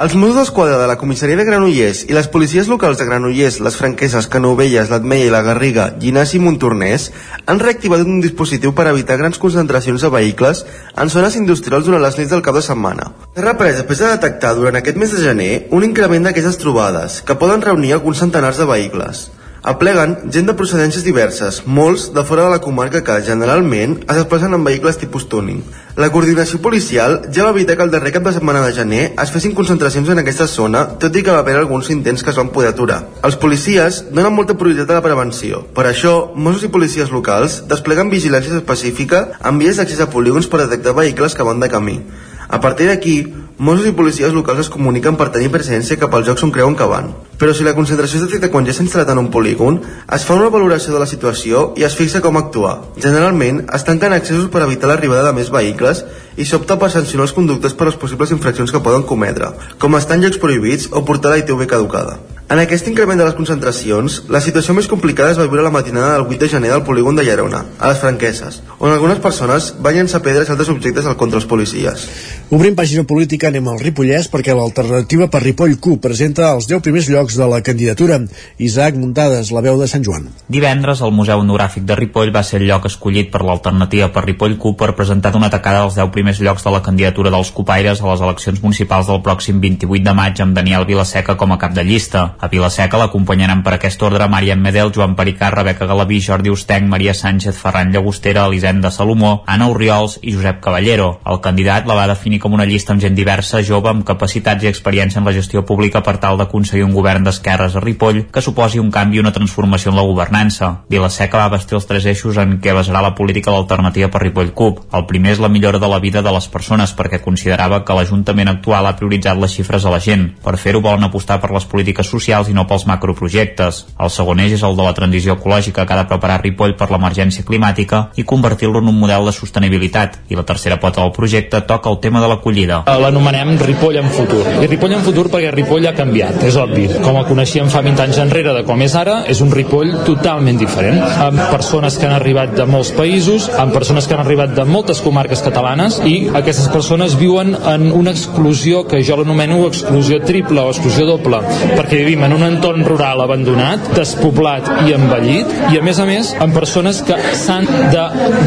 Els 0.00 0.14
Mossos 0.16 0.38
d'Esquadra 0.38 0.78
de 0.80 0.86
la 0.88 0.94
comissaria 0.96 1.36
de 1.36 1.44
Granollers 1.44 1.98
i 2.08 2.14
les 2.16 2.28
policies 2.32 2.70
locals 2.72 2.96
de 2.96 3.04
Granollers, 3.04 3.58
les 3.60 3.74
Franqueses, 3.76 4.30
Canovelles, 4.32 4.88
l'Atmeia 4.88 5.26
i 5.26 5.32
la 5.34 5.42
Garriga, 5.44 5.90
Llinàs 6.00 6.30
i 6.32 6.38
Montornès 6.40 7.10
han 7.44 7.60
reactivat 7.60 8.06
un 8.06 8.22
dispositiu 8.24 8.72
per 8.72 8.86
evitar 8.88 9.18
grans 9.20 9.36
concentracions 9.42 10.00
de 10.00 10.10
vehicles 10.14 10.62
en 10.96 11.12
zones 11.12 11.36
industrials 11.36 11.84
durant 11.84 12.00
les 12.00 12.16
nits 12.16 12.32
del 12.32 12.40
cap 12.46 12.56
de 12.56 12.62
setmana. 12.64 13.10
S'ha 13.34 13.44
reprès 13.44 13.76
després 13.82 14.00
de 14.00 14.08
detectar 14.14 14.54
durant 14.56 14.80
aquest 14.80 14.96
mes 14.96 15.12
de 15.12 15.20
gener 15.20 15.50
un 15.68 15.84
increment 15.84 16.30
d'aquestes 16.30 16.56
trobades, 16.64 17.20
que 17.20 17.36
poden 17.36 17.60
reunir 17.68 17.92
alguns 17.98 18.24
centenars 18.24 18.56
de 18.56 18.70
vehicles. 18.72 19.26
Apleguen 19.60 20.14
gent 20.32 20.46
de 20.48 20.54
procedències 20.56 21.02
diverses, 21.04 21.58
molts 21.68 22.06
de 22.14 22.22
fora 22.24 22.46
de 22.46 22.52
la 22.54 22.62
comarca 22.64 23.02
que, 23.04 23.16
generalment, 23.26 23.98
es 24.06 24.16
desplacen 24.16 24.56
en 24.56 24.62
vehicles 24.64 24.96
tipus 24.96 25.26
tuning. 25.28 25.58
La 26.00 26.08
coordinació 26.08 26.62
policial 26.64 27.18
ja 27.28 27.44
va 27.44 27.52
evitar 27.52 27.76
que 27.76 27.84
el 27.84 27.92
darrer 27.92 28.14
cap 28.14 28.24
de 28.24 28.32
setmana 28.32 28.62
de 28.64 28.72
gener 28.72 29.02
es 29.20 29.32
fessin 29.34 29.52
concentracions 29.52 30.08
en 30.08 30.22
aquesta 30.22 30.46
zona, 30.48 30.86
tot 31.02 31.12
i 31.12 31.20
que 31.26 31.34
va 31.34 31.42
haver 31.44 31.58
alguns 31.60 31.90
intents 31.92 32.24
que 32.24 32.32
es 32.32 32.40
van 32.40 32.48
poder 32.54 32.70
aturar. 32.72 33.02
Els 33.20 33.36
policies 33.36 34.00
donen 34.08 34.32
molta 34.32 34.56
prioritat 34.56 34.94
a 34.94 35.02
la 35.02 35.04
prevenció. 35.04 35.66
Per 35.76 35.84
això, 35.90 36.14
Mossos 36.34 36.64
i 36.64 36.72
policies 36.72 37.12
locals 37.12 37.60
despleguen 37.68 38.08
vigilància 38.08 38.56
específica 38.56 39.26
amb 39.44 39.60
vies 39.60 39.76
d'accés 39.76 40.00
a 40.00 40.08
polígons 40.08 40.48
per 40.48 40.64
detectar 40.64 40.96
vehicles 40.96 41.36
que 41.36 41.44
van 41.44 41.60
de 41.60 41.68
camí. 41.68 42.00
A 42.48 42.64
partir 42.64 42.88
d'aquí, 42.88 43.18
Mossos 43.60 43.90
i 43.90 43.92
policies 43.92 44.32
locals 44.32 44.62
es 44.62 44.68
comuniquen 44.72 45.18
per 45.20 45.26
tenir 45.34 45.50
presència 45.52 45.98
cap 46.00 46.14
als 46.16 46.24
llocs 46.30 46.46
on 46.46 46.52
creuen 46.54 46.72
que 46.78 46.86
van. 46.88 47.10
Però 47.36 47.52
si 47.52 47.66
la 47.66 47.74
concentració 47.76 48.16
es 48.16 48.22
detecta 48.24 48.48
quan 48.54 48.64
ja 48.64 48.72
s'ha 48.72 48.86
instal·lat 48.86 49.10
en 49.12 49.20
un 49.20 49.28
polígon, 49.34 49.76
es 50.16 50.24
fa 50.24 50.38
una 50.38 50.48
valoració 50.54 50.94
de 50.94 51.02
la 51.02 51.08
situació 51.10 51.66
i 51.76 51.84
es 51.84 51.96
fixa 51.98 52.22
com 52.24 52.40
actuar. 52.40 52.78
Generalment, 52.96 53.66
es 53.76 53.84
tanquen 53.84 54.16
accessos 54.16 54.48
per 54.48 54.64
evitar 54.64 54.88
l'arribada 54.88 55.26
de 55.28 55.36
més 55.36 55.52
vehicles 55.52 56.00
i 56.36 56.46
s'opta 56.46 56.78
per 56.78 56.90
sancionar 56.90 57.28
els 57.28 57.36
conductors 57.36 57.74
per 57.74 57.88
les 57.90 57.98
possibles 58.00 58.34
infraccions 58.36 58.70
que 58.74 58.82
poden 58.84 59.06
cometre, 59.08 59.54
com 59.78 59.96
estar 59.96 60.18
en 60.18 60.26
llocs 60.26 60.42
prohibits 60.42 60.90
o 60.92 61.04
portar 61.04 61.34
la 61.34 61.42
ITV 61.42 61.66
caducada. 61.66 62.18
En 62.50 62.58
aquest 62.58 62.88
increment 62.90 63.14
de 63.20 63.22
les 63.22 63.34
concentracions, 63.38 64.14
la 64.34 64.40
situació 64.42 64.74
més 64.74 64.88
complicada 64.90 65.30
es 65.30 65.38
va 65.38 65.44
viure 65.46 65.62
la 65.62 65.70
matinada 65.70 66.16
del 66.16 66.24
8 66.26 66.38
de 66.40 66.48
gener 66.50 66.72
del 66.72 66.82
polígon 66.82 67.14
de 67.14 67.22
Llerona, 67.22 67.60
a 67.78 67.92
les 67.92 68.00
Franqueses, 68.02 68.56
on 68.80 68.90
algunes 68.90 69.20
persones 69.22 69.68
van 69.78 69.94
llançar 69.94 70.18
pedres 70.24 70.50
i 70.50 70.56
altres 70.56 70.72
objectes 70.72 71.06
al 71.06 71.14
contra 71.20 71.38
els 71.38 71.46
policies. 71.46 72.08
Obrim 72.50 72.74
pàgina 72.74 73.04
política, 73.06 73.46
anem 73.46 73.68
al 73.70 73.78
Ripollès, 73.78 74.26
perquè 74.32 74.50
l'alternativa 74.58 75.28
per 75.30 75.44
Ripoll 75.44 75.76
Q 75.78 76.00
presenta 76.02 76.48
els 76.50 76.66
10 76.66 76.82
primers 76.82 77.06
llocs 77.06 77.38
de 77.38 77.46
la 77.46 77.60
candidatura. 77.62 78.18
Isaac 78.58 78.98
Muntades, 78.98 79.52
la 79.54 79.62
veu 79.62 79.78
de 79.78 79.86
Sant 79.86 80.02
Joan. 80.02 80.26
Divendres, 80.50 81.04
el 81.06 81.14
Museu 81.14 81.44
Etnogràfic 81.44 81.86
de 81.86 81.94
Ripoll 82.02 82.34
va 82.34 82.42
ser 82.42 82.58
el 82.58 82.66
lloc 82.66 82.90
escollit 82.90 83.30
per 83.30 83.44
l'alternativa 83.46 84.10
per 84.10 84.26
Ripoll 84.26 84.58
Q 84.58 84.74
per 84.74 84.90
presentar 84.98 85.30
d'una 85.30 85.54
tacada 85.54 85.86
els 85.86 85.94
10 85.94 86.10
primers 86.10 86.19
llocs 86.28 86.64
de 86.64 86.70
la 86.70 86.82
candidatura 86.82 87.30
dels 87.30 87.50
copaires 87.50 88.00
a 88.02 88.08
les 88.10 88.20
eleccions 88.20 88.60
municipals 88.62 89.06
del 89.06 89.22
pròxim 89.22 89.60
28 89.60 90.04
de 90.04 90.14
maig 90.14 90.40
amb 90.40 90.54
Daniel 90.54 90.84
Vilaseca 90.84 91.36
com 91.36 91.52
a 91.52 91.58
cap 91.58 91.72
de 91.72 91.84
llista. 91.84 92.34
A 92.38 92.48
Vilaseca 92.48 92.98
l'acompanyaran 92.98 93.62
per 93.62 93.74
aquest 93.74 94.02
ordre 94.02 94.28
Marian 94.28 94.60
Medel, 94.60 94.92
Joan 94.92 95.14
Pericà, 95.16 95.50
Rebeca 95.54 95.86
Galaví, 95.86 96.20
Jordi 96.20 96.50
Ustenc, 96.50 96.88
Maria 96.88 97.14
Sánchez, 97.14 97.56
Ferran 97.56 97.92
Llagostera, 97.92 98.46
Elisenda 98.46 98.90
Salomó, 98.90 99.44
Anna 99.46 99.68
Oriols 99.68 100.18
i 100.22 100.34
Josep 100.34 100.60
Caballero. 100.60 101.20
El 101.26 101.40
candidat 101.40 101.86
la 101.86 101.94
va 101.94 102.08
definir 102.10 102.40
com 102.40 102.54
una 102.56 102.66
llista 102.66 102.92
amb 102.92 103.00
gent 103.00 103.14
diversa, 103.14 103.62
jove, 103.62 103.90
amb 103.90 104.04
capacitats 104.04 104.64
i 104.64 104.70
experiència 104.70 105.20
en 105.20 105.28
la 105.28 105.36
gestió 105.36 105.64
pública 105.64 106.02
per 106.02 106.18
tal 106.18 106.38
d'aconseguir 106.40 106.84
un 106.84 106.96
govern 106.96 107.24
d'esquerres 107.24 107.76
a 107.76 107.84
Ripoll 107.84 108.24
que 108.32 108.42
suposi 108.42 108.82
un 108.82 108.90
canvi 108.90 109.20
i 109.20 109.24
una 109.24 109.32
transformació 109.32 109.92
en 109.94 110.00
la 110.00 110.06
governança. 110.08 110.72
Vilaseca 110.90 111.38
va 111.38 111.54
vestir 111.54 111.78
els 111.78 111.86
tres 111.86 112.06
eixos 112.10 112.36
en 112.42 112.58
què 112.60 112.74
basarà 112.74 113.02
la 113.04 113.14
política 113.14 113.54
l'alternativa 113.54 114.10
per 114.10 114.24
Ripoll 114.24 114.52
CUP. 114.52 114.82
El 114.92 115.06
primer 115.06 115.36
és 115.36 115.40
la 115.42 115.48
millora 115.48 115.78
de 115.78 115.88
la 115.88 116.00
vida 116.02 116.09
de 116.18 116.32
les 116.34 116.48
persones 116.50 116.90
perquè 116.98 117.20
considerava 117.22 117.84
que 117.86 117.94
l'Ajuntament 117.94 118.50
actual 118.50 118.88
ha 118.88 118.96
prioritzat 118.98 119.38
les 119.38 119.54
xifres 119.54 119.86
a 119.86 119.92
la 119.94 120.00
gent. 120.02 120.26
Per 120.42 120.56
fer-ho 120.58 120.82
volen 120.82 121.06
apostar 121.06 121.38
per 121.38 121.52
les 121.54 121.66
polítiques 121.70 122.10
socials 122.10 122.50
i 122.50 122.56
no 122.56 122.66
pels 122.66 122.88
macroprojectes. 122.90 123.84
El 124.02 124.10
segon 124.10 124.42
eix 124.42 124.56
és 124.58 124.64
el 124.66 124.74
de 124.74 124.86
la 124.86 124.94
transició 124.96 125.38
ecològica 125.38 125.86
que 125.86 125.94
ha 125.94 126.00
de 126.02 126.08
preparar 126.10 126.40
Ripoll 126.42 126.74
per 126.80 126.90
l'emergència 126.90 127.46
climàtica 127.46 128.08
i 128.18 128.26
convertir-lo 128.26 128.82
en 128.82 128.90
un 128.90 128.98
model 128.98 129.30
de 129.30 129.36
sostenibilitat. 129.36 130.18
I 130.34 130.38
la 130.40 130.46
tercera 130.48 130.80
pota 130.82 131.04
del 131.04 131.14
projecte 131.14 131.62
toca 131.70 131.92
el 131.94 132.00
tema 132.02 132.20
de 132.20 132.32
l'acollida. 132.32 132.82
L'anomenem 133.04 133.54
Ripoll 133.62 134.00
en 134.02 134.10
futur. 134.10 134.42
I 134.58 134.66
Ripoll 134.66 134.98
en 134.98 135.06
futur 135.06 135.28
perquè 135.30 135.54
Ripoll 135.54 135.86
ha 135.86 135.94
canviat, 135.94 136.42
és 136.50 136.58
obvi. 136.58 136.88
Com 136.98 137.20
el 137.20 137.28
coneixíem 137.30 137.70
fa 137.70 137.84
20 137.86 138.06
anys 138.08 138.20
enrere 138.26 138.56
de 138.58 138.64
com 138.66 138.82
és 138.82 138.96
ara, 138.98 139.20
és 139.30 139.44
un 139.44 139.54
Ripoll 139.54 139.94
totalment 140.08 140.58
diferent, 140.58 140.98
amb 141.28 141.46
persones 141.52 141.98
que 142.00 142.08
han 142.08 142.16
arribat 142.16 142.56
de 142.58 142.66
molts 142.66 142.90
països, 142.96 143.50
amb 143.60 143.74
persones 143.76 144.08
que 144.08 144.16
han 144.16 144.24
arribat 144.24 144.56
de 144.56 144.64
moltes 144.66 145.02
comarques 145.04 145.44
catalanes 145.44 145.99
i 146.06 146.14
aquestes 146.40 146.68
persones 146.72 147.16
viuen 147.20 147.54
en 147.54 147.90
una 147.92 148.14
exclusió 148.14 148.82
que 148.88 149.02
jo 149.06 149.18
l'anomeno 149.20 149.60
exclusió 149.66 150.20
triple 150.24 150.62
o 150.62 150.72
exclusió 150.72 151.06
doble, 151.08 151.40
perquè 151.76 152.00
vivim 152.02 152.24
en 152.26 152.36
un 152.36 152.46
entorn 152.46 152.84
rural 152.86 153.24
abandonat, 153.24 153.92
despoblat 153.96 154.68
i 154.86 154.94
envellit, 154.96 155.50
i 155.74 155.80
a 155.80 155.84
més 155.84 156.00
a 156.00 156.06
més 156.08 156.34
amb 156.40 156.56
persones 156.56 157.02
que 157.06 157.18
s'han 157.36 157.68
de 157.92 158.04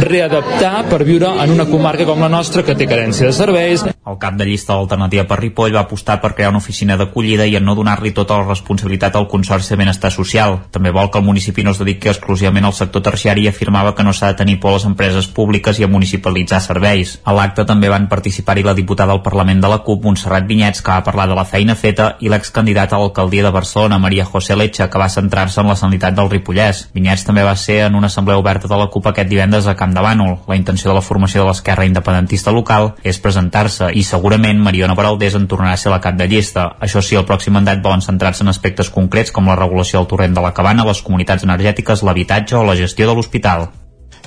readaptar 0.07 0.85
per 0.89 1.03
viure 1.07 1.33
en 1.43 1.55
una 1.55 1.69
comarca 1.69 2.07
com 2.09 2.21
la 2.23 2.31
nostra 2.31 2.63
que 2.65 2.77
té 2.77 2.89
carència 2.89 3.29
de 3.29 3.35
serveis. 3.35 3.85
El 4.03 4.17
cap 4.19 4.35
de 4.35 4.43
llista 4.43 4.73
de 4.73 4.81
l'alternativa 4.81 5.23
per 5.29 5.37
Ripoll 5.39 5.75
va 5.75 5.85
apostar 5.85 6.17
per 6.19 6.33
crear 6.35 6.49
una 6.51 6.59
oficina 6.59 6.97
d'acollida 6.99 7.45
i 7.47 7.55
en 7.55 7.63
no 7.63 7.75
donar-li 7.77 8.11
tota 8.11 8.35
la 8.41 8.49
responsabilitat 8.49 9.15
al 9.15 9.29
Consorci 9.31 9.71
de 9.71 9.77
Benestar 9.79 10.11
Social. 10.11 10.57
També 10.75 10.91
vol 10.91 11.07
que 11.09 11.21
el 11.21 11.23
municipi 11.23 11.63
no 11.63 11.71
es 11.71 11.79
dediqui 11.79 12.11
exclusivament 12.11 12.67
al 12.67 12.75
sector 12.75 13.05
terciari 13.05 13.45
i 13.45 13.47
afirmava 13.47 13.93
que 13.95 14.03
no 14.03 14.11
s'ha 14.11 14.33
de 14.33 14.39
tenir 14.41 14.57
por 14.59 14.73
a 14.73 14.75
les 14.75 14.87
empreses 14.89 15.29
públiques 15.31 15.79
i 15.79 15.87
a 15.87 15.91
municipalitzar 15.91 16.59
serveis. 16.59 17.15
A 17.23 17.31
l'acte 17.43 17.65
també 17.67 17.91
van 17.91 18.07
participar-hi 18.07 18.63
la 18.63 18.75
diputada 18.77 19.11
al 19.13 19.21
Parlament 19.23 19.59
de 19.61 19.69
la 19.69 19.81
CUP, 19.83 20.05
Montserrat 20.07 20.47
Vinyets, 20.47 20.81
que 20.81 20.91
va 20.91 21.03
parlar 21.03 21.27
de 21.27 21.35
la 21.35 21.45
feina 21.45 21.75
feta, 21.75 22.13
i 22.23 22.31
l'excandidat 22.31 22.93
a 22.93 22.99
l'alcaldia 23.01 23.43
de 23.43 23.51
Barcelona, 23.51 23.99
Maria 23.99 24.25
José 24.25 24.55
Lecha, 24.55 24.89
que 24.89 25.01
va 25.01 25.09
centrar-se 25.11 25.61
en 25.61 25.67
la 25.67 25.75
sanitat 25.79 26.15
del 26.15 26.31
Ripollès. 26.31 26.87
Vinyets 26.95 27.25
també 27.27 27.43
va 27.43 27.55
ser 27.59 27.81
en 27.87 27.99
una 27.99 28.07
assemblea 28.07 28.39
oberta 28.39 28.71
de 28.71 28.79
la 28.79 28.87
CUP 28.93 29.11
aquest 29.11 29.29
divendres 29.29 29.67
a 29.67 29.75
Camp 29.75 29.93
de 29.95 30.05
Bànol. 30.05 30.37
La 30.47 30.57
intenció 30.59 30.91
de 30.91 30.97
la 30.97 31.05
formació 31.05 31.43
de 31.43 31.49
l'esquerra 31.51 31.87
independentista 31.89 32.55
local 32.55 32.93
és 33.03 33.19
presentar-se 33.19 33.91
i 33.93 34.05
segurament 34.07 34.63
Mariona 34.63 34.95
Baraldés 34.95 35.35
en 35.35 35.47
tornarà 35.51 35.75
a 35.75 35.83
ser 35.83 35.91
la 35.91 36.01
cap 36.01 36.17
de 36.19 36.29
llista. 36.31 36.69
Això 36.79 37.03
sí, 37.03 37.19
el 37.19 37.27
pròxim 37.27 37.57
mandat 37.59 37.83
volen 37.83 38.05
centrar-se 38.05 38.45
en 38.47 38.53
aspectes 38.53 38.89
concrets 38.89 39.35
com 39.35 39.51
la 39.51 39.59
regulació 39.59 39.99
del 39.99 40.11
torrent 40.15 40.35
de 40.35 40.43
la 40.43 40.55
cabana, 40.55 40.87
les 40.87 41.03
comunitats 41.03 41.43
energètiques, 41.43 42.03
l'habitatge 42.03 42.59
o 42.59 42.67
la 42.67 42.79
gestió 42.79 43.09
de 43.09 43.15
l'hospital. 43.17 43.71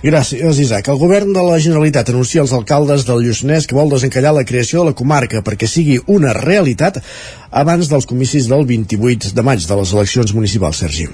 Gràcies, 0.05 0.59
Isaac. 0.61 0.91
El 0.93 0.99
govern 1.01 1.33
de 1.33 1.41
la 1.41 1.57
Generalitat 1.57 2.11
anuncia 2.13 2.43
als 2.43 2.53
alcaldes 2.53 3.07
del 3.09 3.23
Lluçanès 3.25 3.65
que 3.65 3.79
vol 3.79 3.89
desencallar 3.89 4.35
la 4.37 4.45
creació 4.45 4.83
de 4.83 4.91
la 4.91 4.99
comarca 4.99 5.41
perquè 5.41 5.65
sigui 5.67 5.97
una 6.13 6.35
realitat 6.37 7.01
abans 7.57 7.89
dels 7.89 8.05
comicis 8.05 8.49
del 8.51 8.67
28 8.69 9.33
de 9.33 9.43
maig 9.43 9.65
de 9.65 9.77
les 9.79 9.93
eleccions 9.95 10.35
municipals, 10.37 10.83
Sergi. 10.83 11.07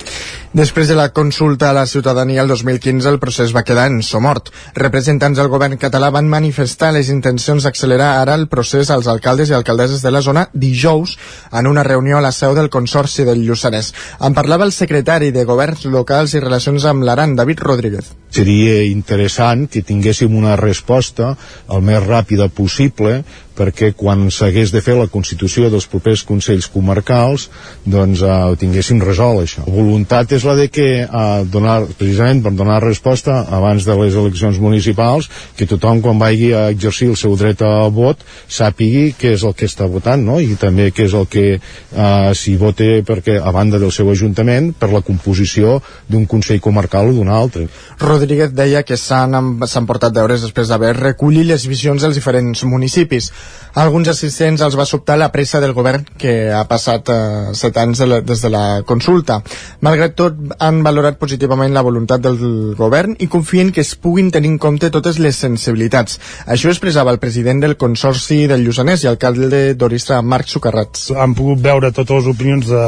Després 0.53 0.89
de 0.91 0.97
la 0.99 1.11
consulta 1.15 1.71
a 1.71 1.77
la 1.77 1.87
ciutadania 1.87 2.43
el 2.43 2.49
2015, 2.49 3.09
el 3.09 3.21
procés 3.23 3.55
va 3.55 3.63
quedar 3.63 3.87
en 3.91 4.03
somort. 4.03 4.51
Representants 4.75 5.39
del 5.39 5.51
govern 5.53 5.79
català 5.79 6.11
van 6.11 6.29
manifestar 6.29 6.91
les 6.93 7.13
intencions 7.15 7.63
d'accelerar 7.63 8.11
ara 8.21 8.35
el 8.35 8.49
procés 8.49 8.91
als 8.91 9.07
alcaldes 9.07 9.51
i 9.53 9.57
alcaldesses 9.57 10.03
de 10.03 10.11
la 10.11 10.23
zona 10.27 10.49
dijous 10.53 11.17
en 11.53 11.71
una 11.71 11.87
reunió 11.87 12.19
a 12.19 12.25
la 12.27 12.33
seu 12.33 12.57
del 12.59 12.71
Consorci 12.71 13.25
del 13.29 13.47
Lluçanès. 13.47 13.93
En 14.21 14.35
parlava 14.35 14.67
el 14.67 14.75
secretari 14.75 15.31
de 15.31 15.47
Governs 15.47 15.87
Locals 15.87 16.35
i 16.35 16.43
Relacions 16.43 16.85
amb 16.85 17.07
l'Aran, 17.07 17.37
David 17.37 17.63
Rodríguez. 17.63 18.13
Seria 18.33 18.72
interessant 18.89 19.67
que 19.73 19.83
tinguéssim 19.87 20.35
una 20.39 20.57
resposta 20.61 21.33
el 21.73 21.85
més 21.87 22.03
ràpida 22.07 22.49
possible 22.53 23.21
perquè 23.57 23.93
quan 23.99 24.29
s'hagués 24.31 24.73
de 24.73 24.83
fer 24.85 24.97
la 24.99 25.09
constitució 25.13 25.71
dels 25.73 25.87
propers 25.91 26.25
Consells 26.29 26.69
Comarcals 26.73 27.49
doncs 27.85 28.23
eh, 28.23 28.33
tinguéssim 28.61 29.03
resolt 29.03 29.43
això. 29.43 29.65
La 29.67 29.75
voluntat 29.75 30.33
és 30.37 30.47
la 30.47 30.57
de 30.59 30.69
que 30.73 30.89
eh, 31.05 31.45
donar, 31.53 31.83
precisament 31.99 32.43
per 32.45 32.55
donar 32.57 32.81
resposta 32.85 33.43
abans 33.51 33.87
de 33.89 33.97
les 34.01 34.17
eleccions 34.19 34.61
municipals 34.63 35.29
que 35.59 35.69
tothom 35.71 36.03
quan 36.05 36.21
vagi 36.21 36.53
a 36.57 36.69
exercir 36.73 37.11
el 37.13 37.19
seu 37.21 37.37
dret 37.37 37.63
a 37.63 37.89
vot 37.93 38.23
sàpigui 38.49 39.13
què 39.19 39.35
és 39.37 39.45
el 39.47 39.55
que 39.59 39.69
està 39.71 39.89
votant 39.91 40.23
no? 40.25 40.39
i 40.41 40.57
també 40.61 40.91
què 40.95 41.07
és 41.09 41.17
el 41.19 41.29
que 41.31 41.47
eh, 41.57 42.33
si 42.39 42.57
vote 42.61 43.03
perquè 43.07 43.39
a 43.41 43.53
banda 43.55 43.81
del 43.83 43.93
seu 43.95 44.11
ajuntament 44.13 44.73
per 44.79 44.91
la 44.93 45.03
composició 45.05 45.79
d'un 46.09 46.27
Consell 46.31 46.61
Comarcal 46.63 47.11
o 47.11 47.17
d'un 47.17 47.31
altre. 47.33 47.67
Rodríguez 48.01 48.53
deia 48.57 48.83
que 48.87 48.99
s'han 48.99 49.87
portat 49.89 50.15
deures 50.15 50.45
després 50.45 50.71
d'haver 50.71 50.95
recollit 50.99 51.47
les 51.49 51.67
visions 51.69 52.03
dels 52.03 52.17
diferents 52.19 52.65
municipis. 52.69 53.31
A 53.73 53.81
alguns 53.87 54.11
assistents 54.13 54.61
els 54.61 54.75
va 54.77 54.85
sobtar 54.85 55.15
la 55.17 55.31
pressa 55.33 55.57
del 55.63 55.73
govern 55.73 56.03
que 56.21 56.53
ha 56.53 56.61
passat 56.69 57.09
eh, 57.09 57.55
set 57.57 57.79
anys 57.81 58.03
de 58.03 58.09
la, 58.11 58.19
des 58.21 58.43
de 58.45 58.51
la 58.53 58.65
consulta. 58.85 59.39
Malgrat 59.81 60.13
tot, 60.19 60.43
han 60.61 60.83
valorat 60.85 61.17
positivament 61.21 61.73
la 61.73 61.85
voluntat 61.87 62.21
del 62.21 62.37
govern 62.77 63.17
i 63.25 63.31
confien 63.33 63.73
que 63.73 63.81
es 63.81 63.95
puguin 63.97 64.29
tenir 64.35 64.53
en 64.53 64.61
compte 64.61 64.93
totes 64.93 65.17
les 65.25 65.41
sensibilitats. 65.47 66.21
Això 66.45 66.69
expressava 66.69 67.17
el 67.17 67.23
president 67.23 67.65
del 67.65 67.79
Consorci 67.81 68.43
del 68.51 68.67
Lluçanès 68.67 69.07
i 69.07 69.13
alcalde 69.15 69.65
d'Oristra, 69.73 70.21
Marc 70.21 70.53
Sucarrats. 70.53 71.09
Han 71.17 71.33
pogut 71.39 71.65
veure 71.65 71.95
totes 71.97 72.21
les 72.21 72.33
opinions 72.35 72.69
de, 72.69 72.87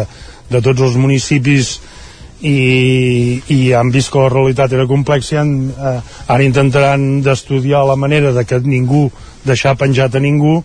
de 0.52 0.64
tots 0.68 0.84
els 0.84 1.00
municipis 1.00 1.78
i, 2.44 3.40
i 3.48 3.61
han 3.72 3.88
vist 3.94 4.12
que 4.12 4.20
la 4.20 4.28
realitat 4.28 4.76
era 4.76 4.84
complexa 4.90 5.38
i 5.38 5.38
han, 5.40 5.55
eh, 5.72 6.00
ara 6.28 6.44
intentaran 6.44 7.22
d'estudiar 7.24 7.86
la 7.88 7.96
manera 7.96 8.36
de 8.36 8.44
que 8.44 8.61
ningú 8.61 9.09
deixar 9.45 9.76
penjat 9.80 10.14
a 10.14 10.22
ningú 10.22 10.62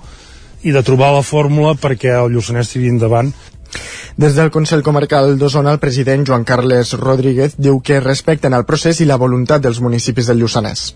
i 0.64 0.74
de 0.76 0.84
trobar 0.84 1.14
la 1.16 1.24
fórmula 1.24 1.76
perquè 1.80 2.16
el 2.20 2.34
Lluçanès 2.36 2.74
tiri 2.74 2.92
endavant 2.92 3.32
des 4.20 4.36
del 4.36 4.52
Consell 4.52 4.84
Comarcal 4.84 5.38
d'Osona, 5.40 5.72
el 5.72 5.80
president 5.80 6.26
Joan 6.28 6.44
Carles 6.44 6.96
Rodríguez 7.00 7.56
diu 7.58 7.80
que 7.80 8.02
respecten 8.04 8.58
el 8.58 8.66
procés 8.66 9.00
i 9.00 9.08
la 9.08 9.22
voluntat 9.22 9.64
dels 9.64 9.80
municipis 9.80 10.28
del 10.28 10.44
Lluçanès. 10.44 10.90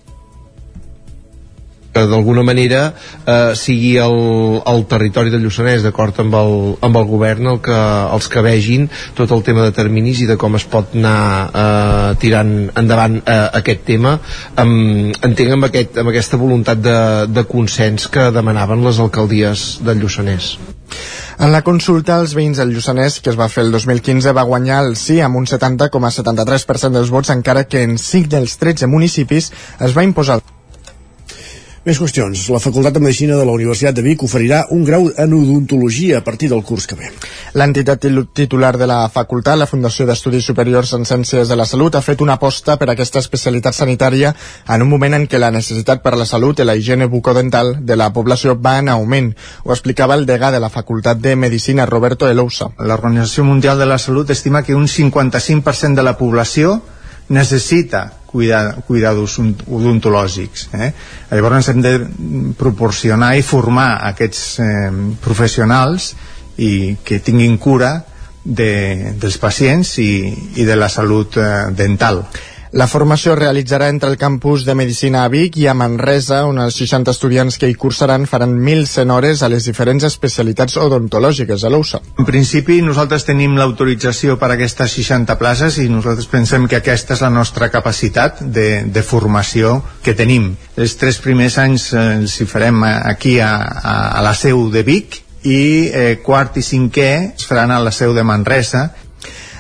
Que 1.94 2.06
d'alguna 2.10 2.44
manera 2.44 2.82
eh, 3.26 3.54
sigui 3.60 3.96
el, 4.02 4.18
el 4.66 4.86
territori 4.90 5.34
del 5.34 5.44
Lluçanès 5.46 5.86
d'acord 5.86 6.20
amb, 6.24 6.36
el, 6.40 6.56
amb 6.84 7.00
el 7.00 7.08
govern 7.10 7.52
el 7.54 7.60
que, 7.64 7.80
els 8.18 8.30
que 8.34 8.44
vegin 8.46 8.90
tot 9.18 9.32
el 9.36 9.44
tema 9.46 9.66
de 9.68 9.76
terminis 9.76 10.24
i 10.24 10.30
de 10.30 10.38
com 10.42 10.58
es 10.58 10.66
pot 10.70 10.96
anar 10.98 11.20
eh, 11.48 12.10
tirant 12.22 12.54
endavant 12.80 13.20
eh, 13.22 13.40
aquest 13.62 13.86
tema. 13.88 14.18
Amb, 14.60 15.14
entenc 15.26 15.58
amb, 15.58 15.70
aquest, 15.70 16.00
amb 16.02 16.14
aquesta 16.14 16.40
voluntat 16.42 16.82
de, 16.82 17.00
de 17.30 17.46
consens 17.50 18.10
que 18.12 18.30
demanaven 18.34 18.84
les 18.86 19.00
alcaldies 19.04 19.68
del 19.86 20.02
Lluçanès. 20.02 20.56
En 21.44 21.52
la 21.52 21.64
consulta, 21.66 22.20
els 22.22 22.36
veïns 22.38 22.60
del 22.62 22.74
Lluçanès, 22.74 23.18
que 23.24 23.32
es 23.34 23.38
va 23.40 23.50
fer 23.50 23.64
el 23.66 23.72
2015, 23.74 24.34
va 24.38 24.46
guanyar 24.50 24.84
el 24.86 24.96
sí 25.00 25.20
amb 25.22 25.40
un 25.40 25.48
70,73% 25.50 26.94
dels 26.94 27.14
vots, 27.14 27.34
encara 27.34 27.66
que 27.66 27.82
en 27.88 27.98
5 27.98 28.30
dels 28.36 28.58
13 28.62 28.90
municipis 28.92 29.50
es 29.82 29.98
va 29.98 30.06
imposar 30.06 30.40
més 31.84 32.00
qüestions. 32.00 32.46
La 32.54 32.62
Facultat 32.64 32.96
de 32.96 33.02
Medicina 33.04 33.36
de 33.36 33.44
la 33.44 33.52
Universitat 33.52 33.96
de 33.96 34.04
Vic 34.06 34.24
oferirà 34.24 34.62
un 34.72 34.86
grau 34.88 35.10
en 35.20 35.34
odontologia 35.36 36.20
a 36.20 36.24
partir 36.24 36.48
del 36.50 36.64
curs 36.64 36.88
que 36.88 36.96
ve. 36.96 37.10
L'entitat 37.60 38.08
titular 38.34 38.78
de 38.80 38.88
la 38.88 39.02
facultat, 39.12 39.58
la 39.60 39.68
Fundació 39.68 40.08
d'Estudis 40.08 40.48
Superiors 40.48 40.94
en 40.96 41.04
Ciències 41.04 41.52
de 41.52 41.58
la 41.60 41.66
Salut, 41.68 41.96
ha 41.96 42.02
fet 42.02 42.24
una 42.24 42.38
aposta 42.40 42.78
per 42.80 42.88
aquesta 42.94 43.20
especialitat 43.20 43.76
sanitària 43.76 44.32
en 44.68 44.82
un 44.82 44.90
moment 44.90 45.20
en 45.20 45.28
què 45.28 45.42
la 45.42 45.52
necessitat 45.52 46.02
per 46.04 46.16
la 46.16 46.26
salut 46.26 46.60
i 46.60 46.68
la 46.68 46.78
higiene 46.80 47.10
bucodental 47.12 47.76
de 47.84 48.00
la 48.00 48.14
població 48.14 48.56
va 48.56 48.78
en 48.80 48.90
augment. 48.90 49.34
Ho 49.66 49.76
explicava 49.76 50.16
el 50.16 50.26
degà 50.26 50.54
de 50.56 50.64
la 50.64 50.72
Facultat 50.72 51.20
de 51.20 51.36
Medicina, 51.36 51.86
Roberto 51.86 52.32
Elousa. 52.32 52.72
L'Organització 52.80 53.44
Mundial 53.44 53.78
de 53.80 53.92
la 53.92 54.00
Salut 54.00 54.30
estima 54.32 54.64
que 54.64 54.76
un 54.76 54.88
55% 54.88 55.96
de 56.00 56.04
la 56.04 56.18
població 56.18 56.80
necessita 57.34 58.06
cuidar, 58.34 58.82
cuidados 58.88 59.38
odontològics. 59.40 60.70
Eh? 60.74 60.90
Llavors 61.34 61.70
hem 61.70 61.84
de 61.86 61.94
proporcionar 62.58 63.36
i 63.38 63.46
formar 63.46 63.92
aquests 64.10 64.48
eh, 64.64 64.70
professionals 65.22 66.14
i 66.58 66.98
que 67.06 67.22
tinguin 67.26 67.60
cura 67.62 67.94
de, 68.44 69.14
dels 69.22 69.38
pacients 69.42 69.98
i, 70.04 70.12
i 70.60 70.66
de 70.68 70.76
la 70.78 70.90
salut 70.90 71.38
eh, 71.38 71.50
dental. 71.78 72.24
La 72.74 72.88
formació 72.90 73.36
es 73.36 73.38
realitzarà 73.38 73.86
entre 73.92 74.10
el 74.10 74.16
campus 74.18 74.64
de 74.66 74.74
Medicina 74.74 75.20
a 75.24 75.30
Vic 75.30 75.60
i 75.62 75.68
a 75.70 75.76
Manresa, 75.78 76.40
on 76.50 76.58
els 76.58 76.80
60 76.82 77.14
estudiants 77.14 77.60
que 77.62 77.68
hi 77.70 77.76
cursaran 77.78 78.26
faran 78.26 78.56
1.100 78.58 79.14
hores 79.14 79.44
a 79.46 79.50
les 79.54 79.68
diferents 79.70 80.08
especialitats 80.08 80.80
odontològiques 80.82 81.62
a 81.62 81.70
l'USA. 81.70 82.02
En 82.18 82.26
principi, 82.26 82.80
nosaltres 82.82 83.28
tenim 83.28 83.60
l'autorització 83.62 84.40
per 84.42 84.50
a 84.50 84.56
aquestes 84.56 84.98
60 84.98 85.38
places 85.38 85.78
i 85.84 85.86
nosaltres 85.86 86.26
pensem 86.32 86.66
que 86.66 86.80
aquesta 86.80 87.14
és 87.14 87.22
la 87.22 87.30
nostra 87.30 87.70
capacitat 87.70 88.42
de, 88.42 88.68
de 88.90 89.06
formació 89.06 89.76
que 90.02 90.18
tenim. 90.18 90.56
Els 90.74 90.98
tres 90.98 91.22
primers 91.22 91.60
anys 91.62 91.92
eh, 91.94 92.08
els 92.24 92.40
hi 92.42 92.50
farem 92.50 92.82
aquí 92.90 93.38
a, 93.38 93.54
a, 93.84 93.96
a 94.18 94.26
la 94.26 94.34
seu 94.34 94.66
de 94.74 94.82
Vic 94.82 95.22
i 95.46 95.92
eh, 95.94 96.18
quart 96.26 96.58
i 96.58 96.66
cinquè 96.66 97.10
es 97.36 97.46
faran 97.46 97.70
a 97.70 97.82
la 97.86 97.94
seu 97.94 98.18
de 98.18 98.26
Manresa 98.26 98.88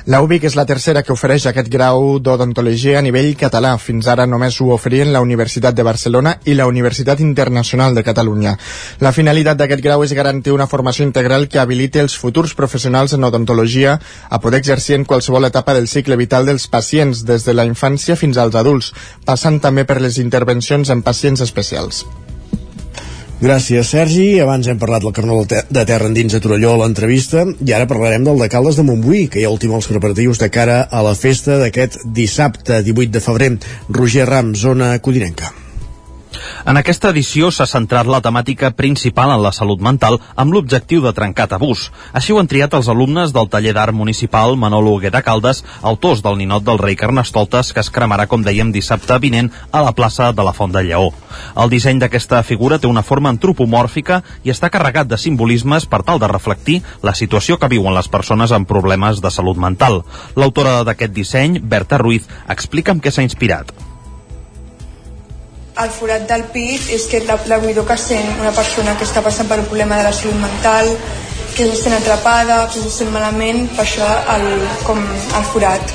la 0.05 0.19
UBIC 0.19 0.49
és 0.49 0.55
la 0.59 0.65
tercera 0.67 0.99
que 1.03 1.13
ofereix 1.13 1.45
aquest 1.47 1.69
grau 1.71 2.17
d'odontologia 2.19 2.97
a 2.99 3.03
nivell 3.05 3.29
català. 3.39 3.77
Fins 3.79 4.09
ara 4.11 4.25
només 4.27 4.57
ho 4.59 4.67
oferien 4.75 5.13
la 5.13 5.21
Universitat 5.23 5.77
de 5.77 5.85
Barcelona 5.87 6.33
i 6.43 6.57
la 6.59 6.67
Universitat 6.67 7.21
Internacional 7.23 7.95
de 7.95 8.03
Catalunya. 8.03 8.57
La 8.99 9.13
finalitat 9.15 9.61
d'aquest 9.61 9.83
grau 9.85 10.03
és 10.03 10.15
garantir 10.17 10.51
una 10.51 10.67
formació 10.67 11.07
integral 11.07 11.47
que 11.47 11.63
habiliti 11.63 12.03
els 12.03 12.17
futurs 12.19 12.51
professionals 12.53 13.15
en 13.15 13.23
odontologia 13.23 13.95
a 14.29 14.41
poder 14.43 14.59
exercir 14.59 14.99
en 14.99 15.07
qualsevol 15.07 15.47
etapa 15.47 15.73
del 15.73 15.87
cicle 15.87 16.19
vital 16.19 16.45
dels 16.51 16.67
pacients, 16.67 17.23
des 17.23 17.47
de 17.47 17.55
la 17.55 17.63
infància 17.63 18.19
fins 18.19 18.37
als 18.37 18.59
adults, 18.59 18.91
passant 19.23 19.61
també 19.63 19.87
per 19.87 20.01
les 20.01 20.19
intervencions 20.19 20.91
en 20.91 21.01
pacients 21.01 21.39
especials. 21.47 22.03
Gràcies, 23.41 23.89
Sergi. 23.89 24.27
Abans 24.39 24.67
hem 24.69 24.79
parlat 24.79 25.03
del 25.03 25.15
Carnal 25.15 25.47
de 25.47 25.85
Terra 25.87 26.07
endins 26.07 26.35
a 26.35 26.41
Torelló 26.43 26.75
a 26.75 26.83
l'entrevista 26.83 27.43
i 27.65 27.73
ara 27.73 27.89
parlarem 27.89 28.23
del 28.27 28.39
de 28.39 28.49
Caldes 28.51 28.77
de 28.79 28.85
Montbui, 28.87 29.25
que 29.27 29.41
hi 29.41 29.47
ha 29.47 29.55
últim 29.55 29.73
els 29.73 29.89
preparatius 29.89 30.43
de 30.43 30.51
cara 30.53 30.83
a 30.89 31.01
la 31.05 31.15
festa 31.17 31.57
d'aquest 31.63 32.03
dissabte 32.05 32.83
18 32.85 33.11
de 33.17 33.25
febrer. 33.25 33.51
Roger 33.89 34.29
Ram, 34.29 34.55
zona 34.55 34.95
codinenca. 34.99 35.62
En 36.65 36.77
aquesta 36.79 37.09
edició 37.13 37.49
s'ha 37.51 37.67
centrat 37.69 38.07
la 38.07 38.21
temàtica 38.23 38.71
principal 38.77 39.33
en 39.33 39.41
la 39.43 39.51
salut 39.55 39.81
mental 39.83 40.19
amb 40.39 40.53
l'objectiu 40.55 41.03
de 41.03 41.13
trencar 41.13 41.49
tabús. 41.51 41.89
Així 42.13 42.33
ho 42.33 42.39
han 42.39 42.49
triat 42.51 42.73
els 42.77 42.89
alumnes 42.91 43.33
del 43.35 43.49
taller 43.51 43.73
d'art 43.75 43.95
municipal 43.95 44.57
Manolo 44.57 44.95
Huguet 44.95 45.13
de 45.13 45.21
Caldes, 45.25 45.63
autors 45.81 46.23
del 46.23 46.37
ninot 46.39 46.63
del 46.63 46.79
rei 46.81 46.95
Carnestoltes, 46.95 47.73
que 47.73 47.83
es 47.83 47.91
cremarà, 47.91 48.27
com 48.27 48.43
dèiem, 48.45 48.71
dissabte 48.71 49.19
vinent 49.19 49.51
a 49.71 49.83
la 49.83 49.93
plaça 49.93 50.31
de 50.31 50.47
la 50.47 50.53
Font 50.53 50.73
de 50.73 50.83
Lleó. 50.87 51.11
El 51.59 51.69
disseny 51.69 51.99
d'aquesta 52.01 52.43
figura 52.47 52.79
té 52.79 52.87
una 52.87 53.03
forma 53.03 53.31
antropomòrfica 53.33 54.21
i 54.43 54.53
està 54.53 54.71
carregat 54.73 55.09
de 55.09 55.19
simbolismes 55.19 55.85
per 55.85 56.03
tal 56.07 56.19
de 56.19 56.31
reflectir 56.31 56.81
la 57.03 57.15
situació 57.15 57.59
que 57.59 57.71
viuen 57.71 57.93
les 57.93 58.09
persones 58.09 58.51
amb 58.51 58.69
problemes 58.69 59.21
de 59.21 59.31
salut 59.31 59.57
mental. 59.57 60.03
L'autora 60.35 60.81
d'aquest 60.87 61.13
disseny, 61.13 61.59
Berta 61.59 62.01
Ruiz, 62.01 62.29
explica 62.49 62.95
amb 62.95 63.03
què 63.03 63.11
s'ha 63.11 63.25
inspirat 63.25 63.75
el 65.83 65.91
forat 65.91 66.25
del 66.29 66.45
pit 66.53 66.87
és 66.95 67.05
que 67.11 67.21
la, 67.27 67.37
la 67.51 67.59
buidor 67.63 67.85
que 67.87 67.97
sent 67.99 68.39
una 68.39 68.53
persona 68.55 68.95
que 68.99 69.07
està 69.07 69.23
passant 69.25 69.49
per 69.49 69.59
un 69.61 69.67
problema 69.69 69.99
de 69.99 70.07
la 70.07 70.13
salut 70.15 70.39
mental, 70.39 70.89
que 71.53 71.67
se 71.69 71.75
sent 71.83 71.95
atrapada, 71.97 72.63
que 72.71 72.81
se 72.81 72.91
sent 72.91 73.11
malament, 73.13 73.67
per 73.75 73.85
això 73.85 74.07
el, 74.35 74.47
com 74.87 75.03
el 75.03 75.45
forat. 75.51 75.93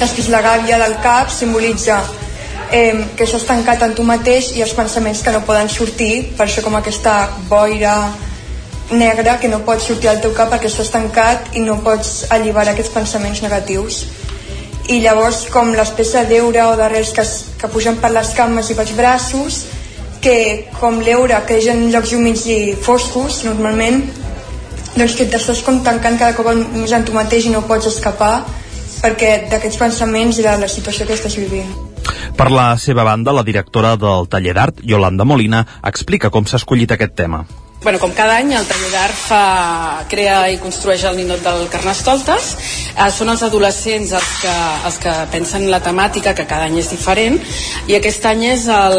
Després 0.00 0.28
la 0.32 0.42
gàbia 0.44 0.78
del 0.82 0.98
cap 1.04 1.30
simbolitza 1.30 2.00
eh, 2.74 3.04
que 3.16 3.24
és 3.24 3.46
tancat 3.46 3.82
en 3.86 3.94
tu 3.94 4.04
mateix 4.06 4.52
i 4.58 4.62
els 4.64 4.74
pensaments 4.74 5.22
que 5.22 5.32
no 5.32 5.44
poden 5.46 5.70
sortir, 5.70 6.34
per 6.36 6.48
això 6.48 6.64
com 6.64 6.76
aquesta 6.76 7.16
boira 7.48 7.96
negra 8.90 9.38
que 9.40 9.48
no 9.48 9.62
pot 9.64 9.80
sortir 9.80 10.10
al 10.10 10.20
teu 10.20 10.34
cap 10.36 10.50
perquè 10.52 10.68
estàs 10.68 10.90
tancat 10.92 11.54
i 11.56 11.62
no 11.64 11.78
pots 11.84 12.26
alliberar 12.34 12.74
aquests 12.74 12.92
pensaments 12.92 13.40
negatius 13.40 14.02
i 14.92 15.00
llavors 15.00 15.46
com 15.52 15.72
l'espècie 15.72 16.24
d'eure 16.28 16.66
o 16.68 16.74
d'arrels 16.76 17.12
que, 17.16 17.24
que 17.60 17.70
pugen 17.72 17.96
per 18.02 18.10
les 18.12 18.34
cames 18.36 18.68
i 18.68 18.76
pels 18.76 18.92
braços 18.98 19.62
que 20.24 20.36
com 20.80 21.00
l'eure 21.04 21.40
és 21.56 21.70
en 21.72 21.86
llocs 21.92 22.12
humits 22.16 22.44
i 22.48 22.58
foscos 22.80 23.42
normalment 23.48 24.02
doncs 24.94 25.16
que 25.16 25.26
t'estàs 25.30 25.64
com 25.64 25.80
tancant 25.84 26.20
cada 26.20 26.36
cop 26.36 26.52
més 26.52 26.92
en 26.92 27.04
tu 27.04 27.16
mateix 27.16 27.48
i 27.48 27.54
no 27.54 27.64
pots 27.68 27.88
escapar 27.90 28.36
perquè 29.00 29.34
d'aquests 29.50 29.80
pensaments 29.80 30.38
i 30.38 30.46
de 30.46 30.54
la 30.60 30.68
situació 30.68 31.04
que 31.04 31.16
estàs 31.16 31.36
vivint. 31.36 31.68
Per 32.36 32.46
la 32.50 32.70
seva 32.80 33.04
banda, 33.04 33.34
la 33.36 33.44
directora 33.44 33.96
del 34.00 34.28
taller 34.32 34.54
d'art, 34.56 34.80
Yolanda 34.80 35.26
Molina, 35.28 35.64
explica 35.84 36.32
com 36.32 36.48
s'ha 36.48 36.60
escollit 36.60 36.92
aquest 36.96 37.12
tema 37.20 37.44
bueno, 37.84 38.00
com 38.00 38.10
cada 38.16 38.38
any 38.40 38.54
el 38.56 38.64
taller 38.64 38.88
d'art 38.90 39.18
fa, 39.28 39.40
crea 40.08 40.38
i 40.50 40.56
construeix 40.58 41.04
el 41.04 41.18
ninot 41.20 41.42
del 41.44 41.66
Carnestoltes. 41.70 42.54
Eh, 42.94 43.10
són 43.12 43.28
els 43.28 43.44
adolescents 43.44 44.14
els 44.16 44.30
que, 44.40 44.54
els 44.88 44.96
que 45.02 45.12
pensen 45.30 45.68
la 45.70 45.82
temàtica 45.84 46.32
que 46.34 46.46
cada 46.48 46.64
any 46.70 46.80
és 46.80 46.88
diferent 46.90 47.36
i 47.90 47.98
aquest 47.98 48.24
any 48.30 48.46
és 48.48 48.64
el, 48.72 48.96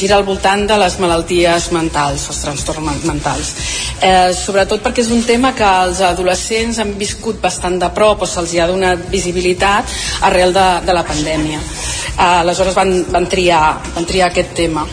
gira 0.00 0.18
al 0.18 0.26
voltant 0.26 0.66
de 0.66 0.78
les 0.82 0.98
malalties 0.98 1.70
mentals 1.76 2.26
els 2.32 2.42
trastorns 2.42 3.06
mentals. 3.06 3.54
Eh, 4.02 4.34
sobretot 4.34 4.82
perquè 4.82 5.06
és 5.06 5.14
un 5.14 5.22
tema 5.22 5.54
que 5.54 5.70
els 5.86 6.02
adolescents 6.02 6.82
han 6.82 6.96
viscut 6.98 7.38
bastant 7.40 7.78
de 7.78 7.92
prop 7.94 8.26
o 8.26 8.28
se'ls 8.28 8.58
ha 8.58 8.68
donat 8.70 9.08
visibilitat 9.14 9.94
arrel 10.26 10.52
de, 10.52 10.68
de 10.84 10.98
la 10.98 11.06
pandèmia. 11.06 11.62
Eh, 11.62 12.28
aleshores 12.42 12.74
van, 12.74 12.96
van, 13.14 13.30
triar, 13.30 13.64
van 13.94 14.10
triar 14.10 14.32
aquest 14.32 14.56
tema 14.58 14.88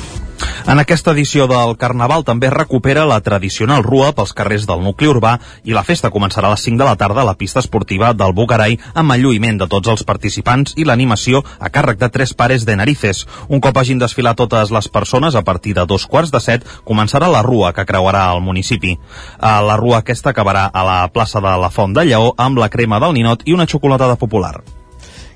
en 0.68 0.80
aquesta 0.80 1.12
edició 1.16 1.48
del 1.50 1.74
Carnaval 1.78 2.24
també 2.28 2.50
recupera 2.54 3.06
la 3.10 3.20
tradicional 3.26 3.84
rua 3.84 4.12
pels 4.18 4.34
carrers 4.38 4.68
del 4.70 4.84
nucli 4.86 5.08
urbà 5.10 5.38
i 5.66 5.74
la 5.74 5.84
festa 5.88 6.12
començarà 6.14 6.50
a 6.50 6.56
les 6.56 6.66
5 6.68 6.78
de 6.82 6.88
la 6.88 6.96
tarda 7.00 7.22
a 7.24 7.28
la 7.28 7.36
pista 7.40 7.62
esportiva 7.64 8.12
del 8.14 8.34
Bucarai 8.38 8.78
amb 8.94 9.16
el 9.16 9.24
lluïment 9.26 9.62
de 9.62 9.68
tots 9.72 9.90
els 9.94 10.04
participants 10.08 10.76
i 10.78 10.86
l'animació 10.86 11.44
a 11.60 11.70
càrrec 11.70 12.02
de 12.02 12.10
tres 12.10 12.34
pares 12.34 12.66
de 12.66 12.76
narices. 12.76 13.26
Un 13.50 13.62
cop 13.62 13.78
hagin 13.78 14.02
desfilat 14.02 14.38
totes 14.38 14.72
les 14.72 14.90
persones, 14.90 15.36
a 15.36 15.42
partir 15.42 15.74
de 15.78 15.86
dos 15.86 16.06
quarts 16.06 16.32
de 16.32 16.40
set 16.40 16.68
començarà 16.86 17.32
la 17.32 17.42
rua 17.46 17.74
que 17.74 17.86
creuarà 17.86 18.28
el 18.36 18.42
municipi. 18.42 18.98
La 19.42 19.78
rua 19.78 20.02
aquesta 20.02 20.30
acabarà 20.36 20.68
a 20.68 20.86
la 20.86 21.00
plaça 21.14 21.42
de 21.42 21.56
la 21.58 21.72
Font 21.72 21.94
de 21.98 22.06
Lleó 22.06 22.36
amb 22.38 22.62
la 22.62 22.70
crema 22.70 23.00
del 23.00 23.18
ninot 23.18 23.44
i 23.46 23.58
una 23.58 23.68
xocolatada 23.68 24.16
popular. 24.16 24.81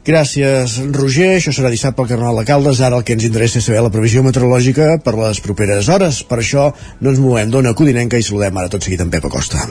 Gràcies, 0.06 0.76
Roger. 0.94 1.32
Això 1.40 1.50
serà 1.50 1.72
dissabte 1.74 2.04
al 2.04 2.10
Carnaval 2.12 2.38
de 2.38 2.46
Caldes. 2.46 2.78
Ara 2.86 3.00
el 3.00 3.06
que 3.06 3.16
ens 3.18 3.24
interessa 3.26 3.58
és 3.58 3.66
saber 3.66 3.82
la 3.82 3.90
previsió 3.90 4.22
meteorològica 4.22 5.00
per 5.02 5.16
les 5.18 5.40
properes 5.42 5.90
hores. 5.90 6.20
Per 6.30 6.38
això 6.44 6.68
no 7.02 7.10
ens 7.10 7.22
movem 7.24 7.50
d'ona 7.50 7.74
codinenca 7.74 8.20
i 8.22 8.26
saludem 8.28 8.60
ara 8.62 8.70
tot 8.70 8.86
seguit 8.86 9.02
en 9.02 9.10
Pep 9.10 9.26
Acosta. 9.26 9.66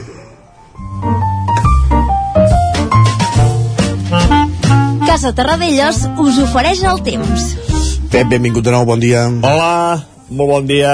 Casa 5.05 5.31
Terradellos 5.37 6.01
us 6.19 6.41
ofereix 6.43 6.83
el 6.83 6.99
temps. 7.07 7.47
Pep, 8.11 8.27
benvingut 8.27 8.67
de 8.67 8.75
nou, 8.75 8.83
bon 8.91 8.99
dia. 8.99 9.23
Hola, 9.31 10.03
molt 10.27 10.51
bon 10.51 10.67
dia. 10.67 10.91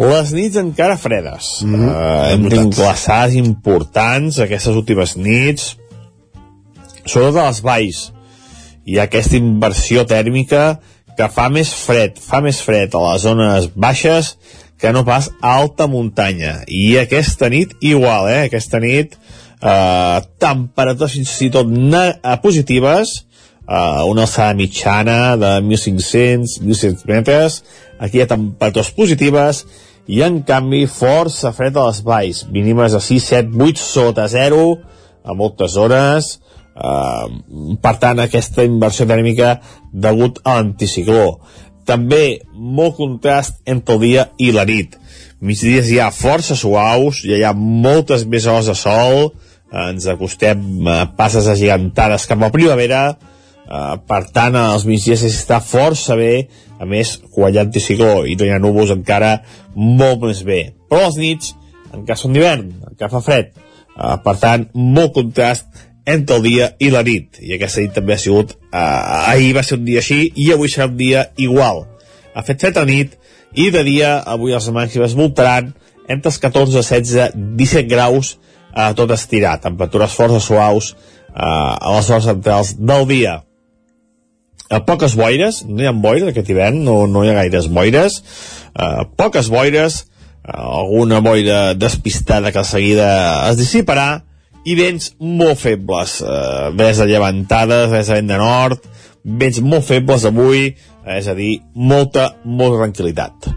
Les 0.00 0.32
nits 0.32 0.56
encara 0.56 0.96
fredes. 0.96 1.60
Mm 1.60 1.74
-hmm. 1.74 1.92
uh, 1.92 2.32
hem 2.32 2.48
tingut 2.48 2.80
glaçats 2.80 3.36
importants 3.36 4.40
aquestes 4.40 4.72
últimes 4.74 5.16
nits, 5.16 5.76
sobretot 7.04 7.36
a 7.36 7.48
les 7.52 7.60
valls 7.60 8.13
hi 8.84 8.98
ha 8.98 9.08
aquesta 9.08 9.38
inversió 9.40 10.04
tèrmica 10.08 10.78
que 11.16 11.28
fa 11.30 11.48
més 11.52 11.70
fred, 11.74 12.18
fa 12.20 12.40
més 12.44 12.60
fred 12.64 12.94
a 12.94 13.02
les 13.06 13.24
zones 13.24 13.70
baixes 13.74 14.34
que 14.80 14.92
no 14.92 15.04
pas 15.06 15.30
a 15.40 15.54
alta 15.60 15.86
muntanya. 15.88 16.62
I 16.68 16.98
aquesta 17.00 17.48
nit, 17.48 17.76
igual, 17.80 18.28
eh? 18.28 18.42
Aquesta 18.48 18.80
nit, 18.82 19.14
eh, 19.62 20.18
temperatures 20.42 21.14
fins 21.16 21.32
i 21.46 21.50
tot 21.54 21.70
eh, 21.70 22.36
positives, 22.42 23.14
eh, 23.64 24.02
una 24.10 24.26
alçada 24.26 24.54
mitjana 24.58 25.36
de 25.40 25.54
1.500, 25.62 26.60
1.600 26.60 27.06
metres, 27.08 27.62
aquí 27.98 28.18
hi 28.18 28.24
ha 28.24 28.30
temperatures 28.34 28.92
positives, 28.92 29.64
i 30.06 30.20
en 30.20 30.42
canvi 30.44 30.84
força 30.90 31.54
fred 31.56 31.78
a 31.80 31.86
les 31.88 32.02
valls, 32.04 32.44
mínimes 32.52 32.92
de 32.92 33.00
6, 33.00 33.30
7, 33.30 33.54
8 33.56 33.80
sota 33.80 34.26
0 34.28 34.64
a 35.24 35.32
moltes 35.32 35.78
hores, 35.80 36.34
Uh, 36.74 37.76
per 37.78 37.94
tant, 38.02 38.18
aquesta 38.18 38.64
inversió 38.66 39.06
tèrmica 39.06 39.60
degut 39.92 40.40
a 40.42 40.56
l'anticicló. 40.58 41.38
També 41.86 42.40
molt 42.54 42.96
contrast 42.98 43.60
entre 43.70 43.94
el 43.94 44.02
dia 44.02 44.24
i 44.42 44.50
la 44.56 44.64
nit. 44.66 44.96
Migdies 45.44 45.90
hi 45.92 46.00
ha 46.02 46.10
força 46.14 46.56
suaus, 46.58 47.22
ja 47.22 47.38
hi 47.38 47.44
ha 47.46 47.54
moltes 47.54 48.24
més 48.26 48.48
hores 48.50 48.72
de 48.72 48.76
sol, 48.78 49.30
uh, 49.30 49.86
ens 49.86 50.08
acostem 50.10 50.66
uh, 50.82 51.04
passes 51.14 51.46
agigantades 51.52 52.26
cap 52.26 52.42
a 52.42 52.50
primavera, 52.54 53.04
uh, 53.14 53.94
per 54.02 54.24
tant, 54.34 54.58
als 54.58 54.88
migdies 54.88 55.22
està 55.30 55.62
força 55.62 56.18
bé, 56.18 56.48
a 56.74 56.88
més, 56.90 57.20
quan 57.30 57.54
hi 57.54 57.60
ha 57.60 57.68
anticicló 57.68 58.24
i 58.26 58.34
no 58.34 58.48
hi 58.48 58.54
ha 58.56 58.58
núvols 58.58 58.90
encara 58.96 59.36
molt 59.76 60.26
més 60.26 60.42
bé. 60.42 60.64
Però 60.90 61.06
les 61.06 61.22
nits 61.22 61.54
encara 61.94 62.18
són 62.18 62.34
d'hivern, 62.34 62.70
encara 62.90 63.12
fa 63.12 63.22
fred, 63.22 63.52
per 63.94 64.32
tant, 64.42 64.64
molt 64.74 65.12
contrast 65.14 65.68
entre 66.06 66.36
el 66.36 66.42
dia 66.44 66.70
i 66.78 66.90
la 66.92 67.02
nit. 67.06 67.40
I 67.40 67.56
aquesta 67.56 67.82
nit 67.84 67.94
també 67.96 68.14
ha 68.14 68.20
sigut 68.20 68.54
eh, 68.54 68.78
ahir 68.78 69.54
va 69.56 69.64
ser 69.64 69.78
un 69.78 69.86
dia 69.88 70.02
així 70.04 70.28
i 70.36 70.50
avui 70.52 70.70
serà 70.72 70.88
un 70.90 70.98
dia 71.00 71.28
igual. 71.40 71.84
Ha 72.34 72.44
fet 72.46 72.60
fred 72.60 72.78
a 72.80 72.84
nit 72.88 73.16
i 73.54 73.70
de 73.70 73.84
dia 73.86 74.18
avui 74.20 74.54
els 74.54 74.68
màximes 74.74 75.16
voltaran 75.16 75.72
entre 76.08 76.30
els 76.30 76.38
14, 76.42 76.74
16, 76.76 77.38
17 77.56 77.88
graus 77.88 78.34
eh, 78.74 78.92
tot 78.98 79.10
estirat, 79.14 79.62
temperatures 79.64 80.16
força 80.16 80.40
suaus 80.42 80.92
eh, 80.92 81.40
a 81.40 81.96
les 81.96 82.10
hores 82.10 82.28
centrals 82.28 82.74
del 82.78 83.08
dia. 83.08 83.40
A 84.72 84.80
poques 84.84 85.14
boires, 85.16 85.62
no 85.68 85.82
hi 85.82 85.88
ha 85.88 85.92
boires 85.92 86.30
aquest 86.30 86.50
hivern, 86.50 86.82
no, 86.86 87.04
no 87.06 87.22
hi 87.24 87.30
ha 87.30 87.38
gaires 87.38 87.68
boires. 87.72 88.20
Eh, 88.74 89.04
poques 89.16 89.50
boires 89.52 90.02
eh, 90.02 90.52
alguna 90.52 91.20
boira 91.24 91.74
despistada 91.74 92.52
que 92.52 92.64
de 92.64 92.68
seguida 92.68 93.10
es 93.50 93.60
dissiparà 93.60 94.24
i 94.64 94.74
vents 94.78 95.12
molt 95.20 95.60
febles, 95.60 96.20
eh, 96.24 96.70
vents 96.76 97.00
de 97.00 97.06
llevantades, 97.08 97.90
vents 97.92 98.08
de 98.08 98.18
vent 98.18 98.30
de 98.32 98.40
nord, 98.40 98.86
vents 99.24 99.60
molt 99.60 99.84
febles 99.84 100.24
avui, 100.28 100.66
eh, 101.04 101.18
és 101.18 101.28
a 101.28 101.34
dir, 101.34 101.60
molta, 101.74 102.34
molta 102.44 102.84
tranquil·litat. 102.84 103.50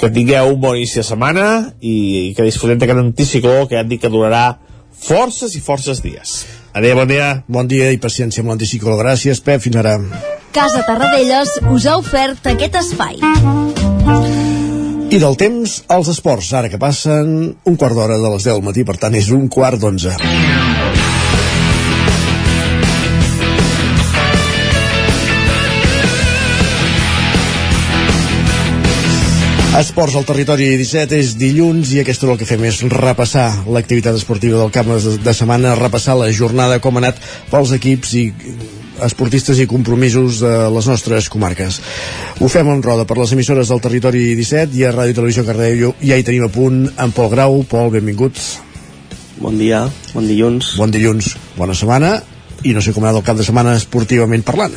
Que 0.00 0.10
tingueu 0.12 0.54
un 0.54 0.60
bon 0.60 0.76
inici 0.76 1.00
de 1.00 1.06
setmana 1.08 1.72
i, 1.80 1.96
i 2.30 2.34
que 2.36 2.44
disfrutem 2.44 2.78
d'aquest 2.78 3.02
anticicló 3.04 3.66
que 3.66 3.76
ja 3.76 3.84
et 3.84 3.92
dic 3.92 4.02
que 4.04 4.12
durarà 4.12 4.58
forces 4.96 5.54
i 5.56 5.60
forces 5.60 6.02
dies. 6.04 6.44
Adéu, 6.76 6.96
bon 6.96 7.08
dia. 7.08 7.28
Bon 7.48 7.68
dia 7.68 7.88
i 7.92 8.00
paciència 8.00 8.44
amb 8.44 8.52
l'anticicló. 8.52 8.98
Gràcies, 9.00 9.40
Pep. 9.40 9.62
Fins 9.64 9.80
ara. 9.80 9.96
Casa 10.52 10.84
Tarradellas 10.84 11.56
us 11.72 11.88
ha 11.88 11.96
ofert 12.00 12.52
aquest 12.52 12.76
espai. 12.84 13.16
I 15.16 15.20
del 15.22 15.36
temps 15.40 15.78
als 15.88 16.10
esports, 16.12 16.50
ara 16.52 16.68
que 16.68 16.76
passen 16.76 17.28
un 17.64 17.76
quart 17.80 17.96
d'hora 17.96 18.18
de 18.20 18.32
les 18.34 18.44
10 18.44 18.58
del 18.58 18.66
matí, 18.66 18.82
per 18.84 18.98
tant 19.00 19.14
és 19.16 19.30
un 19.32 19.46
quart 19.48 19.80
d'onze. 19.80 20.12
Esports 29.80 30.20
al 30.20 30.28
territori 30.28 30.68
17 30.76 31.16
és 31.16 31.34
dilluns 31.40 31.96
i 31.96 32.04
aquest 32.04 32.20
és 32.20 32.28
el 32.28 32.36
que 32.36 32.52
fem 32.52 32.68
és 32.68 32.84
repassar 32.92 33.48
l'activitat 33.72 34.20
esportiva 34.20 34.60
del 34.60 34.72
cap 34.72 34.92
de 34.92 35.32
setmana, 35.32 35.78
repassar 35.80 36.20
la 36.20 36.28
jornada 36.28 36.76
com 36.84 37.00
ha 37.00 37.06
anat 37.06 37.24
pels 37.48 37.72
equips 37.80 38.18
i 38.20 38.26
esportistes 39.04 39.58
i 39.60 39.66
compromisos 39.68 40.40
de 40.40 40.52
les 40.72 40.88
nostres 40.88 41.28
comarques. 41.32 41.80
Ho 42.40 42.48
fem 42.52 42.68
en 42.72 42.84
roda 42.84 43.04
per 43.08 43.18
les 43.18 43.32
emissores 43.36 43.68
del 43.72 43.82
territori 43.84 44.28
17 44.38 44.78
i 44.78 44.86
a 44.86 44.94
Ràdio 44.94 45.20
Televisió 45.20 45.44
Cardeu 45.46 45.92
ja 46.00 46.16
hi 46.16 46.26
tenim 46.26 46.46
a 46.46 46.52
punt 46.52 46.86
en 46.88 47.12
Pol 47.16 47.28
Grau. 47.32 47.60
Pol, 47.68 47.90
benvinguts. 47.94 48.54
Bon 49.42 49.58
dia, 49.58 49.84
bon 50.14 50.24
dilluns. 50.24 50.76
Bon 50.80 50.92
dilluns, 50.92 51.34
bona 51.58 51.76
setmana 51.76 52.16
i 52.64 52.72
no 52.72 52.82
sé 52.82 52.94
com 52.94 53.04
ha 53.04 53.10
anat 53.10 53.20
el 53.20 53.26
cap 53.26 53.36
de 53.38 53.44
setmana 53.46 53.76
esportivament 53.76 54.44
parlant. 54.46 54.74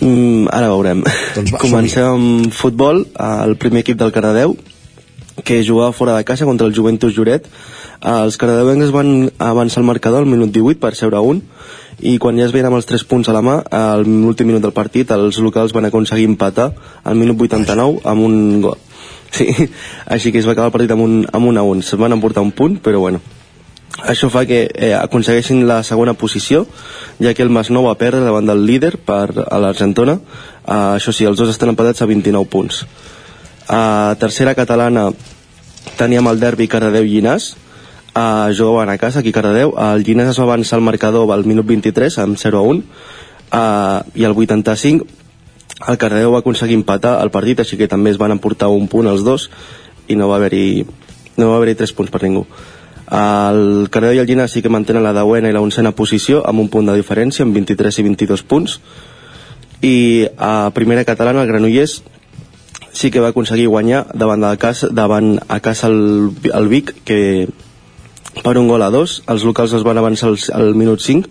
Mm, 0.00 0.48
ara 0.52 0.68
veurem. 0.72 1.04
Doncs 1.36 1.54
va, 1.54 1.60
Comencem 1.62 2.08
amb 2.10 2.54
futbol, 2.54 3.04
el 3.16 3.56
primer 3.60 3.84
equip 3.84 4.00
del 4.00 4.12
Cardedeu, 4.12 4.56
que 5.44 5.64
jugava 5.66 5.92
fora 5.92 6.16
de 6.16 6.24
casa 6.24 6.44
contra 6.44 6.66
el 6.66 6.74
Juventus 6.74 7.16
Lloret. 7.16 7.48
Els 8.00 8.36
cardedeuencs 8.36 8.92
van 8.92 9.30
avançar 9.38 9.82
el 9.82 9.88
marcador 9.88 10.24
al 10.24 10.30
minut 10.30 10.52
18 10.52 10.80
per 10.80 10.94
seure 10.94 11.20
un 11.20 11.42
i 12.00 12.18
quan 12.20 12.36
ja 12.36 12.44
es 12.44 12.52
veien 12.52 12.68
amb 12.68 12.76
els 12.76 12.88
3 12.88 13.06
punts 13.08 13.28
a 13.28 13.34
la 13.36 13.40
mà 13.40 13.56
al 13.72 14.04
l'últim 14.04 14.50
minut 14.50 14.60
del 14.64 14.74
partit 14.76 15.10
els 15.14 15.38
locals 15.40 15.72
van 15.72 15.88
aconseguir 15.88 16.26
empatar 16.28 16.72
al 17.04 17.16
minut 17.16 17.40
89 17.40 18.02
amb 18.04 18.26
un 18.26 18.60
gol 18.60 18.76
sí, 19.32 19.48
així 20.14 20.32
que 20.32 20.42
es 20.42 20.46
va 20.46 20.52
acabar 20.52 20.68
el 20.68 20.76
partit 20.76 20.92
amb 20.92 21.06
un, 21.06 21.16
amb 21.32 21.48
un 21.48 21.56
a 21.56 21.64
un 21.64 21.80
se'n 21.80 22.00
van 22.00 22.12
emportar 22.12 22.44
un 22.44 22.52
punt 22.52 22.76
però 22.84 23.00
bueno 23.00 23.22
això 24.04 24.28
fa 24.28 24.44
que 24.44 24.66
eh, 24.68 24.92
aconsegueixin 24.92 25.62
la 25.66 25.80
segona 25.86 26.12
posició, 26.12 26.66
ja 27.22 27.32
que 27.32 27.42
el 27.42 27.48
Masnou 27.48 27.86
va 27.88 27.96
perdre 27.96 28.20
davant 28.20 28.44
del 28.44 28.66
líder 28.68 28.98
per 28.98 29.46
a 29.46 29.60
l'Argentona. 29.62 30.18
Uh, 30.66 30.98
això 30.98 31.14
sí, 31.16 31.24
els 31.24 31.38
dos 31.38 31.48
estan 31.48 31.72
empatats 31.72 32.02
a 32.02 32.08
29 32.10 32.50
punts. 32.52 32.82
A 33.68 34.14
tercera 34.18 34.54
catalana 34.54 35.10
teníem 35.98 36.26
el 36.30 36.38
derbi 36.38 36.68
Cardedeu-Llinàs, 36.70 37.56
uh, 38.14 38.54
jugaven 38.54 38.90
a 38.90 38.98
casa 38.98 39.20
aquí 39.20 39.34
a 39.34 39.38
Cardedeu, 39.38 39.74
el 39.74 40.04
Llinàs 40.06 40.30
es 40.30 40.38
va 40.38 40.46
avançar 40.46 40.78
al 40.78 40.86
marcador 40.86 41.32
al 41.34 41.44
minut 41.44 41.66
23 41.66 42.18
amb 42.22 42.38
0 42.38 42.58
a 42.58 42.62
1, 42.62 42.82
uh, 43.50 44.02
i 44.14 44.24
al 44.24 44.38
85 44.38 45.06
el 45.88 45.98
Cardedeu 45.98 46.32
va 46.32 46.40
aconseguir 46.40 46.78
empatar 46.78 47.18
el 47.22 47.30
partit, 47.34 47.60
així 47.60 47.76
que 47.76 47.88
també 47.90 48.10
es 48.14 48.18
van 48.22 48.32
emportar 48.32 48.70
un 48.72 48.86
punt 48.88 49.10
els 49.10 49.26
dos, 49.26 49.50
i 50.08 50.16
no 50.16 50.30
va 50.30 50.38
haver-hi 50.38 50.86
no 51.36 51.50
va 51.50 51.58
haver-hi 51.58 51.76
3 51.76 51.92
punts 51.92 52.10
per 52.10 52.22
ningú. 52.22 52.46
El 53.06 53.88
Cardedeu 53.90 54.16
i 54.16 54.22
el 54.22 54.30
Gina 54.30 54.48
sí 54.48 54.62
que 54.62 54.72
mantenen 54.72 55.04
la 55.04 55.12
deuena 55.12 55.50
i 55.50 55.54
la 55.54 55.60
oncena 55.60 55.92
posició 55.92 56.40
amb 56.46 56.62
un 56.62 56.70
punt 56.70 56.86
de 56.86 56.96
diferència, 56.96 57.44
amb 57.44 57.54
23 57.54 57.98
i 57.98 58.06
22 58.08 58.42
punts. 58.46 58.78
I 59.82 60.26
a 60.38 60.70
primera 60.74 61.04
catalana 61.04 61.42
el 61.42 61.50
Granollers 61.50 62.00
sí 62.96 63.10
que 63.12 63.20
va 63.20 63.30
aconseguir 63.34 63.68
guanyar 63.68 64.06
davant, 64.14 64.40
de 64.40 64.56
casa, 64.58 64.88
davant 64.90 65.36
a 65.48 65.60
casa 65.60 65.90
el, 65.92 66.32
el 66.48 66.68
Vic, 66.72 66.94
que 67.04 67.48
per 68.42 68.56
un 68.58 68.68
gol 68.68 68.82
a 68.82 68.90
dos, 68.90 69.22
els 69.28 69.44
locals 69.44 69.76
es 69.76 69.84
van 69.84 70.00
avançar 70.00 70.32
al, 70.32 70.40
al 70.56 70.74
minut 70.74 71.04
5 71.04 71.30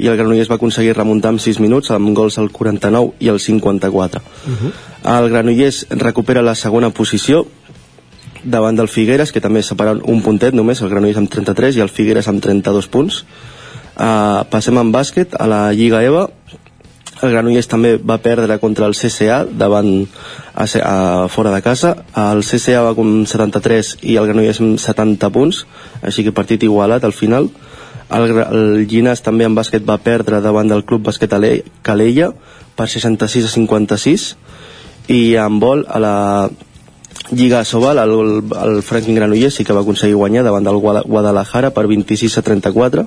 i 0.00 0.08
el 0.08 0.16
Granollers 0.16 0.48
va 0.48 0.56
aconseguir 0.56 0.94
remuntar 0.96 1.34
amb 1.34 1.42
6 1.42 1.60
minuts 1.60 1.90
amb 1.92 2.14
gols 2.16 2.38
al 2.40 2.48
49 2.54 3.18
i 3.20 3.28
al 3.28 3.40
54. 3.40 4.22
Uh 4.22 4.50
-huh. 4.50 4.72
El 5.18 5.28
Granollers 5.28 5.86
recupera 5.90 6.42
la 6.42 6.54
segona 6.54 6.90
posició 6.90 7.46
davant 8.44 8.76
del 8.76 8.88
Figueres, 8.88 9.32
que 9.32 9.40
també 9.40 9.62
separen 9.62 10.00
un 10.04 10.22
puntet 10.22 10.54
només, 10.54 10.80
el 10.80 10.88
Granollers 10.88 11.18
amb 11.18 11.30
33 11.30 11.76
i 11.76 11.80
el 11.80 11.88
Figueres 11.88 12.28
amb 12.28 12.42
32 12.42 12.88
punts. 12.88 13.24
Uh, 14.00 14.46
passem 14.48 14.78
en 14.78 14.92
bàsquet 14.92 15.34
a 15.38 15.46
la 15.46 15.72
Lliga 15.72 16.02
EVA. 16.02 16.30
El 17.20 17.34
Granollers 17.34 17.68
també 17.68 17.96
va 17.96 18.16
perdre 18.24 18.56
contra 18.62 18.86
el 18.88 18.94
CCA 18.96 19.42
davant 19.44 19.90
a, 20.54 20.64
a, 20.64 20.94
fora 21.28 21.52
de 21.52 21.60
casa. 21.60 21.92
El 22.16 22.40
CCA 22.46 22.84
va 22.86 22.94
amb 22.96 23.26
73 23.28 23.96
i 24.08 24.16
el 24.16 24.30
Granollers 24.30 24.62
amb 24.64 24.80
70 24.80 25.30
punts, 25.34 25.64
així 26.00 26.24
que 26.24 26.32
partit 26.36 26.64
igualat 26.64 27.04
al 27.04 27.16
final. 27.16 27.50
El, 28.10 28.32
el 28.42 28.86
Llinàs 28.90 29.22
també 29.22 29.44
en 29.46 29.54
bàsquet 29.54 29.84
va 29.86 30.00
perdre 30.02 30.40
davant 30.42 30.70
del 30.70 30.86
Club 30.88 31.04
Bàsquet 31.10 31.36
Calella 31.86 32.32
per 32.76 32.88
66 32.88 33.46
a 33.46 33.52
56 33.52 34.26
i 35.12 35.20
en 35.38 35.60
vol 35.62 35.84
a 35.86 36.00
la 36.02 36.16
Lliga 37.30 37.64
Sobal, 37.64 37.98
el, 37.98 38.42
el 38.64 38.82
Franklin 38.82 39.14
Granollers 39.14 39.54
sí 39.54 39.64
que 39.64 39.74
va 39.76 39.84
aconseguir 39.84 40.16
guanyar 40.18 40.42
davant 40.42 40.66
del 40.66 40.80
Guadalajara 40.80 41.70
per 41.76 41.86
26 41.86 42.38
a 42.38 42.42
34, 42.42 43.04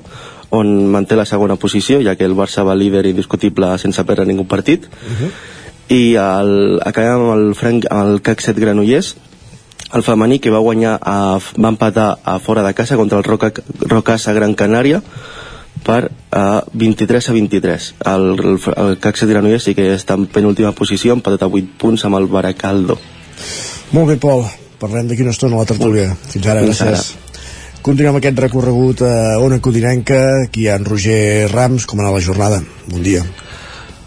on 0.54 0.70
manté 0.94 1.18
la 1.18 1.26
segona 1.26 1.58
posició, 1.58 2.00
ja 2.06 2.16
que 2.16 2.28
el 2.28 2.36
Barça 2.38 2.66
va 2.66 2.78
líder 2.78 3.06
indiscutible 3.10 3.72
sense 3.82 4.04
perdre 4.06 4.26
ningú 4.30 4.46
partit. 4.48 4.86
Uh 4.86 5.14
-huh. 5.20 5.32
I 5.90 6.16
el, 6.16 6.80
acabem 6.86 7.22
amb 7.22 7.34
el, 7.34 7.56
Frank, 7.56 7.86
el 7.92 8.22
CAC 8.22 8.42
7 8.42 8.62
Granollers, 8.62 9.16
el 9.94 10.04
femení 10.04 10.40
que 10.40 10.50
va 10.50 10.60
guanyar 10.60 11.00
a, 11.02 11.40
va 11.58 11.70
empatar 11.70 12.20
a 12.24 12.40
fora 12.40 12.64
de 12.64 12.74
casa 12.74 12.96
contra 12.96 13.18
el 13.18 13.24
Roca, 13.24 13.52
Rocasa 13.80 14.34
Gran 14.34 14.56
Canària 14.56 15.02
per 15.84 16.12
uh, 16.32 16.62
23 16.72 17.30
a 17.30 17.34
23 17.34 17.96
el, 18.06 18.22
el, 18.40 18.60
el 18.78 19.00
CAC 19.00 19.16
7 19.18 19.34
Granollers 19.34 19.64
sí 19.64 19.76
que 19.76 19.94
està 19.94 20.14
en 20.14 20.28
penúltima 20.28 20.72
posició 20.72 21.14
empatat 21.14 21.44
a 21.44 21.48
8 21.48 21.78
punts 21.78 22.06
amb 22.06 22.16
el 22.16 22.28
Baracaldo 22.28 22.98
molt 23.94 24.10
bé, 24.10 24.16
Pol. 24.18 24.48
Parlem 24.82 25.10
d'aquí 25.10 25.22
una 25.22 25.34
estona 25.36 25.60
a 25.60 25.62
la 25.62 25.70
tertúlia. 25.70 26.16
Fins 26.32 26.48
ara, 26.50 26.64
Fins 26.66 26.80
gràcies. 26.82 27.12
Ara. 27.14 27.33
Continuem 27.84 28.16
aquest 28.16 28.38
recorregut 28.40 29.02
a 29.04 29.40
Ona 29.44 29.58
Codinenca, 29.60 30.20
aquí 30.46 30.64
hi 30.64 30.70
ha 30.72 30.78
en 30.80 30.86
Roger 30.88 31.50
Rams, 31.52 31.84
com 31.84 32.00
anar 32.00 32.14
la 32.16 32.22
jornada. 32.24 32.62
Bon 32.88 33.04
dia. 33.04 33.26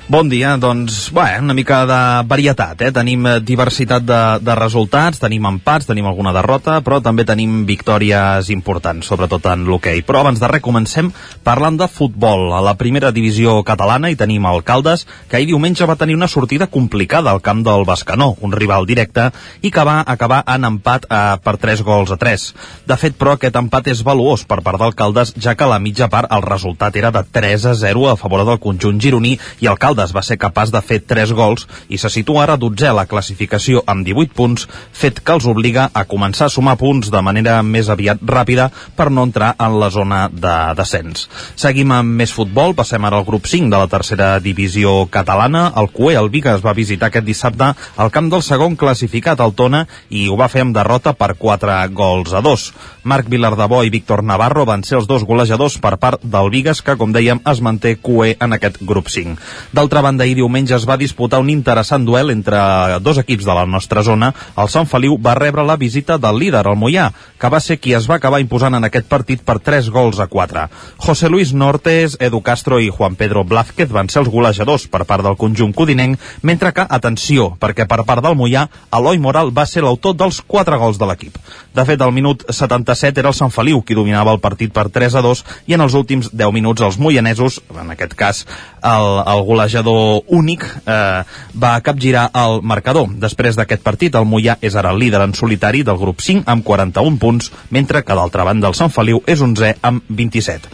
Bon 0.06 0.28
dia, 0.30 0.52
doncs, 0.54 1.08
bé, 1.10 1.40
una 1.42 1.50
mica 1.50 1.80
de 1.82 1.96
varietat, 2.30 2.78
eh? 2.86 2.92
Tenim 2.94 3.24
eh, 3.26 3.40
diversitat 3.42 4.04
de, 4.06 4.18
de 4.38 4.54
resultats, 4.54 5.18
tenim 5.18 5.48
empats, 5.48 5.88
tenim 5.88 6.06
alguna 6.06 6.30
derrota, 6.30 6.76
però 6.86 7.00
també 7.02 7.24
tenim 7.26 7.64
victòries 7.66 8.46
importants, 8.54 9.08
sobretot 9.10 9.48
en 9.50 9.64
l'hoquei. 9.66 10.04
Però 10.06 10.20
abans 10.22 10.38
de 10.38 10.46
res 10.46 10.62
comencem 10.62 11.08
parlant 11.42 11.74
de 11.80 11.88
futbol. 11.90 12.52
A 12.54 12.60
la 12.62 12.76
primera 12.78 13.10
divisió 13.10 13.56
catalana 13.66 14.12
hi 14.12 14.14
tenim 14.20 14.46
el 14.46 14.62
Caldes, 14.62 15.08
que 15.26 15.40
ahir 15.40 15.48
diumenge 15.50 15.90
va 15.90 15.98
tenir 15.98 16.14
una 16.14 16.30
sortida 16.30 16.70
complicada 16.70 17.34
al 17.34 17.42
camp 17.42 17.64
del 17.66 17.82
Bascanó, 17.82 18.36
un 18.46 18.54
rival 18.54 18.86
directe, 18.86 19.32
i 19.66 19.74
que 19.74 19.86
va 19.90 19.96
acabar 20.06 20.44
en 20.54 20.70
empat 20.70 21.10
eh, 21.10 21.20
per 21.42 21.56
3 21.66 21.82
gols 21.82 22.14
a 22.14 22.20
3. 22.22 22.46
De 22.86 23.00
fet, 23.02 23.18
però, 23.18 23.34
aquest 23.34 23.58
empat 23.58 23.90
és 23.90 24.04
valuós 24.06 24.46
per 24.46 24.62
part 24.62 24.78
del 24.86 24.94
Caldes, 24.94 25.34
ja 25.34 25.58
que 25.58 25.66
a 25.66 25.72
la 25.74 25.82
mitja 25.82 26.06
part 26.14 26.30
el 26.30 26.46
resultat 26.46 26.94
era 26.94 27.10
de 27.10 27.26
3 27.26 27.72
a 27.74 27.76
0 27.82 28.06
a 28.14 28.16
favor 28.22 28.46
del 28.46 28.62
conjunt 28.62 29.02
gironí 29.02 29.34
i 29.58 29.66
el 29.66 29.82
Caldes 29.96 30.12
va 30.12 30.20
ser 30.20 30.36
capaç 30.36 30.68
de 30.74 30.80
fer 30.84 30.98
3 31.08 31.30
gols 31.32 31.64
i 31.88 31.96
se 31.96 32.10
situa 32.12 32.42
ara 32.42 32.58
12 32.60 32.84
a 32.90 32.92
la 32.92 33.06
classificació 33.08 33.80
amb 33.88 34.04
18 34.04 34.34
punts, 34.36 34.66
fet 34.92 35.22
que 35.24 35.32
els 35.32 35.46
obliga 35.48 35.86
a 35.94 36.02
començar 36.04 36.50
a 36.50 36.52
sumar 36.52 36.74
punts 36.76 37.08
de 37.08 37.22
manera 37.24 37.62
més 37.64 37.88
aviat 37.88 38.20
ràpida 38.20 38.68
per 38.96 39.08
no 39.10 39.24
entrar 39.24 39.54
en 39.56 39.78
la 39.80 39.88
zona 39.90 40.26
de 40.28 40.56
descens. 40.76 41.30
Seguim 41.56 41.94
amb 41.96 42.20
més 42.20 42.34
futbol, 42.36 42.74
passem 42.76 43.04
ara 43.08 43.16
al 43.16 43.24
grup 43.24 43.48
5 43.48 43.72
de 43.72 43.80
la 43.80 43.88
tercera 43.88 44.28
divisió 44.40 45.06
catalana. 45.08 45.70
El 45.80 45.88
CUE, 45.88 46.12
el 46.20 46.28
Vic, 46.34 46.50
es 46.52 46.64
va 46.64 46.76
visitar 46.76 47.08
aquest 47.08 47.24
dissabte 47.24 47.72
al 47.96 48.12
camp 48.12 48.28
del 48.32 48.44
segon 48.44 48.76
classificat, 48.76 49.40
el 49.40 49.56
Tona, 49.56 49.86
i 50.10 50.26
ho 50.28 50.36
va 50.36 50.50
fer 50.52 50.66
amb 50.66 50.76
derrota 50.76 51.16
per 51.16 51.32
4 51.40 51.78
gols 51.96 52.36
a 52.36 52.44
2. 52.44 52.68
Marc 53.06 53.30
Vilardebó 53.32 53.80
i 53.86 53.94
Víctor 53.94 54.24
Navarro 54.26 54.66
van 54.68 54.84
ser 54.84 54.98
els 55.00 55.08
dos 55.08 55.24
golejadors 55.24 55.78
per 55.80 55.94
part 56.02 56.20
del 56.20 56.52
Vigas, 56.52 56.82
que, 56.82 56.98
com 57.00 57.14
dèiem, 57.14 57.40
es 57.48 57.62
manté 57.64 57.96
CUE 57.96 58.34
en 58.42 58.56
aquest 58.58 58.82
grup 58.82 59.08
5. 59.08 59.38
D'altra 59.86 60.02
banda, 60.02 60.24
ahir 60.24 60.34
diumenge 60.34 60.74
es 60.74 60.82
va 60.82 60.96
disputar 60.98 61.38
un 61.38 61.46
interessant 61.46 62.02
duel 62.02 62.32
entre 62.32 62.58
dos 63.06 63.20
equips 63.20 63.44
de 63.46 63.54
la 63.54 63.62
nostra 63.70 64.02
zona. 64.02 64.32
El 64.58 64.66
Sant 64.66 64.88
Feliu 64.90 65.14
va 65.22 65.36
rebre 65.38 65.62
la 65.62 65.76
visita 65.78 66.16
del 66.18 66.40
líder, 66.42 66.64
el 66.66 66.74
Mollà, 66.74 67.04
que 67.38 67.50
va 67.54 67.60
ser 67.62 67.76
qui 67.78 67.92
es 67.94 68.08
va 68.10 68.16
acabar 68.18 68.40
imposant 68.42 68.74
en 68.74 68.82
aquest 68.82 69.06
partit 69.06 69.44
per 69.46 69.60
3 69.62 69.92
gols 69.94 70.18
a 70.18 70.26
4. 70.26 70.64
José 71.06 71.30
Luis 71.30 71.52
Nortes, 71.54 72.16
Edu 72.18 72.40
Castro 72.42 72.80
i 72.82 72.88
Juan 72.90 73.14
Pedro 73.14 73.44
Blázquez 73.46 73.92
van 73.94 74.10
ser 74.10 74.24
els 74.24 74.32
golejadors 74.32 74.88
per 74.90 75.04
part 75.06 75.22
del 75.22 75.38
conjunt 75.38 75.70
codinenc, 75.70 76.18
mentre 76.42 76.74
que, 76.74 76.88
atenció, 76.98 77.52
perquè 77.62 77.86
per 77.86 78.02
part 78.02 78.26
del 78.26 78.34
Mollà, 78.34 78.66
Eloi 78.90 79.22
Moral 79.22 79.54
va 79.54 79.68
ser 79.70 79.86
l'autor 79.86 80.18
dels 80.18 80.42
4 80.42 80.80
gols 80.82 80.98
de 80.98 81.06
l'equip. 81.06 81.38
De 81.78 81.86
fet, 81.86 82.02
al 82.02 82.10
minut 82.10 82.42
77 82.50 83.22
era 83.22 83.30
el 83.30 83.38
Sant 83.38 83.54
Feliu 83.54 83.84
qui 83.86 83.94
dominava 83.94 84.34
el 84.34 84.42
partit 84.42 84.74
per 84.74 84.88
3 84.90 85.14
a 85.14 85.22
2 85.22 85.44
i 85.70 85.78
en 85.78 85.86
els 85.86 85.94
últims 85.94 86.34
10 86.34 86.50
minuts 86.58 86.82
els 86.82 86.98
moianesos, 86.98 87.62
en 87.70 87.94
aquest 87.94 88.18
cas 88.18 88.42
el, 88.82 89.22
el 89.22 89.46
golejador 89.46 89.75
golejador 89.76 90.22
únic 90.28 90.64
eh, 90.86 91.24
va 91.54 91.80
capgirar 91.80 92.30
el 92.34 92.62
marcador. 92.62 93.08
Després 93.20 93.56
d'aquest 93.56 93.82
partit, 93.82 94.14
el 94.14 94.26
Mollà 94.26 94.56
és 94.60 94.74
ara 94.76 94.92
el 94.92 94.98
líder 94.98 95.22
en 95.22 95.34
solitari 95.34 95.82
del 95.82 95.98
grup 95.98 96.20
5 96.20 96.44
amb 96.46 96.64
41 96.64 97.18
punts, 97.18 97.52
mentre 97.70 98.02
que 98.02 98.14
d'altra 98.14 98.44
banda 98.44 98.68
el 98.68 98.74
Sant 98.74 98.90
Feliu 98.90 99.22
és 99.26 99.40
11 99.40 99.76
amb 99.82 100.02
27. 100.08 100.68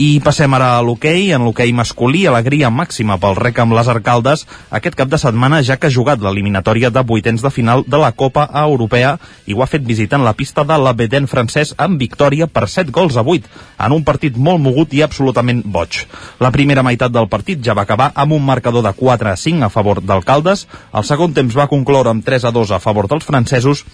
I 0.00 0.22
passem 0.24 0.48
ara 0.56 0.78
a 0.78 0.80
l'hoquei, 0.80 1.26
en 1.36 1.42
l'hoquei 1.44 1.68
masculí, 1.76 2.22
alegria 2.24 2.70
màxima 2.72 3.18
pel 3.20 3.34
rec 3.36 3.58
amb 3.60 3.74
les 3.76 3.88
Arcaldes 3.92 4.46
aquest 4.72 4.94
cap 4.96 5.10
de 5.12 5.18
setmana, 5.20 5.58
ja 5.60 5.76
que 5.76 5.90
ha 5.90 5.92
jugat 5.92 6.22
l'eliminatòria 6.24 6.88
de 6.88 7.02
vuitens 7.04 7.44
de 7.44 7.50
final 7.52 7.84
de 7.84 8.00
la 8.00 8.08
Copa 8.16 8.46
Europea 8.62 9.18
i 9.44 9.52
ho 9.52 9.60
ha 9.60 9.68
fet 9.68 9.84
visitant 9.84 10.24
la 10.24 10.32
pista 10.32 10.64
de 10.64 10.78
l'Abedén 10.80 11.28
francès 11.28 11.74
amb 11.76 12.00
victòria 12.00 12.48
per 12.48 12.70
7 12.72 12.88
gols 12.88 13.18
a 13.20 13.24
8, 13.34 13.50
en 13.84 13.92
un 13.92 14.06
partit 14.08 14.38
molt 14.38 14.64
mogut 14.64 14.96
i 14.96 15.02
absolutament 15.04 15.60
boig. 15.66 16.06
La 16.40 16.52
primera 16.56 16.82
meitat 16.82 17.12
del 17.12 17.28
partit 17.28 17.60
ja 17.60 17.76
va 17.76 17.84
acabar 17.84 18.14
amb 18.14 18.32
un 18.32 18.46
marcador 18.48 18.86
de 18.88 18.94
4 18.96 19.28
a 19.28 19.36
5 19.36 19.68
a 19.68 19.70
favor 19.76 20.00
d'Alcaldes, 20.00 20.64
el 20.96 21.04
segon 21.04 21.36
temps 21.36 21.52
va 21.52 21.68
concloure 21.68 22.08
amb 22.08 22.24
3 22.24 22.48
a 22.48 22.54
2 22.56 22.72
a 22.72 22.80
favor 22.80 23.12
dels 23.12 23.28
francesos 23.28 23.84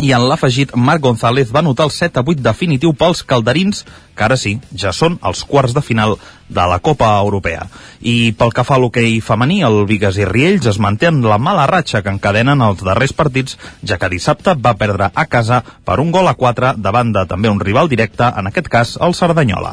i 0.00 0.12
en 0.14 0.24
l'afegit 0.30 0.74
Marc 0.78 1.02
González 1.02 1.50
va 1.54 1.62
notar 1.62 1.88
el 1.88 1.92
7 1.94 2.20
a 2.20 2.22
8 2.22 2.42
definitiu 2.42 2.92
pels 2.94 3.24
calderins, 3.26 3.84
que 4.14 4.24
ara 4.26 4.36
sí, 4.38 4.56
ja 4.70 4.92
són 4.94 5.18
els 5.26 5.42
quarts 5.46 5.74
de 5.74 5.82
final 5.82 6.14
de 6.48 6.64
la 6.70 6.78
Copa 6.78 7.10
Europea. 7.18 7.66
I 8.00 8.32
pel 8.38 8.52
que 8.54 8.64
fa 8.66 8.76
a 8.76 8.82
l'hoquei 8.82 9.18
femení, 9.24 9.60
el 9.66 9.84
Vigas 9.90 10.18
i 10.18 10.26
Riells 10.28 10.68
es 10.70 10.78
manté 10.78 11.10
en 11.10 11.20
la 11.26 11.38
mala 11.38 11.66
ratxa 11.70 12.02
que 12.02 12.14
encadenen 12.14 12.62
els 12.62 12.84
darrers 12.86 13.12
partits, 13.12 13.58
ja 13.82 13.98
que 13.98 14.10
dissabte 14.12 14.54
va 14.54 14.76
perdre 14.78 15.10
a 15.12 15.26
casa 15.26 15.62
per 15.84 15.98
un 15.98 16.12
gol 16.14 16.30
a 16.30 16.36
4 16.38 16.76
davant 16.78 17.12
de 17.12 17.26
també 17.26 17.50
un 17.50 17.60
rival 17.60 17.90
directe, 17.90 18.30
en 18.30 18.50
aquest 18.50 18.68
cas 18.70 18.96
el 19.02 19.14
Cerdanyola. 19.18 19.72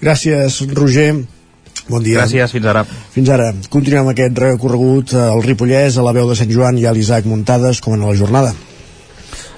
Gràcies, 0.00 0.62
Roger. 0.72 1.12
Bon 1.86 2.02
dia. 2.02 2.22
Gràcies, 2.24 2.50
fins 2.50 2.66
ara. 2.66 2.82
Fins 3.14 3.28
ara. 3.30 3.52
Continuem 3.70 4.08
aquest 4.10 4.40
recorregut 4.40 5.12
al 5.20 5.44
Ripollès, 5.44 6.00
a 6.00 6.06
la 6.06 6.16
veu 6.16 6.26
de 6.26 6.38
Sant 6.38 6.50
Joan 6.50 6.80
i 6.80 6.88
a 6.88 6.96
l'Isaac 6.96 7.28
Muntades, 7.28 7.84
com 7.84 7.94
en 7.94 8.08
la 8.08 8.16
jornada. 8.16 8.56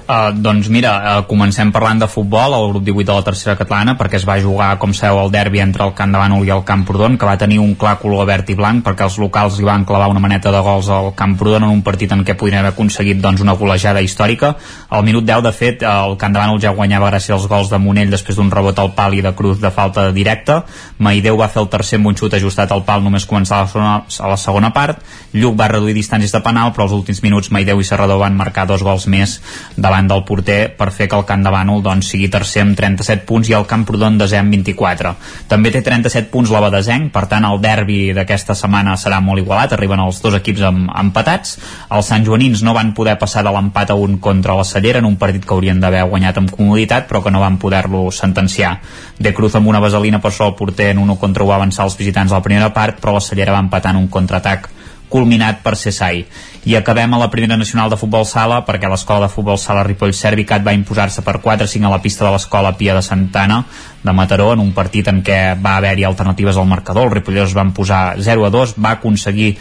Uh, 0.08 0.32
doncs 0.32 0.70
mira, 0.72 0.94
uh, 1.04 1.24
comencem 1.28 1.68
parlant 1.68 1.98
de 2.00 2.06
futbol 2.08 2.54
al 2.56 2.70
grup 2.70 2.86
18 2.86 3.04
de 3.10 3.12
la 3.12 3.24
tercera 3.26 3.54
catalana 3.60 3.92
perquè 4.00 4.16
es 4.16 4.24
va 4.24 4.38
jugar, 4.40 4.70
com 4.80 4.94
sabeu, 4.96 5.18
el 5.20 5.32
derbi 5.34 5.60
entre 5.60 5.84
el 5.84 5.90
Camp 5.92 6.14
de 6.14 6.16
Bànol 6.16 6.46
i 6.46 6.52
el 6.54 6.62
Camp 6.64 6.86
Prodon 6.88 7.18
que 7.20 7.26
va 7.28 7.34
tenir 7.36 7.58
un 7.60 7.74
clar 7.76 7.98
color 8.00 8.24
verd 8.24 8.48
i 8.48 8.56
blanc 8.56 8.80
perquè 8.86 9.04
els 9.04 9.18
locals 9.20 9.58
li 9.60 9.66
van 9.68 9.84
clavar 9.84 10.06
una 10.08 10.22
maneta 10.24 10.48
de 10.48 10.62
gols 10.64 10.88
al 10.88 11.10
Camp 11.18 11.34
Prodon 11.36 11.66
en 11.66 11.74
un 11.74 11.82
partit 11.84 12.14
en 12.16 12.22
què 12.24 12.38
podrien 12.40 12.62
haver 12.62 12.70
aconseguit 12.72 13.20
doncs, 13.20 13.42
una 13.44 13.52
golejada 13.52 14.00
històrica. 14.00 14.54
Al 14.88 15.04
minut 15.04 15.26
10 15.28 15.44
de 15.44 15.52
fet 15.52 15.84
el 15.84 16.16
Camp 16.16 16.32
de 16.32 16.40
Bànol 16.40 16.62
ja 16.64 16.72
guanyava 16.72 17.12
gràcies 17.12 17.36
als 17.36 17.44
gols 17.52 17.68
de 17.68 17.76
Monell 17.76 18.08
després 18.16 18.40
d'un 18.40 18.48
rebot 18.48 18.80
al 18.80 18.94
pal 18.96 19.12
i 19.12 19.20
de 19.20 19.34
Cruz 19.36 19.60
de 19.60 19.68
falta 19.68 20.06
directa. 20.16 20.62
Maideu 21.04 21.36
va 21.36 21.50
fer 21.52 21.66
el 21.66 21.68
tercer 21.68 22.00
amb 22.00 22.08
un 22.08 22.16
xut 22.16 22.38
ajustat 22.40 22.72
al 22.72 22.86
pal 22.88 23.04
només 23.04 23.28
començar 23.28 23.60
a 23.60 23.66
la 23.66 23.68
segona, 23.68 24.00
a 24.08 24.32
la 24.32 24.40
segona 24.40 24.72
part. 24.72 25.04
Lluc 25.36 25.60
va 25.60 25.68
reduir 25.68 25.92
distàncies 26.00 26.32
de 26.32 26.40
penal 26.40 26.72
però 26.72 26.88
als 26.88 26.96
últims 26.96 27.20
minuts 27.28 27.52
Maideu 27.52 27.84
i 27.84 27.84
Serrador 27.92 28.24
van 28.24 28.40
marcar 28.40 28.64
dos 28.64 28.80
gols 28.80 29.04
més 29.04 29.36
davant 29.76 29.97
davant 29.98 30.08
del 30.08 30.24
porter 30.24 30.76
per 30.76 30.92
fer 30.92 31.08
que 31.08 31.16
el 31.16 31.24
Camp 31.26 31.42
de 31.42 31.50
Bànol 31.50 31.82
doncs, 31.82 32.12
sigui 32.12 32.28
tercer 32.30 32.62
amb 32.62 32.76
37 32.78 33.24
punts 33.26 33.48
i 33.50 33.54
el 33.56 33.66
Camprodon 33.66 34.18
desè 34.18 34.38
amb 34.38 34.52
24. 34.54 35.14
També 35.48 35.72
té 35.74 35.82
37 35.82 36.30
punts 36.30 36.50
l'Abadesenc, 36.50 37.10
per 37.12 37.26
tant 37.26 37.44
el 37.44 37.58
derbi 37.60 38.12
d'aquesta 38.14 38.54
setmana 38.54 38.96
serà 38.96 39.20
molt 39.20 39.42
igualat, 39.42 39.72
arriben 39.74 40.00
els 40.00 40.20
dos 40.22 40.36
equips 40.38 40.62
amb, 40.68 40.92
empatats. 40.94 41.58
Els 41.90 42.06
Sant 42.06 42.24
Joanins 42.24 42.62
no 42.62 42.74
van 42.76 42.94
poder 42.94 43.18
passar 43.18 43.42
de 43.42 43.52
l'empat 43.52 43.90
a 43.90 43.98
un 43.98 44.18
contra 44.22 44.56
la 44.56 44.64
Cellera 44.64 45.02
en 45.02 45.08
un 45.08 45.18
partit 45.18 45.44
que 45.44 45.54
haurien 45.54 45.80
d'haver 45.80 46.06
guanyat 46.08 46.38
amb 46.38 46.54
comoditat, 46.54 47.08
però 47.08 47.22
que 47.24 47.34
no 47.34 47.42
van 47.42 47.58
poder-lo 47.58 48.08
sentenciar. 48.12 48.78
De 49.18 49.34
Cruz 49.34 49.56
amb 49.58 49.68
una 49.68 49.82
vaselina 49.82 50.22
per 50.22 50.32
sol 50.32 50.54
porter 50.54 50.92
en 50.94 51.02
1 51.02 51.18
contra 51.18 51.44
1 51.44 51.50
va 51.50 51.58
avançar 51.58 51.88
els 51.88 51.98
visitants 51.98 52.32
a 52.32 52.38
la 52.38 52.44
primera 52.44 52.72
part, 52.72 53.00
però 53.00 53.16
la 53.16 53.24
Cellera 53.24 53.56
va 53.56 53.64
empatar 53.66 53.96
en 53.96 54.04
un 54.04 54.08
contraatac 54.08 54.70
culminat 55.08 55.62
per 55.64 55.74
Cessai. 55.76 56.22
I 56.64 56.74
acabem 56.74 57.14
a 57.14 57.18
la 57.18 57.30
primera 57.30 57.56
nacional 57.56 57.90
de 57.90 57.96
futbol 57.96 58.24
sala 58.26 58.64
perquè 58.66 58.90
l'escola 58.90 59.26
de 59.26 59.32
futbol 59.32 59.58
sala 59.58 59.84
Ripoll 59.86 60.12
Servicat 60.12 60.64
va 60.66 60.74
imposar-se 60.74 61.22
per 61.22 61.38
4-5 61.44 61.86
a 61.86 61.92
la 61.92 62.00
pista 62.02 62.24
de 62.26 62.32
l'escola 62.34 62.74
Pia 62.76 62.96
de 62.96 63.02
Santana 63.02 63.62
de 64.02 64.12
Mataró 64.12 64.52
en 64.52 64.60
un 64.62 64.72
partit 64.72 65.08
en 65.10 65.22
què 65.22 65.38
va 65.62 65.76
haver-hi 65.78 66.04
alternatives 66.06 66.56
al 66.56 66.66
marcador. 66.66 67.08
El 67.08 67.16
Ripollós 67.18 67.54
van 67.54 67.72
posar 67.74 68.16
0 68.18 68.46
a 68.46 68.50
2, 68.50 68.74
va 68.82 68.96
aconseguir 68.98 69.52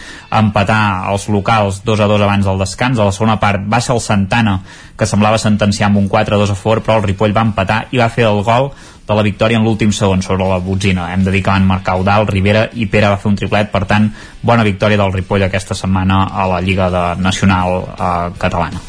empatar 0.41 0.81
els 1.11 1.29
locals 1.29 1.81
2 1.85 2.01
a 2.01 2.09
2 2.09 2.25
abans 2.25 2.45
del 2.49 2.61
descans. 2.65 2.99
A 2.99 3.07
la 3.09 3.15
segona 3.15 3.39
part 3.41 3.65
va 3.65 3.81
ser 3.81 3.95
el 3.95 4.01
Santana 4.01 4.59
que 4.97 5.05
semblava 5.05 5.37
sentenciar 5.41 5.89
amb 5.89 6.01
un 6.01 6.07
4 6.09 6.35
a 6.35 6.43
2 6.43 6.53
a 6.53 6.59
favor, 6.59 6.81
però 6.81 6.97
el 6.97 7.09
Ripoll 7.09 7.35
va 7.35 7.45
empatar 7.45 7.85
i 7.91 8.01
va 8.01 8.09
fer 8.13 8.29
el 8.29 8.43
gol 8.45 8.71
de 9.07 9.15
la 9.15 9.23
victòria 9.23 9.57
en 9.57 9.63
l'últim 9.63 9.93
segon 9.95 10.21
sobre 10.21 10.45
la 10.49 10.59
botzina. 10.59 11.07
Hem 11.13 11.23
de 11.23 11.31
dir 11.31 11.41
que 11.43 11.49
van 11.53 11.65
marcar 11.65 11.95
Eudal, 11.95 12.27
Rivera 12.27 12.65
i 12.75 12.89
Pere 12.91 13.07
va 13.07 13.19
fer 13.21 13.31
un 13.31 13.37
triplet, 13.39 13.71
per 13.71 13.85
tant, 13.87 14.09
bona 14.43 14.65
victòria 14.67 14.99
del 14.99 15.13
Ripoll 15.13 15.47
aquesta 15.47 15.77
setmana 15.79 16.25
a 16.27 16.47
la 16.51 16.59
Lliga 16.61 16.86
de 16.93 17.03
Nacional 17.23 17.81
eh, 17.87 18.31
Catalana. 18.39 18.81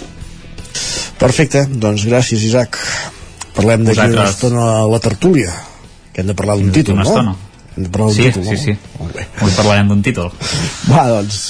Perfecte, 1.18 1.64
doncs 1.66 2.04
gràcies 2.06 2.44
Isaac. 2.46 2.78
Parlem 3.56 3.82
d'aquí 3.86 3.98
Vosaltres... 3.98 4.20
una 4.22 4.30
estona 4.30 4.66
a 4.78 4.86
la 4.86 5.00
tertúlia, 5.02 5.52
que 6.14 6.22
hem 6.22 6.28
de 6.30 6.34
parlar 6.38 6.58
d'un 6.60 6.70
títol, 6.74 7.00
no? 7.00 7.06
estona. 7.06 7.34
Hem 7.76 7.86
de 7.86 7.90
parlar 7.94 8.12
d'un 8.12 8.18
Sí, 8.18 8.28
títol, 8.28 8.44
sí, 8.46 8.54
no? 8.54 8.62
sí. 8.62 8.76
Molt 9.00 9.16
bé. 9.18 9.24
Avui 9.40 9.56
parlarem 9.56 9.90
d'un 9.90 10.02
títol. 10.06 10.30
Va, 10.92 11.08
doncs, 11.10 11.40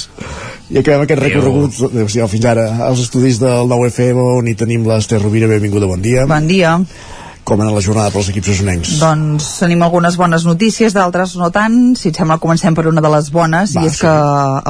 i 0.69 0.77
acabem 0.81 1.01
aquest 1.05 1.21
recorregut 1.21 1.77
adéu 1.89 2.27
fins 2.29 2.45
ara 2.45 2.65
als 2.89 2.99
estudis 3.05 3.39
del 3.41 3.69
9FM 3.69 4.19
on 4.39 4.49
hi 4.49 4.53
tenim 4.57 4.83
l'Ester 4.89 5.17
Rovira, 5.21 5.47
benvinguda, 5.49 5.87
bon 5.89 6.01
dia 6.01 6.25
Bon 6.29 6.45
dia. 6.49 6.75
Com 7.49 7.61
en 7.65 7.71
la 7.73 7.81
jornada 7.81 8.13
pels 8.13 8.29
equips 8.31 8.51
usonencs 8.53 8.91
Doncs 9.01 9.47
tenim 9.63 9.81
algunes 9.85 10.17
bones 10.19 10.45
notícies, 10.45 10.93
d'altres 10.93 11.35
no 11.39 11.49
tant. 11.53 11.79
Si 11.97 12.11
et 12.11 12.19
sembla, 12.19 12.37
comencem 12.41 12.77
per 12.77 12.85
una 12.91 13.01
de 13.01 13.11
les 13.15 13.31
bones, 13.33 13.73
Va, 13.75 13.83
i 13.83 13.89
és 13.89 13.97
sí. 13.97 14.05
que 14.05 14.13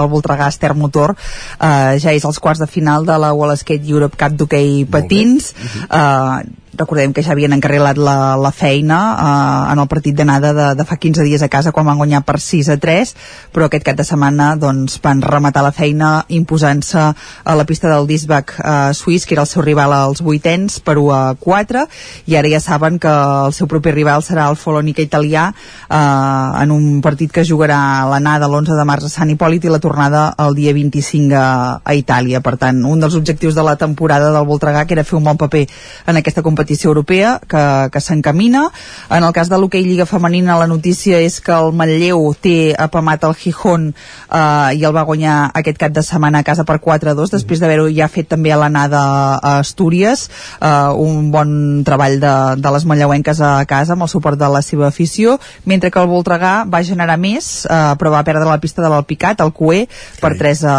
el 0.01 0.09
Voltregà 0.11 0.47
Ester 0.51 0.71
Motor 0.77 1.15
eh, 1.15 1.99
ja 1.99 2.15
és 2.15 2.25
als 2.25 2.39
quarts 2.39 2.63
de 2.63 2.69
final 2.71 3.07
de 3.07 3.19
la 3.19 3.33
Wall 3.35 3.55
Skate 3.59 3.91
Europe 3.91 4.19
Cup 4.19 4.39
d'hoquei 4.39 4.85
patins. 4.89 5.53
Eh, 5.89 6.68
recordem 6.73 7.13
que 7.13 7.23
ja 7.25 7.33
havien 7.33 7.53
encarrilat 7.55 7.97
la, 7.97 8.35
la 8.37 8.51
feina 8.51 8.99
eh, 9.15 9.73
en 9.73 9.81
el 9.81 9.87
partit 9.91 10.15
d'anada 10.15 10.53
de, 10.53 10.67
de 10.79 10.85
fa 10.85 10.99
15 11.01 11.25
dies 11.25 11.41
a 11.41 11.49
casa 11.49 11.73
quan 11.75 11.87
van 11.87 11.97
guanyar 11.97 12.21
per 12.27 12.37
6 12.39 12.69
a 12.75 12.77
3 12.77 13.13
però 13.53 13.67
aquest 13.67 13.85
cap 13.87 13.97
de 13.97 14.05
setmana 14.05 14.53
doncs, 14.59 14.99
van 15.03 15.23
rematar 15.25 15.63
la 15.65 15.73
feina 15.75 16.25
imposant-se 16.29 17.05
a 17.09 17.55
la 17.55 17.65
pista 17.65 17.89
del 17.91 18.07
Disbach 18.07 18.55
eh, 18.59 18.93
suís 18.93 19.25
que 19.25 19.35
era 19.35 19.43
el 19.47 19.51
seu 19.51 19.65
rival 19.65 19.93
als 19.95 20.21
vuitens 20.21 20.79
per 20.79 20.97
1 21.01 21.11
a 21.15 21.23
4 21.39 21.85
i 22.29 22.37
ara 22.37 22.51
ja 22.51 22.61
saben 22.63 22.99
que 22.99 23.09
el 23.09 23.53
seu 23.53 23.67
proper 23.67 23.95
rival 23.95 24.23
serà 24.25 24.49
el 24.49 24.59
Folònica 24.59 25.01
italià 25.01 25.49
eh, 25.51 26.63
en 26.63 26.71
un 26.71 27.01
partit 27.01 27.31
que 27.33 27.45
jugarà 27.45 28.05
l'anada 28.09 28.47
l'11 28.47 28.77
de 28.77 28.85
març 28.87 29.09
a 29.09 29.13
Sant 29.13 29.33
Hipòlit 29.33 29.65
i 29.65 29.73
la 29.73 29.81
tornada 29.81 30.29
el 30.39 30.55
dia 30.57 30.73
25 30.73 31.35
a, 31.35 31.47
a 31.83 31.95
Itàlia. 31.97 32.41
Per 32.45 32.55
tant 32.61 32.83
un 32.85 33.01
dels 33.01 33.15
objectius 33.17 33.57
de 33.57 33.65
la 33.65 33.75
temporada 33.79 34.31
del 34.35 34.47
Voltregà 34.47 34.85
que 34.85 34.95
era 34.97 35.07
fer 35.07 35.17
un 35.17 35.25
bon 35.27 35.37
paper 35.39 35.65
en 36.07 36.19
aquesta 36.19 36.43
competició 36.45 36.58
europea 36.83 37.39
que, 37.47 37.89
que 37.91 38.01
s'encamina. 38.01 38.69
En 39.09 39.23
el 39.23 39.33
cas 39.33 39.49
de 39.49 39.57
l'hoquei 39.57 39.83
Lliga 39.83 40.05
Femenina 40.05 40.57
la 40.59 40.67
notícia 40.67 41.19
és 41.19 41.39
que 41.39 41.53
el 41.53 41.71
Manlleu 41.73 42.33
té 42.41 42.75
apamat 42.77 43.23
el 43.23 43.35
Gijón 43.35 43.93
eh, 43.93 44.75
i 44.75 44.83
el 44.83 44.95
va 44.95 45.05
guanyar 45.07 45.51
aquest 45.53 45.77
cap 45.77 45.91
de 45.91 46.03
setmana 46.03 46.39
a 46.39 46.43
casa 46.43 46.65
per 46.65 46.79
4-2 46.79 47.31
després 47.31 47.59
d'haver-ho 47.59 47.89
ja 47.93 48.07
fet 48.07 48.29
també 48.29 48.51
a 48.51 48.59
l'anada 48.59 49.01
a 49.37 49.57
Astúries. 49.59 50.29
Eh, 50.61 50.89
un 50.95 51.31
bon 51.31 51.83
treball 51.85 52.19
de, 52.19 52.35
de 52.59 52.73
les 52.75 52.85
manlleuenques 52.85 53.41
a 53.41 53.65
casa 53.69 53.93
amb 53.93 54.05
el 54.05 54.11
suport 54.11 54.39
de 54.39 54.49
la 54.49 54.61
seva 54.65 54.87
afició 54.87 55.37
mentre 55.65 55.91
que 55.91 55.99
el 56.01 56.09
Voltregà 56.09 56.63
va 56.69 56.83
generar 56.85 57.17
més 57.19 57.65
eh, 57.65 57.79
però 57.99 58.13
va 58.13 58.23
perdre 58.27 58.47
la 58.47 58.59
pista 58.61 58.83
de 58.83 58.89
l'Alpicat, 58.91 59.41
el 59.41 59.53
Cué 59.53 59.85
per 60.19 60.35
3 60.39 60.63
a, 60.67 60.77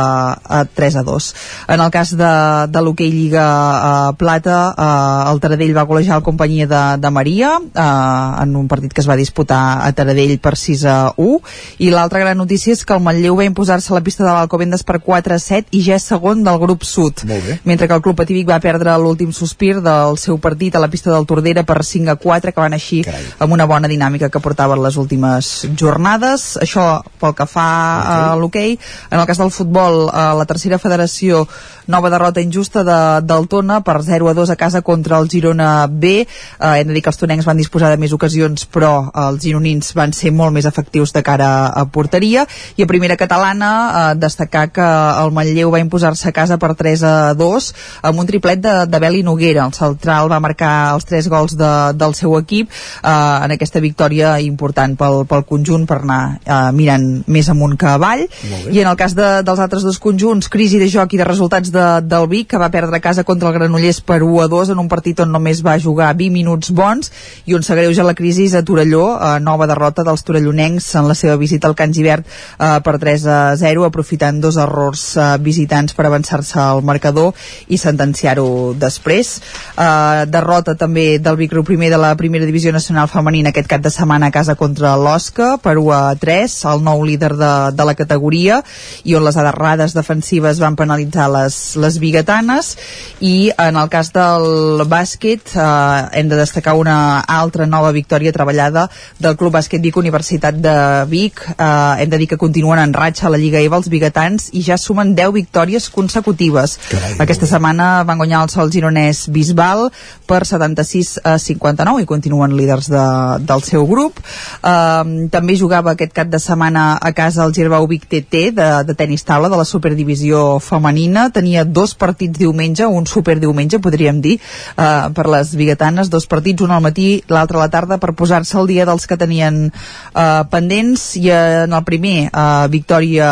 a 0.61 0.65
3 0.65 1.01
a 1.01 1.05
2 1.07 1.31
en 1.75 1.85
el 1.85 1.91
cas 1.95 2.15
de, 2.17 2.33
de 2.71 2.83
l'hoquei 2.85 3.13
Lliga 3.13 3.47
eh, 3.47 4.15
Plata 4.21 4.59
eh, 4.75 5.31
el 5.33 5.41
Taradell 5.43 5.70
va 5.77 5.87
golejar 5.89 6.17
el 6.19 6.25
companyia 6.27 6.67
de, 6.67 6.83
de 7.01 7.11
Maria 7.11 7.57
eh, 7.61 8.43
en 8.43 8.57
un 8.57 8.69
partit 8.69 8.93
que 8.93 9.03
es 9.03 9.09
va 9.09 9.17
disputar 9.17 9.81
a 9.85 9.93
Taradell 9.93 10.39
per 10.43 10.57
6 10.57 10.85
a 10.85 10.97
1 11.17 11.41
i 11.87 11.91
l'altra 11.93 12.21
gran 12.23 12.39
notícia 12.39 12.73
és 12.73 12.85
que 12.85 12.95
el 12.97 13.03
Manlleu 13.05 13.37
va 13.39 13.47
imposar-se 13.49 13.93
a 13.93 13.99
la 13.99 14.05
pista 14.05 14.25
de 14.25 14.31
l'Alcobendes 14.31 14.85
per 14.87 15.01
4 15.05 15.37
a 15.37 15.41
7 15.43 15.77
i 15.77 15.83
ja 15.87 15.99
és 15.99 16.07
segon 16.11 16.45
del 16.45 16.59
grup 16.63 16.85
sud. 16.85 17.25
Mentre 17.65 17.89
que 17.89 17.95
el 17.95 18.03
Club 18.03 18.21
Atívic 18.23 18.49
va 18.49 18.61
perdre 18.63 18.97
l'últim 18.99 19.33
sospir 19.37 19.77
del 19.85 20.19
seu 20.21 20.39
partit 20.39 20.77
a 20.77 20.83
la 20.83 20.91
pista 20.93 21.13
del 21.13 21.27
Tordera 21.27 21.65
per 21.67 21.81
5 21.85 22.15
a 22.15 22.17
4 22.21 22.55
que 22.55 22.61
van 22.61 22.77
així 22.77 23.03
Carai. 23.07 23.27
amb 23.39 23.57
una 23.57 23.67
bona 23.71 23.89
dinàmica 23.89 24.31
que 24.31 24.43
portaven 24.43 24.83
les 24.83 24.97
últimes 24.97 25.51
jornades. 25.77 26.57
Això 26.61 27.03
pel 27.21 27.35
que 27.37 27.47
fa 27.47 27.69
a 28.01 28.37
l'hoquei. 28.37 28.79
en 29.11 29.19
el 29.19 29.27
cas 29.27 29.39
del 29.39 29.51
futbol 29.51 30.09
a 30.13 30.33
la 30.35 30.47
tercera 30.47 30.79
federació 30.79 31.47
nova 31.91 32.11
derrota 32.11 32.41
injusta 32.41 32.85
de, 32.87 32.99
del 33.27 33.49
Tona 33.51 33.81
per 33.85 33.99
0 34.07 34.31
a 34.31 34.35
2 34.35 34.51
a 34.51 34.57
casa 34.57 34.83
contra 34.83 35.19
el 35.19 35.29
Girona 35.29 35.60
B. 35.91 36.23
Eh, 36.23 36.75
hem 36.81 36.89
de 36.89 36.97
dir 36.97 37.03
que 37.05 37.11
els 37.13 37.21
tonencs 37.21 37.49
van 37.49 37.61
disposar 37.61 37.91
de 37.91 37.99
més 38.01 38.15
ocasions, 38.17 38.67
però 38.71 39.11
els 39.27 39.43
gironins 39.45 39.93
van 39.97 40.15
ser 40.17 40.33
molt 40.33 40.55
més 40.55 40.69
efectius 40.69 41.15
de 41.17 41.23
cara 41.27 41.51
a 41.69 41.85
porteria. 41.93 42.47
I 42.77 42.85
a 42.85 42.91
primera 42.91 43.17
catalana, 43.21 43.71
eh, 43.81 44.19
destacar 44.21 44.69
que 44.73 44.87
el 45.25 45.33
Manlleu 45.35 45.71
va 45.73 45.83
imposar-se 45.83 46.29
a 46.29 46.35
casa 46.37 46.59
per 46.59 46.75
3 46.79 47.05
a 47.05 47.15
2 47.35 47.71
amb 48.11 48.21
un 48.21 48.29
triplet 48.29 48.61
de, 48.63 48.75
de 48.87 49.03
Beli 49.03 49.23
Noguera. 49.27 49.67
El 49.67 49.75
central 49.77 50.31
va 50.31 50.41
marcar 50.41 50.95
els 50.95 51.07
tres 51.09 51.29
gols 51.29 51.57
de, 51.59 51.71
del 51.99 52.15
seu 52.15 52.37
equip 52.39 52.71
eh, 52.71 53.11
en 53.11 53.57
aquesta 53.57 53.83
victòria 53.83 54.37
important 54.45 54.97
pel, 54.99 55.25
pel 55.31 55.45
conjunt 55.49 55.87
per 55.89 56.01
anar 56.03 56.23
eh, 56.45 56.61
mirant 56.77 57.07
més 57.27 57.51
amunt 57.53 57.77
que 57.81 57.89
avall. 57.91 58.27
I 58.71 58.83
en 58.83 58.91
el 58.91 58.99
cas 59.01 59.17
de, 59.19 59.41
dels 59.47 59.61
altres 59.61 59.85
dos 59.87 59.99
conjunts, 59.99 60.49
crisi 60.53 60.79
de 60.81 60.89
joc 60.91 61.15
i 61.15 61.21
de 61.21 61.27
resultats 61.27 61.73
de, 61.75 61.87
del 62.07 62.29
Vic, 62.31 62.51
que 62.53 62.61
va 62.61 62.71
perdre 62.71 62.99
a 62.99 63.05
casa 63.05 63.25
contra 63.27 63.51
el 63.51 63.57
Granollers 63.59 64.01
per 64.07 64.23
1 64.23 64.45
a 64.45 64.49
2 64.51 64.73
en 64.75 64.79
un 64.79 64.89
partit 64.89 65.21
on 65.25 65.33
només 65.35 65.50
va 65.67 65.75
jugar 65.83 66.13
20 66.15 66.31
minuts 66.31 66.71
bons 66.71 67.11
i 67.51 67.57
on 67.59 67.67
s'agreuja 67.67 68.07
la 68.07 68.15
crisi 68.15 68.47
a 68.55 68.63
Torelló, 68.63 69.19
eh, 69.19 69.39
nova 69.43 69.67
derrota 69.67 70.05
dels 70.07 70.23
torellonencs 70.23 70.87
en 71.01 71.09
la 71.11 71.17
seva 71.19 71.37
visita 71.37 71.69
al 71.69 71.75
Can 71.75 71.93
Givert 71.93 72.27
eh, 72.27 72.79
per 72.85 72.97
3 73.03 73.27
a 73.27 73.41
0, 73.59 73.85
aprofitant 73.85 74.41
dos 74.41 74.57
errors 74.57 75.17
eh, 75.17 75.27
visitants 75.43 75.95
per 75.99 76.07
avançar-se 76.07 76.61
al 76.61 76.83
marcador 76.87 77.35
i 77.69 77.79
sentenciar-ho 77.79 78.75
després. 78.79 79.33
Eh, 79.75 80.27
derrota 80.31 80.77
també 80.79 81.19
del 81.19 81.39
Vic 81.41 81.53
Riu 81.57 81.67
primer 81.67 81.91
de 81.91 81.99
la 82.01 82.15
primera 82.17 82.47
divisió 82.47 82.73
nacional 82.73 83.11
femenina 83.11 83.51
aquest 83.51 83.69
cap 83.71 83.83
de 83.83 83.91
setmana 83.91 84.31
a 84.31 84.35
casa 84.35 84.55
contra 84.55 84.95
l'Osca 84.97 85.57
per 85.63 85.77
1 85.79 85.93
a 85.97 86.15
3, 86.21 86.57
el 86.75 86.85
nou 86.87 87.03
líder 87.07 87.35
de, 87.41 87.53
de 87.75 87.89
la 87.89 87.97
categoria 87.99 88.61
i 89.05 89.17
on 89.19 89.25
les 89.27 89.37
aderrades 89.41 89.95
defensives 89.97 90.61
van 90.63 90.77
penalitzar 90.77 91.31
les, 91.33 91.59
les 91.81 91.99
biguetanes 92.03 92.77
i 93.21 93.51
en 93.57 93.79
el 93.81 93.89
cas 93.93 94.13
del 94.15 94.85
bàsquet 94.91 95.40
eh, 95.55 96.09
hem 96.13 96.29
de 96.29 96.37
destacar 96.37 96.75
una 96.77 97.21
altra 97.21 97.67
nova 97.67 97.91
victòria 97.93 98.33
treballada 98.33 98.89
del 99.19 99.37
Club 99.37 99.55
Bàsquet 99.55 99.83
Vic 99.83 99.97
Universitat 99.97 100.55
de 100.55 100.75
Vic. 101.09 101.43
Eh, 101.57 101.95
hem 102.03 102.11
de 102.11 102.19
dir 102.19 102.29
que 102.29 102.39
continuen 102.39 102.79
en 102.79 102.93
ratxa 102.95 103.27
a 103.27 103.31
la 103.31 103.41
Lliga 103.41 103.61
EVA 103.61 103.81
els 103.81 103.89
biguetans 103.89 104.51
i 104.53 104.63
ja 104.67 104.77
sumen 104.79 105.15
10 105.15 105.33
victòries 105.33 105.89
consecutives. 105.91 106.77
Carai, 106.91 107.17
aquesta 107.25 107.49
setmana 107.49 108.05
van 108.05 108.21
guanyar 108.21 108.43
el 108.45 108.53
sol 108.53 108.71
gironès 108.71 109.27
Bisbal 109.33 109.89
per 110.27 110.43
76 110.47 111.21
a 111.25 111.39
59 111.39 112.05
i 112.05 112.09
continuen 112.09 112.57
líders 112.57 112.91
de, 112.93 113.07
del 113.47 113.65
seu 113.67 113.87
grup. 113.87 114.21
Eh, 114.63 115.29
també 115.33 115.57
jugava 115.57 115.95
aquest 115.95 116.15
cap 116.17 116.29
de 116.29 116.43
setmana 116.43 116.99
a 117.01 117.13
casa 117.17 117.45
el 117.47 117.55
Girbau 117.57 117.89
Vic 117.91 118.07
TT 118.11 118.51
de, 118.57 118.69
de 118.87 118.99
tenis 118.99 119.25
taula 119.25 119.49
de 119.49 119.59
la 119.61 119.69
Superdivisió 119.69 120.59
femenina. 120.61 121.31
Tenia 121.35 121.65
dos 121.65 121.95
partits 121.95 122.39
diumenge 122.39 122.87
un 122.87 123.07
superdiumenge 123.07 123.81
podríem 123.83 124.21
dir 124.21 124.37
eh, 124.37 125.09
per 125.15 125.27
les 125.33 125.55
biguetanes, 125.57 126.11
dos 126.11 126.27
partits 126.31 126.65
un 126.67 126.75
al 126.75 126.83
matí, 126.85 127.23
l'altre 127.31 127.59
a 127.59 127.65
la 127.65 127.71
tarda 127.73 128.01
per 128.03 128.15
posar-se 128.19 128.59
al 128.59 128.69
dia 128.71 128.87
dels 128.89 129.07
que 129.07 129.19
tenien 129.21 129.69
eh, 129.71 130.43
pendents. 130.51 131.15
I 131.21 131.31
en 131.37 131.77
el 131.77 131.85
primer 131.87 132.17
eh, 132.29 132.67
victòria 132.73 133.31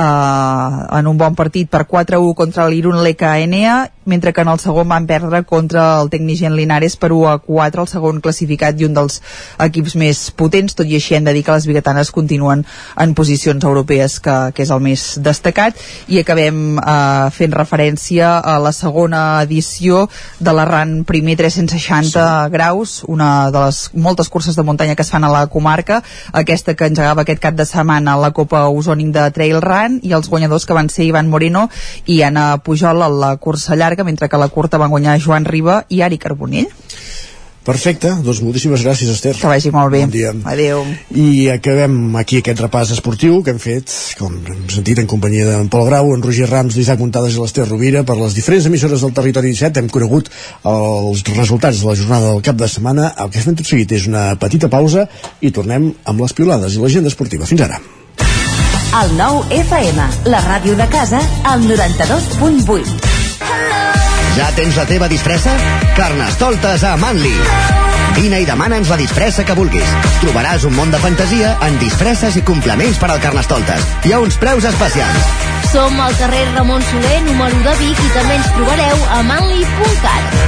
eh, 0.00 0.98
en 0.98 1.06
un 1.06 1.18
bon 1.20 1.36
partit 1.36 1.70
per 1.70 1.84
4-1 1.86 2.34
contra 2.34 2.68
l'Irun 2.68 3.02
Leca 3.04 3.36
Enea 3.38 3.80
mentre 4.10 4.32
que 4.32 4.42
en 4.42 4.48
el 4.48 4.58
segon 4.58 4.88
van 4.88 5.06
perdre 5.06 5.44
contra 5.44 6.00
el 6.00 6.10
Tecnigent 6.10 6.56
Linares 6.56 6.96
per 6.96 7.12
1 7.12 7.28
a 7.30 7.38
4 7.38 7.84
el 7.84 7.88
segon 7.88 8.20
classificat 8.24 8.80
i 8.80 8.86
un 8.88 8.96
dels 8.96 9.20
equips 9.60 9.94
més 10.00 10.22
potents, 10.36 10.74
tot 10.76 10.88
i 10.88 10.96
així 10.98 11.16
hem 11.16 11.28
de 11.28 11.34
dir 11.36 11.44
que 11.46 11.54
les 11.54 11.68
biguetanes 11.68 12.10
continuen 12.10 12.64
en 12.96 13.14
posicions 13.14 13.64
europees 13.64 14.18
que, 14.24 14.36
que 14.56 14.64
és 14.66 14.72
el 14.74 14.82
més 14.84 15.04
destacat 15.22 15.78
i 16.08 16.20
acabem 16.20 16.80
eh, 16.80 17.28
fent 17.36 17.56
referència 17.56 18.32
a 18.40 18.58
la 18.62 18.72
segona 18.76 19.22
edició 19.44 20.06
de 20.40 20.56
la 20.56 20.66
RAN 20.68 21.04
primer 21.08 21.36
360 21.40 22.10
sí. 22.10 22.52
graus, 22.52 23.00
una 23.06 23.50
de 23.54 23.64
les 23.66 23.82
moltes 23.94 24.28
curses 24.28 24.56
de 24.56 24.66
muntanya 24.66 24.96
que 24.96 25.06
es 25.06 25.12
fan 25.12 25.24
a 25.24 25.32
la 25.32 25.46
comarca 25.52 26.02
aquesta 26.32 26.74
que 26.74 26.90
engegava 26.90 27.22
aquest 27.22 27.42
cap 27.42 27.54
de 27.54 27.68
setmana 27.68 28.18
la 28.20 28.32
Copa 28.34 28.66
Osònic 28.68 29.14
de 29.14 29.28
Trail 29.36 29.60
Run 29.62 29.89
i 30.02 30.14
els 30.16 30.30
guanyadors 30.30 30.66
que 30.66 30.76
van 30.76 30.88
ser 30.92 31.08
Ivan 31.08 31.30
Moreno 31.32 31.66
i 32.06 32.20
Anna 32.22 32.46
Pujol 32.62 33.02
a 33.02 33.10
la 33.10 33.34
cursa 33.36 33.76
llarga 33.76 34.06
mentre 34.06 34.28
que 34.28 34.38
a 34.38 34.44
la 34.44 34.48
curta 34.48 34.78
van 34.78 34.94
guanyar 34.94 35.18
Joan 35.18 35.48
Riba 35.48 35.84
i 35.88 36.04
Ari 36.06 36.18
Carbonell. 36.22 36.70
Perfecte, 37.60 38.08
doncs 38.24 38.38
moltíssimes 38.40 38.80
gràcies 38.80 39.10
Esther. 39.12 39.34
Que 39.36 39.48
vagi 39.50 39.68
molt 39.74 39.92
bé. 39.92 40.00
Bon 40.06 40.12
dia. 40.14 40.30
Adéu. 40.48 40.80
I 41.12 41.50
acabem 41.52 42.16
aquí 42.16 42.40
aquest 42.40 42.62
repàs 42.64 42.94
esportiu 42.94 43.42
que 43.44 43.52
hem 43.52 43.60
fet, 43.60 43.92
com 44.16 44.32
hem 44.40 44.64
sentit 44.72 45.02
en 45.02 45.10
companyia 45.10 45.44
d'en 45.44 45.68
Pol 45.72 45.84
Grau, 45.90 46.14
en 46.16 46.24
Roger 46.24 46.48
Rams, 46.48 46.78
l'Isaac 46.78 47.02
Montades 47.04 47.36
i 47.36 47.42
l'Esther 47.42 47.68
Rovira 47.68 48.02
per 48.08 48.16
les 48.16 48.34
diferents 48.38 48.70
emissores 48.72 49.04
del 49.04 49.12
territori 49.12 49.52
17. 49.52 49.84
Hem 49.84 49.92
conegut 49.92 50.32
els 50.72 51.24
resultats 51.36 51.84
de 51.84 51.92
la 51.92 51.98
jornada 52.00 52.32
del 52.32 52.44
cap 52.48 52.56
de 52.56 52.72
setmana. 52.78 53.12
El 53.20 53.30
que 53.30 53.44
fem 53.44 53.60
tot 53.60 53.68
seguit 53.68 53.92
és 53.92 54.08
una 54.08 54.30
petita 54.40 54.72
pausa 54.72 55.06
i 55.44 55.52
tornem 55.52 55.92
amb 56.08 56.24
les 56.24 56.32
piolades 56.32 56.74
i 56.74 56.80
l'agenda 56.80 57.12
esportiva. 57.12 57.50
Fins 57.50 57.68
ara. 57.68 57.82
El 58.90 59.12
nou 59.14 59.44
FM, 59.54 60.02
la 60.26 60.40
ràdio 60.42 60.74
de 60.74 60.86
casa, 60.90 61.20
al 61.46 61.62
92.8. 61.62 62.96
Ja 64.34 64.48
tens 64.56 64.74
la 64.74 64.86
teva 64.88 65.06
disfressa? 65.06 65.52
Carnestoltes 65.94 66.82
a 66.82 66.96
Manli. 66.98 67.30
Vine 68.16 68.40
i 68.42 68.48
demana'ns 68.48 68.90
la 68.90 68.98
disfressa 68.98 69.46
que 69.46 69.54
vulguis. 69.54 69.94
Trobaràs 70.24 70.66
un 70.66 70.74
món 70.74 70.90
de 70.90 70.98
fantasia 70.98 71.54
en 71.68 71.78
disfresses 71.78 72.34
i 72.40 72.42
complements 72.42 72.98
per 72.98 73.12
al 73.14 73.22
Carnestoltes. 73.22 73.86
Hi 74.02 74.16
ha 74.16 74.20
uns 74.26 74.40
preus 74.42 74.66
especials. 74.66 75.32
Som 75.70 75.94
al 76.02 76.18
carrer 76.18 76.48
Ramon 76.56 76.82
Soler, 76.90 77.22
número 77.30 77.62
de 77.62 77.78
Vic, 77.84 77.94
i 77.94 78.14
també 78.18 78.40
ens 78.42 78.54
trobareu 78.58 79.10
a 79.14 79.22
manli.cat. 79.30 80.38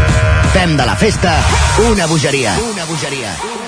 Fem 0.52 0.74
de 0.76 0.90
la 0.90 0.98
festa 0.98 1.38
una 1.86 2.10
bogeria. 2.10 2.58
Una 2.74 2.90
bogeria. 2.90 3.61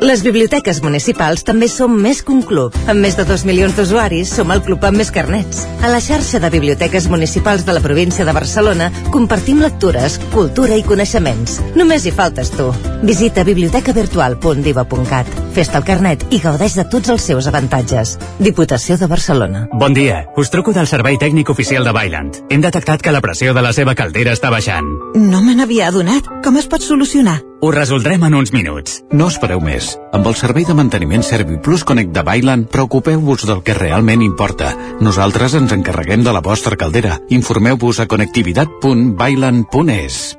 Les 0.00 0.20
biblioteques 0.22 0.78
municipals 0.84 1.42
també 1.42 1.66
som 1.66 1.90
més 1.90 2.20
que 2.22 2.30
un 2.30 2.42
club. 2.46 2.74
Amb 2.92 3.02
més 3.02 3.16
de 3.18 3.24
2 3.26 3.42
milions 3.48 3.74
d'usuaris, 3.74 4.30
som 4.30 4.52
el 4.54 4.60
club 4.62 4.84
amb 4.86 5.00
més 5.00 5.10
carnets. 5.10 5.64
A 5.82 5.88
la 5.90 5.98
xarxa 6.04 6.38
de 6.38 6.50
biblioteques 6.54 7.08
municipals 7.10 7.64
de 7.66 7.74
la 7.74 7.82
província 7.82 8.24
de 8.24 8.34
Barcelona 8.36 8.92
compartim 9.10 9.58
lectures, 9.64 10.20
cultura 10.30 10.76
i 10.78 10.84
coneixements. 10.86 11.58
Només 11.74 12.06
hi 12.06 12.12
faltes 12.14 12.52
tu. 12.54 12.68
Visita 13.02 13.42
bibliotecavirtual.diva.cat. 13.48 15.34
Fes-te 15.56 15.80
el 15.80 15.88
carnet 15.88 16.24
i 16.30 16.38
gaudeix 16.44 16.78
de 16.78 16.86
tots 16.86 17.10
els 17.10 17.24
seus 17.32 17.50
avantatges. 17.50 18.18
Diputació 18.38 19.00
de 19.02 19.10
Barcelona. 19.10 19.66
Bon 19.72 19.96
dia, 19.96 20.26
us 20.36 20.52
truco 20.54 20.76
del 20.76 20.86
servei 20.86 21.18
tècnic 21.18 21.50
oficial 21.50 21.82
de 21.88 21.96
Bailand. 21.96 22.44
Hem 22.52 22.62
detectat 22.62 23.02
que 23.02 23.12
la 23.12 23.24
pressió 23.24 23.56
de 23.56 23.66
la 23.66 23.72
seva 23.74 23.98
caldera 23.98 24.36
està 24.36 24.52
baixant. 24.54 24.94
No 25.16 25.42
me 25.42 25.58
n'havia 25.58 25.88
adonat. 25.88 26.28
Com 26.44 26.60
es 26.60 26.68
pot 26.70 26.84
solucionar? 26.84 27.40
Ho 27.60 27.72
resoldrem 27.72 28.22
en 28.22 28.34
uns 28.38 28.52
minuts. 28.54 29.02
No 29.10 29.26
espereu 29.26 29.58
més. 29.58 29.98
Amb 30.14 30.22
el 30.30 30.36
servei 30.38 30.62
de 30.62 30.78
manteniment 30.78 31.26
ServiPlus 31.26 31.82
Connect 31.82 32.14
de 32.14 32.22
Bailand, 32.22 32.70
preocupeu-vos 32.70 33.42
del 33.50 33.66
que 33.66 33.74
realment 33.74 34.22
importa. 34.22 34.78
Nosaltres 35.02 35.58
ens 35.58 35.74
encarreguem 35.74 36.22
de 36.22 36.30
la 36.36 36.38
vostra 36.38 36.78
caldera. 36.78 37.18
Informeu-vos 37.34 37.98
a 37.98 38.06
connectivitat.bailand.es. 38.06 40.38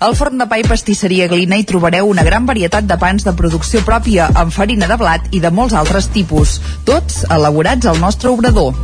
Al 0.00 0.16
forn 0.16 0.40
de 0.40 0.46
pa 0.48 0.56
i 0.60 0.64
pastisseria 0.68 1.28
Glina 1.28 1.56
hi 1.56 1.64
trobareu 1.68 2.08
una 2.08 2.24
gran 2.24 2.46
varietat 2.48 2.84
de 2.88 2.96
pans 3.00 3.24
de 3.24 3.32
producció 3.36 3.80
pròpia 3.88 4.30
amb 4.36 4.52
farina 4.52 4.86
de 4.88 4.96
blat 5.00 5.28
i 5.32 5.40
de 5.40 5.50
molts 5.52 5.74
altres 5.76 6.08
tipus, 6.12 6.60
tots 6.84 7.24
elaborats 7.28 7.86
al 7.88 8.00
nostre 8.04 8.28
obrador. 8.32 8.74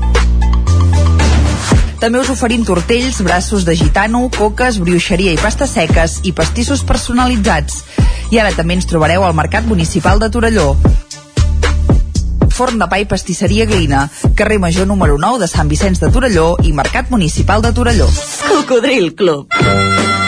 També 2.01 2.20
us 2.20 2.31
oferim 2.31 2.64
tortells, 2.64 3.23
braços 3.24 3.64
de 3.64 3.74
gitano, 3.77 4.27
coques, 4.36 4.78
brioixeria 4.82 5.32
i 5.32 5.40
pastes 5.40 5.73
seques 5.78 6.20
i 6.28 6.32
pastissos 6.36 6.85
personalitzats. 6.85 7.82
I 8.31 8.40
ara 8.43 8.52
també 8.56 8.77
ens 8.77 8.89
trobareu 8.90 9.24
al 9.24 9.36
Mercat 9.39 9.64
Municipal 9.66 10.20
de 10.20 10.31
Torelló. 10.31 10.74
Forn 12.56 12.81
de 12.81 12.89
pa 12.89 13.01
i 13.01 13.05
pastisseria 13.09 13.66
Glina, 13.68 14.06
carrer 14.36 14.59
Major 14.59 14.89
número 14.89 15.18
9 15.20 15.44
de 15.44 15.48
Sant 15.51 15.68
Vicenç 15.68 16.01
de 16.01 16.12
Torelló 16.12 16.55
i 16.64 16.73
Mercat 16.73 17.12
Municipal 17.12 17.64
de 17.64 17.73
Torelló. 17.77 18.09
Cocodril 18.48 19.14
Club. 19.14 20.06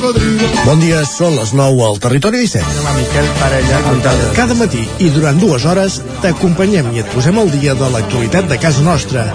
cocodrilo. 0.00 0.48
Bon 0.64 0.80
dia, 0.80 1.02
són 1.08 1.36
les 1.36 1.52
9 1.56 1.84
al 1.86 1.98
Territori 2.02 2.42
17. 2.44 2.94
Miquel 2.96 3.28
Parella. 3.40 3.80
Cada 4.36 4.56
matí 4.58 4.82
i 5.02 5.10
durant 5.14 5.38
dues 5.40 5.64
hores 5.68 6.00
t'acompanyem 6.24 6.90
i 6.94 7.02
et 7.02 7.12
posem 7.14 7.38
al 7.40 7.50
dia 7.52 7.74
de 7.78 7.90
l'actualitat 7.92 8.48
de 8.50 8.58
casa 8.62 8.84
nostra. 8.86 9.26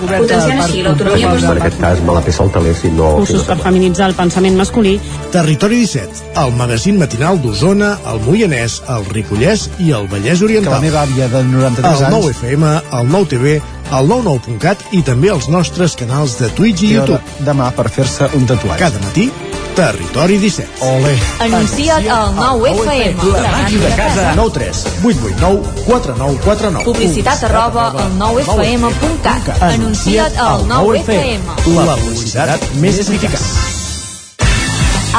Potenciant 0.00 0.62
així 0.64 0.82
l'autonomia 0.84 1.34
En 1.34 1.60
aquest 1.60 1.78
cas 1.80 2.02
me 2.04 2.16
la 2.16 2.24
el 2.24 2.74
si 2.76 2.90
no... 2.90 3.12
Cursos 3.20 3.44
per 3.48 3.58
feminitzar 3.62 4.08
el 4.10 4.16
pensament 4.18 4.56
masculí. 4.56 4.96
Territori 5.32 5.84
17, 5.84 6.24
el 6.42 6.52
magazín 6.58 6.98
matinal 6.98 7.40
d'Osona, 7.42 7.94
el 8.12 8.20
Moianès, 8.26 8.80
el 8.88 9.06
Ripollès 9.12 9.68
i 9.78 9.92
el 9.92 10.08
Vallès 10.08 10.42
Oriental. 10.42 10.74
Que 10.74 10.80
la 10.80 10.84
meva 10.84 11.04
àvia 11.04 11.28
de 11.32 11.44
93 11.44 11.86
el 11.86 12.04
anys... 12.08 12.18
9 12.18 12.34
FM, 12.34 12.74
el 13.00 13.10
9 13.12 13.32
TV, 13.34 13.56
el 13.94 14.08
99.cat 14.10 14.84
i 14.96 15.02
també 15.06 15.30
els 15.32 15.48
nostres 15.52 15.96
canals 15.98 16.38
de 16.40 16.48
Twitch 16.56 16.84
i 16.86 16.94
YouTube. 16.96 17.20
demà 17.46 17.70
per 17.76 17.88
fer-se 17.92 18.30
un 18.38 18.46
tatuatge. 18.48 18.80
Cada 18.80 19.02
matí, 19.04 19.28
Territori 19.74 20.38
17. 20.38 20.68
Ole. 20.86 21.18
Anuncia't 21.40 22.06
al 22.08 22.34
9FM. 22.34 23.32
La 23.32 23.50
màquina 23.50 23.88
de 23.88 23.96
casa. 23.96 24.34
9 24.36 24.50
3 24.54 24.84
8 25.02 25.18
8 25.26 25.34
9 25.40 25.62
4 25.86 26.14
9 26.16 26.38
4 26.44 26.70
9. 26.70 26.84
Publicitat 26.84 27.42
arroba 27.42 27.88
al 27.90 28.12
9FM.cat. 28.20 29.62
Anuncia't 29.62 30.38
al 30.38 30.62
9FM. 30.70 31.40
La 31.74 31.96
publicitat 31.96 32.68
més 32.78 33.00
eficaç. 33.02 33.42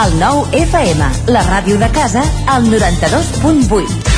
El 0.05 0.15
9FM, 0.19 1.09
la 1.31 1.43
ràdio 1.43 1.77
de 1.79 1.91
casa, 1.91 2.23
al 2.47 2.67
92.8. 2.71 4.13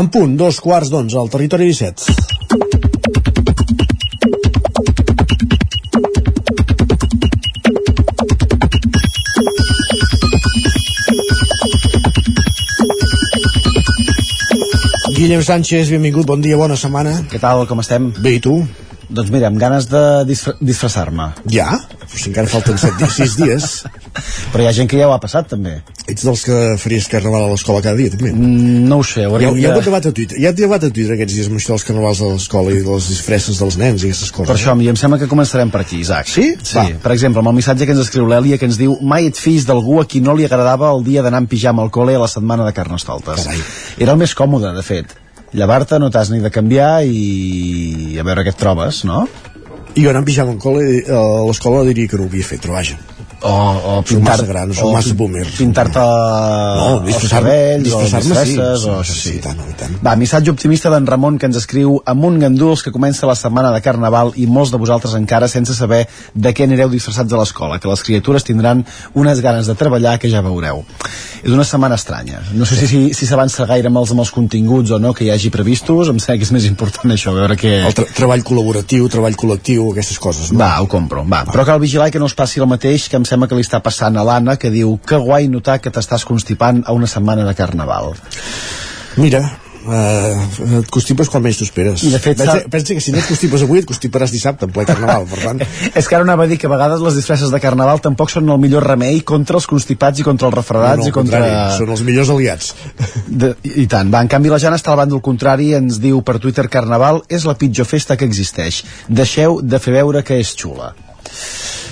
En 0.00 0.08
punt, 0.12 0.36
dos 0.36 0.60
quarts 0.60 0.88
d'onze 0.92 1.16
al 1.20 1.28
Territori 1.32 1.68
17. 1.72 2.35
Guillem 15.26 15.42
Sánchez, 15.42 15.88
benvingut, 15.90 16.22
bon 16.22 16.38
dia, 16.38 16.54
bona 16.54 16.76
setmana. 16.78 17.16
Què 17.26 17.40
tal, 17.42 17.64
com 17.66 17.80
estem? 17.82 18.04
Bé, 18.22 18.36
i 18.36 18.42
tu? 18.44 18.60
Doncs 19.08 19.30
mira, 19.30 19.46
amb 19.46 19.58
ganes 19.60 19.86
de 19.86 20.00
disfra 20.26 20.56
disfressar-me. 20.58 21.28
Ja? 21.52 21.68
Però 22.00 22.18
si 22.18 22.30
encara 22.32 22.50
falten 22.50 22.78
7 22.80 23.06
6 23.14 23.36
dies. 23.38 23.66
Però 24.52 24.64
hi 24.64 24.66
ha 24.66 24.72
gent 24.74 24.88
que 24.90 24.98
ja 24.98 25.06
ho 25.06 25.12
ha 25.14 25.20
passat, 25.22 25.46
també. 25.52 25.76
Ets 26.10 26.24
dels 26.26 26.42
que 26.46 26.56
faries 26.80 27.06
carnaval 27.10 27.46
a 27.46 27.50
l'escola 27.52 27.82
cada 27.84 27.94
dia, 27.98 28.10
també? 28.10 28.32
Mm, 28.32 28.86
no 28.90 29.00
ho 29.02 29.06
sé, 29.06 29.26
Hi 29.26 29.46
ha, 29.46 29.50
hi 29.50 29.50
ha 29.50 29.54
de... 29.54 29.72
hagut 29.74 29.86
debat 29.90 30.08
a 30.08 30.12
Twitter, 30.16 30.38
hi 30.40 30.48
ha 30.48 30.52
debat 30.56 30.86
a 30.86 30.90
Twitter 30.90 31.14
aquests 31.16 31.36
dies 31.36 31.50
amb 31.50 31.60
això 31.60 31.74
dels 31.74 31.86
carnavals 31.86 32.22
a 32.22 32.30
l'escola 32.32 32.72
i 32.74 32.80
de 32.80 32.96
les 32.96 33.10
disfresses 33.12 33.60
dels 33.62 33.78
nens 33.82 34.02
i 34.02 34.10
aquestes 34.10 34.32
coses. 34.32 34.50
Per 34.50 34.56
això, 34.56 34.72
a 34.72 34.78
mi 34.78 34.88
em 34.90 34.98
sembla 34.98 35.20
que 35.22 35.30
començarem 35.30 35.70
per 35.74 35.84
aquí, 35.84 36.00
Isaac. 36.02 36.30
Sí? 36.32 36.48
Sí. 36.62 36.78
Va. 36.78 36.86
Per 37.04 37.14
exemple, 37.14 37.44
amb 37.44 37.52
el 37.52 37.58
missatge 37.60 37.86
que 37.86 37.94
ens 37.94 38.02
escriu 38.06 38.26
l'Èlia, 38.30 38.58
que 38.58 38.70
ens 38.70 38.80
diu 38.80 38.96
mai 39.02 39.30
et 39.30 39.38
fiis 39.38 39.68
d'algú 39.68 40.00
a 40.02 40.08
qui 40.10 40.22
no 40.24 40.34
li 40.38 40.48
agradava 40.48 40.90
el 40.96 41.06
dia 41.06 41.22
d'anar 41.26 41.44
en 41.44 41.50
pijama 41.50 41.86
al 41.86 41.94
col·le 41.94 42.16
a 42.16 42.24
la 42.24 42.32
setmana 42.32 42.66
de 42.66 42.74
Carnestoltes. 42.74 43.44
Carai. 43.44 43.62
Era 43.98 44.16
el 44.16 44.24
més 44.24 44.34
còmode, 44.38 44.74
de 44.74 44.86
fet. 44.86 45.14
Llevar-te 45.56 45.98
no 45.98 46.10
t'has 46.12 46.28
ni 46.32 46.42
de 46.44 46.50
canviar 46.52 47.06
i 47.08 48.18
a 48.20 48.24
veure 48.26 48.44
què 48.44 48.52
et 48.52 48.58
trobes, 48.60 49.04
no? 49.08 49.24
I 49.96 50.02
jo 50.04 50.10
anant 50.12 50.26
pijama 50.28 50.58
col·le, 50.60 51.00
a 51.08 51.22
l'escola 51.48 51.84
diria 51.88 52.10
que 52.10 52.18
no 52.20 52.26
ho 52.26 52.28
havia 52.28 52.44
fet, 52.44 52.60
però 52.60 52.76
vaja. 52.76 52.98
O, 53.42 53.50
o 53.98 54.02
pintar 54.02 54.38
massa 54.38 54.46
grans, 54.48 54.78
o 54.80 54.92
massa 54.94 55.12
boomers. 55.14 55.50
pintar-te 55.58 56.00
No, 56.00 56.86
els 56.96 57.04
disfressar-me- 57.04 57.50
cabells 57.50 57.84
disfressar-me 57.84 58.16
o 58.16 58.22
sí. 58.24 58.28
disfresses 58.28 58.80
Sí, 58.80 58.88
o 58.88 59.04
sí, 59.04 59.12
sí, 59.20 59.34
i 59.36 59.42
tant, 59.44 59.58
tant. 59.76 59.98
Va, 60.02 60.14
missatge 60.16 60.50
optimista 60.50 60.88
d'en 60.90 61.06
Ramon 61.06 61.36
que 61.38 61.46
ens 61.50 61.58
escriu 61.60 61.98
amb 62.08 62.24
un 62.24 62.38
ganduls 62.40 62.82
que 62.82 62.90
comença 62.94 63.26
la 63.28 63.34
setmana 63.36 63.70
de 63.74 63.82
Carnaval 63.84 64.32
i 64.40 64.46
molts 64.46 64.72
de 64.72 64.80
vosaltres 64.80 65.14
encara 65.18 65.48
sense 65.52 65.74
saber 65.76 66.06
de 66.34 66.54
què 66.56 66.64
anireu 66.64 66.88
disfressats 66.88 67.32
a 67.32 67.36
l'escola, 67.42 67.78
que 67.78 67.88
les 67.92 68.02
criatures 68.02 68.42
tindran 68.48 68.84
unes 69.14 69.40
ganes 69.44 69.66
de 69.68 69.74
treballar 69.74 70.16
que 70.18 70.30
ja 70.32 70.40
veureu. 70.40 70.84
És 71.44 71.52
una 71.52 71.64
setmana 71.68 71.94
estranya. 72.00 72.40
No 72.56 72.64
sé 72.64 72.74
si, 72.80 72.86
si, 72.88 73.02
si 73.14 73.26
s'avança 73.28 73.66
gaire 73.68 73.92
amb 73.92 74.00
els, 74.00 74.10
amb 74.16 74.24
els 74.24 74.32
continguts 74.32 74.90
o 74.96 74.98
no 74.98 75.12
que 75.14 75.24
hi 75.28 75.30
hagi 75.30 75.50
previstos, 75.52 76.08
em 76.08 76.18
sembla 76.18 76.38
que 76.40 76.48
és 76.48 76.52
més 76.56 76.64
important 76.64 77.12
això, 77.12 77.34
veure 77.36 77.54
què... 77.60 77.74
El 77.86 77.94
tra 77.94 78.08
treball 78.16 78.42
col·laboratiu, 78.42 79.06
treball 79.12 79.36
col·lectiu, 79.36 79.90
aquestes 79.92 80.18
coses. 80.18 80.50
No? 80.52 80.58
Va, 80.64 80.72
ho 80.80 80.88
compro, 80.90 81.22
va. 81.28 81.44
Però 81.52 81.64
cal 81.68 81.78
vigilar 81.84 82.08
que 82.10 82.18
no 82.18 82.24
us 82.26 82.34
passi 82.34 82.58
el 82.64 82.66
mateix 82.66 83.10
que 83.12 83.16
em 83.26 83.32
sembla 83.34 83.50
que 83.50 83.58
li 83.58 83.66
està 83.66 83.82
passant 83.82 84.14
a 84.14 84.24
l'Anna, 84.26 84.54
que 84.60 84.70
diu 84.70 84.96
que 85.02 85.18
guai 85.18 85.50
notar 85.50 85.80
que 85.82 85.90
t'estàs 85.90 86.24
constipant 86.28 86.84
a 86.86 86.94
una 86.94 87.10
setmana 87.10 87.46
de 87.46 87.54
Carnaval. 87.58 88.12
Mira, 89.18 89.40
uh, 89.82 90.78
et 90.78 90.90
constipes 90.94 91.30
quan 91.32 91.42
menys 91.42 91.58
t'ho 91.58 91.66
esperes. 91.66 92.04
I 92.06 92.12
de 92.12 92.20
fet 92.22 92.38
pensa, 92.38 92.58
pensa 92.70 92.94
que 92.94 93.02
si 93.02 93.14
no 93.14 93.18
et 93.18 93.26
constipes 93.26 93.64
avui, 93.66 93.80
et 93.82 93.88
constiparàs 93.88 94.34
dissabte 94.34 94.68
en 94.68 94.74
ple 94.76 94.84
carnaval, 94.86 95.26
per 95.30 95.40
tant... 95.42 95.62
És 95.98 96.06
que 96.06 96.18
ara 96.18 96.26
anava 96.28 96.44
a 96.46 96.50
dir 96.50 96.58
que 96.60 96.68
a 96.68 96.72
vegades 96.72 97.02
les 97.02 97.16
disfresses 97.18 97.50
de 97.50 97.60
Carnaval 97.62 98.02
tampoc 98.04 98.30
són 98.30 98.52
el 98.52 98.60
millor 98.62 98.86
remei 98.86 99.22
contra 99.26 99.58
els 99.58 99.66
constipats 99.70 100.22
i 100.22 100.26
contra 100.26 100.50
els 100.50 100.58
refredats 100.58 101.02
no, 101.02 101.08
no, 101.08 101.10
i 101.10 101.16
contra... 101.16 101.42
Són 101.78 101.94
els 101.96 102.04
millors 102.06 102.30
aliats. 102.34 102.74
De, 103.42 103.54
I 103.72 103.88
tant, 103.90 104.12
va, 104.12 104.22
en 104.22 104.30
canvi 104.30 104.52
la 104.52 104.60
Jana 104.62 104.78
està 104.78 104.92
al 104.94 105.00
bàndol 105.00 105.24
contrari 105.24 105.72
ens 105.78 105.98
diu 106.02 106.22
per 106.22 106.38
Twitter 106.42 106.68
Carnaval 106.70 107.24
és 107.32 107.48
la 107.48 107.56
pitjor 107.58 107.88
festa 107.88 108.18
que 108.20 108.28
existeix. 108.28 108.84
Deixeu 109.08 109.60
de 109.64 109.82
fer 109.82 109.98
veure 109.98 110.22
que 110.26 110.38
és 110.44 110.54
xula. 110.56 110.92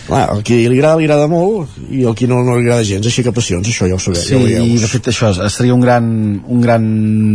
Clar, 0.04 0.24
el 0.34 0.42
qui 0.44 0.58
li 0.68 0.76
agrada, 0.76 0.98
li 1.00 1.06
agrada 1.08 1.28
molt, 1.32 1.78
i 1.88 2.02
el 2.04 2.16
qui 2.18 2.28
no, 2.28 2.42
no 2.44 2.58
li 2.58 2.66
agrada 2.66 2.84
gens, 2.84 3.06
aixeca 3.08 3.32
passions, 3.32 3.68
això 3.70 3.88
ja 3.88 3.96
ho 3.96 4.02
sabeu. 4.02 4.20
Sí, 4.20 4.34
ja 4.34 4.40
ho 4.40 4.44
veieu. 4.44 4.66
i 4.74 4.80
de 4.82 4.90
fet 4.90 5.08
això 5.12 5.32
seria 5.48 5.76
un 5.76 5.84
gran, 5.84 6.06
un 6.44 6.60
gran 6.64 6.84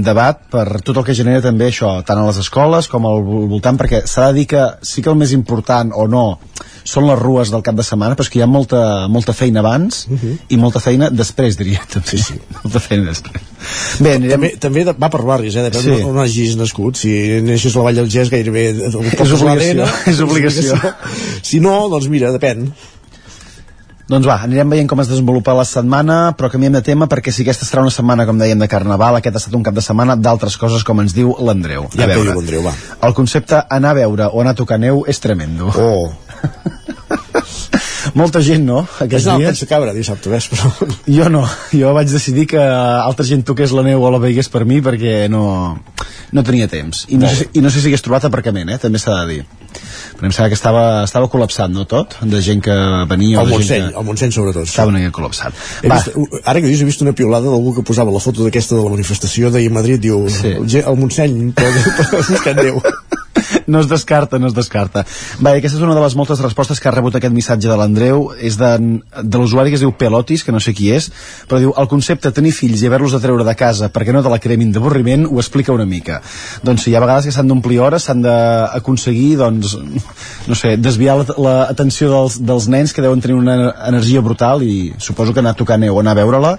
debat 0.06 0.44
per 0.54 0.68
tot 0.86 1.02
el 1.02 1.08
que 1.08 1.18
genera 1.18 1.42
també 1.46 1.72
això, 1.72 1.96
tant 2.06 2.22
a 2.22 2.28
les 2.28 2.42
escoles 2.44 2.90
com 2.92 3.10
al 3.10 3.26
voltant, 3.26 3.80
perquè 3.80 4.04
s'ha 4.06 4.30
de 4.30 4.42
dir 4.42 4.48
que 4.54 4.66
sí 4.86 5.02
que 5.02 5.10
el 5.10 5.18
més 5.18 5.34
important 5.34 5.96
o 5.98 6.06
no 6.08 6.28
són 6.90 7.06
les 7.06 7.20
rues 7.20 7.52
del 7.54 7.64
cap 7.66 7.78
de 7.78 7.86
setmana, 7.86 8.18
però 8.18 8.26
és 8.26 8.32
que 8.34 8.40
hi 8.40 8.44
ha 8.44 8.50
molta, 8.50 8.82
molta 9.12 9.34
feina 9.38 9.62
abans 9.62 10.06
uh 10.10 10.18
-huh. 10.18 10.36
i 10.50 10.58
molta 10.58 10.82
feina 10.82 11.10
després, 11.10 11.58
diria 11.58 11.82
també. 11.94 12.10
Sí, 12.10 12.18
sí. 12.18 12.40
molta 12.64 12.80
feina 12.80 13.06
després. 13.10 13.42
Bé, 14.00 14.16
anirem... 14.16 14.40
També, 14.40 14.54
també 14.58 14.86
va 15.06 15.10
per 15.10 15.24
barris, 15.24 15.56
eh? 15.56 15.70
Depèn 15.70 15.82
Sí. 15.82 16.04
on 16.04 16.18
hagis 16.18 16.56
nascut. 16.58 16.98
Si 16.98 17.10
neixes 17.42 17.76
a 17.76 17.80
la 17.80 17.84
Vall 17.90 17.96
del 17.96 18.10
Gès, 18.10 18.30
gairebé... 18.30 18.70
És 18.90 18.96
obligació, 18.96 19.86
és 20.08 20.20
obligació. 20.20 20.80
Si 21.42 21.60
no, 21.60 21.90
doncs 21.90 22.08
mira, 22.08 22.32
depèn. 22.32 22.72
Doncs 24.10 24.26
va, 24.26 24.40
anirem 24.42 24.72
veient 24.74 24.88
com 24.90 25.00
es 25.04 25.10
desenvolupa 25.12 25.54
la 25.54 25.64
setmana, 25.70 26.32
però 26.38 26.50
canviem 26.50 26.74
de 26.74 26.82
tema 26.82 27.06
perquè 27.06 27.30
si 27.30 27.44
aquesta 27.44 27.68
serà 27.68 27.84
una 27.86 27.94
setmana, 27.94 28.26
com 28.26 28.40
dèiem, 28.42 28.58
de 28.58 28.68
Carnaval, 28.68 29.20
aquest 29.20 29.36
ha 29.36 29.42
estat 29.44 29.54
un 29.54 29.66
cap 29.68 29.76
de 29.78 29.84
setmana 29.86 30.16
d'altres 30.18 30.58
coses, 30.58 30.82
com 30.84 31.04
ens 31.04 31.14
diu 31.14 31.36
l'Andreu. 31.46 31.86
Ja 31.94 32.08
A 32.08 32.10
veure, 32.10 32.24
diu 32.26 32.40
l'Andreu, 32.40 32.64
va. 32.66 32.74
El 33.06 33.14
concepte 33.14 33.62
anar 33.70 33.94
a 33.94 34.00
veure 34.00 34.32
o 34.34 34.42
anar 34.42 34.56
a 34.58 34.60
tocar 34.64 34.80
neu 34.82 35.04
és 35.06 35.22
tremendo. 35.22 35.70
Oh. 35.78 36.10
Molta 38.18 38.42
gent, 38.46 38.66
no? 38.66 38.84
Aquests 39.04 39.28
al 39.30 39.42
dies. 39.42 39.54
Pensa 39.54 39.68
Cabra 39.70 39.94
dissabte 39.96 40.32
vespre. 40.32 40.60
Jo 41.20 41.30
no, 41.32 41.44
jo 41.74 41.94
vaig 41.96 42.10
decidir 42.12 42.48
que 42.52 42.62
altra 42.62 43.26
gent 43.28 43.44
toqués 43.48 43.74
la 43.76 43.84
neu 43.86 44.02
o 44.04 44.12
la 44.14 44.22
veigués 44.22 44.50
per 44.52 44.66
mi 44.70 44.80
perquè 44.86 45.28
no, 45.32 45.44
no 46.32 46.44
tenia 46.46 46.70
temps. 46.72 47.06
I 47.10 47.20
no, 47.22 47.30
sé, 47.30 47.50
I 47.54 47.64
no 47.66 47.72
sé 47.74 47.82
si 47.82 47.90
hagués 47.90 48.06
trobat 48.06 48.28
aparcament, 48.30 48.70
eh? 48.74 48.80
també 48.82 49.02
s'ha 49.02 49.16
de 49.22 49.34
dir. 49.34 49.42
Però 50.20 50.28
em 50.28 50.34
sembla 50.36 50.50
que 50.52 50.58
estava, 50.58 50.84
estava 51.06 51.30
col·lapsat, 51.32 51.72
no 51.72 51.86
tot? 51.90 52.18
De 52.28 52.42
gent 52.44 52.62
que 52.66 52.76
venia... 53.10 53.40
gent 53.40 53.54
Montseny, 53.54 53.86
que... 53.88 54.00
al 54.02 54.08
Montseny 54.08 54.36
sobretot. 54.36 54.68
Estava 54.68 54.92
una 54.92 55.00
mica 55.02 55.14
col·lapsat. 55.16 55.56
He 55.84 55.92
Va, 55.92 56.00
vist, 56.00 56.18
uh, 56.18 56.42
ara 56.44 56.60
que 56.60 56.68
dius, 56.68 56.84
he 56.84 56.90
vist 56.90 57.06
una 57.06 57.16
piulada 57.16 57.48
d'algú 57.48 57.78
que 57.78 57.86
posava 57.88 58.12
la 58.12 58.22
foto 58.24 58.44
d'aquesta 58.44 58.76
de 58.76 58.84
la 58.84 58.94
manifestació 58.98 59.54
d'ahir 59.54 59.72
a 59.72 59.78
Madrid, 59.80 60.02
diu, 60.04 60.26
sí. 60.34 60.58
el, 60.58 60.68
el 60.82 61.00
Montseny, 61.00 61.40
però 61.56 61.72
buscant 62.34 62.60
Déu. 62.60 62.82
No 63.70 63.80
es 63.84 63.90
descarta, 63.90 64.40
no 64.40 64.50
es 64.50 64.56
descarta. 64.58 65.06
Va, 65.40 65.54
aquesta 65.54 65.78
és 65.78 65.86
una 65.86 65.96
de 65.96 66.04
les 66.04 66.16
moltes 66.20 66.42
respostes 66.44 66.80
que 66.82 66.90
ha 66.90 66.96
rebut 66.96 67.16
aquest 67.20 67.36
missatge 67.36 67.70
de 67.70 67.78
l'Andreu, 67.80 68.30
és 68.36 68.58
de, 68.60 68.72
de 69.24 69.42
l'usuari 69.42 69.72
que 69.72 69.80
es 69.80 69.86
diu 69.86 69.94
Pelotis, 69.96 70.44
que 70.44 70.56
no 70.56 70.62
sé 70.64 70.74
qui 70.78 70.92
és, 70.96 71.10
però 71.50 71.62
diu, 71.62 71.74
el 71.78 71.90
concepte 71.92 72.34
tenir 72.36 72.54
fills 72.56 72.84
i 72.84 72.90
haver-los 72.90 73.16
de 73.16 73.22
treure 73.24 73.46
de 73.48 73.56
casa 73.60 73.90
perquè 73.94 74.14
no 74.16 74.24
te 74.26 74.32
la 74.32 74.42
cremin 74.42 74.74
d'avorriment 74.76 75.28
ho 75.30 75.40
explica 75.42 75.76
una 75.76 75.88
mica. 75.90 76.20
Doncs 76.66 76.86
sí, 76.86 76.92
hi 76.92 76.98
ha 76.98 77.04
vegades 77.04 77.30
que 77.30 77.36
s'han 77.36 77.50
d'omplir 77.50 77.80
hores, 77.86 78.08
s'han 78.10 78.24
d'aconseguir, 78.26 79.38
doncs, 79.40 79.76
no 80.50 80.58
sé, 80.58 80.76
desviar 80.82 81.20
l'atenció 81.38 82.12
dels, 82.14 82.40
dels 82.46 82.70
nens 82.72 82.94
que 82.94 83.06
deuen 83.06 83.22
tenir 83.24 83.38
una 83.38 83.58
energia 83.88 84.24
brutal 84.26 84.64
i 84.66 84.94
suposo 84.98 85.34
que 85.34 85.44
anar 85.44 85.56
a 85.56 85.60
tocar 85.60 85.80
neu 85.80 85.98
o 85.98 86.04
anar 86.04 86.18
a 86.18 86.22
veure-la 86.24 86.58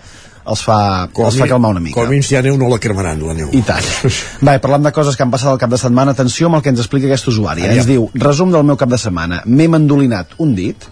els 0.51 0.64
fa, 0.66 0.78
els 1.10 1.39
fa 1.40 1.48
calmar 1.51 1.72
una 1.77 1.82
mica. 1.85 1.98
Com 2.01 2.10
a 2.10 2.18
hi 2.18 2.39
ha 2.39 2.43
neu 2.47 2.59
no 2.60 2.70
la 2.72 2.81
cremaran, 2.82 3.22
la 3.27 3.36
neu. 3.36 3.52
I 3.56 3.62
tant. 3.66 3.86
Va, 4.47 4.56
parlant 4.62 4.89
de 4.89 4.94
coses 4.97 5.16
que 5.16 5.27
han 5.27 5.32
passat 5.35 5.52
al 5.52 5.60
cap 5.62 5.70
de 5.72 5.78
setmana, 5.81 6.16
atenció 6.16 6.51
amb 6.51 6.60
el 6.60 6.66
que 6.66 6.74
ens 6.74 6.82
explica 6.82 7.10
aquest 7.10 7.31
usuari. 7.32 7.68
Ens 7.70 7.89
diu, 7.89 8.09
resum 8.27 8.52
del 8.55 8.66
meu 8.66 8.81
cap 8.81 8.90
de 8.90 8.98
setmana. 9.01 9.44
M'he 9.47 9.70
mandolinat 9.70 10.36
un 10.43 10.56
dit. 10.59 10.90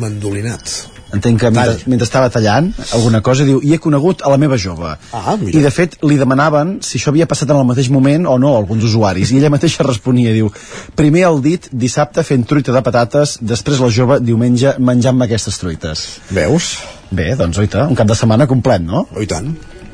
Mandolinat. 0.00 0.78
Entenc 1.10 1.40
que 1.42 1.50
mentre, 1.50 1.88
mentre 1.90 2.06
estava 2.06 2.28
tallant 2.30 2.68
alguna 2.94 3.20
cosa, 3.26 3.42
diu, 3.46 3.58
i 3.66 3.74
he 3.74 3.80
conegut 3.82 4.22
a 4.22 4.30
la 4.30 4.38
meva 4.38 4.58
jove. 4.60 4.92
Ah, 5.16 5.34
mira. 5.40 5.56
I 5.58 5.64
de 5.64 5.72
fet 5.74 5.96
li 6.06 6.18
demanaven 6.20 6.76
si 6.86 7.00
això 7.00 7.10
havia 7.10 7.26
passat 7.30 7.50
en 7.50 7.58
el 7.58 7.66
mateix 7.66 7.90
moment 7.90 8.28
o 8.30 8.36
no, 8.38 8.54
alguns 8.56 8.86
usuaris. 8.86 9.32
I 9.32 9.40
ella 9.40 9.50
mateixa 9.50 9.86
responia, 9.86 10.34
diu, 10.36 10.52
primer 10.98 11.26
el 11.32 11.42
dit 11.42 11.66
dissabte 11.72 12.22
fent 12.26 12.46
truita 12.46 12.74
de 12.76 12.84
patates, 12.86 13.40
després 13.42 13.82
la 13.82 13.90
jove 13.90 14.20
diumenge 14.22 14.76
menjant-me 14.78 15.26
aquestes 15.26 15.58
truites. 15.58 16.06
Veus? 16.30 16.76
Bé, 17.10 17.34
doncs 17.38 17.58
oita, 17.58 17.88
un 17.90 17.98
cap 17.98 18.08
de 18.08 18.16
setmana 18.18 18.46
complet, 18.50 18.82
no? 18.86 19.06
Oh, 19.10 19.22
i 19.22 19.28
tant. 19.30 19.50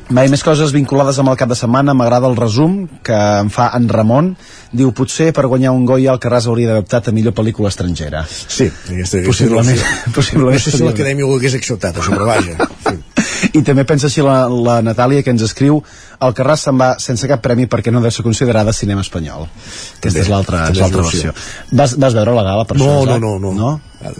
Va, 0.07 0.23
i 0.23 0.29
més 0.31 0.43
coses 0.45 0.71
vinculades 0.71 1.17
amb 1.19 1.33
el 1.33 1.39
cap 1.39 1.49
de 1.51 1.55
setmana, 1.59 1.91
m'agrada 1.97 2.29
el 2.29 2.37
resum 2.39 2.77
que 3.03 3.17
em 3.41 3.49
fa 3.51 3.67
en 3.75 3.89
Ramon. 3.91 4.29
Diu, 4.71 4.93
potser 4.95 5.33
per 5.35 5.47
guanyar 5.51 5.73
un 5.75 5.83
Goya 5.89 6.13
el 6.13 6.21
Carràs 6.23 6.47
hauria 6.47 6.69
d'haver 6.69 6.85
optat 6.85 7.09
a 7.09 7.15
millor 7.15 7.35
pel·lícula 7.35 7.71
estrangera. 7.73 8.23
Sí, 8.29 8.69
aquesta, 8.69 9.25
Possiblement. 9.27 9.81
No, 9.81 10.13
possiblement 10.19 10.55
no 10.55 10.63
sé 10.63 10.75
si 10.77 10.85
l'acadèmia 10.85 11.27
ho 11.27 11.35
hagués 11.35 11.57
acceptat, 11.59 11.99
això, 11.99 12.15
però 12.15 12.29
vaja. 12.29 12.55
I 13.53 13.63
també 13.65 13.85
pensa 13.87 14.07
així 14.09 14.23
la, 14.25 14.39
la 14.49 14.79
Natàlia 14.85 15.23
que 15.23 15.33
ens 15.33 15.45
escriu 15.45 15.81
el 16.25 16.33
Carràs 16.37 16.63
se'n 16.65 16.79
va 16.79 16.93
sense 17.01 17.27
cap 17.29 17.43
premi 17.45 17.67
perquè 17.69 17.93
no 17.93 18.01
deu 18.01 18.13
ser 18.13 18.25
considerada 18.25 18.73
cinema 18.73 19.03
espanyol. 19.05 19.45
Aquesta 19.99 20.23
és 20.23 20.31
l'altra 20.31 20.65
versió. 20.71 21.35
Vas, 21.71 21.93
vas 21.99 22.17
veure 22.17 22.33
la 22.33 22.45
gala 22.47 22.65
per 22.65 22.79
No, 22.79 22.89
això, 23.03 23.19
no, 23.19 23.37
no, 23.37 23.51
no. 23.51 23.53
no? 23.57 23.75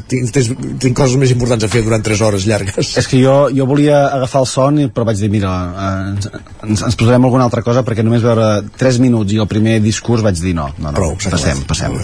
Tinc, 0.10 0.32
tens, 0.34 0.48
tinc 0.82 0.96
coses 0.98 1.20
més 1.22 1.30
importants 1.30 1.62
a 1.66 1.70
fer 1.70 1.84
durant 1.86 2.02
3 2.02 2.22
hores 2.26 2.48
llargues. 2.50 2.96
És 2.98 3.08
que 3.10 3.20
jo, 3.22 3.36
jo 3.54 3.68
volia 3.70 4.08
agafar 4.08 4.42
el 4.42 4.50
son, 4.50 4.80
però 4.94 5.06
vaig 5.06 5.22
dir, 5.22 5.30
mira, 5.34 5.52
eh, 5.70 5.90
ens, 6.16 6.30
ens, 6.66 6.84
ens 6.90 6.98
posarem 6.98 7.30
alguna 7.30 7.46
altra 7.46 7.62
cosa 7.66 7.86
perquè 7.86 8.06
només 8.06 8.26
veure 8.26 8.48
3 8.82 9.00
minuts 9.06 9.38
i 9.38 9.42
el 9.44 9.50
primer 9.50 9.78
discurs 9.86 10.26
vaig 10.26 10.42
dir 10.42 10.56
no, 10.58 10.72
no, 10.80 10.90
no 10.90 10.98
Prou, 10.98 11.14
passem, 11.22 11.62
passem. 11.70 11.98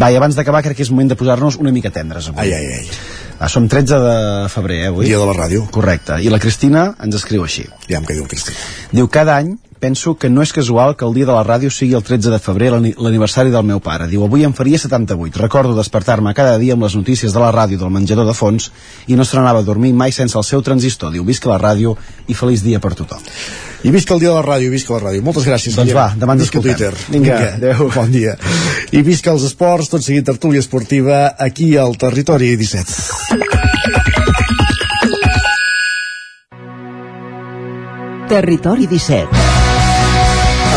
Va, 0.00 0.08
i 0.08 0.16
abans 0.16 0.40
d'acabar 0.40 0.64
crec 0.64 0.80
que 0.80 0.88
és 0.88 0.92
moment 0.94 1.12
de 1.12 1.20
posar-nos 1.20 1.60
una 1.60 1.72
mica 1.74 1.92
tendres 1.92 2.32
avui. 2.32 2.48
Ai, 2.48 2.56
ai, 2.56 2.80
ai. 2.80 3.27
Ah, 3.38 3.48
som 3.48 3.68
13 3.70 3.98
de 4.02 4.48
febrer, 4.50 4.80
eh, 4.82 4.86
avui? 4.90 5.06
Dia 5.06 5.18
de 5.18 5.26
la 5.26 5.34
ràdio. 5.36 5.68
Correcte. 5.70 6.18
I 6.18 6.30
la 6.32 6.40
Cristina 6.42 6.96
ens 7.04 7.14
escriu 7.14 7.44
així. 7.44 7.68
Ja 7.86 8.00
em 8.00 8.04
quedo 8.04 8.24
el 8.24 8.28
Cristina. 8.28 8.58
Diu, 8.90 9.06
cada 9.08 9.36
any 9.38 9.54
penso 9.78 10.16
que 10.18 10.28
no 10.28 10.42
és 10.42 10.52
casual 10.52 10.96
que 10.96 11.04
el 11.06 11.14
dia 11.14 11.26
de 11.26 11.32
la 11.32 11.44
ràdio 11.46 11.70
sigui 11.70 11.94
el 11.94 12.02
13 12.02 12.30
de 12.30 12.38
febrer, 12.38 12.70
l'ani- 12.74 12.94
l'aniversari 12.98 13.50
del 13.50 13.64
meu 13.64 13.80
pare. 13.80 14.06
Diu, 14.10 14.24
avui 14.24 14.44
em 14.44 14.52
faria 14.52 14.78
78. 14.78 15.38
Recordo 15.38 15.74
despertar-me 15.76 16.34
cada 16.34 16.58
dia 16.58 16.74
amb 16.74 16.82
les 16.86 16.94
notícies 16.98 17.32
de 17.32 17.40
la 17.40 17.52
ràdio 17.54 17.78
del 17.78 17.90
menjador 17.94 18.26
de 18.26 18.34
fons 18.34 18.70
i 19.06 19.14
no 19.16 19.24
se 19.24 19.36
n'anava 19.36 19.60
a 19.60 19.62
dormir 19.62 19.92
mai 19.94 20.12
sense 20.12 20.36
el 20.38 20.44
seu 20.44 20.62
transistor. 20.62 21.12
Diu, 21.12 21.24
visca 21.24 21.48
la 21.48 21.58
ràdio 21.58 21.96
i 22.28 22.34
feliç 22.34 22.62
dia 22.62 22.80
per 22.80 22.94
tothom. 22.94 23.18
I 23.86 23.90
visca 23.94 24.14
el 24.14 24.20
dia 24.20 24.30
de 24.30 24.34
la 24.34 24.42
ràdio, 24.42 24.70
visca 24.70 24.94
la 24.96 25.00
ràdio. 25.10 25.22
Moltes 25.22 25.44
gràcies. 25.46 25.76
Doncs 25.76 25.92
Guillem. 25.92 26.02
va, 26.02 26.14
demà 26.18 26.34
ens 26.34 26.42
escoltem. 26.48 26.74
Twitter. 26.74 26.94
Vinga, 27.14 27.38
adéu. 27.54 27.90
Bon 27.94 28.10
dia. 28.10 28.34
I 28.90 29.02
visca 29.06 29.30
els 29.30 29.44
esports, 29.46 29.88
tot 29.88 30.02
seguit 30.02 30.24
tertúlia 30.26 30.58
esportiva 30.60 31.34
aquí 31.38 31.76
al 31.76 31.96
Territori 31.96 32.56
17. 32.56 32.92
Territori 38.28 38.86
17. 38.86 39.28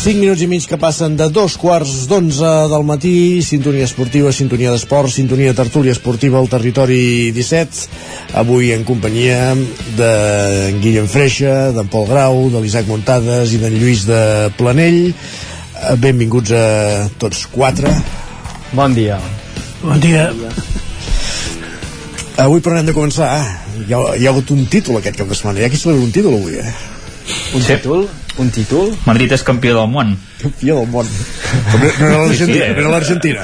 Cinc 0.00 0.16
minuts 0.16 0.40
i 0.40 0.46
mig 0.48 0.64
que 0.64 0.78
passen 0.80 1.12
de 1.18 1.26
dos 1.28 1.58
quarts 1.60 2.06
d'onze 2.08 2.48
del 2.72 2.84
matí, 2.88 3.42
sintonia 3.44 3.84
esportiva, 3.84 4.30
sintonia 4.32 4.70
d'esport, 4.72 5.12
sintonia 5.12 5.52
tertúlia 5.56 5.92
esportiva 5.92 6.38
al 6.40 6.48
territori 6.48 7.28
17. 7.36 7.82
Avui 8.40 8.70
en 8.72 8.86
companyia 8.88 9.50
de 9.98 10.12
Guillem 10.80 11.08
Freixa, 11.10 11.68
d'en 11.76 11.90
Pol 11.92 12.08
Grau, 12.08 12.46
de 12.54 12.62
l'Isaac 12.64 12.88
Montades 12.88 13.52
i 13.52 13.60
d'en 13.60 13.76
Lluís 13.76 14.06
de 14.08 14.22
Planell. 14.56 15.10
Eh, 15.10 15.96
Benvinguts 16.00 16.54
a 16.56 16.64
tots 17.20 17.44
quatre. 17.52 17.92
Bon 18.72 18.96
dia. 18.96 19.20
Bon 19.82 20.00
dia. 20.00 20.30
Avui 22.40 22.64
però 22.64 22.80
hem 22.80 22.88
de 22.88 22.96
començar. 22.96 23.34
Hi 23.84 23.92
ha, 23.92 24.00
hi 24.16 24.24
ha 24.24 24.32
hagut 24.32 24.48
un 24.56 24.64
títol 24.64 24.96
aquest 25.02 25.20
cap 25.20 25.28
de 25.28 25.36
setmana. 25.36 25.60
Hi 25.60 25.68
ha 25.68 25.72
qui 25.74 25.76
celebra 25.84 26.08
un 26.08 26.16
títol 26.16 26.40
avui, 26.40 26.56
eh? 26.56 26.72
Un 27.52 27.60
Sí. 27.60 27.74
títol? 27.76 28.08
Un 28.40 28.48
títol? 28.54 28.94
Madrid 29.04 29.32
és 29.36 29.42
campió 29.44 29.74
del 29.76 29.88
món. 29.92 30.14
Campió 30.40 30.78
del 30.80 30.88
món. 30.88 31.06
No, 31.70 31.78
no 31.78 31.86
era 32.08 32.18
l'Argentina, 32.24 32.66
no 32.72 32.80
era 32.80 32.90
l'Argentina. 32.94 33.40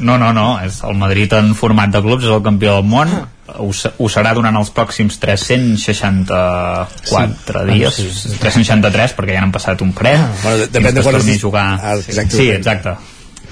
No, 0.00 0.14
no, 0.20 0.32
no, 0.36 0.46
és 0.62 0.76
el 0.86 0.94
Madrid 0.94 1.32
en 1.34 1.54
format 1.58 1.90
de 1.90 2.00
clubs 2.04 2.24
és 2.28 2.30
el 2.30 2.42
campió 2.44 2.74
del 2.76 2.84
món 2.86 3.08
ho, 3.48 3.72
se- 3.74 3.90
ho 3.98 4.06
serà 4.12 4.30
durant 4.36 4.54
els 4.60 4.70
pròxims 4.74 5.16
364 5.18 6.88
Sí. 7.02 7.72
dies 7.72 7.98
Ah, 7.98 8.02
sí. 8.12 8.36
363 8.38 9.14
perquè 9.16 9.32
ja 9.34 9.40
n'han 9.42 9.52
passat 9.54 9.80
un 9.82 9.92
fred 9.96 10.20
Bueno, 10.42 10.58
de- 10.58 10.68
depèn 10.68 10.94
de 10.94 11.02
quan 11.02 11.14
es 11.14 11.20
torni 11.22 11.32
dis- 11.32 11.42
a 11.42 11.46
jugar 11.46 11.66
Ah, 11.82 11.94
exacte, 11.96 12.36
sí, 12.36 12.46
depèn. 12.46 12.56
exacte 12.58 12.90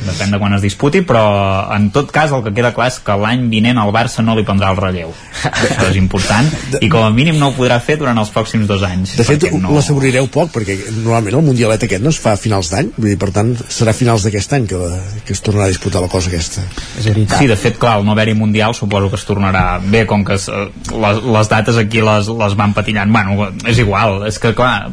depèn 0.05 0.35
de 0.35 0.41
quan 0.43 0.57
es 0.57 0.65
disputi 0.65 1.03
però 1.07 1.25
en 1.75 1.91
tot 1.95 2.13
cas 2.15 2.35
el 2.37 2.45
que 2.45 2.55
queda 2.57 2.75
clar 2.77 2.91
és 2.93 3.01
que 3.05 3.17
l'any 3.17 3.47
vinent 3.53 3.81
al 3.81 3.93
Barça 3.95 4.25
no 4.25 4.37
li 4.37 4.45
prendrà 4.47 4.73
el 4.75 4.81
relleu 4.81 5.15
això 5.45 5.89
és 5.91 5.99
important 6.01 6.51
i 6.81 6.91
com 6.93 7.07
a 7.07 7.11
mínim 7.15 7.39
no 7.41 7.51
ho 7.51 7.57
podrà 7.57 7.79
fer 7.81 7.99
durant 8.01 8.19
els 8.19 8.33
pròxims 8.35 8.69
dos 8.69 8.85
anys 8.87 9.17
De 9.17 9.25
fet, 9.27 9.49
no... 9.57 9.73
l'assegurireu 9.75 10.29
poc, 10.33 10.53
perquè 10.55 10.77
normalment 10.91 11.39
el 11.41 11.47
Mundialet 11.47 11.87
aquest 11.87 12.05
no 12.05 12.13
es 12.13 12.21
fa 12.23 12.35
a 12.37 12.41
finals 12.41 12.71
d'any, 12.73 12.93
vull 12.97 13.11
dir, 13.13 13.19
per 13.21 13.31
tant, 13.35 13.53
serà 13.73 13.95
a 13.95 13.97
finals 13.97 14.27
d'aquest 14.27 14.55
any 14.59 14.69
que, 14.71 14.81
la, 14.81 15.01
que 15.27 15.35
es 15.37 15.43
tornarà 15.45 15.69
a 15.69 15.73
disputar 15.73 16.03
la 16.05 16.11
cosa 16.13 16.31
aquesta. 16.31 16.65
És 16.99 17.09
veritat. 17.09 17.39
Sí, 17.41 17.51
de 17.51 17.59
fet, 17.61 17.79
clar, 17.83 17.97
el 18.01 18.07
no 18.07 18.15
haver-hi 18.15 18.37
Mundial 18.39 18.77
suposo 18.77 19.11
que 19.13 19.21
es 19.21 19.27
tornarà 19.29 19.65
bé, 19.83 20.05
com 20.11 20.25
que 20.27 20.37
es, 20.37 20.49
eh, 20.53 20.67
les, 20.93 21.23
les 21.37 21.53
dates 21.53 21.81
aquí 21.81 22.05
les, 22.05 22.31
les 22.43 22.57
van 22.59 22.75
patillant. 22.77 23.13
Bueno, 23.13 23.51
és 23.69 23.81
igual, 23.83 24.21
és 24.29 24.41
que, 24.43 24.53
clar, 24.57 24.91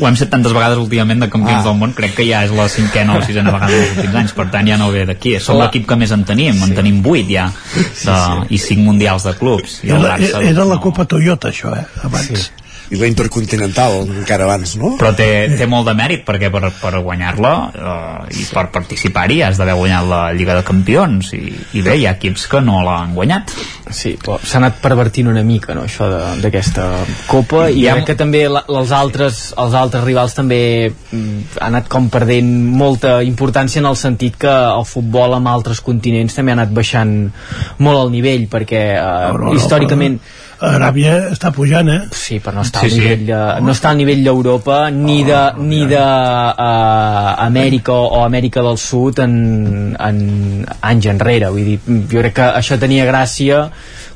ho 0.00 0.06
hem 0.08 0.16
set 0.16 0.30
tantes 0.32 0.52
vegades 0.56 0.78
últimament 0.80 1.20
de 1.20 1.28
campions 1.28 1.60
Ah. 1.60 1.68
del 1.68 1.76
món, 1.78 1.92
crec 1.92 2.14
que 2.16 2.24
ja 2.26 2.42
és 2.44 2.50
la 2.56 2.68
cinquena 2.72 3.18
o 3.18 3.22
sisena 3.22 3.52
vegada 3.52 3.72
dels 3.72 3.96
últims 3.98 4.14
anys, 4.22 4.32
per 4.32 4.46
tant 4.50 4.66
ja 4.68 4.78
no 4.80 4.90
ve 4.90 5.04
d'aquí. 5.06 5.36
Som 5.40 5.58
l'equip 5.60 5.86
que 5.88 5.96
més 5.96 6.10
en 6.16 6.24
tenim, 6.24 6.62
en 6.64 6.74
tenim 6.74 7.02
vuit 7.02 7.28
ja, 7.28 7.50
de, 7.74 8.18
i 8.48 8.58
cinc 8.58 8.80
mundials 8.80 9.24
de 9.28 9.34
clubs. 9.38 9.80
I 9.84 9.90
Era, 9.90 10.16
Barça, 10.16 10.42
era 10.42 10.64
la 10.64 10.74
no. 10.76 10.80
Copa 10.80 11.04
Toyota, 11.04 11.48
això, 11.52 11.76
eh, 11.76 11.84
abans. 12.02 12.26
Sí. 12.32 12.63
I 12.92 12.98
la 13.00 13.06
Intercontinental, 13.08 14.02
encara 14.20 14.44
abans, 14.44 14.74
no? 14.76 14.90
però 15.00 15.14
té, 15.16 15.28
té 15.56 15.66
molt 15.70 15.86
de 15.88 15.94
mèrit 15.96 16.24
perquè 16.26 16.50
per, 16.52 16.68
per 16.80 16.92
guanyar-la 17.00 17.52
eh, 17.72 18.34
i 18.40 18.44
per 18.52 18.66
participar-hi 18.74 19.40
has 19.46 19.56
d'haver 19.60 19.76
guanyat 19.78 20.08
la 20.10 20.20
Lliga 20.36 20.58
de 20.58 20.64
Campions 20.68 21.30
i, 21.36 21.40
i 21.78 21.82
bé, 21.84 21.94
hi 22.00 22.04
ha 22.06 22.12
equips 22.18 22.44
que 22.52 22.60
no 22.64 22.82
l'han 22.84 23.14
guanyat 23.16 23.54
Sí, 23.94 24.14
però 24.20 24.38
s'ha 24.40 24.58
anat 24.58 24.78
pervertint 24.82 25.28
una 25.30 25.42
mica, 25.44 25.74
no?, 25.76 25.84
això 25.88 26.06
de- 26.10 26.40
d'aquesta 26.42 26.86
copa, 27.28 27.66
i 27.70 27.84
Ja- 27.84 27.94
crec 27.98 28.06
que 28.12 28.16
també 28.20 28.44
la, 28.48 28.64
els, 28.68 28.92
altres, 28.96 29.40
els 29.60 29.74
altres 29.76 30.04
rivals 30.04 30.34
també 30.36 30.60
mm, 30.90 31.58
han 31.60 31.74
anat 31.74 31.88
com 31.92 32.08
perdent 32.12 32.48
molta 32.80 33.18
importància 33.22 33.80
en 33.82 33.86
el 33.90 33.96
sentit 34.00 34.36
que 34.40 34.50
el 34.50 34.84
futbol 34.88 35.36
amb 35.36 35.48
altres 35.52 35.80
continents 35.84 36.34
també 36.36 36.52
ha 36.52 36.58
anat 36.60 36.72
baixant 36.74 37.14
molt 37.78 38.00
el 38.06 38.10
nivell, 38.16 38.48
perquè 38.52 38.82
eh, 38.96 39.28
no, 39.32 39.50
no, 39.50 39.54
històricament... 39.58 40.18
Aràbia 40.62 41.14
està 41.32 41.50
pujant, 41.54 41.88
eh? 41.90 42.00
Sí, 42.14 42.38
però 42.42 42.58
no 42.58 42.62
està, 42.64 42.84
Sí, 42.84 42.86
al, 42.86 42.92
sí. 42.92 43.00
nivell 43.00 43.26
de, 43.26 43.40
no 43.64 43.74
està 43.74 43.90
al 43.90 43.98
nivell 43.98 44.22
d'Europa 44.24 44.78
ni 44.94 45.22
de, 45.26 45.40
ni 45.58 45.82
de 45.90 46.00
uh, 46.00 47.44
Amèrica 47.46 47.92
o 47.94 48.22
Amèrica 48.24 48.62
del 48.62 48.78
Sud 48.78 49.18
en, 49.24 49.34
en 49.98 50.22
anys 50.80 51.10
enrere. 51.10 51.50
Vull 51.54 51.74
dir, 51.74 51.78
jo 52.10 52.22
crec 52.22 52.38
que 52.38 52.48
això 52.62 52.78
tenia 52.80 53.06
gràcia 53.08 53.66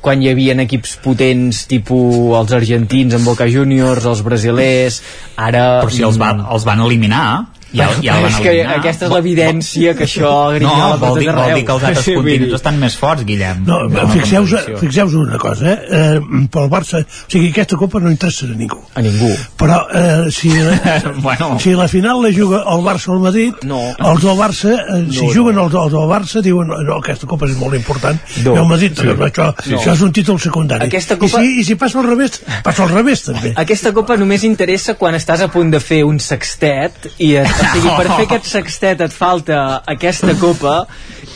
quan 0.00 0.22
hi 0.22 0.30
havia 0.30 0.54
equips 0.62 0.96
potents 1.02 1.64
tipus 1.70 2.34
els 2.38 2.54
argentins 2.54 3.18
amb 3.18 3.26
Boca 3.26 3.48
Juniors, 3.50 4.06
els 4.06 4.22
brasilers, 4.22 5.02
ara... 5.36 5.82
però 5.82 5.94
si 5.94 6.06
els, 6.06 6.20
va, 6.20 6.32
els 6.54 6.66
van 6.68 6.84
eliminar 6.86 7.28
ja, 7.72 7.88
ja 8.02 8.16
el 8.16 8.22
van 8.24 8.32
és 8.32 8.38
que 8.40 8.52
aquesta 8.78 9.06
és 9.06 9.12
l'evidència 9.12 9.94
que 9.98 10.04
això 10.06 10.30
no, 10.30 10.54
grinyola 10.56 10.96
per 10.98 11.08
vol 11.08 11.18
dir, 11.20 11.28
vol 11.36 11.52
dir 11.54 11.64
que 11.66 11.72
els 11.76 11.84
altres 11.90 12.04
Sí, 12.08 12.14
continents 12.16 12.54
estan 12.58 12.78
més 12.80 12.96
forts, 12.96 13.24
Guillem 13.28 13.64
No, 13.66 13.82
No, 13.88 14.06
fixeu-vos 14.14 14.68
fixeu 14.80 15.10
una 15.20 15.38
cosa, 15.38 15.72
eh? 15.72 15.78
eh? 15.90 16.46
Pel 16.52 16.68
Barça, 16.72 17.02
o 17.02 17.30
sigui, 17.30 17.50
aquesta 17.50 17.76
copa 17.76 18.00
no 18.00 18.10
interessa 18.10 18.46
a 18.46 18.54
ningú. 18.56 18.78
A 18.94 19.02
ningú. 19.04 19.30
Però 19.58 19.78
eh, 19.92 20.30
si, 20.32 20.50
bueno. 21.26 21.58
si 21.60 21.72
la 21.74 21.88
final 21.88 22.22
la 22.22 22.30
juga 22.32 22.62
el 22.72 22.82
Barça 22.84 23.08
o 23.10 23.14
el 23.14 23.20
Madrid, 23.20 23.54
no. 23.64 23.80
els 23.98 24.22
del 24.22 24.36
Barça, 24.38 24.72
eh, 24.74 25.06
si 25.12 25.26
No, 25.26 25.32
juguen 25.34 25.58
els, 25.58 25.74
els 25.74 25.92
del 25.92 26.08
Barça, 26.10 26.42
diuen 26.44 26.68
no, 26.72 26.98
aquesta 26.98 27.26
copa 27.26 27.46
és 27.48 27.56
molt 27.58 27.74
important. 27.76 28.18
No. 28.44 28.54
I 28.54 28.58
el 28.62 28.68
Madrid, 28.68 28.96
Sí. 28.98 29.02
sí. 29.02 29.08
això, 29.28 29.48
No. 29.68 29.78
això 29.78 29.92
és 29.92 30.00
un 30.02 30.12
títol 30.12 30.40
secundari. 30.40 30.86
Aquesta 30.88 31.16
copa- 31.18 31.42
I, 31.42 31.46
si, 31.46 31.60
I 31.60 31.64
si 31.64 31.74
passa 31.76 31.98
al 32.00 32.06
revés, 32.08 32.40
passa 32.64 32.82
al 32.84 32.90
revés 32.94 33.22
també. 33.26 33.52
Aquesta 33.56 33.92
copa 33.92 34.16
només 34.16 34.44
interessa 34.44 34.94
quan 34.94 35.14
estàs 35.18 35.42
a 35.44 35.48
punt 35.52 35.70
de 35.70 35.80
fer 35.80 36.02
un 36.04 36.18
sextet 36.20 37.10
i 37.18 37.34
et, 37.42 37.57
o 37.58 37.70
sigui, 37.74 37.94
per 37.94 38.06
fer 38.10 38.24
aquest 38.28 38.50
sextet 38.50 39.02
et 39.06 39.14
falta 39.14 39.82
aquesta 39.86 40.34
copa 40.40 40.80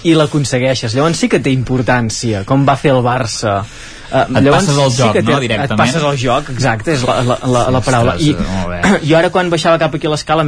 i 0.08 0.14
l'aconsegueixes. 0.18 0.94
Llavors 0.96 1.22
sí 1.22 1.30
que 1.30 1.42
té 1.42 1.52
importància, 1.54 2.44
com 2.48 2.66
va 2.68 2.78
fer 2.80 2.94
el 2.94 3.02
Barça. 3.04 3.60
Uh, 4.12 4.38
Et 4.38 4.48
passes 4.52 4.76
al 4.76 4.90
joc, 4.92 5.12
que 5.16 5.22
no, 5.24 5.38
directament? 5.40 5.70
Et 5.72 5.78
passes 5.78 6.02
al 6.04 6.16
joc, 6.20 6.50
exacte, 6.52 6.92
és 6.92 7.02
la, 7.08 7.14
la, 7.24 7.36
la, 7.48 7.62
la 7.72 7.80
paraula. 7.80 8.14
I, 8.20 8.34
jo 9.08 9.16
ara 9.16 9.30
quan 9.32 9.48
baixava 9.48 9.78
cap 9.80 9.94
aquí 9.96 10.06
a 10.06 10.10
l'escala, 10.12 10.44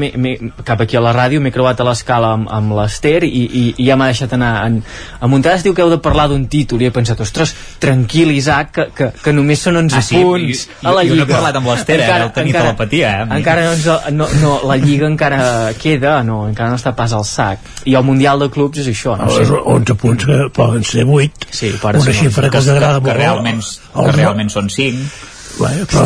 cap 0.68 0.82
aquí 0.84 0.98
a 0.98 1.00
la 1.00 1.12
ràdio, 1.16 1.40
m'he 1.40 1.52
creuat 1.54 1.80
a 1.80 1.86
l'escala 1.88 2.34
amb, 2.36 2.48
amb 2.52 2.74
l'Ester 2.76 3.22
i, 3.24 3.30
i, 3.44 3.62
i 3.80 3.86
ja 3.88 3.96
m'ha 3.96 4.10
deixat 4.12 4.34
anar. 4.36 4.50
En, 4.66 4.80
a 5.20 5.30
Montades 5.32 5.64
diu 5.64 5.72
que 5.74 5.80
heu 5.84 5.88
de 5.92 5.98
parlar 6.04 6.26
d'un 6.28 6.44
títol 6.52 6.82
i 6.84 6.90
he 6.90 6.92
pensat, 6.94 7.20
ostres, 7.24 7.54
tranquil, 7.80 8.30
Isaac, 8.36 8.70
que, 8.76 8.86
que, 8.96 9.08
que 9.24 9.32
només 9.32 9.62
són 9.64 9.80
11 9.80 9.96
Ah, 9.96 10.02
sí? 10.04 10.20
punts 10.20 10.66
Jo- 10.82 10.88
a 10.90 10.94
la 10.98 11.04
jo 11.08 11.14
no 11.14 11.22
he 11.22 11.24
Lliga. 11.24 11.34
parlat 11.38 11.56
amb 11.62 11.72
l'Ester, 11.72 11.98
eh? 12.04 12.10
Deu 12.24 12.30
tenir 12.36 12.52
telepatia, 12.58 13.14
eh? 13.22 13.26
Encara 13.38 13.64
no, 13.64 13.72
ens, 13.78 13.88
no, 14.12 14.28
no, 14.42 14.52
la 14.68 14.76
Lliga 14.76 15.06
encara 15.08 15.72
queda, 15.80 16.18
no, 16.26 16.42
encara 16.50 16.68
no 16.74 16.76
està 16.80 16.92
pas 16.96 17.12
al 17.16 17.24
sac. 17.24 17.64
I 17.88 17.96
el 17.96 18.04
Mundial 18.04 18.38
de 18.44 18.50
Clubs 18.52 18.82
és 18.84 18.92
això, 18.92 19.16
no 19.20 19.30
és 19.40 19.50
11 19.54 19.94
punts 20.00 20.24
que 20.28 20.38
poden 20.54 20.84
ser 20.84 21.04
8 21.08 21.48
sí, 21.54 21.72
una 21.82 22.00
ser 22.00 22.14
xifra 22.14 22.50
que, 22.50 22.58
que, 22.60 22.70
agrada 22.74 23.00
que, 23.00 23.06
molt 23.06 23.42
realment, 23.62 23.94
El- 23.94 24.10
que 24.10 24.16
realment 24.18 24.50
són 24.50 24.66
5 24.70 24.98
Bé, 25.54 25.68
però 25.86 26.02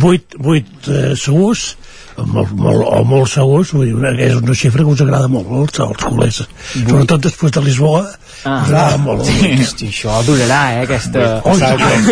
8, 0.00 0.38
8 0.40 0.92
eh, 0.96 1.12
segurs 1.20 1.74
molt, 2.16 2.50
molt, 2.56 2.82
o 2.88 3.02
molt 3.08 3.28
segurs 3.32 3.70
vull 3.72 3.86
dir, 3.88 3.94
una, 3.96 4.10
que 4.16 4.26
és 4.30 4.34
una 4.36 4.52
xifra 4.56 4.82
que 4.84 4.92
us 4.92 5.00
agrada 5.00 5.28
molt 5.32 5.48
als, 5.56 5.78
als 5.80 6.02
culers. 6.04 6.38
Sobretot 6.74 7.22
després 7.24 7.52
de 7.56 7.60
Lisboa 7.64 8.02
Ah, 8.44 8.58
us 8.58 8.68
agrada 8.68 8.98
molt 9.00 9.22
sí. 9.24 9.52
Hosti, 9.62 9.86
això 9.92 10.18
durarà, 10.26 10.58
eh, 10.74 10.82
aquesta... 10.84 11.20
Oh, 11.44 11.54
I 11.56 11.60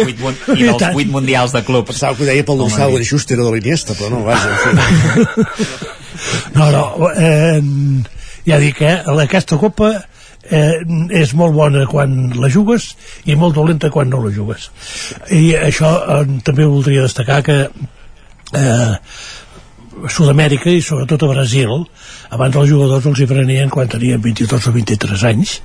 8, 0.05 0.21
mun- 0.23 0.39
i 0.57 0.63
dels 0.69 0.85
8 0.95 1.11
mundials 1.11 1.53
de 1.57 1.63
clubs. 1.67 1.89
Pensava 1.91 2.15
que 2.17 2.23
ho 2.25 2.29
deia 2.31 2.45
pel 2.47 2.59
dit. 2.95 3.03
de 3.03 3.07
Schuster 3.11 3.37
o 3.41 3.43
de 3.49 3.53
l'Iniesta, 3.57 3.93
però 3.99 4.09
no, 4.15 4.21
vaja, 4.25 4.49
no, 6.55 6.71
no 6.71 7.11
eh, 7.17 7.61
ja 8.47 8.59
dic, 8.63 8.81
eh, 8.85 9.01
aquesta 9.25 9.57
copa 9.61 9.91
eh, 10.51 10.81
és 11.23 11.35
molt 11.39 11.55
bona 11.57 11.87
quan 11.91 12.17
la 12.37 12.51
jugues 12.53 12.91
i 13.25 13.37
molt 13.39 13.57
dolenta 13.57 13.91
quan 13.91 14.11
no 14.11 14.23
la 14.25 14.33
jugues. 14.35 14.71
I 15.31 15.55
això 15.59 15.95
eh, 16.01 16.25
també 16.47 16.67
voldria 16.67 17.07
destacar 17.07 17.41
que 17.47 17.61
eh, 17.65 18.97
Sud-amèrica 20.01 20.71
i 20.73 20.81
sobretot 20.81 21.27
a 21.27 21.29
Brasil 21.29 21.73
abans 22.33 22.57
els 22.57 22.71
jugadors 22.71 23.09
els 23.11 23.21
hi 23.21 23.27
prenien 23.29 23.73
quan 23.73 23.91
tenien 23.91 24.23
22 24.23 24.69
o 24.71 24.73
23 24.73 25.25
anys 25.29 25.57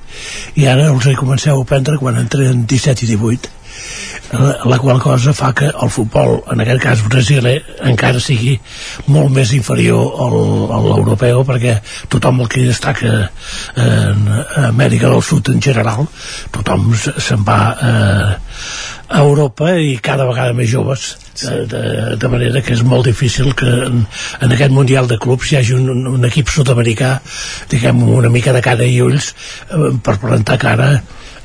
i 0.59 0.65
ara 0.67 0.89
els 0.91 1.05
hi 1.07 1.15
comenceu 1.15 1.61
a 1.61 1.67
prendre 1.69 1.99
quan 2.01 2.17
entren 2.19 2.65
17 2.67 3.05
i 3.05 3.11
18 3.13 3.64
la, 4.33 4.55
la 4.65 4.77
qual 4.81 4.99
cosa 5.03 5.33
fa 5.37 5.51
que 5.53 5.67
el 5.69 5.89
futbol, 5.93 6.39
en 6.51 6.61
aquest 6.63 6.81
cas 6.83 7.03
brasiler, 7.07 7.57
encara 7.87 8.19
sigui 8.23 8.55
molt 9.07 9.31
més 9.35 9.53
inferior 9.57 10.15
al, 10.25 10.37
a 10.75 10.79
l'europeu 10.85 11.43
perquè 11.47 11.77
tothom 12.11 12.41
el 12.45 12.49
que 12.51 12.65
destaca 12.67 13.29
en 13.75 14.25
Amèrica 14.65 15.09
del 15.13 15.23
Sud 15.23 15.49
en 15.53 15.61
general 15.61 16.07
tothom 16.55 16.91
se- 16.95 17.13
se'n 17.21 17.43
va 17.47 17.59
eh, 17.75 18.33
a 19.15 19.19
Europa 19.21 19.75
i 19.77 19.97
cada 20.01 20.25
vegada 20.25 20.53
més 20.57 20.69
joves 20.71 21.03
de, 21.43 21.65
de, 21.69 21.81
de 22.17 22.29
manera 22.31 22.61
que 22.65 22.73
és 22.73 22.81
molt 22.83 23.05
difícil 23.05 23.51
que 23.57 23.67
en, 23.85 23.99
en 24.41 24.55
aquest 24.55 24.73
Mundial 24.73 25.07
de 25.07 25.19
Clubs 25.21 25.51
hi 25.51 25.59
hagi 25.59 25.75
un, 25.77 25.89
un, 25.93 26.07
un 26.17 26.25
equip 26.25 26.49
sud-americà 26.49 27.19
diguem 27.69 28.01
una 28.07 28.31
mica 28.33 28.53
de 28.55 28.63
cara 28.65 28.87
i 28.89 28.97
ulls 29.05 29.33
eh, 29.69 29.91
per 30.01 30.17
plantar 30.23 30.57
cara 30.61 30.89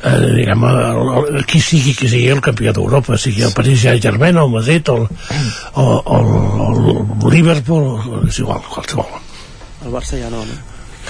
eh, 0.03 0.17
diguem, 0.37 0.65
el, 0.71 1.13
el, 1.37 1.47
qui 1.49 1.61
sigui 1.65 1.95
que 1.99 2.09
sigui 2.09 2.31
el 2.33 2.43
campió 2.45 2.75
d'Europa, 2.77 3.19
sigui 3.21 3.45
el 3.47 3.55
Paris 3.57 3.85
Saint-Germain 3.85 4.41
o 4.41 4.47
el 4.49 4.55
Madrid 4.57 4.91
o 4.93 4.97
el, 5.03 5.07
o, 5.75 5.85
o, 5.85 6.19
el, 6.67 6.83
el 6.97 7.37
Liverpool 7.37 8.27
és 8.29 8.43
igual, 8.43 8.63
qualsevol 8.69 9.19
El 9.81 9.95
Barça 9.95 10.19
ja 10.21 10.29
no, 10.33 10.45
no? 10.45 10.59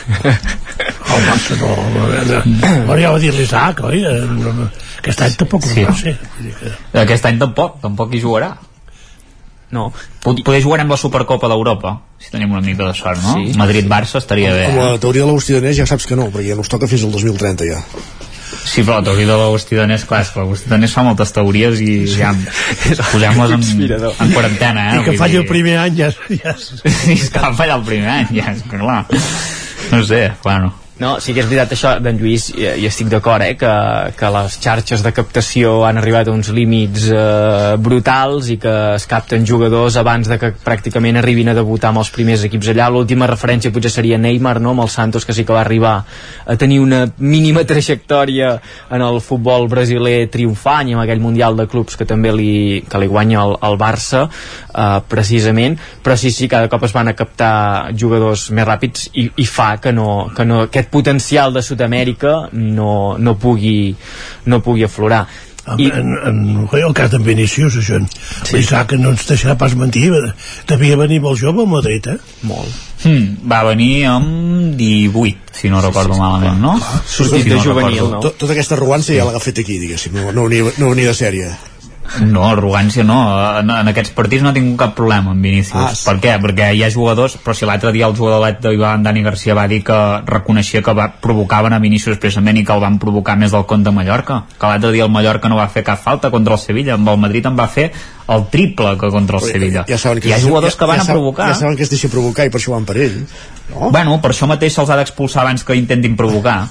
el 0.30 1.24
Barça 1.26 1.58
no, 1.58 1.70
no, 1.96 2.08
no, 2.30 2.40
no 2.86 2.98
ja 3.00 3.12
va 3.12 3.20
dir 3.22 3.34
l'Isaac, 3.34 3.82
oi? 3.90 4.04
Eh, 4.06 4.24
no, 4.30 4.54
no, 4.54 4.68
Aquest 5.00 5.22
any 5.26 5.38
tampoc 5.40 5.64
Sí. 5.66 5.84
Vull 5.86 6.48
dir 6.48 6.56
que... 6.58 6.74
Aquest 7.04 7.30
any 7.30 7.40
tampoc, 7.40 7.80
tampoc 7.82 8.14
hi 8.14 8.20
jugarà. 8.22 8.52
No. 9.70 9.90
Poder 10.22 10.62
jugarem 10.62 10.88
la 10.90 10.98
Supercopa 10.98 11.48
d'Europa, 11.50 11.94
si 12.18 12.32
tenim 12.32 12.50
una 12.50 12.62
mica 12.64 12.88
de 12.88 12.94
sort, 12.98 13.20
no? 13.22 13.36
Sí. 13.38 13.54
Madrid-Barça 13.58 14.18
estaria 14.18 14.52
bé. 14.54 14.64
Amb 14.70 14.80
la 14.80 14.88
eh? 14.96 14.98
teoria 15.02 15.22
de 15.22 15.30
l'Agustí 15.30 15.54
Danés 15.54 15.78
ja 15.78 15.86
saps 15.86 16.08
que 16.10 16.18
no, 16.18 16.26
perquè 16.34 16.50
ja 16.50 16.58
no 16.58 16.66
es 16.66 16.72
toca 16.72 16.90
fins 16.90 17.06
al 17.06 17.14
2030 17.14 17.68
ja. 17.70 17.78
Sí, 18.70 18.84
però 18.86 19.01
la 19.01 19.05
teoria 19.09 19.26
de 19.26 19.36
l'Agustí 19.40 19.74
Danés, 19.74 20.05
clar, 20.06 20.20
és 20.22 20.28
que 20.30 20.38
l'Agustí 20.38 20.70
Danés 20.70 20.92
fa 20.94 21.02
moltes 21.02 21.32
teories 21.34 21.80
i 21.82 21.94
ja 22.06 22.30
posem-les 23.12 23.55
en, 23.56 23.64
en 24.26 24.34
quarantena, 24.36 24.84
eh? 24.92 25.01
i 25.01 25.05
que 25.09 25.16
falli 25.18 25.34
dir- 25.38 25.42
el 25.42 25.48
primer 25.48 25.74
any 25.82 25.97
ja, 25.98 26.10
ja 26.30 26.52
és... 26.55 26.68
Sí, 26.84 27.16
és 27.16 27.30
que 27.34 27.42
va 27.42 27.51
fallar 27.59 27.80
el 27.80 27.86
primer 27.88 28.12
any, 28.20 28.30
ja, 28.38 28.52
és 28.55 28.62
que 28.70 28.78
clar. 28.78 29.01
No 29.90 30.05
sé, 30.06 30.22
bueno. 30.44 30.70
No, 31.01 31.14
sí 31.16 31.32
que 31.32 31.40
és 31.40 31.47
veritat 31.48 31.70
això 31.72 31.94
d'en 32.05 32.18
Lluís, 32.20 32.51
i, 32.52 32.66
i 32.82 32.85
estic 32.85 33.09
d'acord, 33.09 33.40
eh, 33.40 33.55
que, 33.56 33.72
que 34.20 34.28
les 34.35 34.56
xarxes 34.60 35.01
de 35.01 35.12
captació 35.16 35.78
han 35.89 35.97
arribat 35.97 36.28
a 36.28 36.35
uns 36.35 36.51
límits 36.52 37.06
eh, 37.09 37.78
brutals 37.81 38.51
i 38.52 38.59
que 38.60 38.74
es 38.98 39.06
capten 39.09 39.47
jugadors 39.48 39.97
abans 39.97 40.28
de 40.28 40.36
que 40.36 40.51
pràcticament 40.60 41.16
arribin 41.16 41.48
a 41.48 41.55
debutar 41.56 41.94
amb 41.94 42.02
els 42.02 42.10
primers 42.12 42.44
equips 42.44 42.68
allà. 42.74 42.90
L'última 42.93 43.28
referència 43.31 43.72
potser 43.72 43.94
seria 43.94 44.18
Neymar, 44.20 44.59
no?, 44.60 44.74
amb 44.74 44.85
el 44.85 44.93
Santos, 44.93 45.24
que 45.24 45.32
sí 45.32 45.47
que 45.48 45.56
va 45.56 45.62
arribar 45.62 45.94
a 46.44 46.59
tenir 46.60 46.82
una 46.85 47.06
mínima 47.16 47.64
trajectòria 47.64 48.52
en 48.93 49.06
el 49.06 49.22
futbol 49.24 49.70
brasiler 49.72 50.28
triomfant 50.28 50.93
i 50.93 50.98
en 50.98 51.01
aquell 51.01 51.24
Mundial 51.24 51.56
de 51.56 51.64
Clubs 51.70 51.97
que 51.97 52.05
també 52.05 52.35
li, 52.36 52.52
que 52.85 53.01
li 53.01 53.09
guanya 53.09 53.40
el, 53.47 53.56
el 53.70 53.81
Barça, 53.81 54.27
eh, 54.28 55.01
precisament, 55.09 55.81
però 56.05 56.18
sí, 56.20 56.28
sí, 56.28 56.44
cada 56.52 56.68
cop 56.68 56.85
es 56.85 56.93
van 56.93 57.09
a 57.09 57.16
captar 57.16 57.97
jugadors 57.97 58.51
més 58.52 58.68
ràpids 58.68 59.09
i, 59.16 59.31
i 59.40 59.48
fa 59.48 59.72
que, 59.81 59.97
no, 59.97 60.28
que 60.36 60.44
no, 60.44 60.66
aquest 60.68 60.89
potencial 60.90 61.54
de 61.54 61.62
Sud-amèrica 61.62 62.50
no, 62.52 63.16
no, 63.18 63.36
pugui, 63.38 63.94
no 64.46 64.60
pugui 64.64 64.84
aflorar. 64.84 65.26
I... 65.78 65.90
En, 65.92 66.14
en, 66.26 66.68
en 66.72 66.84
el 66.86 66.94
cas 66.96 67.10
d'en 67.12 67.22
Vinícius, 67.22 67.76
això, 67.78 67.98
sí. 68.00 68.56
l'Isaac 68.56 68.94
no 68.98 69.12
ens 69.12 69.26
deixarà 69.28 69.54
pas 69.60 69.74
mentir, 69.78 70.08
devia 70.66 70.96
venir 70.98 71.20
molt 71.22 71.38
jove 71.38 71.62
al 71.62 71.68
Madrid, 71.70 72.08
eh? 72.10 72.16
Molt. 72.48 72.78
Hmm, 73.04 73.36
va 73.48 73.60
venir 73.68 74.06
amb 74.10 74.74
18, 74.80 75.54
si 75.60 75.70
no 75.72 75.82
recordo 75.84 76.16
malament, 76.18 76.58
no? 76.64 76.74
Sortit 77.04 77.44
Si 77.44 77.52
de 77.52 77.58
no 77.58 77.64
juvenil, 77.64 78.06
no? 78.16 78.22
Tot, 78.24 78.38
tota 78.40 78.56
aquesta 78.56 78.76
arrogança 78.78 79.14
ja 79.14 79.28
l'ha 79.28 79.42
fet 79.42 79.62
aquí, 79.62 79.78
diguéssim, 79.82 80.16
no, 80.16 80.32
no, 80.32 80.48
venia, 80.48 80.72
no 80.80 80.90
venia 80.94 81.12
de 81.12 81.18
sèrie. 81.20 81.52
No, 82.26 82.42
arrogància 82.48 83.04
no. 83.06 83.18
En, 83.60 83.70
en 83.70 83.90
aquests 83.92 84.14
partits 84.16 84.42
no 84.42 84.50
ha 84.50 84.56
tingut 84.56 84.78
cap 84.80 84.94
problema 84.98 85.34
amb 85.34 85.46
Vinícius. 85.46 85.78
Ah, 85.78 85.92
per 86.08 86.16
què? 86.22 86.36
Perquè 86.42 86.70
hi 86.74 86.82
ha 86.84 86.90
jugadors, 86.92 87.36
però 87.40 87.54
si 87.56 87.68
l'altre 87.68 87.92
dia 87.94 88.08
el 88.10 88.16
jugador 88.18 88.58
de 88.60 88.72
l'Ivan 88.72 89.06
Dani 89.06 89.22
Garcia 89.26 89.56
va 89.58 89.68
dir 89.70 89.82
que 89.86 89.98
reconeixia 90.26 90.82
que 90.86 90.94
va, 90.96 91.10
provocaven 91.22 91.76
a 91.76 91.80
Vinícius 91.82 92.16
expressament 92.16 92.58
i 92.58 92.64
que 92.66 92.74
el 92.74 92.82
van 92.82 92.98
provocar 93.02 93.38
més 93.40 93.54
del 93.54 93.66
compte 93.70 93.92
a 93.92 93.96
Mallorca. 93.96 94.42
Que 94.58 94.72
l'altre 94.72 94.92
dia 94.96 95.06
el 95.06 95.14
Mallorca 95.14 95.52
no 95.52 95.60
va 95.60 95.68
fer 95.70 95.86
cap 95.86 96.02
falta 96.02 96.32
contra 96.34 96.58
el 96.58 96.62
Sevilla, 96.62 96.96
amb 96.98 97.14
el 97.14 97.20
Madrid 97.22 97.46
en 97.46 97.58
va 97.58 97.68
fer 97.70 97.90
el 98.31 98.44
triple 98.51 98.97
que 99.01 99.09
contra 99.11 99.39
el 99.39 99.44
Sevilla. 99.44 99.85
Ja 99.89 99.98
saben 99.98 100.20
que 100.23 100.28
hi 100.31 100.32
ha 100.36 100.40
jugadors 100.40 100.77
que 100.77 100.86
van 100.86 100.97
ja, 100.98 101.02
a 101.02 101.07
saben- 101.07 101.20
provocar. 101.20 101.48
Ja 101.52 101.55
saben 101.65 101.77
que 101.77 101.82
es 101.82 101.90
deixa 101.90 102.09
provocar 102.09 102.47
i 102.47 102.51
per 102.51 102.61
això 102.61 102.73
van 102.77 102.85
per 102.86 102.97
ell. 102.98 103.24
No? 103.70 103.89
Bueno, 103.94 104.16
per 104.20 104.32
això 104.32 104.48
mateix 104.51 104.74
se'ls 104.74 104.89
ha 104.90 104.97
d'expulsar 104.98 105.43
abans 105.44 105.62
que 105.65 105.77
intentin 105.78 106.16
provocar. 106.19 106.69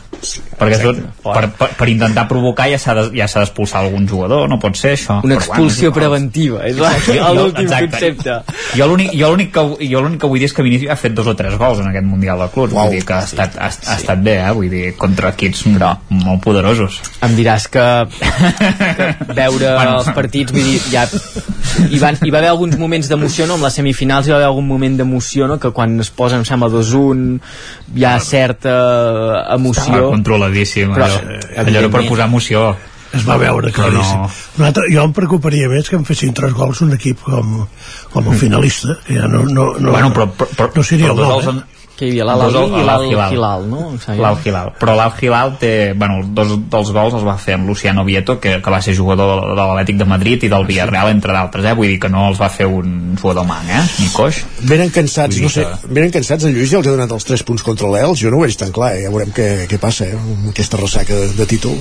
perquè 0.59 0.75
és, 0.75 0.97
per, 1.23 1.45
per, 1.55 1.67
per 1.79 1.85
intentar 1.87 2.25
provocar 2.27 2.65
ja 2.67 2.75
s'ha 2.77 2.91
de, 2.97 3.03
ja 3.15 3.23
s'ha 3.31 3.39
d'expulsar 3.45 3.85
algun 3.85 4.03
jugador, 4.07 4.49
no 4.51 4.57
pot 4.59 4.75
ser 4.75 4.91
això. 4.97 5.21
Una 5.23 5.37
Però, 5.37 5.45
expulsió 5.45 5.91
bueno, 5.93 5.95
preventiva, 5.95 6.65
és 6.67 6.75
Exacte. 6.75 7.13
Jo- 7.15 7.33
l'últim 7.37 7.69
concepte. 7.69 8.35
Jo 8.75 8.87
l'únic 8.91 9.13
jo 9.15 9.29
l'únic 9.31 9.53
que, 9.55 9.63
jo 9.87 10.01
l'únic 10.03 10.19
que 10.19 10.27
vull 10.27 10.39
dir 10.43 10.49
és 10.49 10.53
que 10.57 10.61
Vinícius 10.65 10.91
ha 10.91 10.97
fet 10.99 11.13
dos 11.15 11.27
o 11.31 11.35
tres 11.39 11.55
gols 11.57 11.79
en 11.79 11.87
aquest 11.87 12.05
Mundial 12.05 12.39
de 12.43 12.49
Clubs, 12.51 12.73
vull 12.75 12.91
dir 12.91 13.05
que 13.05 13.13
ha 13.15 13.23
estat, 13.23 13.55
ha, 13.55 13.69
ha 13.71 13.95
estat 13.95 14.19
bé, 14.27 14.35
eh? 14.43 14.51
vull 14.51 14.67
dir, 14.69 14.83
contra 14.99 15.29
equips 15.31 15.63
però, 15.69 15.93
molt 16.09 16.43
poderosos. 16.43 16.99
Em 17.23 17.35
diràs 17.39 17.69
que, 17.71 17.87
que 18.19 19.33
veure 19.39 19.71
Bueno. 19.77 19.99
els 20.01 20.11
partits, 20.19 20.51
vull 20.51 20.67
dir, 20.67 20.81
ja 20.91 21.07
hi, 21.89 21.99
van, 22.01 22.17
hi 22.23 22.29
va 22.31 22.37
haver 22.41 22.49
alguns 22.49 22.77
moments 22.77 23.07
d'emoció, 23.09 23.47
no? 23.47 23.55
Amb 23.59 23.63
les 23.67 23.73
semifinals 23.79 24.27
hi 24.27 24.31
va 24.33 24.37
haver 24.37 24.47
algun 24.49 24.67
moment 24.67 24.97
d'emoció, 24.99 25.47
no? 25.47 25.57
Que 25.59 25.71
quan 25.75 25.97
es 25.99 26.09
posa, 26.09 26.37
em 26.39 26.45
sembla, 26.47 26.69
2-1, 26.73 27.39
hi 27.95 28.05
ha 28.05 28.19
certa 28.19 28.75
emoció. 29.55 29.83
Estava 29.93 30.09
controladíssim, 30.13 30.93
Però, 30.93 31.05
allò, 31.09 31.39
allò 31.63 31.79
era 31.83 31.89
per 31.89 32.05
posar 32.07 32.27
emoció. 32.27 32.75
es 33.11 33.23
va 33.25 33.37
veure 33.41 33.71
claríssim. 33.73 34.19
no- 34.21 34.29
Un 34.59 34.65
altre, 34.67 34.83
jo 34.93 35.01
em 35.03 35.13
preocuparia 35.17 35.67
més 35.67 35.87
que 35.89 35.95
em 35.97 36.03
fessin 36.05 36.31
tres 36.37 36.53
gols 36.53 36.81
un 36.85 36.93
equip 36.93 37.23
com, 37.25 37.65
com 38.13 38.27
el 38.31 38.37
finalista, 38.37 38.99
que 39.07 39.15
ja 39.17 39.25
no, 39.27 39.41
no, 39.49 39.73
no, 39.79 39.91
bueno, 39.91 40.11
però, 40.13 40.27
però, 40.29 40.47
però, 40.55 40.69
no 40.75 40.83
seria 40.83 41.07
però 41.15 41.39
el 41.39 41.45
gol, 41.45 41.57
eh? 41.57 41.78
Que 41.99 42.07
hi 42.07 42.13
havia 42.13 42.23
dos 42.39 42.53
l'Al-Ali 42.55 43.09
i 43.11 43.15
l'Al-Hilal. 43.17 43.65
no? 43.67 43.81
L'Al-Hilal. 44.15 44.69
Però 44.79 44.93
l'Al-Hilal 44.95 45.57
té... 45.59 45.71
Bueno, 45.99 46.21
dos 46.23 46.53
dels 46.71 46.91
gols 46.95 47.17
els 47.17 47.25
va 47.27 47.35
fer 47.35 47.57
amb 47.57 47.67
Luciano 47.67 48.05
Vieto, 48.07 48.37
que, 48.39 48.53
que 48.63 48.71
va 48.71 48.79
ser 48.85 48.95
jugador 48.95 49.41
de, 49.49 49.57
l'Atlètic 49.59 49.99
de 49.99 50.07
Madrid 50.07 50.45
i 50.47 50.51
del 50.53 50.63
Villarreal, 50.69 51.11
entre 51.11 51.35
d'altres, 51.35 51.67
eh? 51.67 51.75
Vull 51.75 51.91
dir 51.91 51.99
que 51.99 52.07
no 52.13 52.29
els 52.29 52.39
va 52.39 52.47
fer 52.53 52.69
un 52.71 53.17
jugador 53.19 53.43
man, 53.49 53.67
eh? 53.67 53.83
Ni 53.99 54.07
coix. 54.15 54.39
Venen 54.63 54.93
cansats, 54.95 55.41
no 55.43 55.51
sé, 55.51 55.65
que- 55.67 55.91
venen 55.99 56.15
cansats, 56.15 56.47
en 56.47 56.55
Lluís 56.55 56.71
ja 56.71 56.79
els 56.79 56.87
ha 56.87 56.95
donat 56.95 57.11
els 57.19 57.27
3 57.27 57.43
punts 57.43 57.67
contra 57.67 57.91
l'Els, 57.91 58.21
jo 58.23 58.31
no 58.31 58.39
ho 58.39 58.45
veig 58.47 58.55
tan 58.55 58.71
clar, 58.71 58.93
eh? 58.95 59.03
ja 59.03 59.11
veurem 59.11 59.35
què, 59.35 59.49
què 59.67 59.77
passa, 59.81 60.07
eh? 60.07 60.15
amb 60.15 60.53
aquesta 60.53 60.79
ressaca 60.79 61.13
de, 61.19 61.33
de 61.35 61.45
títol. 61.51 61.75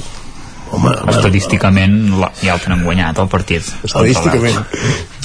Home, 0.74 0.90
Estadísticament 1.08 1.94
ja 2.42 2.52
el 2.52 2.60
tenen 2.60 2.82
guanyat 2.84 3.16
el 3.22 3.28
partit. 3.32 3.64
Estadísticament. 3.86 4.58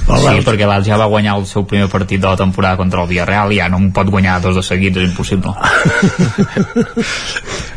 Sí, 0.04 0.42
perquè 0.44 0.68
l'Als 0.68 0.86
ja 0.88 0.98
va 1.00 1.08
guanyar 1.08 1.38
el 1.40 1.46
seu 1.48 1.64
primer 1.68 1.88
partit 1.92 2.20
de 2.22 2.28
la 2.28 2.36
temporada 2.38 2.78
contra 2.78 3.02
el 3.04 3.08
Villarreal 3.10 3.54
i 3.56 3.60
ja 3.62 3.70
no 3.72 3.78
en 3.80 3.92
pot 3.96 4.10
guanyar 4.12 4.42
dos 4.44 4.56
de 4.60 4.64
seguits, 4.66 4.98
és 5.00 5.10
impossible. 5.10 5.54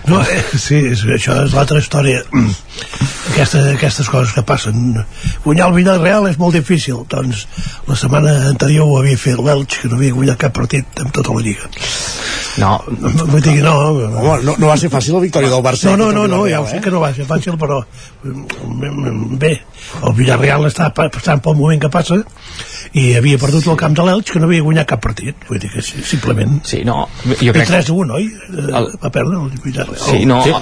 No, 0.06 0.20
eh, 0.22 0.38
sí, 0.54 0.76
és, 0.92 1.00
això 1.10 1.34
és 1.42 1.54
l'altra 1.56 1.80
història. 1.82 2.20
Aquesta, 3.32 3.58
aquestes 3.74 4.06
coses 4.08 4.30
que 4.32 4.44
passen. 4.46 4.94
Guanyar 5.42 5.66
el 5.72 5.74
Villarreal 5.80 6.28
és 6.30 6.36
molt 6.38 6.54
difícil. 6.54 7.00
Doncs 7.10 7.42
la 7.88 7.96
setmana 7.98 8.36
anterior 8.52 8.86
ho 8.86 9.00
havia 9.00 9.18
fet 9.18 9.40
l'Elx, 9.42 9.80
que 9.82 9.90
no 9.90 9.98
havia 9.98 10.14
guanyat 10.14 10.38
cap 10.44 10.54
partit 10.56 11.02
en 11.02 11.10
tota 11.12 11.34
la 11.34 11.42
Lliga. 11.44 11.66
No. 12.62 12.70
Vull 12.86 13.42
dir 13.44 13.56
que 13.58 13.64
no. 13.66 13.74
Home, 13.74 14.38
no, 14.46 14.54
no 14.56 14.70
va 14.70 14.78
ser 14.80 14.88
fàcil 14.94 15.18
la 15.18 15.24
victòria 15.26 15.50
del 15.52 15.64
Barça. 15.66 15.90
No, 15.90 15.98
no, 15.98 16.12
no, 16.14 16.24
no, 16.30 16.44
ja 16.48 16.62
ho 16.62 16.68
sé 16.70 16.78
eh? 16.78 16.84
que 16.86 16.94
no 16.94 17.02
va 17.02 17.10
ser 17.18 17.26
fàcil, 17.28 17.58
però 17.60 17.82
mm, 18.22 19.36
bé, 19.42 19.52
el 20.06 20.16
Villarreal 20.16 20.70
està 20.70 20.88
pa- 20.94 21.10
passant 21.12 21.42
pel 21.44 21.58
moment 21.58 21.82
que 21.82 21.90
passa 21.92 22.15
i 22.96 23.06
havia 23.18 23.38
perdut 23.42 23.66
el 23.72 23.78
camp 23.80 23.96
de 23.98 24.06
l'Elx 24.06 24.32
que 24.34 24.42
no 24.42 24.48
havia 24.50 24.64
guanyat 24.66 24.90
cap 24.92 25.02
partit, 25.04 25.46
vull 25.48 25.60
dir 25.62 25.70
que 25.72 25.84
sí, 25.84 26.04
simplement. 26.06 26.60
Sí, 26.64 26.82
no, 26.88 27.06
jo 27.26 27.50
I 27.50 27.54
crec 27.56 27.72
3 27.72 27.90
a 27.90 27.96
1, 27.96 28.20
oi? 28.20 28.28
El... 28.66 28.92
Va 29.02 29.10
perdre 29.12 29.40
el 29.42 29.64
Villarreal. 29.64 30.04
Sí, 30.06 30.24
no, 30.28 30.42
Sí. 30.44 30.54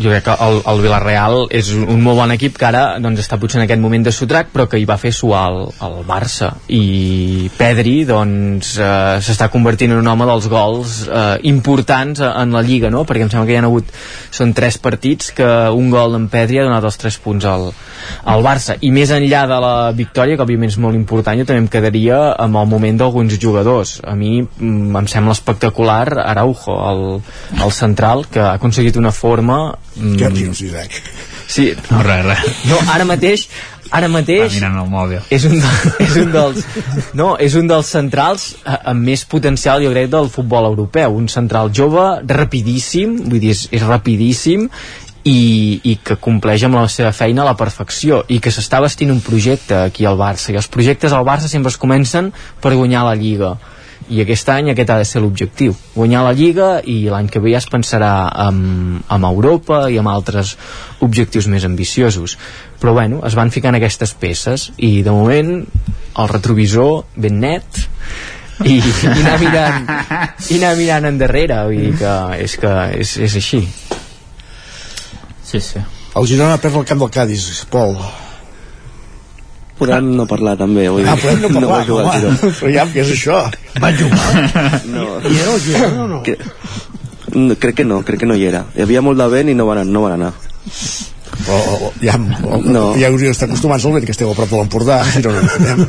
Jo 0.00 0.10
crec 0.12 0.24
que 0.26 0.36
el, 0.46 0.60
el 0.72 0.82
Villarreal 0.84 1.44
és 1.56 1.70
un 1.76 2.00
molt 2.02 2.20
bon 2.22 2.34
equip 2.34 2.58
que 2.58 2.68
ara 2.68 2.84
doncs, 3.02 3.22
està 3.22 3.38
potser 3.40 3.60
en 3.60 3.66
aquest 3.66 3.82
moment 3.82 4.06
de 4.06 4.12
sotrac 4.14 4.50
però 4.54 4.66
que 4.70 4.80
hi 4.80 4.86
va 4.88 4.98
fer 5.00 5.12
suar 5.14 5.46
el, 5.52 5.60
el 5.86 5.98
Barça. 6.08 6.52
I 6.72 7.50
Pedri 7.58 8.00
doncs 8.08 8.74
eh, 8.80 9.18
s'està 9.24 9.50
convertint 9.52 9.94
en 9.94 10.02
un 10.02 10.10
home 10.10 10.28
dels 10.30 10.48
gols 10.52 10.96
eh, 11.06 11.36
importants 11.50 12.22
en 12.26 12.56
la 12.56 12.64
Lliga 12.66 12.90
no? 12.92 13.04
perquè 13.08 13.26
em 13.26 13.32
sembla 13.32 13.48
que 13.48 13.56
hi 13.56 13.60
ha 13.60 13.66
hagut 13.68 13.92
són 14.34 14.54
tres 14.56 14.78
partits 14.82 15.34
que 15.36 15.48
un 15.76 15.90
gol 15.92 16.16
d'en 16.16 16.28
Pedri 16.32 16.60
ha 16.60 16.66
donat 16.68 16.86
els 16.86 16.98
tres 17.00 17.18
punts 17.20 17.46
al, 17.48 17.70
al 18.24 18.44
Barça. 18.46 18.76
I 18.80 18.92
més 18.94 19.12
enllà 19.14 19.44
de 19.50 19.60
la 19.62 19.74
victòria 19.96 20.36
que 20.36 20.46
òbviament 20.46 20.72
és 20.72 20.80
molt 20.82 20.98
important 20.98 21.38
jo 21.40 21.46
també 21.48 21.64
em 21.64 21.70
quedaria 21.72 22.20
amb 22.40 22.60
el 22.60 22.68
moment 22.70 23.00
d'alguns 23.00 23.36
jugadors. 23.40 23.98
A 24.04 24.16
mi 24.18 24.40
mm, 24.42 24.96
em 25.02 25.10
sembla 25.10 25.36
espectacular 25.36 26.06
Araujo, 26.24 26.76
el, 26.90 27.04
el 27.60 27.72
central 27.74 28.26
que 28.30 28.42
ha 28.42 28.54
aconseguit 28.58 28.98
una 29.00 29.12
forma 29.14 29.60
mm, 29.96 30.16
Què 30.20 30.30
dius, 30.34 30.62
Isaac? 30.66 30.96
Sí, 31.50 31.72
no, 31.90 32.02
res, 32.06 32.24
res. 32.24 32.64
No, 32.70 32.78
ara 32.94 33.04
mateix, 33.08 33.48
ara 33.90 34.06
mateix 34.12 34.52
Va 34.52 34.54
mirant 34.54 34.78
el 34.84 34.88
mòbil. 34.92 35.20
és 35.34 35.44
un, 35.48 35.56
de, 35.58 35.70
és 36.06 36.16
un 36.20 36.32
dels 36.34 36.64
no, 37.18 37.32
és 37.42 37.56
un 37.58 37.66
dels 37.70 37.90
centrals 37.90 38.52
eh, 38.62 38.76
amb 38.92 39.02
més 39.10 39.24
potencial 39.26 39.82
jo 39.82 39.90
crec 39.90 40.10
del 40.12 40.30
futbol 40.30 40.68
europeu 40.70 41.16
un 41.18 41.26
central 41.28 41.72
jove, 41.74 42.06
rapidíssim 42.30 43.16
vull 43.26 43.40
dir, 43.42 43.56
és, 43.56 43.66
és 43.74 43.82
rapidíssim 43.82 44.68
i, 45.26 45.80
i 45.84 45.96
que 46.04 46.16
compleix 46.22 46.62
amb 46.64 46.78
la 46.78 46.86
seva 46.88 47.10
feina 47.12 47.42
a 47.42 47.50
la 47.50 47.56
perfecció 47.58 48.22
i 48.30 48.38
que 48.40 48.52
s'està 48.54 48.78
vestint 48.80 49.10
un 49.12 49.20
projecte 49.20 49.76
aquí 49.90 50.06
al 50.08 50.16
Barça 50.20 50.54
i 50.54 50.56
els 50.60 50.70
projectes 50.70 51.12
al 51.12 51.26
Barça 51.26 51.50
sempre 51.50 51.74
es 51.74 51.80
comencen 51.80 52.30
per 52.62 52.76
guanyar 52.78 53.04
la 53.08 53.18
Lliga 53.18 53.56
i 54.10 54.20
aquest 54.24 54.48
any 54.50 54.70
aquest 54.72 54.90
ha 54.90 54.98
de 54.98 55.06
ser 55.06 55.22
l'objectiu 55.22 55.74
guanyar 55.94 56.24
la 56.26 56.34
Lliga 56.36 56.70
i 56.82 56.96
l'any 57.10 57.28
que 57.30 57.42
ve 57.42 57.52
ja 57.54 57.60
es 57.62 57.68
pensarà 57.70 58.12
amb, 58.46 59.04
amb 59.06 59.28
Europa 59.28 59.84
i 59.90 59.98
amb 60.00 60.10
altres 60.10 60.56
objectius 61.00 61.46
més 61.50 61.64
ambiciosos. 61.64 62.36
Però 62.80 62.94
bueno, 62.96 63.20
es 63.26 63.36
van 63.38 63.52
ficant 63.54 63.78
aquestes 63.78 64.14
peces 64.18 64.70
i 64.76 65.00
de 65.06 65.14
moment 65.14 65.54
el 65.60 66.30
retrovisor 66.32 67.04
ben 67.16 67.38
net 67.44 67.84
i, 68.64 68.80
i 68.80 69.20
anar 69.22 69.38
mirant 69.40 69.86
i 70.50 70.58
anar 70.58 70.74
mirant 70.80 71.08
endarrere 71.12 71.62
vull 71.68 71.86
dir 71.86 71.94
que 72.00 72.16
és, 72.44 72.56
que 72.60 72.74
és, 73.00 73.14
és 73.28 73.38
així. 73.40 73.62
Sí, 75.50 75.62
sí. 75.62 75.82
El 76.18 76.26
Girona 76.26 76.58
perd 76.62 76.80
el 76.80 76.88
camp 76.88 77.00
del 77.04 77.14
Cádiz, 77.14 77.46
Pol. 77.70 77.96
Podem 79.80 80.10
no 80.18 80.26
parlar 80.28 80.54
també 80.60 80.86
vull 80.92 81.06
Ah, 81.08 81.16
podem 81.16 81.40
no 81.46 81.50
parlar, 81.56 81.72
va 81.72 81.84
jugar 81.88 82.06
home. 82.12 82.52
Però 82.60 82.72
ja, 82.74 82.86
què 82.92 83.00
és 83.02 83.12
això? 83.16 83.40
Van 83.80 83.96
jugar? 83.96 84.80
No. 84.92 85.06
I 85.24 85.36
era 85.40 85.54
el 85.54 85.60
Girona 85.64 86.04
o 86.04 86.08
no? 86.14 86.22
Que, 86.26 86.36
no, 87.34 87.56
crec 87.62 87.80
que 87.80 87.86
no, 87.88 88.02
crec 88.06 88.20
que 88.24 88.28
no 88.28 88.36
hi 88.36 88.44
era. 88.50 88.64
Hi 88.76 88.84
havia 88.84 89.02
molt 89.06 89.18
de 89.22 89.28
vent 89.32 89.52
i 89.52 89.56
no 89.56 89.66
van, 89.70 89.82
no 89.90 90.04
van 90.04 90.18
anar. 90.18 90.32
O, 91.48 91.56
o, 91.56 91.92
ja, 92.04 92.18
o, 92.44 92.58
No. 92.68 92.82
ja 93.00 93.08
hauríeu 93.08 93.30
d'estar 93.32 93.48
acostumats 93.48 93.86
al 93.88 93.94
vent 93.96 94.04
que 94.04 94.12
esteu 94.12 94.30
a 94.30 94.36
prop 94.36 94.50
de 94.52 94.58
l'Empordà. 94.60 95.00
Girona, 95.14 95.46
anem. 95.56 95.86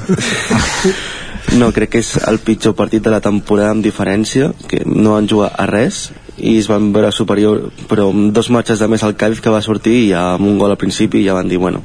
No, 1.58 1.72
crec 1.76 1.90
que 1.96 2.00
és 2.00 2.14
el 2.30 2.38
pitjor 2.46 2.76
partit 2.78 3.04
de 3.04 3.12
la 3.12 3.20
temporada 3.20 3.74
amb 3.74 3.84
diferència, 3.84 4.52
que 4.72 4.84
no 4.86 5.18
van 5.18 5.28
jugar 5.28 5.50
a 5.60 5.66
res 5.68 6.12
i 6.38 6.54
es 6.62 6.70
van 6.72 6.92
veure 6.96 7.10
superior, 7.12 7.66
però 7.90 8.08
amb 8.14 8.30
dos 8.34 8.48
matxes 8.54 8.80
de 8.80 8.88
més 8.88 9.04
al 9.04 9.18
Cádiz 9.20 9.42
que 9.44 9.52
va 9.52 9.60
sortir 9.66 9.98
i 10.06 10.10
ja 10.14 10.30
amb 10.38 10.48
un 10.48 10.56
gol 10.62 10.72
al 10.72 10.80
principi 10.80 11.26
ja 11.26 11.36
van 11.36 11.50
dir, 11.52 11.60
bueno, 11.60 11.82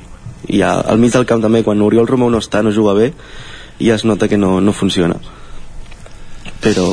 i 0.48 0.62
al 0.62 1.00
mig 1.02 1.12
del 1.14 1.26
camp 1.26 1.42
també, 1.42 1.62
quan 1.66 1.82
Oriol 1.82 2.06
Romeu 2.08 2.30
no 2.30 2.42
està, 2.42 2.62
no 2.62 2.74
juga 2.74 2.94
bé, 2.94 3.10
ja 3.80 3.96
es 3.96 4.04
nota 4.04 4.28
que 4.28 4.38
no, 4.38 4.60
no 4.60 4.72
funciona. 4.72 5.18
Però 6.62 6.86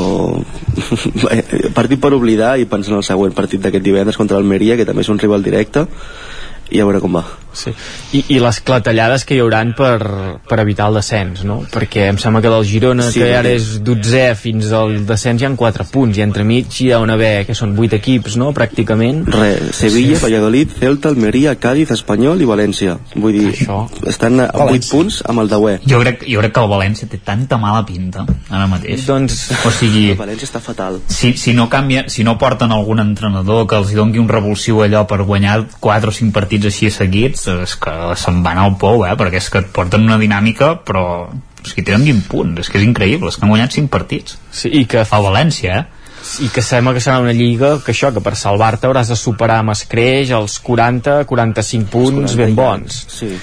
partit 1.78 2.02
per 2.02 2.14
oblidar 2.14 2.58
i 2.60 2.68
pensar 2.70 2.96
en 2.96 3.02
el 3.02 3.08
següent 3.08 3.36
partit 3.38 3.62
d'aquest 3.64 3.86
divendres 3.86 4.20
contra 4.20 4.40
l'Almeria, 4.40 4.78
que 4.78 4.88
també 4.90 5.06
és 5.06 5.14
un 5.14 5.22
rival 5.22 5.46
directe, 5.46 5.88
i 6.72 6.82
a 6.82 6.88
veure 6.88 7.04
com 7.04 7.20
va. 7.20 7.26
Sí. 7.54 7.74
I, 8.14 8.24
I 8.36 8.40
les 8.44 8.60
clatellades 8.66 9.26
que 9.26 9.36
hi 9.38 9.42
hauran 9.44 9.74
per, 9.78 9.98
per 10.50 10.60
evitar 10.64 10.88
el 10.90 11.00
descens, 11.00 11.44
no? 11.48 11.62
Perquè 11.74 12.08
em 12.10 12.18
sembla 12.22 12.42
que 12.42 12.52
del 12.54 12.66
Girona, 12.66 13.10
Sí, 13.12 13.22
que 13.22 13.32
ara 13.38 13.50
és 13.54 13.80
12 13.86 14.24
fins 14.40 14.72
al 14.74 15.06
descens 15.08 15.42
hi 15.42 15.46
ha 15.48 15.52
4 15.56 15.86
punts, 15.92 16.18
i 16.18 16.24
entremig 16.26 16.74
hi 16.82 16.92
ha 16.92 17.00
una 17.04 17.14
haver, 17.18 17.46
que 17.46 17.56
són 17.58 17.76
8 17.78 17.98
equips, 18.00 18.38
no?, 18.42 18.52
pràcticament. 18.58 19.24
Re, 19.34 19.52
Sevilla, 19.74 20.18
sí. 20.18 20.24
Valladolid, 20.26 20.72
Celta, 20.80 21.10
Almeria, 21.14 21.56
Cádiz, 21.62 21.92
Espanyol 21.94 22.42
i 22.42 22.50
València. 22.50 22.98
Vull 23.16 23.38
dir, 23.38 23.50
Això. 23.54 23.84
estan 24.10 24.40
a 24.42 24.50
8 24.66 24.90
punts 24.92 25.22
amb 25.30 25.44
el 25.44 25.50
Dauer. 25.52 25.80
jo 25.86 26.00
crec, 26.02 26.24
jo 26.28 26.40
crec 26.42 26.54
que 26.56 26.64
el 26.64 26.70
València 26.72 27.08
té 27.10 27.20
tanta 27.24 27.58
mala 27.62 27.84
pinta 27.86 28.26
ara 28.50 28.66
mateix 28.68 29.06
doncs... 29.08 29.50
o 29.66 29.72
sigui, 29.72 30.10
El 30.14 30.18
València 30.18 30.48
està 30.50 30.60
fatal. 30.64 31.00
si, 31.08 31.34
si 31.38 31.54
no 31.54 31.68
canvia, 31.70 32.06
si 32.10 32.24
no 32.24 32.38
porten 32.42 32.72
algun 32.72 33.00
entrenador 33.04 33.68
que 33.68 33.76
els 33.78 33.94
doni 33.94 34.20
un 34.20 34.30
revulsiu 34.30 34.82
allò 34.84 35.06
per 35.08 35.22
guanyar 35.24 35.60
4 35.80 36.10
o 36.10 36.14
5 36.14 36.34
partits 36.34 36.66
així 36.72 36.90
seguits 36.92 37.43
és 37.48 37.76
que 37.80 37.96
se'n 38.20 38.44
van 38.46 38.62
al 38.62 38.78
pou 38.80 39.06
eh? 39.08 39.16
perquè 39.20 39.42
és 39.42 39.50
que 39.52 39.64
et 39.64 39.74
porten 39.76 40.06
una 40.08 40.20
dinàmica 40.22 40.76
però 40.86 41.06
és 41.64 41.74
que 41.74 41.84
tenen 41.86 42.06
20 42.06 42.30
punts, 42.32 42.62
és 42.64 42.70
que 42.70 42.80
és 42.80 42.86
increïble 42.86 43.32
és 43.32 43.38
que 43.38 43.46
han 43.46 43.54
guanyat 43.54 43.76
5 43.76 43.92
partits 43.92 44.38
sí, 44.52 44.72
i 44.72 44.86
que 44.90 45.04
a 45.04 45.22
València 45.24 45.82
eh? 45.82 45.84
i 46.44 46.48
que 46.56 46.64
sembla 46.64 46.94
que 46.96 47.02
serà 47.04 47.20
una 47.20 47.34
lliga 47.36 47.76
que 47.84 47.92
això, 47.92 48.14
que 48.16 48.24
per 48.24 48.36
salvar-te 48.40 48.88
hauràs 48.88 49.12
de 49.12 49.18
superar 49.20 49.60
amb 49.64 49.74
escreix 49.74 50.32
els 50.36 50.56
40-45 50.64 51.90
punts 51.92 52.36
40 52.36 52.40
ben 52.40 52.56
bons 52.56 53.04
Sí. 53.12 53.34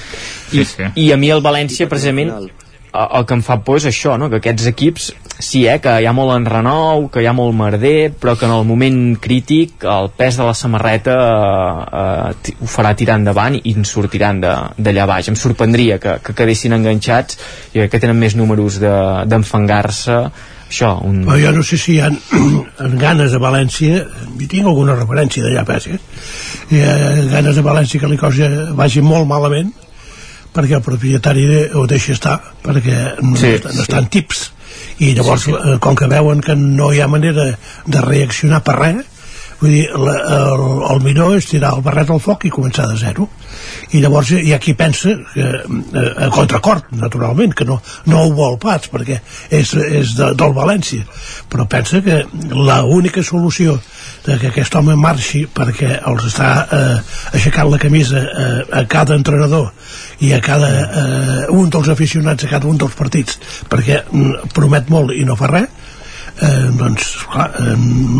I, 0.51 0.65
Sí, 0.65 0.65
sí. 0.65 0.89
i 1.05 1.13
a 1.13 1.19
mi 1.21 1.31
el 1.31 1.45
València 1.45 1.89
precisament 1.89 2.33
el, 2.35 2.49
el 2.93 3.27
que 3.27 3.37
em 3.37 3.43
fa 3.47 3.61
por 3.65 3.79
és 3.79 3.87
això, 3.91 4.17
no? 4.19 4.31
que 4.31 4.41
aquests 4.41 4.67
equips 4.73 5.13
sí, 5.41 5.65
eh, 5.67 5.79
que 5.83 5.93
hi 6.03 6.07
ha 6.07 6.13
molt 6.17 6.33
enrenou 6.37 7.09
que 7.13 7.23
hi 7.25 7.27
ha 7.27 7.33
molt 7.37 7.55
merder, 7.57 8.13
però 8.21 8.37
que 8.39 8.47
en 8.47 8.53
el 8.55 8.65
moment 8.69 9.17
crític 9.23 9.85
el 9.89 10.11
pes 10.17 10.37
de 10.39 10.45
la 10.47 10.55
samarreta 10.55 11.17
eh, 12.03 12.35
ti- 12.43 12.55
ho 12.61 12.69
farà 12.71 12.95
tirar 12.97 13.17
endavant 13.21 13.57
i 13.63 13.75
en 13.77 13.85
sortiran 13.89 14.41
de- 14.41 14.55
d'allà 14.79 15.07
baix. 15.11 15.29
Em 15.33 15.37
sorprendria 15.37 15.99
que, 15.99 16.19
que 16.25 16.35
quedessin 16.37 16.73
enganxats 16.77 17.39
i 17.75 17.89
que 17.89 18.01
tenen 18.01 18.19
més 18.21 18.37
números 18.37 18.79
de- 18.83 19.25
d'enfangar-se. 19.27 20.21
Això, 20.71 20.93
un... 21.03 21.25
Però 21.27 21.35
jo 21.43 21.51
no 21.57 21.65
sé 21.67 21.77
si 21.83 21.97
hi 21.97 22.01
ha 22.01 22.11
ganes 23.05 23.33
a 23.35 23.41
València, 23.43 24.05
hi 24.39 24.47
tinc 24.47 24.69
alguna 24.71 24.95
referència 24.95 25.43
d'allà 25.43 25.65
pas, 25.67 25.89
eh? 25.91 25.99
Hi 26.71 26.83
ha 26.87 26.95
ganes 27.33 27.59
a 27.59 27.65
València 27.67 27.99
que 28.01 28.11
la 28.13 28.19
cosa 28.21 28.49
vagi 28.79 29.03
molt 29.03 29.27
malament 29.27 29.73
perquè 30.55 30.77
el 30.79 30.83
propietari 30.83 31.45
ho 31.79 31.85
deixa 31.91 32.13
estar 32.17 32.37
perquè 32.63 32.97
no, 33.23 33.37
Sí, 33.39 33.53
sí, 33.59 33.69
no 33.77 33.83
estan 33.85 34.09
tips 34.11 34.49
i 35.01 35.15
llavors 35.17 35.47
sí, 35.49 35.55
sí. 35.55 35.79
com 35.83 35.97
que 35.97 36.09
veuen 36.11 36.43
que 36.45 36.57
no 36.59 36.93
hi 36.93 37.01
ha 37.01 37.09
manera 37.09 37.47
de 37.87 38.05
reaccionar 38.05 38.63
per 38.67 38.77
res 38.79 39.10
vull 39.61 39.75
dir, 39.75 39.87
la, 39.93 40.17
el, 40.37 40.65
el 40.95 41.03
millor 41.05 41.37
és 41.39 41.49
tirar 41.51 41.75
el 41.77 41.85
barret 41.85 42.11
al 42.11 42.23
foc 42.23 42.47
i 42.49 42.53
començar 42.55 42.89
de 42.91 42.99
zero. 43.01 43.29
I 43.95 44.01
llavors 44.03 44.31
hi 44.37 44.55
ha 44.55 44.61
qui 44.63 44.75
pensa 44.79 45.17
que, 45.33 45.47
eh, 45.47 46.11
a 46.27 46.31
contracord, 46.33 46.91
naturalment 46.97 47.55
que 47.57 47.67
no, 47.69 47.81
no 48.07 48.25
ho 48.25 48.33
vol 48.37 48.59
pas 48.63 48.89
perquè 48.91 49.21
és, 49.51 49.75
és 49.75 50.15
de, 50.19 50.33
del 50.39 50.55
València. 50.57 51.07
Però 51.51 51.67
pensa 51.71 52.01
que 52.05 52.23
la 52.55 52.83
única 52.85 53.25
solució 53.27 53.79
de 54.25 54.39
que 54.39 54.51
aquest 54.51 54.75
home 54.77 54.97
marxi 55.01 55.47
perquè 55.55 55.97
els 56.09 56.27
està 56.29 56.51
eh, 56.65 56.97
aixecant 57.37 57.71
la 57.73 57.81
camisa 57.81 58.21
eh, 58.21 58.49
a 58.81 58.85
cada 58.91 59.17
entrenador 59.17 59.71
i 60.21 60.33
a 60.37 60.41
cada 60.45 60.71
eh, 60.71 61.45
un 61.57 61.71
dels 61.73 61.89
aficionats 61.89 62.45
a 62.45 62.51
cada 62.53 62.69
un 62.69 62.79
dels 62.81 62.97
partits 62.99 63.41
perquè 63.71 64.03
mm, 64.05 64.53
promet 64.57 64.93
molt 64.93 65.17
i 65.17 65.25
no 65.25 65.39
fa 65.41 65.51
res 65.51 65.80
eh, 66.37 66.69
doncs 66.79 67.11
clar, 67.31 67.49
eh, 67.61 67.75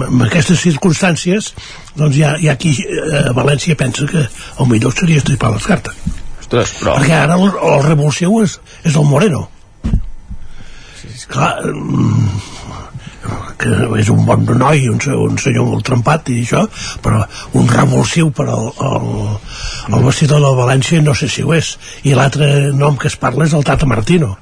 amb 0.09 0.25
aquestes 0.27 0.63
circumstàncies 0.65 1.53
doncs 1.97 2.17
hi 2.17 2.25
ha, 2.27 2.35
hi 2.41 2.51
ha 2.51 2.57
qui 2.61 2.75
eh, 2.83 3.23
a 3.31 3.35
València 3.37 3.79
pensa 3.79 4.09
que 4.11 4.27
el 4.27 4.71
millor 4.71 4.95
seria 4.97 5.23
estripar 5.23 5.53
les 5.55 5.67
cartes. 5.71 5.97
Ostres, 6.41 6.77
però... 6.81 6.99
perquè 6.99 7.17
ara 7.23 7.39
el, 7.39 7.51
el 7.73 7.83
revulsiu 7.87 8.41
és, 8.45 8.59
és 8.85 8.97
el 8.97 9.09
Moreno. 9.09 9.47
Clar 11.31 11.51
mm, 11.69 12.31
que 13.61 13.73
és 14.01 14.09
un 14.11 14.23
bon 14.27 14.47
noi 14.59 14.87
un, 14.89 15.01
un 15.27 15.39
senyor 15.39 15.67
molt 15.69 15.85
trempat 15.87 16.31
i 16.33 16.39
això 16.41 16.63
però 17.05 17.21
un 17.61 17.69
revulsiu 17.69 18.31
per 18.35 18.47
al, 18.49 18.71
al, 18.81 19.11
al 19.93 20.07
vestidor 20.07 20.41
de 20.45 20.53
València 20.57 21.03
no 21.05 21.15
sé 21.15 21.29
si 21.29 21.45
ho 21.45 21.53
és. 21.57 21.75
I 22.09 22.17
l'altre 22.17 22.71
nom 22.77 22.97
que 22.97 23.11
es 23.13 23.19
parla 23.21 23.47
és 23.47 23.57
el 23.57 23.67
Tata 23.67 23.89
Martino 23.91 24.37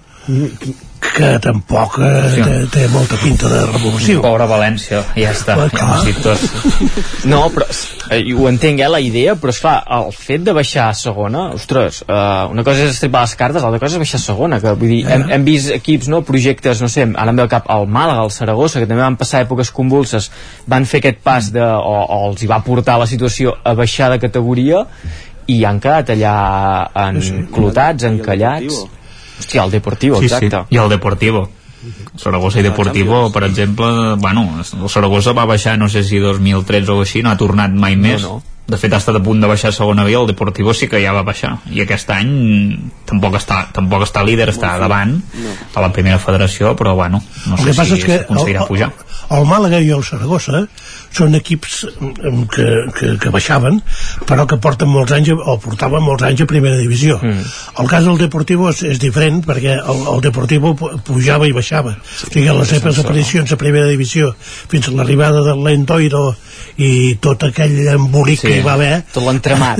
que 1.18 1.30
tampoc 1.42 1.98
eh, 2.00 2.14
Sí. 2.34 2.42
té, 2.46 2.56
té 2.72 2.86
molta 2.92 3.18
pinta 3.20 3.50
de 3.50 3.60
revulsiu 3.72 4.22
Pobre 4.24 4.46
València, 4.50 5.02
ja 5.18 5.32
està, 5.34 5.56
Clar, 5.58 5.68
ja 5.74 5.84
ho 5.84 5.94
has 5.96 6.06
dit 6.06 6.20
tot. 6.22 7.24
No, 7.28 7.40
però 7.54 7.66
eh, 8.14 8.20
ho 8.34 8.48
entenc, 8.50 8.80
eh, 8.80 8.88
la 8.90 9.00
idea, 9.02 9.34
però 9.38 9.52
esclar, 9.52 9.76
el 9.98 10.12
fet 10.16 10.44
de 10.46 10.54
baixar 10.56 10.88
a 10.92 10.96
segona, 10.96 11.48
ostres, 11.58 12.02
eh, 12.06 12.22
una 12.52 12.64
cosa 12.66 12.86
és 12.86 12.94
estripar 12.94 13.24
les 13.26 13.34
cartes, 13.40 13.64
l'altra 13.64 13.82
cosa 13.82 13.98
és 13.98 14.04
baixar 14.04 14.20
a 14.20 14.24
segona, 14.24 14.60
que 14.62 14.74
vull 14.78 14.94
dir, 14.94 15.00
hem, 15.10 15.26
hem 15.34 15.46
vist 15.48 15.72
equips, 15.74 16.08
no, 16.12 16.22
projectes, 16.28 16.82
no 16.84 16.88
sé, 16.92 17.06
ara 17.14 17.34
em 17.34 17.40
ve 17.40 17.46
al 17.46 17.52
cap 17.52 17.68
el 17.74 17.88
Màlaga, 17.90 18.24
el 18.26 18.32
Saragossa, 18.34 18.80
que 18.80 18.88
també 18.90 19.02
van 19.02 19.18
passar 19.20 19.42
èpoques 19.44 19.72
convulses, 19.74 20.30
van 20.70 20.86
fer 20.88 21.02
aquest 21.02 21.22
pas 21.26 21.50
de, 21.54 21.64
o, 21.64 21.96
o 22.04 22.20
els 22.30 22.44
hi 22.44 22.50
va 22.50 22.62
portar 22.64 22.98
la 23.02 23.08
situació 23.10 23.56
a 23.64 23.74
baixar 23.78 24.12
de 24.14 24.20
categoria 24.22 24.84
i 25.48 25.62
han 25.64 25.80
quedat 25.80 26.10
allà 26.12 26.36
enclotats, 27.08 28.04
encallats. 28.04 28.84
Hòstia, 29.38 29.64
el 29.64 29.70
Deportivo, 29.70 30.20
Sí, 30.20 30.28
sí. 30.28 30.34
exacte. 30.34 30.66
I 30.74 30.76
el 30.78 30.88
Deportivo. 30.88 31.48
Saragossa 32.16 32.58
i 32.58 32.62
Deportivo, 32.62 33.30
per 33.32 33.44
exemple, 33.44 34.14
bueno, 34.18 34.58
el 34.58 34.88
Saragossa 34.88 35.32
va 35.32 35.44
baixar, 35.46 35.78
no 35.78 35.88
sé 35.88 36.02
si 36.02 36.18
2013 36.18 36.90
o 36.90 37.00
així, 37.02 37.22
no 37.22 37.30
ha 37.30 37.36
tornat 37.38 37.70
mai 37.70 37.96
més. 37.96 38.22
no. 38.22 38.42
De 38.68 38.76
fet, 38.76 38.92
ha 38.92 38.98
estat 39.00 39.16
a 39.16 39.22
punt 39.24 39.40
de 39.40 39.48
baixar 39.48 39.70
a 39.70 39.72
segona 39.72 40.04
via, 40.04 40.18
el 40.20 40.26
Deportivo 40.28 40.74
sí 40.76 40.88
que 40.92 41.00
ja 41.00 41.14
va 41.16 41.22
baixar. 41.24 41.54
I 41.72 41.80
aquest 41.86 42.10
any 42.12 42.32
tampoc 43.08 43.38
està, 43.40 43.62
tampoc 43.72 44.04
està 44.04 44.20
líder, 44.26 44.50
està 44.52 44.74
davant 44.80 45.14
a 45.74 45.80
la 45.80 45.88
primera 45.92 46.18
federació, 46.20 46.74
però 46.76 46.92
bueno, 46.98 47.22
no 47.48 47.56
el 47.56 47.64
sé 47.64 47.72
si 47.84 47.96
és 47.96 48.04
que 48.04 48.18
s'aconseguirà 48.18 48.66
el, 48.66 48.68
pujar. 48.68 48.90
el 49.32 49.46
Màlaga 49.48 49.80
i 49.80 49.88
el 49.96 50.04
Saragossa 50.04 50.66
són 51.16 51.34
equips 51.38 51.78
mm, 51.88 52.42
que, 52.52 52.66
que, 52.96 53.08
que 53.22 53.32
baixaven 53.32 53.80
però 54.28 54.44
que 54.48 54.58
porten 54.60 54.88
molts 54.92 55.12
anys 55.16 55.30
o 55.32 55.56
portaven 55.64 56.04
molts 56.04 56.24
anys 56.28 56.42
a 56.44 56.48
primera 56.48 56.76
divisió 56.76 57.16
mm. 57.22 57.46
el 57.80 57.88
cas 57.88 58.04
del 58.04 58.20
Deportivo 58.20 58.68
és, 58.68 58.82
és 58.84 59.00
diferent 59.00 59.40
perquè 59.46 59.78
el, 59.80 60.02
el 60.12 60.20
Deportivo 60.24 60.74
pu- 60.76 60.92
pujava 61.08 61.48
i 61.48 61.54
baixava 61.56 61.94
o 61.96 62.30
sigui, 62.32 62.48
les 62.48 62.68
seves 62.72 63.00
aparicions 63.00 63.52
a 63.52 63.60
primera 63.60 63.88
divisió 63.88 64.34
fins 64.68 64.88
a 64.88 64.96
l'arribada 64.96 65.40
del 65.46 65.64
Lendoiro 65.64 66.34
i 66.78 67.16
tot 67.20 67.42
aquell 67.48 67.74
embolic 67.90 68.38
Sí, 68.40 68.46
que 68.48 68.56
hi 68.60 68.62
va 68.62 68.74
haver. 68.78 69.02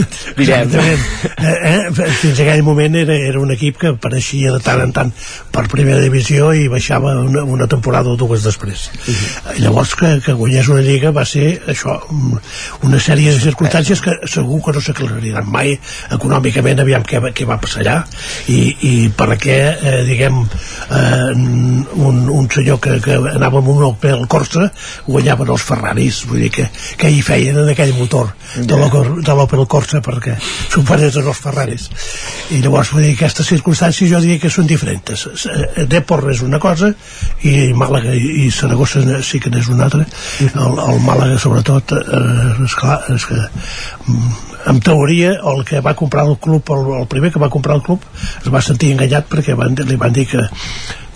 tot. 0.03 0.19
Exactament. 0.37 1.07
Eh, 1.39 1.53
eh, 1.87 2.09
fins 2.19 2.41
aquell 2.43 2.65
moment 2.67 2.97
era, 2.99 3.15
era 3.15 3.39
un 3.39 3.53
equip 3.55 3.77
que 3.79 3.93
apareixia 3.93 4.51
de 4.53 4.59
tant 4.65 4.81
en 4.83 4.91
tant 4.93 5.13
per 5.55 5.63
primera 5.71 6.01
divisió 6.03 6.49
i 6.59 6.65
baixava 6.69 7.13
una, 7.23 7.45
una 7.47 7.69
temporada 7.71 8.11
o 8.11 8.17
dues 8.19 8.43
després. 8.43 8.89
Uh 9.07 9.55
llavors 9.63 9.95
que, 9.99 10.09
que 10.25 10.33
guanyés 10.35 10.69
una 10.69 10.83
lliga 10.83 11.11
va 11.15 11.25
ser 11.27 11.61
això 11.71 11.95
un- 12.11 12.41
una 12.89 12.99
sèrie 13.03 13.33
de 13.33 13.41
circumstàncies 13.41 14.01
que 14.03 14.17
segur 14.31 14.59
que 14.65 14.75
no 14.77 14.81
s'aclariran 14.83 15.47
mai 15.51 15.77
econòmicament 16.15 16.81
aviam 16.83 17.03
què, 17.07 17.21
què 17.35 17.47
va 17.49 17.59
passar 17.63 17.83
allà. 17.85 17.97
I, 18.51 18.61
i 18.83 18.93
per 19.15 19.31
què 19.41 19.57
eh, 19.79 20.03
diguem 20.09 20.43
eh, 20.43 21.33
un, 22.09 22.21
un 22.29 22.51
senyor 22.51 22.81
que, 22.83 22.99
que 23.05 23.15
anava 23.35 23.63
amb 23.63 23.71
un 23.77 23.83
Opel 23.93 24.27
Corsa 24.31 24.69
guanyaven 25.07 25.55
els 25.55 25.63
Ferraris. 25.71 26.25
Vull 26.29 26.43
dir 26.47 26.51
que, 26.59 26.69
que 26.97 27.11
hi 27.11 27.21
feien 27.23 27.59
en 27.63 27.69
aquell 27.73 27.95
motor 27.99 28.33
de 28.57 28.79
l'Opel 28.79 29.63
de 29.63 29.67
Corsa 29.69 30.01
perquè 30.05 30.37
superés 30.41 31.19
els 31.21 31.43
Ferraris. 31.43 31.89
I 32.55 32.63
llavors 32.65 32.93
vull 32.95 33.05
dir 33.05 33.15
aquestes 33.17 33.51
circumstàncies 33.53 34.11
jo 34.13 34.21
diria 34.25 34.41
que 34.43 34.53
són 34.53 34.69
diferents. 34.71 35.27
Eh, 35.53 35.87
Depor 35.91 36.29
és 36.33 36.43
una 36.47 36.61
cosa 36.63 36.93
i 37.45 37.73
Màlaga 37.77 38.15
i 38.15 38.49
Saragossa 38.55 39.03
sí 39.23 39.41
que 39.43 39.53
n'és 39.53 39.69
una 39.73 39.89
altra. 39.89 40.07
El, 40.49 40.83
el 40.89 41.03
Màlaga 41.05 41.39
sobretot 41.41 41.97
eh, 41.99 42.67
esclar, 42.67 43.01
és 43.15 43.27
que 43.29 43.39
mm, 43.39 44.48
en 44.69 44.81
teoria 44.85 45.33
el 45.53 45.65
que 45.65 45.81
va 45.85 45.95
comprar 45.97 46.27
el 46.29 46.37
club 46.45 46.71
el, 46.77 46.87
el 47.01 47.07
primer 47.11 47.31
que 47.33 47.41
va 47.43 47.49
comprar 47.53 47.77
el 47.79 47.83
club 47.87 48.03
es 48.43 48.49
va 48.53 48.61
sentir 48.65 48.93
enganyat 48.95 49.29
perquè 49.33 49.57
van, 49.59 49.75
li 49.89 49.97
van 50.01 50.13
dir 50.13 50.27
que 50.31 50.43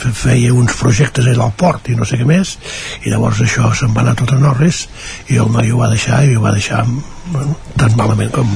fe- 0.03 0.13
feia 0.23 0.53
uns 0.57 0.75
projectes 0.81 1.27
allà 1.31 1.47
al 1.49 1.55
port 1.65 1.89
i 1.93 1.97
no 1.99 2.05
sé 2.09 2.19
què 2.21 2.27
més 2.29 2.57
i 3.05 3.13
llavors 3.13 3.43
això 3.45 3.73
se'n 3.77 3.93
va 3.97 4.03
anar 4.07 4.17
tot 4.19 4.33
a 4.35 4.41
Norris 4.41 4.87
i 5.29 5.39
el 5.43 5.51
noi 5.53 5.71
ho 5.73 5.83
va 5.83 5.91
deixar 5.93 6.23
i 6.27 6.37
ho 6.37 6.43
va 6.45 6.55
deixar 6.57 6.85
bueno, 7.33 7.57
tan 7.77 7.97
malament 7.97 8.33
com, 8.35 8.49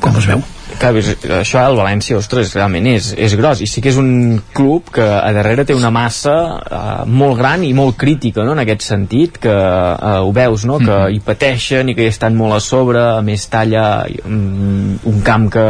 com 0.00 0.18
es 0.20 0.26
veu 0.32 0.42
Clar, 0.80 0.94
això 1.36 1.60
el 1.68 1.76
València, 1.76 2.16
ostres, 2.16 2.54
realment 2.56 2.86
és, 2.88 3.10
és 3.20 3.34
gros 3.36 3.60
i 3.60 3.66
sí 3.68 3.82
que 3.84 3.90
és 3.90 3.98
un 4.00 4.38
club 4.56 4.88
que 4.94 5.04
a 5.04 5.28
darrere 5.36 5.66
té 5.68 5.74
una 5.76 5.90
massa 5.92 6.36
eh, 6.56 7.02
molt 7.04 7.36
gran 7.36 7.66
i 7.68 7.74
molt 7.76 7.98
crítica 8.00 8.46
no? 8.48 8.54
en 8.56 8.62
aquest 8.62 8.86
sentit 8.86 9.36
que 9.42 9.52
eh, 9.52 10.14
ho 10.24 10.32
veus, 10.32 10.64
no? 10.64 10.78
que 10.80 10.96
hi 11.12 11.20
pateixen 11.26 11.92
i 11.92 11.96
que 11.98 12.06
hi 12.06 12.12
estan 12.14 12.38
molt 12.38 12.56
a 12.56 12.62
sobre 12.64 13.02
a 13.18 13.20
més 13.26 13.44
talla 13.52 13.84
um, 14.24 14.96
un 15.12 15.20
camp 15.26 15.50
que, 15.52 15.66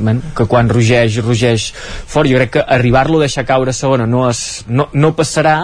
bueno, 0.00 0.34
que 0.34 0.48
quan 0.50 0.74
rugeix, 0.74 1.20
rugeix 1.22 1.68
fort 1.76 2.26
jo 2.26 2.42
crec 2.42 2.56
que 2.58 2.66
arribar-lo 2.80 3.22
a 3.22 3.28
deixar 3.28 3.46
caure 3.46 3.70
a 3.70 3.78
segona 3.78 4.10
no, 4.10 4.26
es, 4.26 4.64
no, 4.66 4.90
no 4.90 5.14
passarà 5.14 5.56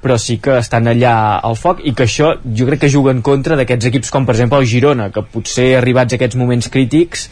però 0.00 0.16
sí 0.16 0.38
que 0.40 0.56
estan 0.56 0.88
allà 0.88 1.14
al 1.44 1.60
foc 1.60 1.84
i 1.84 1.92
que 1.92 2.08
això 2.08 2.32
jo 2.48 2.72
crec 2.72 2.86
que 2.86 2.94
juga 2.96 3.12
en 3.12 3.20
contra 3.20 3.60
d'aquests 3.60 3.92
equips 3.92 4.12
com 4.14 4.24
per 4.24 4.38
exemple 4.38 4.64
el 4.64 4.68
Girona 4.72 5.12
que 5.12 5.28
potser 5.36 5.74
arribats 5.76 6.16
a 6.16 6.20
aquests 6.22 6.40
moments 6.40 6.72
crítics 6.72 7.28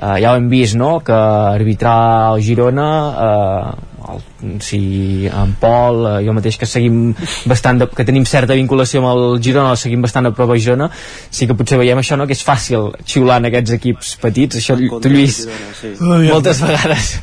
eh, 0.00 0.18
ja 0.22 0.32
ho 0.32 0.36
hem 0.36 0.48
vist 0.52 0.76
no? 0.78 1.00
que 1.00 1.12
arbitrar 1.12 2.34
el 2.34 2.42
Girona 2.42 2.90
eh, 3.26 3.88
el, 4.12 4.60
si 4.60 5.28
en 5.30 5.54
Pol 5.60 6.02
eh, 6.06 6.14
jo 6.26 6.34
mateix 6.36 6.58
que 6.58 6.66
seguim 6.66 7.12
bastant 7.48 7.82
de, 7.82 7.88
que 7.92 8.06
tenim 8.08 8.26
certa 8.28 8.56
vinculació 8.58 9.02
amb 9.02 9.12
el 9.12 9.42
Girona 9.44 9.74
el 9.76 9.80
seguim 9.80 10.02
bastant 10.04 10.28
a 10.28 10.34
prop 10.36 10.50
a 10.50 10.58
Girona 10.58 10.90
sí 10.94 11.46
que 11.46 11.56
potser 11.58 11.78
veiem 11.80 12.02
això 12.02 12.18
no? 12.18 12.26
que 12.26 12.36
és 12.36 12.44
fàcil 12.46 12.90
xiular 13.04 13.40
en 13.42 13.50
aquests 13.52 13.76
equips 13.78 14.16
petits 14.22 14.62
això 14.62 14.78
tu 14.78 15.12
Lluís 15.12 15.44
moltes 16.00 16.62
vegades 16.64 17.14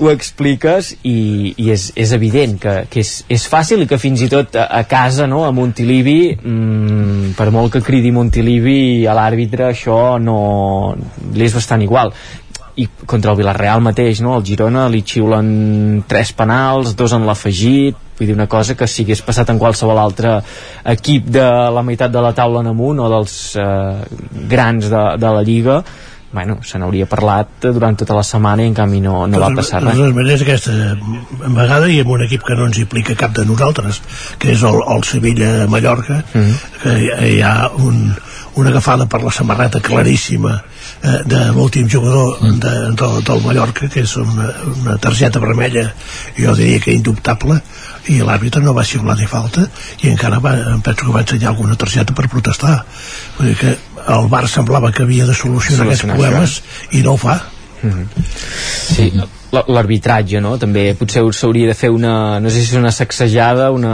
ho 0.00 0.10
expliques 0.12 0.92
i, 1.02 1.54
i 1.56 1.70
és, 1.74 1.88
és 1.96 2.12
evident 2.16 2.56
que, 2.60 2.74
que 2.90 3.02
és, 3.02 3.12
és 3.32 3.46
fàcil 3.50 3.84
i 3.84 3.88
que 3.90 3.98
fins 4.00 4.22
i 4.24 4.30
tot 4.32 4.56
a, 4.58 4.66
a 4.78 4.82
casa 4.88 5.28
no, 5.30 5.44
a 5.46 5.52
Montilivi 5.56 6.36
mmm, 6.36 7.34
per 7.38 7.50
molt 7.54 7.76
que 7.76 7.84
cridi 7.84 8.12
Montilivi 8.14 9.06
a 9.06 9.14
l'àrbitre 9.16 9.70
això 9.70 10.16
no 10.22 10.38
li 11.32 11.46
és 11.46 11.56
bastant 11.56 11.84
igual 11.84 12.12
i 12.76 12.84
contra 13.08 13.32
el 13.32 13.38
Villarreal 13.38 13.80
mateix, 13.80 14.20
no? 14.20 14.34
El 14.36 14.44
Girona 14.44 14.84
li 14.92 15.00
xiulen 15.00 15.46
tres 16.08 16.34
penals, 16.36 16.92
dos 16.96 17.14
en 17.16 17.24
l'afegit, 17.24 17.96
vull 18.18 18.28
dir 18.28 18.36
una 18.36 18.48
cosa 18.52 18.76
que 18.76 18.88
si 18.88 19.04
hagués 19.04 19.22
passat 19.24 19.48
en 19.52 19.60
qualsevol 19.60 19.96
altre 20.00 20.34
equip 20.92 21.30
de 21.32 21.46
la 21.72 21.84
meitat 21.84 22.12
de 22.12 22.24
la 22.24 22.34
taula 22.36 22.60
en 22.60 22.68
amunt 22.74 23.00
o 23.00 23.08
dels 23.12 23.38
eh, 23.56 24.04
grans 24.52 24.90
de, 24.92 25.04
de 25.20 25.32
la 25.38 25.42
Lliga 25.46 25.78
bueno, 26.32 26.58
se 26.66 26.78
n'hauria 26.78 27.06
parlat 27.06 27.66
durant 27.72 27.96
tota 27.96 28.14
la 28.16 28.22
setmana 28.26 28.64
i 28.64 28.70
en 28.70 28.74
canvi 28.74 29.00
no, 29.00 29.26
no 29.30 29.38
va 29.40 29.50
passar 29.56 29.80
de 29.80 29.86
res 29.90 29.98
totes 30.00 30.14
maneres 30.16 30.42
aquesta 30.42 30.72
vegada 31.56 31.88
i 31.88 32.00
amb 32.02 32.10
un 32.16 32.24
equip 32.26 32.42
que 32.44 32.56
no 32.58 32.66
ens 32.66 32.78
implica 32.82 33.14
cap 33.16 33.32
de 33.36 33.44
nosaltres 33.48 34.02
que 34.38 34.52
és 34.52 34.62
el, 34.66 34.80
el 34.96 35.04
Sevilla-Mallorca 35.04 36.22
Mm. 36.34 36.56
que 36.82 36.96
hi, 36.98 37.10
hi 37.36 37.40
ha 37.42 37.70
un, 37.78 38.10
una 38.56 38.70
agafada 38.70 39.06
per 39.06 39.22
la 39.22 39.30
samarreta 39.32 39.80
claríssima 39.80 40.58
eh, 41.02 41.22
de 41.26 41.40
l'últim 41.56 41.88
jugador 41.88 42.38
de, 42.42 42.74
del, 43.00 43.18
del 43.24 43.42
Mallorca 43.44 43.88
que 43.88 44.00
és 44.04 44.16
una, 44.16 44.48
una 44.76 44.96
targeta 44.98 45.38
vermella 45.42 45.88
jo 46.38 46.54
diria 46.58 46.80
que 46.80 46.94
indubtable 46.96 47.60
i 48.08 48.20
l'àrbitre 48.22 48.62
no 48.62 48.72
va 48.76 48.84
xiular 48.86 49.16
ni 49.18 49.26
falta 49.26 49.64
i 50.02 50.12
encara 50.12 50.38
va, 50.38 50.52
em 50.76 50.80
penso 50.80 51.04
que 51.08 51.12
va 51.16 51.24
ensenyar 51.24 51.50
alguna 51.50 51.74
targeta 51.74 52.14
per 52.14 52.28
protestar. 52.30 52.84
Vull 53.38 53.48
dir 53.50 53.56
que 53.58 53.72
el 54.06 54.28
Bar 54.30 54.44
semblava 54.48 54.92
que 54.94 55.02
havia 55.02 55.26
de 55.26 55.34
solucionar 55.34 55.86
aquests 55.88 56.04
problemes 56.06 56.60
i 56.94 57.02
no 57.02 57.16
ho 57.16 57.18
fa. 57.18 57.40
Sí, 58.26 59.10
l- 59.14 59.26
l'arbitratge, 59.52 60.40
no? 60.42 60.56
També 60.58 60.88
potser 60.98 61.22
s'hauria 61.32 61.68
de 61.70 61.74
fer 61.78 61.90
una, 61.94 62.38
no 62.42 62.50
sé 62.50 62.62
si 62.64 62.72
és 62.74 62.80
una 62.80 62.90
sacsejada, 62.92 63.70
una... 63.74 63.92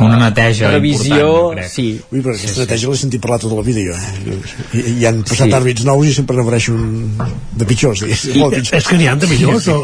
Una 0.00 0.18
neteja 0.22 0.70
revisió, 0.70 1.16
important, 1.16 1.20
jo 1.20 1.50
crec. 1.56 1.70
sí. 1.72 1.86
Ui, 2.12 2.20
però 2.22 2.34
aquesta 2.34 2.52
estratègia 2.54 2.90
l'he 2.92 3.00
sentit 3.00 3.20
parlar 3.24 3.40
tota 3.42 3.58
la 3.58 3.64
vida 3.66 3.82
jo, 3.88 3.96
eh? 3.96 4.38
I, 4.78 4.84
i 5.02 5.06
han 5.10 5.22
passat 5.24 5.46
Sí. 5.46 5.50
sí. 5.50 5.56
àrbits 5.58 5.84
nous 5.88 6.06
i 6.06 6.14
sempre 6.14 6.36
n'apareixen 6.38 6.78
de 7.60 7.66
pitjors 7.66 8.02
diguéssim, 8.04 8.38
molt 8.40 8.54
pitjors. 8.54 8.76
és 8.78 8.88
que 8.90 8.98
n'hi 9.00 9.08
ha 9.10 9.14
de 9.20 9.26
millors 9.30 9.68
o 9.72 9.78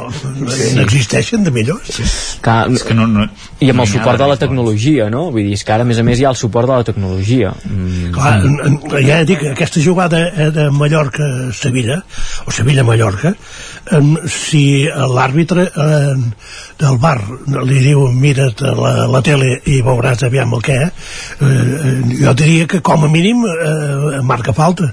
n'existeixen 0.77 1.45
de 1.47 1.51
millors 1.55 2.01
Que, 2.43 2.57
És 2.77 2.83
que 2.87 2.95
no, 2.95 3.07
no, 3.11 3.27
I 3.61 3.71
amb 3.73 3.81
no 3.81 3.85
el 3.87 3.91
suport 3.91 4.19
de 4.19 4.25
de 4.27 4.29
la 4.31 4.37
tecnologia, 4.41 5.09
no? 5.11 5.31
Vull 5.31 5.45
dir, 5.47 5.55
és 5.57 5.63
que 5.65 5.73
ara, 5.73 5.85
a 5.87 5.89
més 5.89 5.99
a 5.99 6.03
més, 6.07 6.19
hi 6.21 6.25
ha 6.27 6.31
el 6.35 6.39
suport 6.39 6.67
de 6.69 6.75
la 6.81 6.85
tecnologia. 6.87 7.53
Mm. 7.65 8.11
Clar, 8.15 9.03
ja 9.07 9.21
dic, 9.29 9.43
aquesta 9.53 9.81
jugada 9.83 10.19
eh, 10.29 10.51
de 10.55 10.65
Mallorca-Sevilla, 10.75 12.01
o 12.47 12.51
Sevilla-Mallorca, 12.55 13.35
si 14.27 14.87
l'àrbitre 14.87 15.67
eh, 15.71 16.15
del 16.79 16.99
bar 16.99 17.21
li 17.69 17.79
diu 17.85 18.07
mira't 18.11 18.63
la, 18.75 19.07
la 19.11 19.21
tele 19.23 19.61
i 19.71 19.79
veuràs 19.87 20.25
aviam 20.27 20.57
el 20.57 20.65
què, 20.67 20.79
eh, 20.83 21.47
eh, 21.47 21.95
jo 22.19 22.35
diria 22.39 22.67
que 22.71 22.83
com 22.83 23.07
a 23.07 23.11
mínim 23.13 23.45
eh, 23.47 24.21
marca 24.27 24.55
falta. 24.57 24.91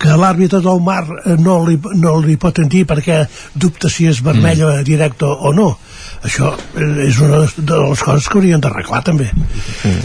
Que 0.00 0.16
l'àrbitre 0.16 0.62
del 0.64 0.80
mar 0.80 1.04
eh, 1.04 1.36
no, 1.38 1.60
li, 1.66 1.76
no 2.00 2.16
li 2.24 2.38
pot 2.40 2.62
dir 2.64 2.86
perquè 2.88 3.24
dubta 3.54 3.92
si 3.92 4.08
és 4.08 4.22
vermella 4.24 4.78
mm. 4.78 4.88
directe 4.88 5.28
o 5.28 5.52
no. 5.56 5.74
Això 6.20 6.50
és 6.76 7.16
una 7.24 7.38
de 7.56 7.76
les 7.80 8.00
coses 8.04 8.26
que 8.28 8.36
haurien 8.36 8.60
d'arreglar 8.60 8.98
també. 9.06 9.30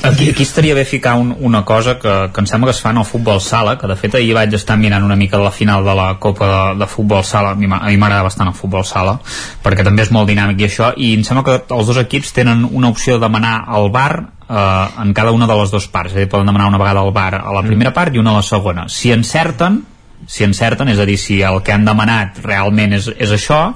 Aquí, 0.08 0.30
aquí 0.32 0.44
estaria 0.46 0.74
bé 0.78 0.86
ficar 0.88 1.18
un, 1.20 1.34
una 1.44 1.66
cosa 1.68 1.98
que, 2.00 2.14
que 2.32 2.40
em 2.40 2.48
sembla 2.48 2.70
que 2.70 2.76
es 2.78 2.80
fa 2.80 2.94
en 2.94 3.02
el 3.02 3.06
futbol 3.10 3.42
sala, 3.44 3.74
que 3.78 3.88
de 3.92 3.98
fet 4.00 4.16
ahir 4.16 4.32
vaig 4.38 4.54
estar 4.56 4.78
mirant 4.80 5.04
una 5.04 5.18
mica 5.20 5.38
la 5.44 5.52
final 5.52 5.84
de 5.84 5.96
la 5.98 6.06
Copa 6.24 6.48
de, 6.48 6.80
de 6.80 6.88
Futbol 6.88 7.24
Sala, 7.28 7.52
a 7.52 7.56
mi 7.60 7.68
m'a- 7.68 7.82
a 7.84 7.90
mi 7.92 7.98
m'agrada 8.00 8.24
bastant 8.24 8.48
el 8.48 8.56
futbol 8.56 8.86
sala, 8.88 9.18
perquè 9.64 9.84
també 9.84 10.06
és 10.06 10.12
molt 10.16 10.30
dinàmic 10.32 10.62
i 10.64 10.68
això, 10.70 10.94
i 10.96 11.12
em 11.18 11.24
sembla 11.28 11.44
que 11.44 11.58
els 11.76 11.88
dos 11.92 12.00
equips 12.00 12.32
tenen 12.38 12.64
una 12.72 12.94
opció 12.96 13.18
de 13.20 13.26
demanar 13.26 13.66
al 13.68 13.90
bar 13.92 14.14
eh, 14.48 15.02
en 15.04 15.12
cada 15.14 15.32
una 15.36 15.48
de 15.52 15.60
les 15.60 15.72
dues 15.76 15.90
parts, 15.92 16.14
és 16.14 16.22
a 16.22 16.24
dir, 16.24 16.30
poden 16.32 16.48
demanar 16.48 16.70
una 16.72 16.80
vegada 16.80 17.04
al 17.04 17.12
bar 17.12 17.42
a 17.42 17.52
la 17.52 17.66
primera 17.68 17.92
part 17.94 18.16
i 18.16 18.24
una 18.24 18.32
a 18.32 18.40
la 18.40 18.46
segona. 18.48 18.88
Si 18.88 19.12
encerten, 19.12 19.82
si 20.28 20.48
encerten, 20.48 20.88
és 20.96 20.98
a 21.04 21.06
dir, 21.06 21.20
si 21.20 21.42
el 21.44 21.60
que 21.62 21.76
han 21.76 21.84
demanat 21.84 22.40
realment 22.48 22.96
és, 23.02 23.12
és 23.20 23.36
això, 23.36 23.74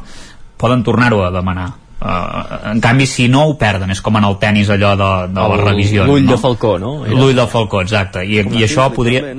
poden 0.56 0.88
tornar-ho 0.88 1.26
a 1.28 1.32
demanar. 1.36 1.74
Uh, 2.00 2.70
en 2.72 2.80
canvi 2.80 3.04
si 3.12 3.26
no 3.28 3.42
ho 3.50 3.58
perden 3.60 3.90
és 3.92 4.00
com 4.00 4.16
en 4.16 4.24
el 4.24 4.38
tennis 4.40 4.70
allò 4.72 4.94
de, 4.96 5.10
de 5.36 5.48
les 5.52 5.60
El- 5.60 5.66
revisions 5.68 6.08
l'ull 6.08 6.24
no? 6.24 6.32
de 6.32 6.38
falcó, 6.40 6.78
no? 6.80 6.94
L'ull 7.12 7.36
de 7.36 7.44
falcó, 7.52 7.82
exacte 7.84 8.24
i, 8.24 8.38
i 8.40 8.64
això 8.64 8.86
podria 8.96 9.34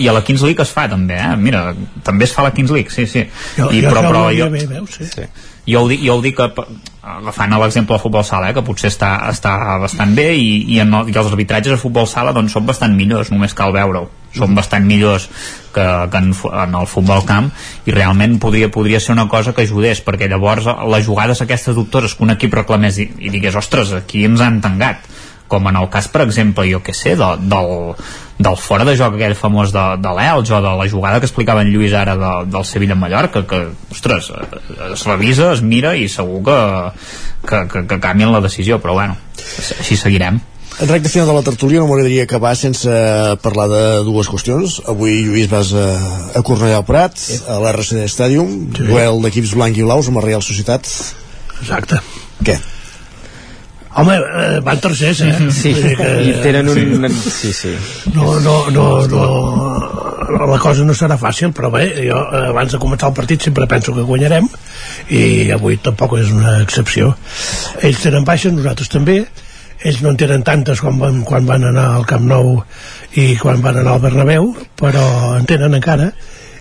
i 0.00 0.08
a 0.08 0.14
la 0.16 0.22
Kings 0.24 0.40
League 0.46 0.64
es 0.64 0.72
fa 0.72 0.86
també, 0.88 1.18
eh? 1.20 1.36
mira, 1.36 1.74
també 2.06 2.24
es 2.24 2.32
fa 2.32 2.40
a 2.40 2.48
la 2.48 2.54
Kings 2.56 2.72
League, 2.72 2.88
sí, 2.94 3.04
sí 3.06 3.26
Jo, 3.58 3.68
I, 3.68 3.82
jo 3.84 3.92
però, 3.92 4.06
però 4.08 4.22
jo, 4.32 4.48
bé, 4.48 4.64
veus, 4.70 4.96
sí. 4.96 5.10
sí. 5.12 5.28
Jo, 5.66 5.82
ho 5.82 5.88
dic, 5.88 6.02
jo 6.04 6.16
ho 6.16 6.22
dic 6.24 6.40
agafant 6.40 7.54
l'exemple 7.58 7.96
del 7.96 8.02
futbol 8.02 8.24
sala, 8.24 8.50
eh, 8.50 8.56
que 8.56 8.64
potser 8.64 8.90
està, 8.92 9.10
està 9.30 9.54
bastant 9.82 10.14
bé 10.16 10.30
i, 10.36 10.50
i, 10.74 10.80
en, 10.82 10.94
i 11.08 11.14
els 11.14 11.30
arbitratges 11.30 11.76
a 11.76 11.80
futbol 11.80 12.08
sala 12.08 12.34
doncs, 12.36 12.52
són 12.56 12.66
bastant 12.68 12.96
millors, 12.96 13.32
només 13.32 13.56
cal 13.56 13.74
veure-ho. 13.76 14.08
Són 14.36 14.54
bastant 14.54 14.84
millors 14.86 15.26
que, 15.74 15.82
que 15.82 16.20
en, 16.20 16.30
en 16.32 16.76
el 16.78 16.86
futbol 16.86 17.24
camp 17.26 17.48
i 17.88 17.94
realment 17.94 18.36
podria, 18.42 18.68
podria 18.70 19.00
ser 19.02 19.16
una 19.16 19.26
cosa 19.28 19.54
que 19.56 19.64
ajudés 19.66 20.04
perquè 20.06 20.28
llavors 20.30 20.68
les 20.92 21.06
jugades 21.06 21.42
aquestes 21.42 21.74
dubtoses 21.74 22.14
que 22.14 22.22
un 22.22 22.36
equip 22.36 22.54
reclamés 22.60 23.00
i, 23.02 23.08
i 23.18 23.32
digués 23.34 23.58
ostres, 23.58 23.90
aquí 23.96 24.22
ens 24.28 24.44
han 24.44 24.60
tangat 24.62 25.02
com 25.50 25.68
en 25.68 25.78
el 25.80 25.88
cas, 25.92 26.08
per 26.08 26.22
exemple, 26.24 26.68
jo 26.70 26.80
que 26.86 26.94
sé, 26.96 27.16
de, 27.18 27.30
del, 27.50 27.72
del 28.38 28.56
fora 28.56 28.86
de 28.88 28.94
joc 28.98 29.16
aquell 29.18 29.36
famós 29.38 29.74
de, 29.74 29.86
de 30.00 30.12
l'Elx 30.16 30.52
o 30.54 30.60
de 30.64 30.74
la 30.80 30.86
jugada 30.88 31.20
que 31.20 31.28
explicava 31.28 31.64
en 31.64 31.72
Lluís 31.74 31.96
ara 31.98 32.14
de, 32.20 32.30
del 32.52 32.68
Sevilla 32.68 32.96
en 32.96 33.02
Mallorca, 33.02 33.42
que, 33.50 33.64
ostres, 33.90 34.30
es 34.92 35.04
revisa, 35.08 35.50
es 35.56 35.64
mira 35.66 35.96
i 35.98 36.06
segur 36.08 36.44
que, 36.46 36.60
que, 37.48 37.66
que, 37.72 37.84
que 37.90 38.00
canvien 38.00 38.32
la 38.32 38.44
decisió, 38.44 38.80
però 38.80 38.96
bueno, 39.02 39.18
així 39.80 39.98
seguirem. 39.98 40.40
En 40.80 40.88
recte 40.88 41.10
final 41.12 41.26
de 41.28 41.34
la 41.36 41.44
tertúlia 41.44 41.82
no 41.82 41.90
m'agradaria 41.90 42.24
acabar 42.24 42.54
sense 42.56 42.88
parlar 43.44 43.66
de 43.68 43.82
dues 44.06 44.30
qüestions. 44.32 44.78
Avui, 44.88 45.18
Lluís, 45.26 45.50
vas 45.50 45.74
a, 45.76 45.86
a 46.38 46.40
Cornellà 46.46 46.78
al 46.80 46.86
Prat, 46.88 47.20
a 47.44 47.58
l'RCD 47.60 48.06
Stadium, 48.08 48.54
sí. 48.72 48.86
duel 48.88 49.20
d'equips 49.26 49.52
blanc 49.58 49.76
i 49.76 49.84
blaus 49.84 50.08
amb 50.08 50.22
la 50.22 50.24
Real 50.30 50.46
Societat. 50.46 50.88
Exacte. 51.60 52.00
Què? 52.46 52.56
Home, 53.98 54.14
eh, 54.14 54.60
van 54.62 54.78
tercers, 54.78 55.20
eh? 55.26 55.32
Sí, 55.50 55.72
que- 55.74 56.10
i 56.22 56.34
tenen 56.44 56.68
un... 56.70 57.08
Sí, 57.10 57.52
sí. 57.52 57.72
No, 58.14 58.38
no, 58.40 58.70
no, 58.70 58.84
no, 59.10 59.24
la 60.46 60.58
cosa 60.62 60.84
no 60.86 60.94
serà 60.94 61.16
fàcil, 61.18 61.50
però 61.56 61.72
bé, 61.74 61.88
jo 62.06 62.20
eh, 62.30 62.44
abans 62.52 62.70
de 62.76 62.78
començar 62.78 63.10
el 63.10 63.16
partit 63.18 63.42
sempre 63.48 63.66
penso 63.66 63.94
que 63.96 64.04
guanyarem 64.06 64.46
i 65.10 65.50
avui 65.56 65.80
tampoc 65.82 66.14
és 66.22 66.30
una 66.30 66.60
excepció. 66.62 67.16
Ells 67.82 68.02
tenen 68.06 68.24
baixes, 68.28 68.54
nosaltres 68.54 68.92
també, 68.94 69.24
ells 69.82 70.02
no 70.04 70.12
en 70.14 70.20
tenen 70.22 70.46
tantes 70.46 70.80
com 70.84 70.98
van, 71.02 71.22
quan 71.26 71.46
van 71.50 71.66
anar 71.72 71.88
al 71.96 72.06
Camp 72.06 72.28
Nou 72.30 72.60
i 73.18 73.32
quan 73.42 73.58
van 73.64 73.80
anar 73.82 73.96
al 73.98 74.04
Bernabéu, 74.06 74.52
però 74.78 75.02
en 75.38 75.50
tenen 75.50 75.74
encara 75.80 76.12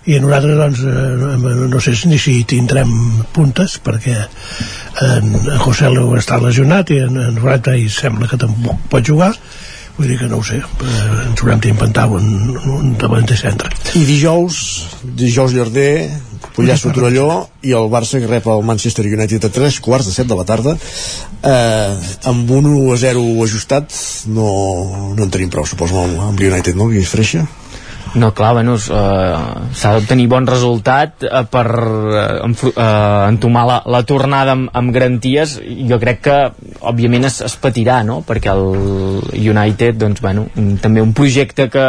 i 0.10 0.18
nosaltres 0.22 0.58
doncs 0.58 0.84
eh, 0.90 1.66
no 1.70 1.82
sé 1.84 1.94
ni 2.10 2.18
si 2.22 2.40
tindrem 2.50 2.92
puntes 3.36 3.78
perquè 3.86 4.16
en, 4.20 5.34
en 5.38 5.60
José 5.62 5.92
Lu 5.94 6.12
està 6.18 6.40
lesionat 6.42 6.94
i 6.96 7.04
en, 7.06 7.20
en 7.30 7.42
Rata 7.44 7.76
i 7.78 7.90
sembla 7.94 8.30
que 8.30 8.40
tampoc 8.42 8.88
pot 8.90 9.06
jugar. 9.06 9.34
Vull 10.00 10.08
dir 10.08 10.16
que 10.22 10.30
no 10.32 10.40
ho 10.40 10.46
sé 10.48 10.62
eh, 10.64 10.96
ens 11.28 11.44
haurem 11.44 11.62
d'inventar 11.62 12.08
un, 12.16 12.26
un 12.80 12.96
davanter 12.98 13.38
centre. 13.38 13.70
I 14.00 14.06
dijous, 14.08 14.64
dijous 15.04 15.54
Llarder, 15.54 15.92
Pollasso 16.56 16.92
Torelló 16.96 17.30
i 17.68 17.76
el 17.76 17.92
Barça 17.92 18.20
que 18.20 18.28
rep 18.28 18.48
el 18.50 18.66
Manchester 18.66 19.06
United 19.06 19.46
a 19.46 19.54
3 19.60 19.80
quarts 19.84 20.10
de 20.10 20.16
7 20.16 20.30
de 20.32 20.40
la 20.40 20.48
tarda. 20.48 20.78
Eh, 21.44 21.94
amb 22.32 22.52
un 22.58 22.74
1 22.74 22.96
a 22.96 23.00
0 23.06 23.30
ajustat 23.46 23.94
no, 24.34 24.50
no 25.14 25.24
en 25.28 25.32
tenim 25.32 25.52
prou 25.54 25.68
suposo 25.70 26.02
amb, 26.02 26.30
amb 26.32 26.42
l'United, 26.42 26.80
no? 26.80 26.90
És 26.96 27.14
freixa 27.14 27.46
No, 28.16 28.34
clar, 28.34 28.54
bueno, 28.54 28.74
uh, 28.74 29.70
s'ha 29.76 29.92
d'obtenir 29.94 30.26
bon 30.32 30.48
resultat 30.48 31.26
uh, 31.28 31.44
per 31.50 31.66
enfru- 32.46 32.72
uh, 32.74 33.28
entomar 33.30 33.66
la, 33.70 33.78
la 33.86 34.02
tornada 34.08 34.56
amb, 34.58 34.70
amb 34.74 34.94
garanties. 34.96 35.58
Jo 35.90 36.00
crec 36.02 36.24
que, 36.26 36.38
òbviament, 36.90 37.28
es, 37.30 37.42
es 37.46 37.56
patirà, 37.62 38.00
no?, 38.08 38.22
perquè 38.26 38.54
el 38.56 39.22
United, 39.38 40.00
doncs, 40.02 40.24
bueno, 40.26 40.48
també 40.82 41.04
un 41.06 41.14
projecte 41.18 41.70
que 41.70 41.86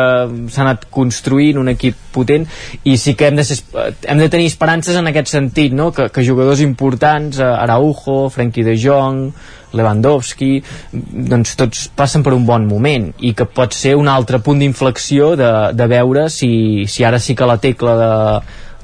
s'ha 0.52 0.64
anat 0.66 0.88
construint, 0.92 1.60
un 1.62 1.72
equip 1.72 1.96
potent, 2.12 2.44
i 2.84 2.98
sí 3.00 3.14
que 3.16 3.30
hem 3.30 3.38
de, 3.40 3.46
ser, 3.46 3.62
hem 4.04 4.20
de 4.20 4.28
tenir 4.32 4.50
esperances 4.50 4.98
en 5.00 5.08
aquest 5.08 5.32
sentit, 5.32 5.72
no?, 5.72 5.88
que, 5.96 6.10
que 6.12 6.26
jugadors 6.26 6.60
importants, 6.66 7.40
uh, 7.40 7.54
Araujo, 7.62 8.26
Frenkie 8.34 8.66
de 8.66 8.76
Jong, 8.76 9.30
Lewandowski 9.76 10.50
doncs 10.92 11.54
tots 11.58 11.86
passen 11.96 12.24
per 12.26 12.34
un 12.36 12.46
bon 12.46 12.66
moment 12.68 13.10
i 13.18 13.34
que 13.36 13.46
pot 13.46 13.74
ser 13.76 13.96
un 13.98 14.10
altre 14.10 14.40
punt 14.44 14.60
d'inflexió 14.62 15.34
de, 15.38 15.52
de 15.76 15.88
veure 15.90 16.28
si, 16.32 16.50
si 16.90 17.06
ara 17.06 17.20
sí 17.22 17.36
que 17.38 17.48
la 17.48 17.60
tecla 17.62 17.96
de, 18.00 18.12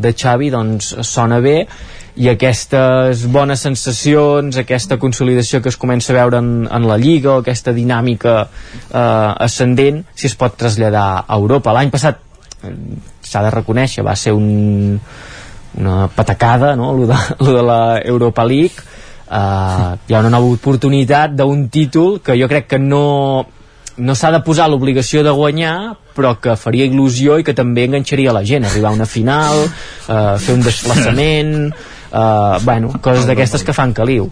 de 0.07 0.15
Xavi 0.15 0.51
doncs 0.55 0.95
sona 1.07 1.41
bé 1.45 1.59
i 2.17 2.31
aquestes 2.31 3.27
bones 3.29 3.61
sensacions, 3.61 4.57
aquesta 4.57 4.97
consolidació 4.97 5.61
que 5.61 5.69
es 5.69 5.77
comença 5.77 6.15
a 6.15 6.17
veure 6.17 6.41
en, 6.41 6.51
en 6.73 6.87
la 6.89 6.97
Lliga, 6.97 7.35
aquesta 7.43 7.75
dinàmica 7.77 8.37
eh, 8.47 9.01
ascendent, 9.45 10.01
si 10.17 10.31
es 10.31 10.37
pot 10.41 10.57
traslladar 10.57 11.27
a 11.27 11.37
Europa. 11.37 11.75
L'any 11.77 11.93
passat 11.93 12.23
eh, 12.65 12.73
s'ha 13.21 13.45
de 13.45 13.53
reconèixer, 13.53 14.05
va 14.07 14.17
ser 14.17 14.33
un, 14.33 14.97
una 15.77 16.07
patacada, 16.09 16.73
no?, 16.77 16.95
lo 16.97 17.11
de, 17.11 17.21
lo 17.45 17.59
de 17.59 17.67
la 17.69 18.45
League, 18.49 18.81
uh, 19.29 19.93
hi 20.07 20.15
ha 20.15 20.23
una 20.23 20.33
nova 20.33 20.49
oportunitat 20.53 21.37
d'un 21.39 21.69
títol 21.69 22.21
que 22.25 22.39
jo 22.39 22.49
crec 22.49 22.71
que 22.75 22.79
no 22.83 23.47
no 23.97 24.15
s'ha 24.15 24.31
de 24.35 24.43
posar 24.45 24.69
l'obligació 24.69 25.23
de 25.25 25.33
guanyar 25.33 25.97
però 26.17 26.37
que 26.41 26.57
faria 26.57 26.87
il·lusió 26.89 27.41
i 27.41 27.45
que 27.45 27.55
també 27.57 27.85
enganxaria 27.87 28.33
la 28.33 28.43
gent. 28.45 28.65
Arribar 28.65 28.93
a 28.93 28.97
una 28.97 29.09
final 29.09 29.67
uh, 29.67 30.37
fer 30.41 30.57
un 30.57 30.65
desplaçament 30.65 31.53
uh, 31.69 32.57
bueno, 32.65 32.93
coses 33.05 33.27
d'aquestes 33.29 33.65
que 33.67 33.75
fan 33.77 33.93
caliu. 33.97 34.31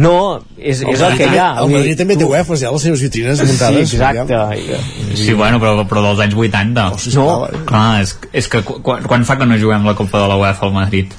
No, 0.00 0.14
és, 0.56 0.80
és 0.80 1.04
el 1.04 1.18
que 1.18 1.28
hi 1.28 1.40
ha. 1.42 1.50
el 1.62 1.74
Madrid 1.74 2.00
també 2.00 2.16
té 2.16 2.28
UEFAs 2.28 2.64
ja 2.64 2.72
les 2.72 2.88
seves 2.88 3.04
vitrines 3.04 3.44
muntades 3.44 3.92
sí, 3.92 4.00
exacte. 4.00 4.80
sí, 5.12 5.36
bueno, 5.36 5.60
però, 5.62 5.84
però 5.88 6.06
dels 6.08 6.24
anys 6.26 6.40
80 6.46 6.88
no, 7.18 7.28
clar, 7.68 7.86
és, 8.06 8.16
és 8.32 8.50
que 8.52 8.64
quan, 8.64 9.04
quan 9.04 9.28
fa 9.28 9.38
que 9.40 9.48
no 9.48 9.60
juguem 9.60 9.86
la 9.88 9.96
Copa 9.98 10.24
de 10.24 10.32
la 10.32 10.40
UEFA 10.40 10.68
al 10.70 10.76
Madrid? 10.76 11.12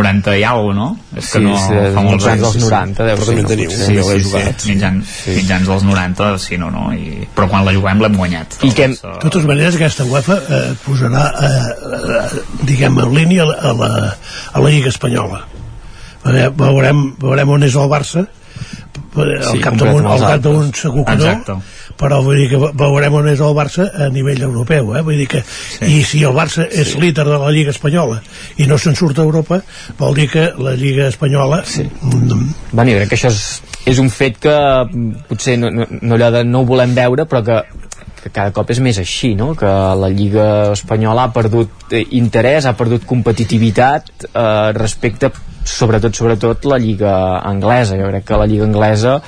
90 0.00 0.36
i 0.40 0.44
alguna 0.48 0.80
no? 0.80 0.88
És 1.16 1.28
que 1.32 1.38
sí, 1.38 1.44
no, 1.44 1.54
sí, 1.60 1.76
fa 1.94 2.04
molts 2.06 2.26
anys 2.30 2.42
dels 2.44 2.58
90 2.64 3.08
deu 3.10 3.22
ser, 3.26 3.36
no, 3.36 3.46
teniu, 3.50 3.70
sí, 3.74 3.84
sí, 3.84 4.18
sí, 4.24 4.42
sí, 4.56 4.72
mitjans, 4.72 5.12
sí. 5.24 5.36
mitjans 5.36 5.70
dels 5.70 5.86
90 5.88 6.30
sí, 6.42 6.58
no, 6.60 6.72
no, 6.74 6.88
i, 6.96 7.28
però 7.36 7.48
quan 7.52 7.66
la 7.66 7.74
juguem 7.76 8.02
l'hem 8.04 8.18
guanyat. 8.20 8.58
I 8.66 8.72
que... 8.76 8.90
de 8.96 9.14
totes 9.26 9.46
maneres 9.48 9.78
aquesta 9.78 10.08
UEFA 10.08 10.40
eh, 10.40 10.64
posarà 10.86 11.28
eh, 11.30 11.54
eh, 12.00 12.42
diguem 12.68 13.00
en 13.04 13.14
línia 13.16 13.46
a 13.46 13.72
la, 13.76 13.94
a 14.52 14.64
la 14.64 14.72
Lliga 14.72 14.92
Espanyola. 14.92 15.44
Veurem, 16.24 17.06
veurem 17.20 17.56
on 17.56 17.64
és 17.64 17.76
el 17.80 17.88
Barça 17.88 18.26
al 19.10 19.30
Sí, 19.50 19.58
cap 19.58 19.74
damunt, 19.74 20.06
al 20.06 20.18
cap 20.20 20.28
altres. 20.28 20.42
damunt 20.44 20.74
segur 20.78 21.04
que 21.04 21.16
Exacte. 21.18 21.52
no 21.52 21.62
però 22.00 22.22
vull 22.24 22.38
dir 22.38 22.48
que 22.48 22.58
veurem 22.80 23.16
on 23.18 23.28
és 23.28 23.40
el 23.44 23.56
Barça 23.56 23.88
a 23.92 24.08
nivell 24.08 24.40
europeu 24.46 24.94
eh? 24.96 25.02
vull 25.04 25.18
dir 25.20 25.26
que, 25.28 25.42
sí. 25.44 25.84
i 25.84 26.02
si 26.06 26.22
el 26.24 26.32
Barça 26.36 26.64
és 26.70 26.94
sí. 26.94 27.00
líder 27.02 27.26
de 27.28 27.38
la 27.42 27.50
Lliga 27.52 27.74
Espanyola 27.74 28.20
i 28.56 28.68
no 28.70 28.78
se'n 28.80 28.96
surt 28.96 29.18
a 29.18 29.26
Europa 29.26 29.60
vol 29.98 30.14
dir 30.16 30.28
que 30.30 30.46
la 30.58 30.76
Lliga 30.78 31.08
Espanyola 31.10 31.62
sí. 31.66 31.84
Bueno, 32.00 32.90
jo 32.92 33.02
crec 33.02 33.10
que 33.10 33.18
això 33.18 33.32
és, 33.32 33.42
és 33.90 33.98
un 34.00 34.08
fet 34.12 34.38
que 34.40 34.54
potser 35.28 35.58
no, 35.58 35.70
no, 35.74 35.86
no, 35.90 36.14
allò 36.16 36.30
de 36.38 36.44
no 36.46 36.62
ho 36.62 36.68
volem 36.68 36.94
veure, 36.96 37.26
però 37.28 37.42
que, 37.44 37.58
que 38.22 38.32
cada 38.32 38.52
cop 38.56 38.70
és 38.72 38.80
més 38.84 38.98
així, 39.02 39.34
no? 39.38 39.52
Que 39.58 39.68
la 40.00 40.10
Lliga 40.12 40.48
Espanyola 40.72 41.26
ha 41.26 41.32
perdut 41.34 41.92
eh, 41.96 42.04
interès, 42.18 42.68
ha 42.68 42.76
perdut 42.78 43.06
competitivitat 43.08 44.10
eh, 44.30 44.72
respecte, 44.76 45.32
sobretot, 45.64 46.14
sobretot, 46.14 46.64
la 46.64 46.78
Lliga 46.78 47.14
Anglesa. 47.38 47.98
Jo 48.00 48.10
crec 48.12 48.28
que 48.28 48.38
la 48.38 48.46
Lliga 48.50 48.68
Anglesa 48.68 49.20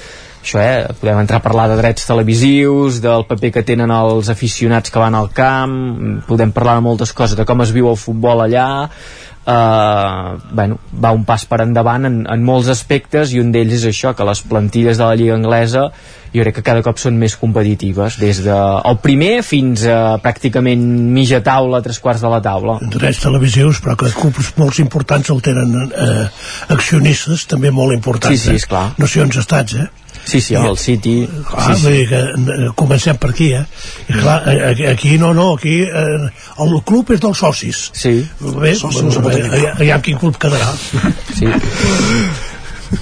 això, 0.42 0.58
eh, 0.58 0.94
podem 0.98 1.20
entrar 1.22 1.38
a 1.38 1.42
parlar 1.42 1.68
de 1.70 1.76
drets 1.78 2.06
televisius, 2.06 3.00
del 3.00 3.24
paper 3.28 3.52
que 3.52 3.62
tenen 3.62 3.90
els 3.94 4.28
aficionats 4.28 4.90
que 4.90 4.98
van 4.98 5.14
al 5.14 5.30
camp, 5.30 6.24
podem 6.26 6.50
parlar 6.50 6.74
de 6.80 6.86
moltes 6.88 7.12
coses, 7.12 7.36
de 7.38 7.46
com 7.46 7.62
es 7.62 7.70
viu 7.70 7.88
el 7.88 7.96
futbol 7.96 8.42
allà, 8.42 8.90
Uh, 9.42 10.38
bueno, 10.54 10.76
va 11.02 11.10
un 11.10 11.24
pas 11.26 11.42
per 11.50 11.56
endavant 11.64 12.04
en, 12.06 12.20
en 12.30 12.42
molts 12.46 12.68
aspectes 12.70 13.32
i 13.34 13.40
un 13.42 13.48
d'ells 13.50 13.72
és 13.80 13.86
això, 13.90 14.12
que 14.14 14.22
les 14.28 14.38
plantilles 14.46 15.00
de 15.00 15.02
la 15.02 15.16
Lliga 15.18 15.34
Anglesa 15.34 15.88
jo 16.32 16.44
crec 16.44 16.54
que 16.60 16.62
cada 16.62 16.84
cop 16.86 17.00
són 17.02 17.18
més 17.18 17.34
competitives 17.40 18.20
des 18.22 18.38
de 18.44 18.54
el 18.54 19.00
primer 19.02 19.42
fins 19.42 19.82
a 19.90 20.14
pràcticament 20.22 20.84
mitja 21.16 21.42
taula, 21.42 21.82
tres 21.82 21.98
quarts 21.98 22.22
de 22.22 22.30
la 22.30 22.38
taula 22.44 22.78
drets 22.94 23.18
televisius 23.24 23.82
però 23.82 23.96
que 23.98 24.12
clubs 24.14 24.52
molt 24.62 24.78
importants 24.78 25.34
el 25.34 25.42
tenen 25.42 25.90
eh, 25.90 26.28
accionistes 26.72 27.48
també 27.50 27.74
molt 27.74 27.98
importants 27.98 28.38
Sí, 28.38 28.52
sí, 28.54 28.60
esclar. 28.62 28.92
eh? 28.92 29.02
nacions 29.02 29.42
estats 29.42 29.74
eh? 29.74 29.88
Sí, 30.24 30.40
sí, 30.40 30.54
el 30.54 30.76
City 30.78 31.26
Clar, 31.26 31.74
sí, 31.76 31.82
vull 31.82 31.92
sí. 31.92 31.96
dir 31.98 32.08
que 32.08 32.20
eh, 32.54 32.68
comencem 32.78 33.16
per 33.18 33.30
aquí, 33.32 33.48
eh? 33.58 33.64
I 34.08 34.12
clar, 34.20 34.36
eh, 34.52 34.58
aquí, 34.70 34.86
aquí 34.86 35.18
no, 35.18 35.32
no, 35.34 35.48
aquí 35.56 35.80
eh, 35.82 36.30
el 36.62 36.74
club 36.86 37.10
és 37.16 37.20
dels 37.20 37.38
socis. 37.42 37.80
Sí. 37.92 38.14
Bé, 38.40 38.74
Socis 38.78 39.02
no 39.02 39.24
bé, 39.26 39.34
eliminar. 39.40 39.74
aviam 39.80 40.00
quin 40.04 40.18
club 40.22 40.38
quedarà. 40.38 40.70
Sí. 41.34 41.48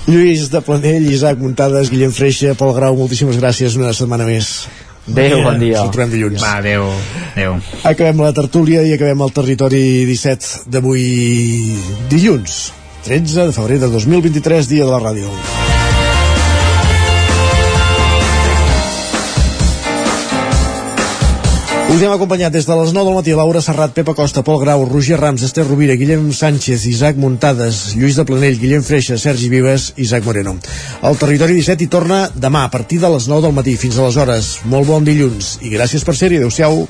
Lluís 0.06 0.48
de 0.50 0.60
Planell, 0.62 1.08
Isaac 1.10 1.38
Muntades, 1.42 1.90
Guillem 1.90 2.12
Freixa, 2.14 2.54
Pol 2.58 2.72
Grau, 2.76 2.94
moltíssimes 2.98 3.38
gràcies 3.40 3.74
una 3.78 3.92
setmana 3.96 4.26
més. 4.28 4.52
Adéu, 5.10 5.40
bon 5.42 5.58
dia. 5.58 5.80
Ens 5.82 5.90
trobem 5.94 6.12
dilluns. 6.12 6.42
Va, 6.42 6.56
adéu, 6.60 6.86
adéu. 7.32 7.56
Acabem 7.88 8.20
la 8.22 8.30
tertúlia 8.36 8.84
i 8.86 8.92
acabem 8.94 9.24
el 9.26 9.32
territori 9.34 9.82
17 10.06 10.70
d'avui 10.70 11.04
dilluns, 12.12 12.60
13 13.08 13.48
de 13.50 13.56
febrer 13.56 13.80
de 13.82 13.90
2023, 13.90 14.70
dia 14.70 14.86
de 14.86 14.92
la 14.94 15.02
ràdio. 15.02 15.34
Us 21.90 21.98
hem 22.06 22.12
acompanyat 22.14 22.52
des 22.54 22.68
de 22.68 22.74
les 22.78 22.92
9 22.94 23.02
del 23.08 23.16
matí 23.16 23.32
Laura 23.34 23.60
Serrat, 23.60 23.90
Pepa 23.90 24.12
Costa, 24.14 24.44
Pol 24.46 24.60
Grau, 24.62 24.84
Roger 24.86 25.16
Rams, 25.18 25.42
Esther 25.42 25.64
Rovira, 25.66 25.96
Guillem 25.98 26.28
Sánchez, 26.32 26.84
Isaac 26.86 27.16
Muntades, 27.18 27.96
Lluís 27.98 28.14
de 28.14 28.24
Planell, 28.24 28.60
Guillem 28.60 28.84
Freixa, 28.86 29.16
Sergi 29.18 29.48
Vives, 29.50 29.88
Isaac 29.96 30.22
Moreno. 30.24 30.54
El 31.02 31.18
Territori 31.18 31.56
17 31.58 31.82
hi 31.82 31.88
torna 31.90 32.20
demà 32.30 32.62
a 32.68 32.70
partir 32.70 33.00
de 33.02 33.10
les 33.10 33.26
9 33.26 33.42
del 33.42 33.56
matí. 33.56 33.74
Fins 33.74 33.98
aleshores, 33.98 34.60
molt 34.70 34.86
bon 34.86 35.04
dilluns 35.04 35.56
i 35.66 35.72
gràcies 35.74 36.06
per 36.06 36.14
ser-hi. 36.14 36.38
Adéu-siau. 36.38 36.86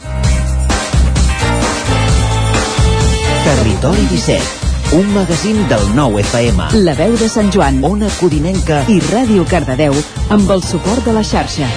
Territori 3.47 4.05
17, 4.11 4.99
un 5.01 5.09
magazín 5.15 5.65
del 5.73 5.87
nou 5.97 6.21
FM. 6.21 6.75
La 6.85 6.93
veu 7.01 7.17
de 7.17 7.31
Sant 7.33 7.49
Joan, 7.49 7.81
Ona 7.89 8.13
Codinenca 8.21 8.85
i 8.93 9.01
Ràdio 9.09 9.49
Cardedeu 9.49 9.97
amb 10.29 10.53
el 10.53 10.61
suport 10.61 11.09
de 11.09 11.17
la 11.17 11.25
xarxa. 11.25 11.73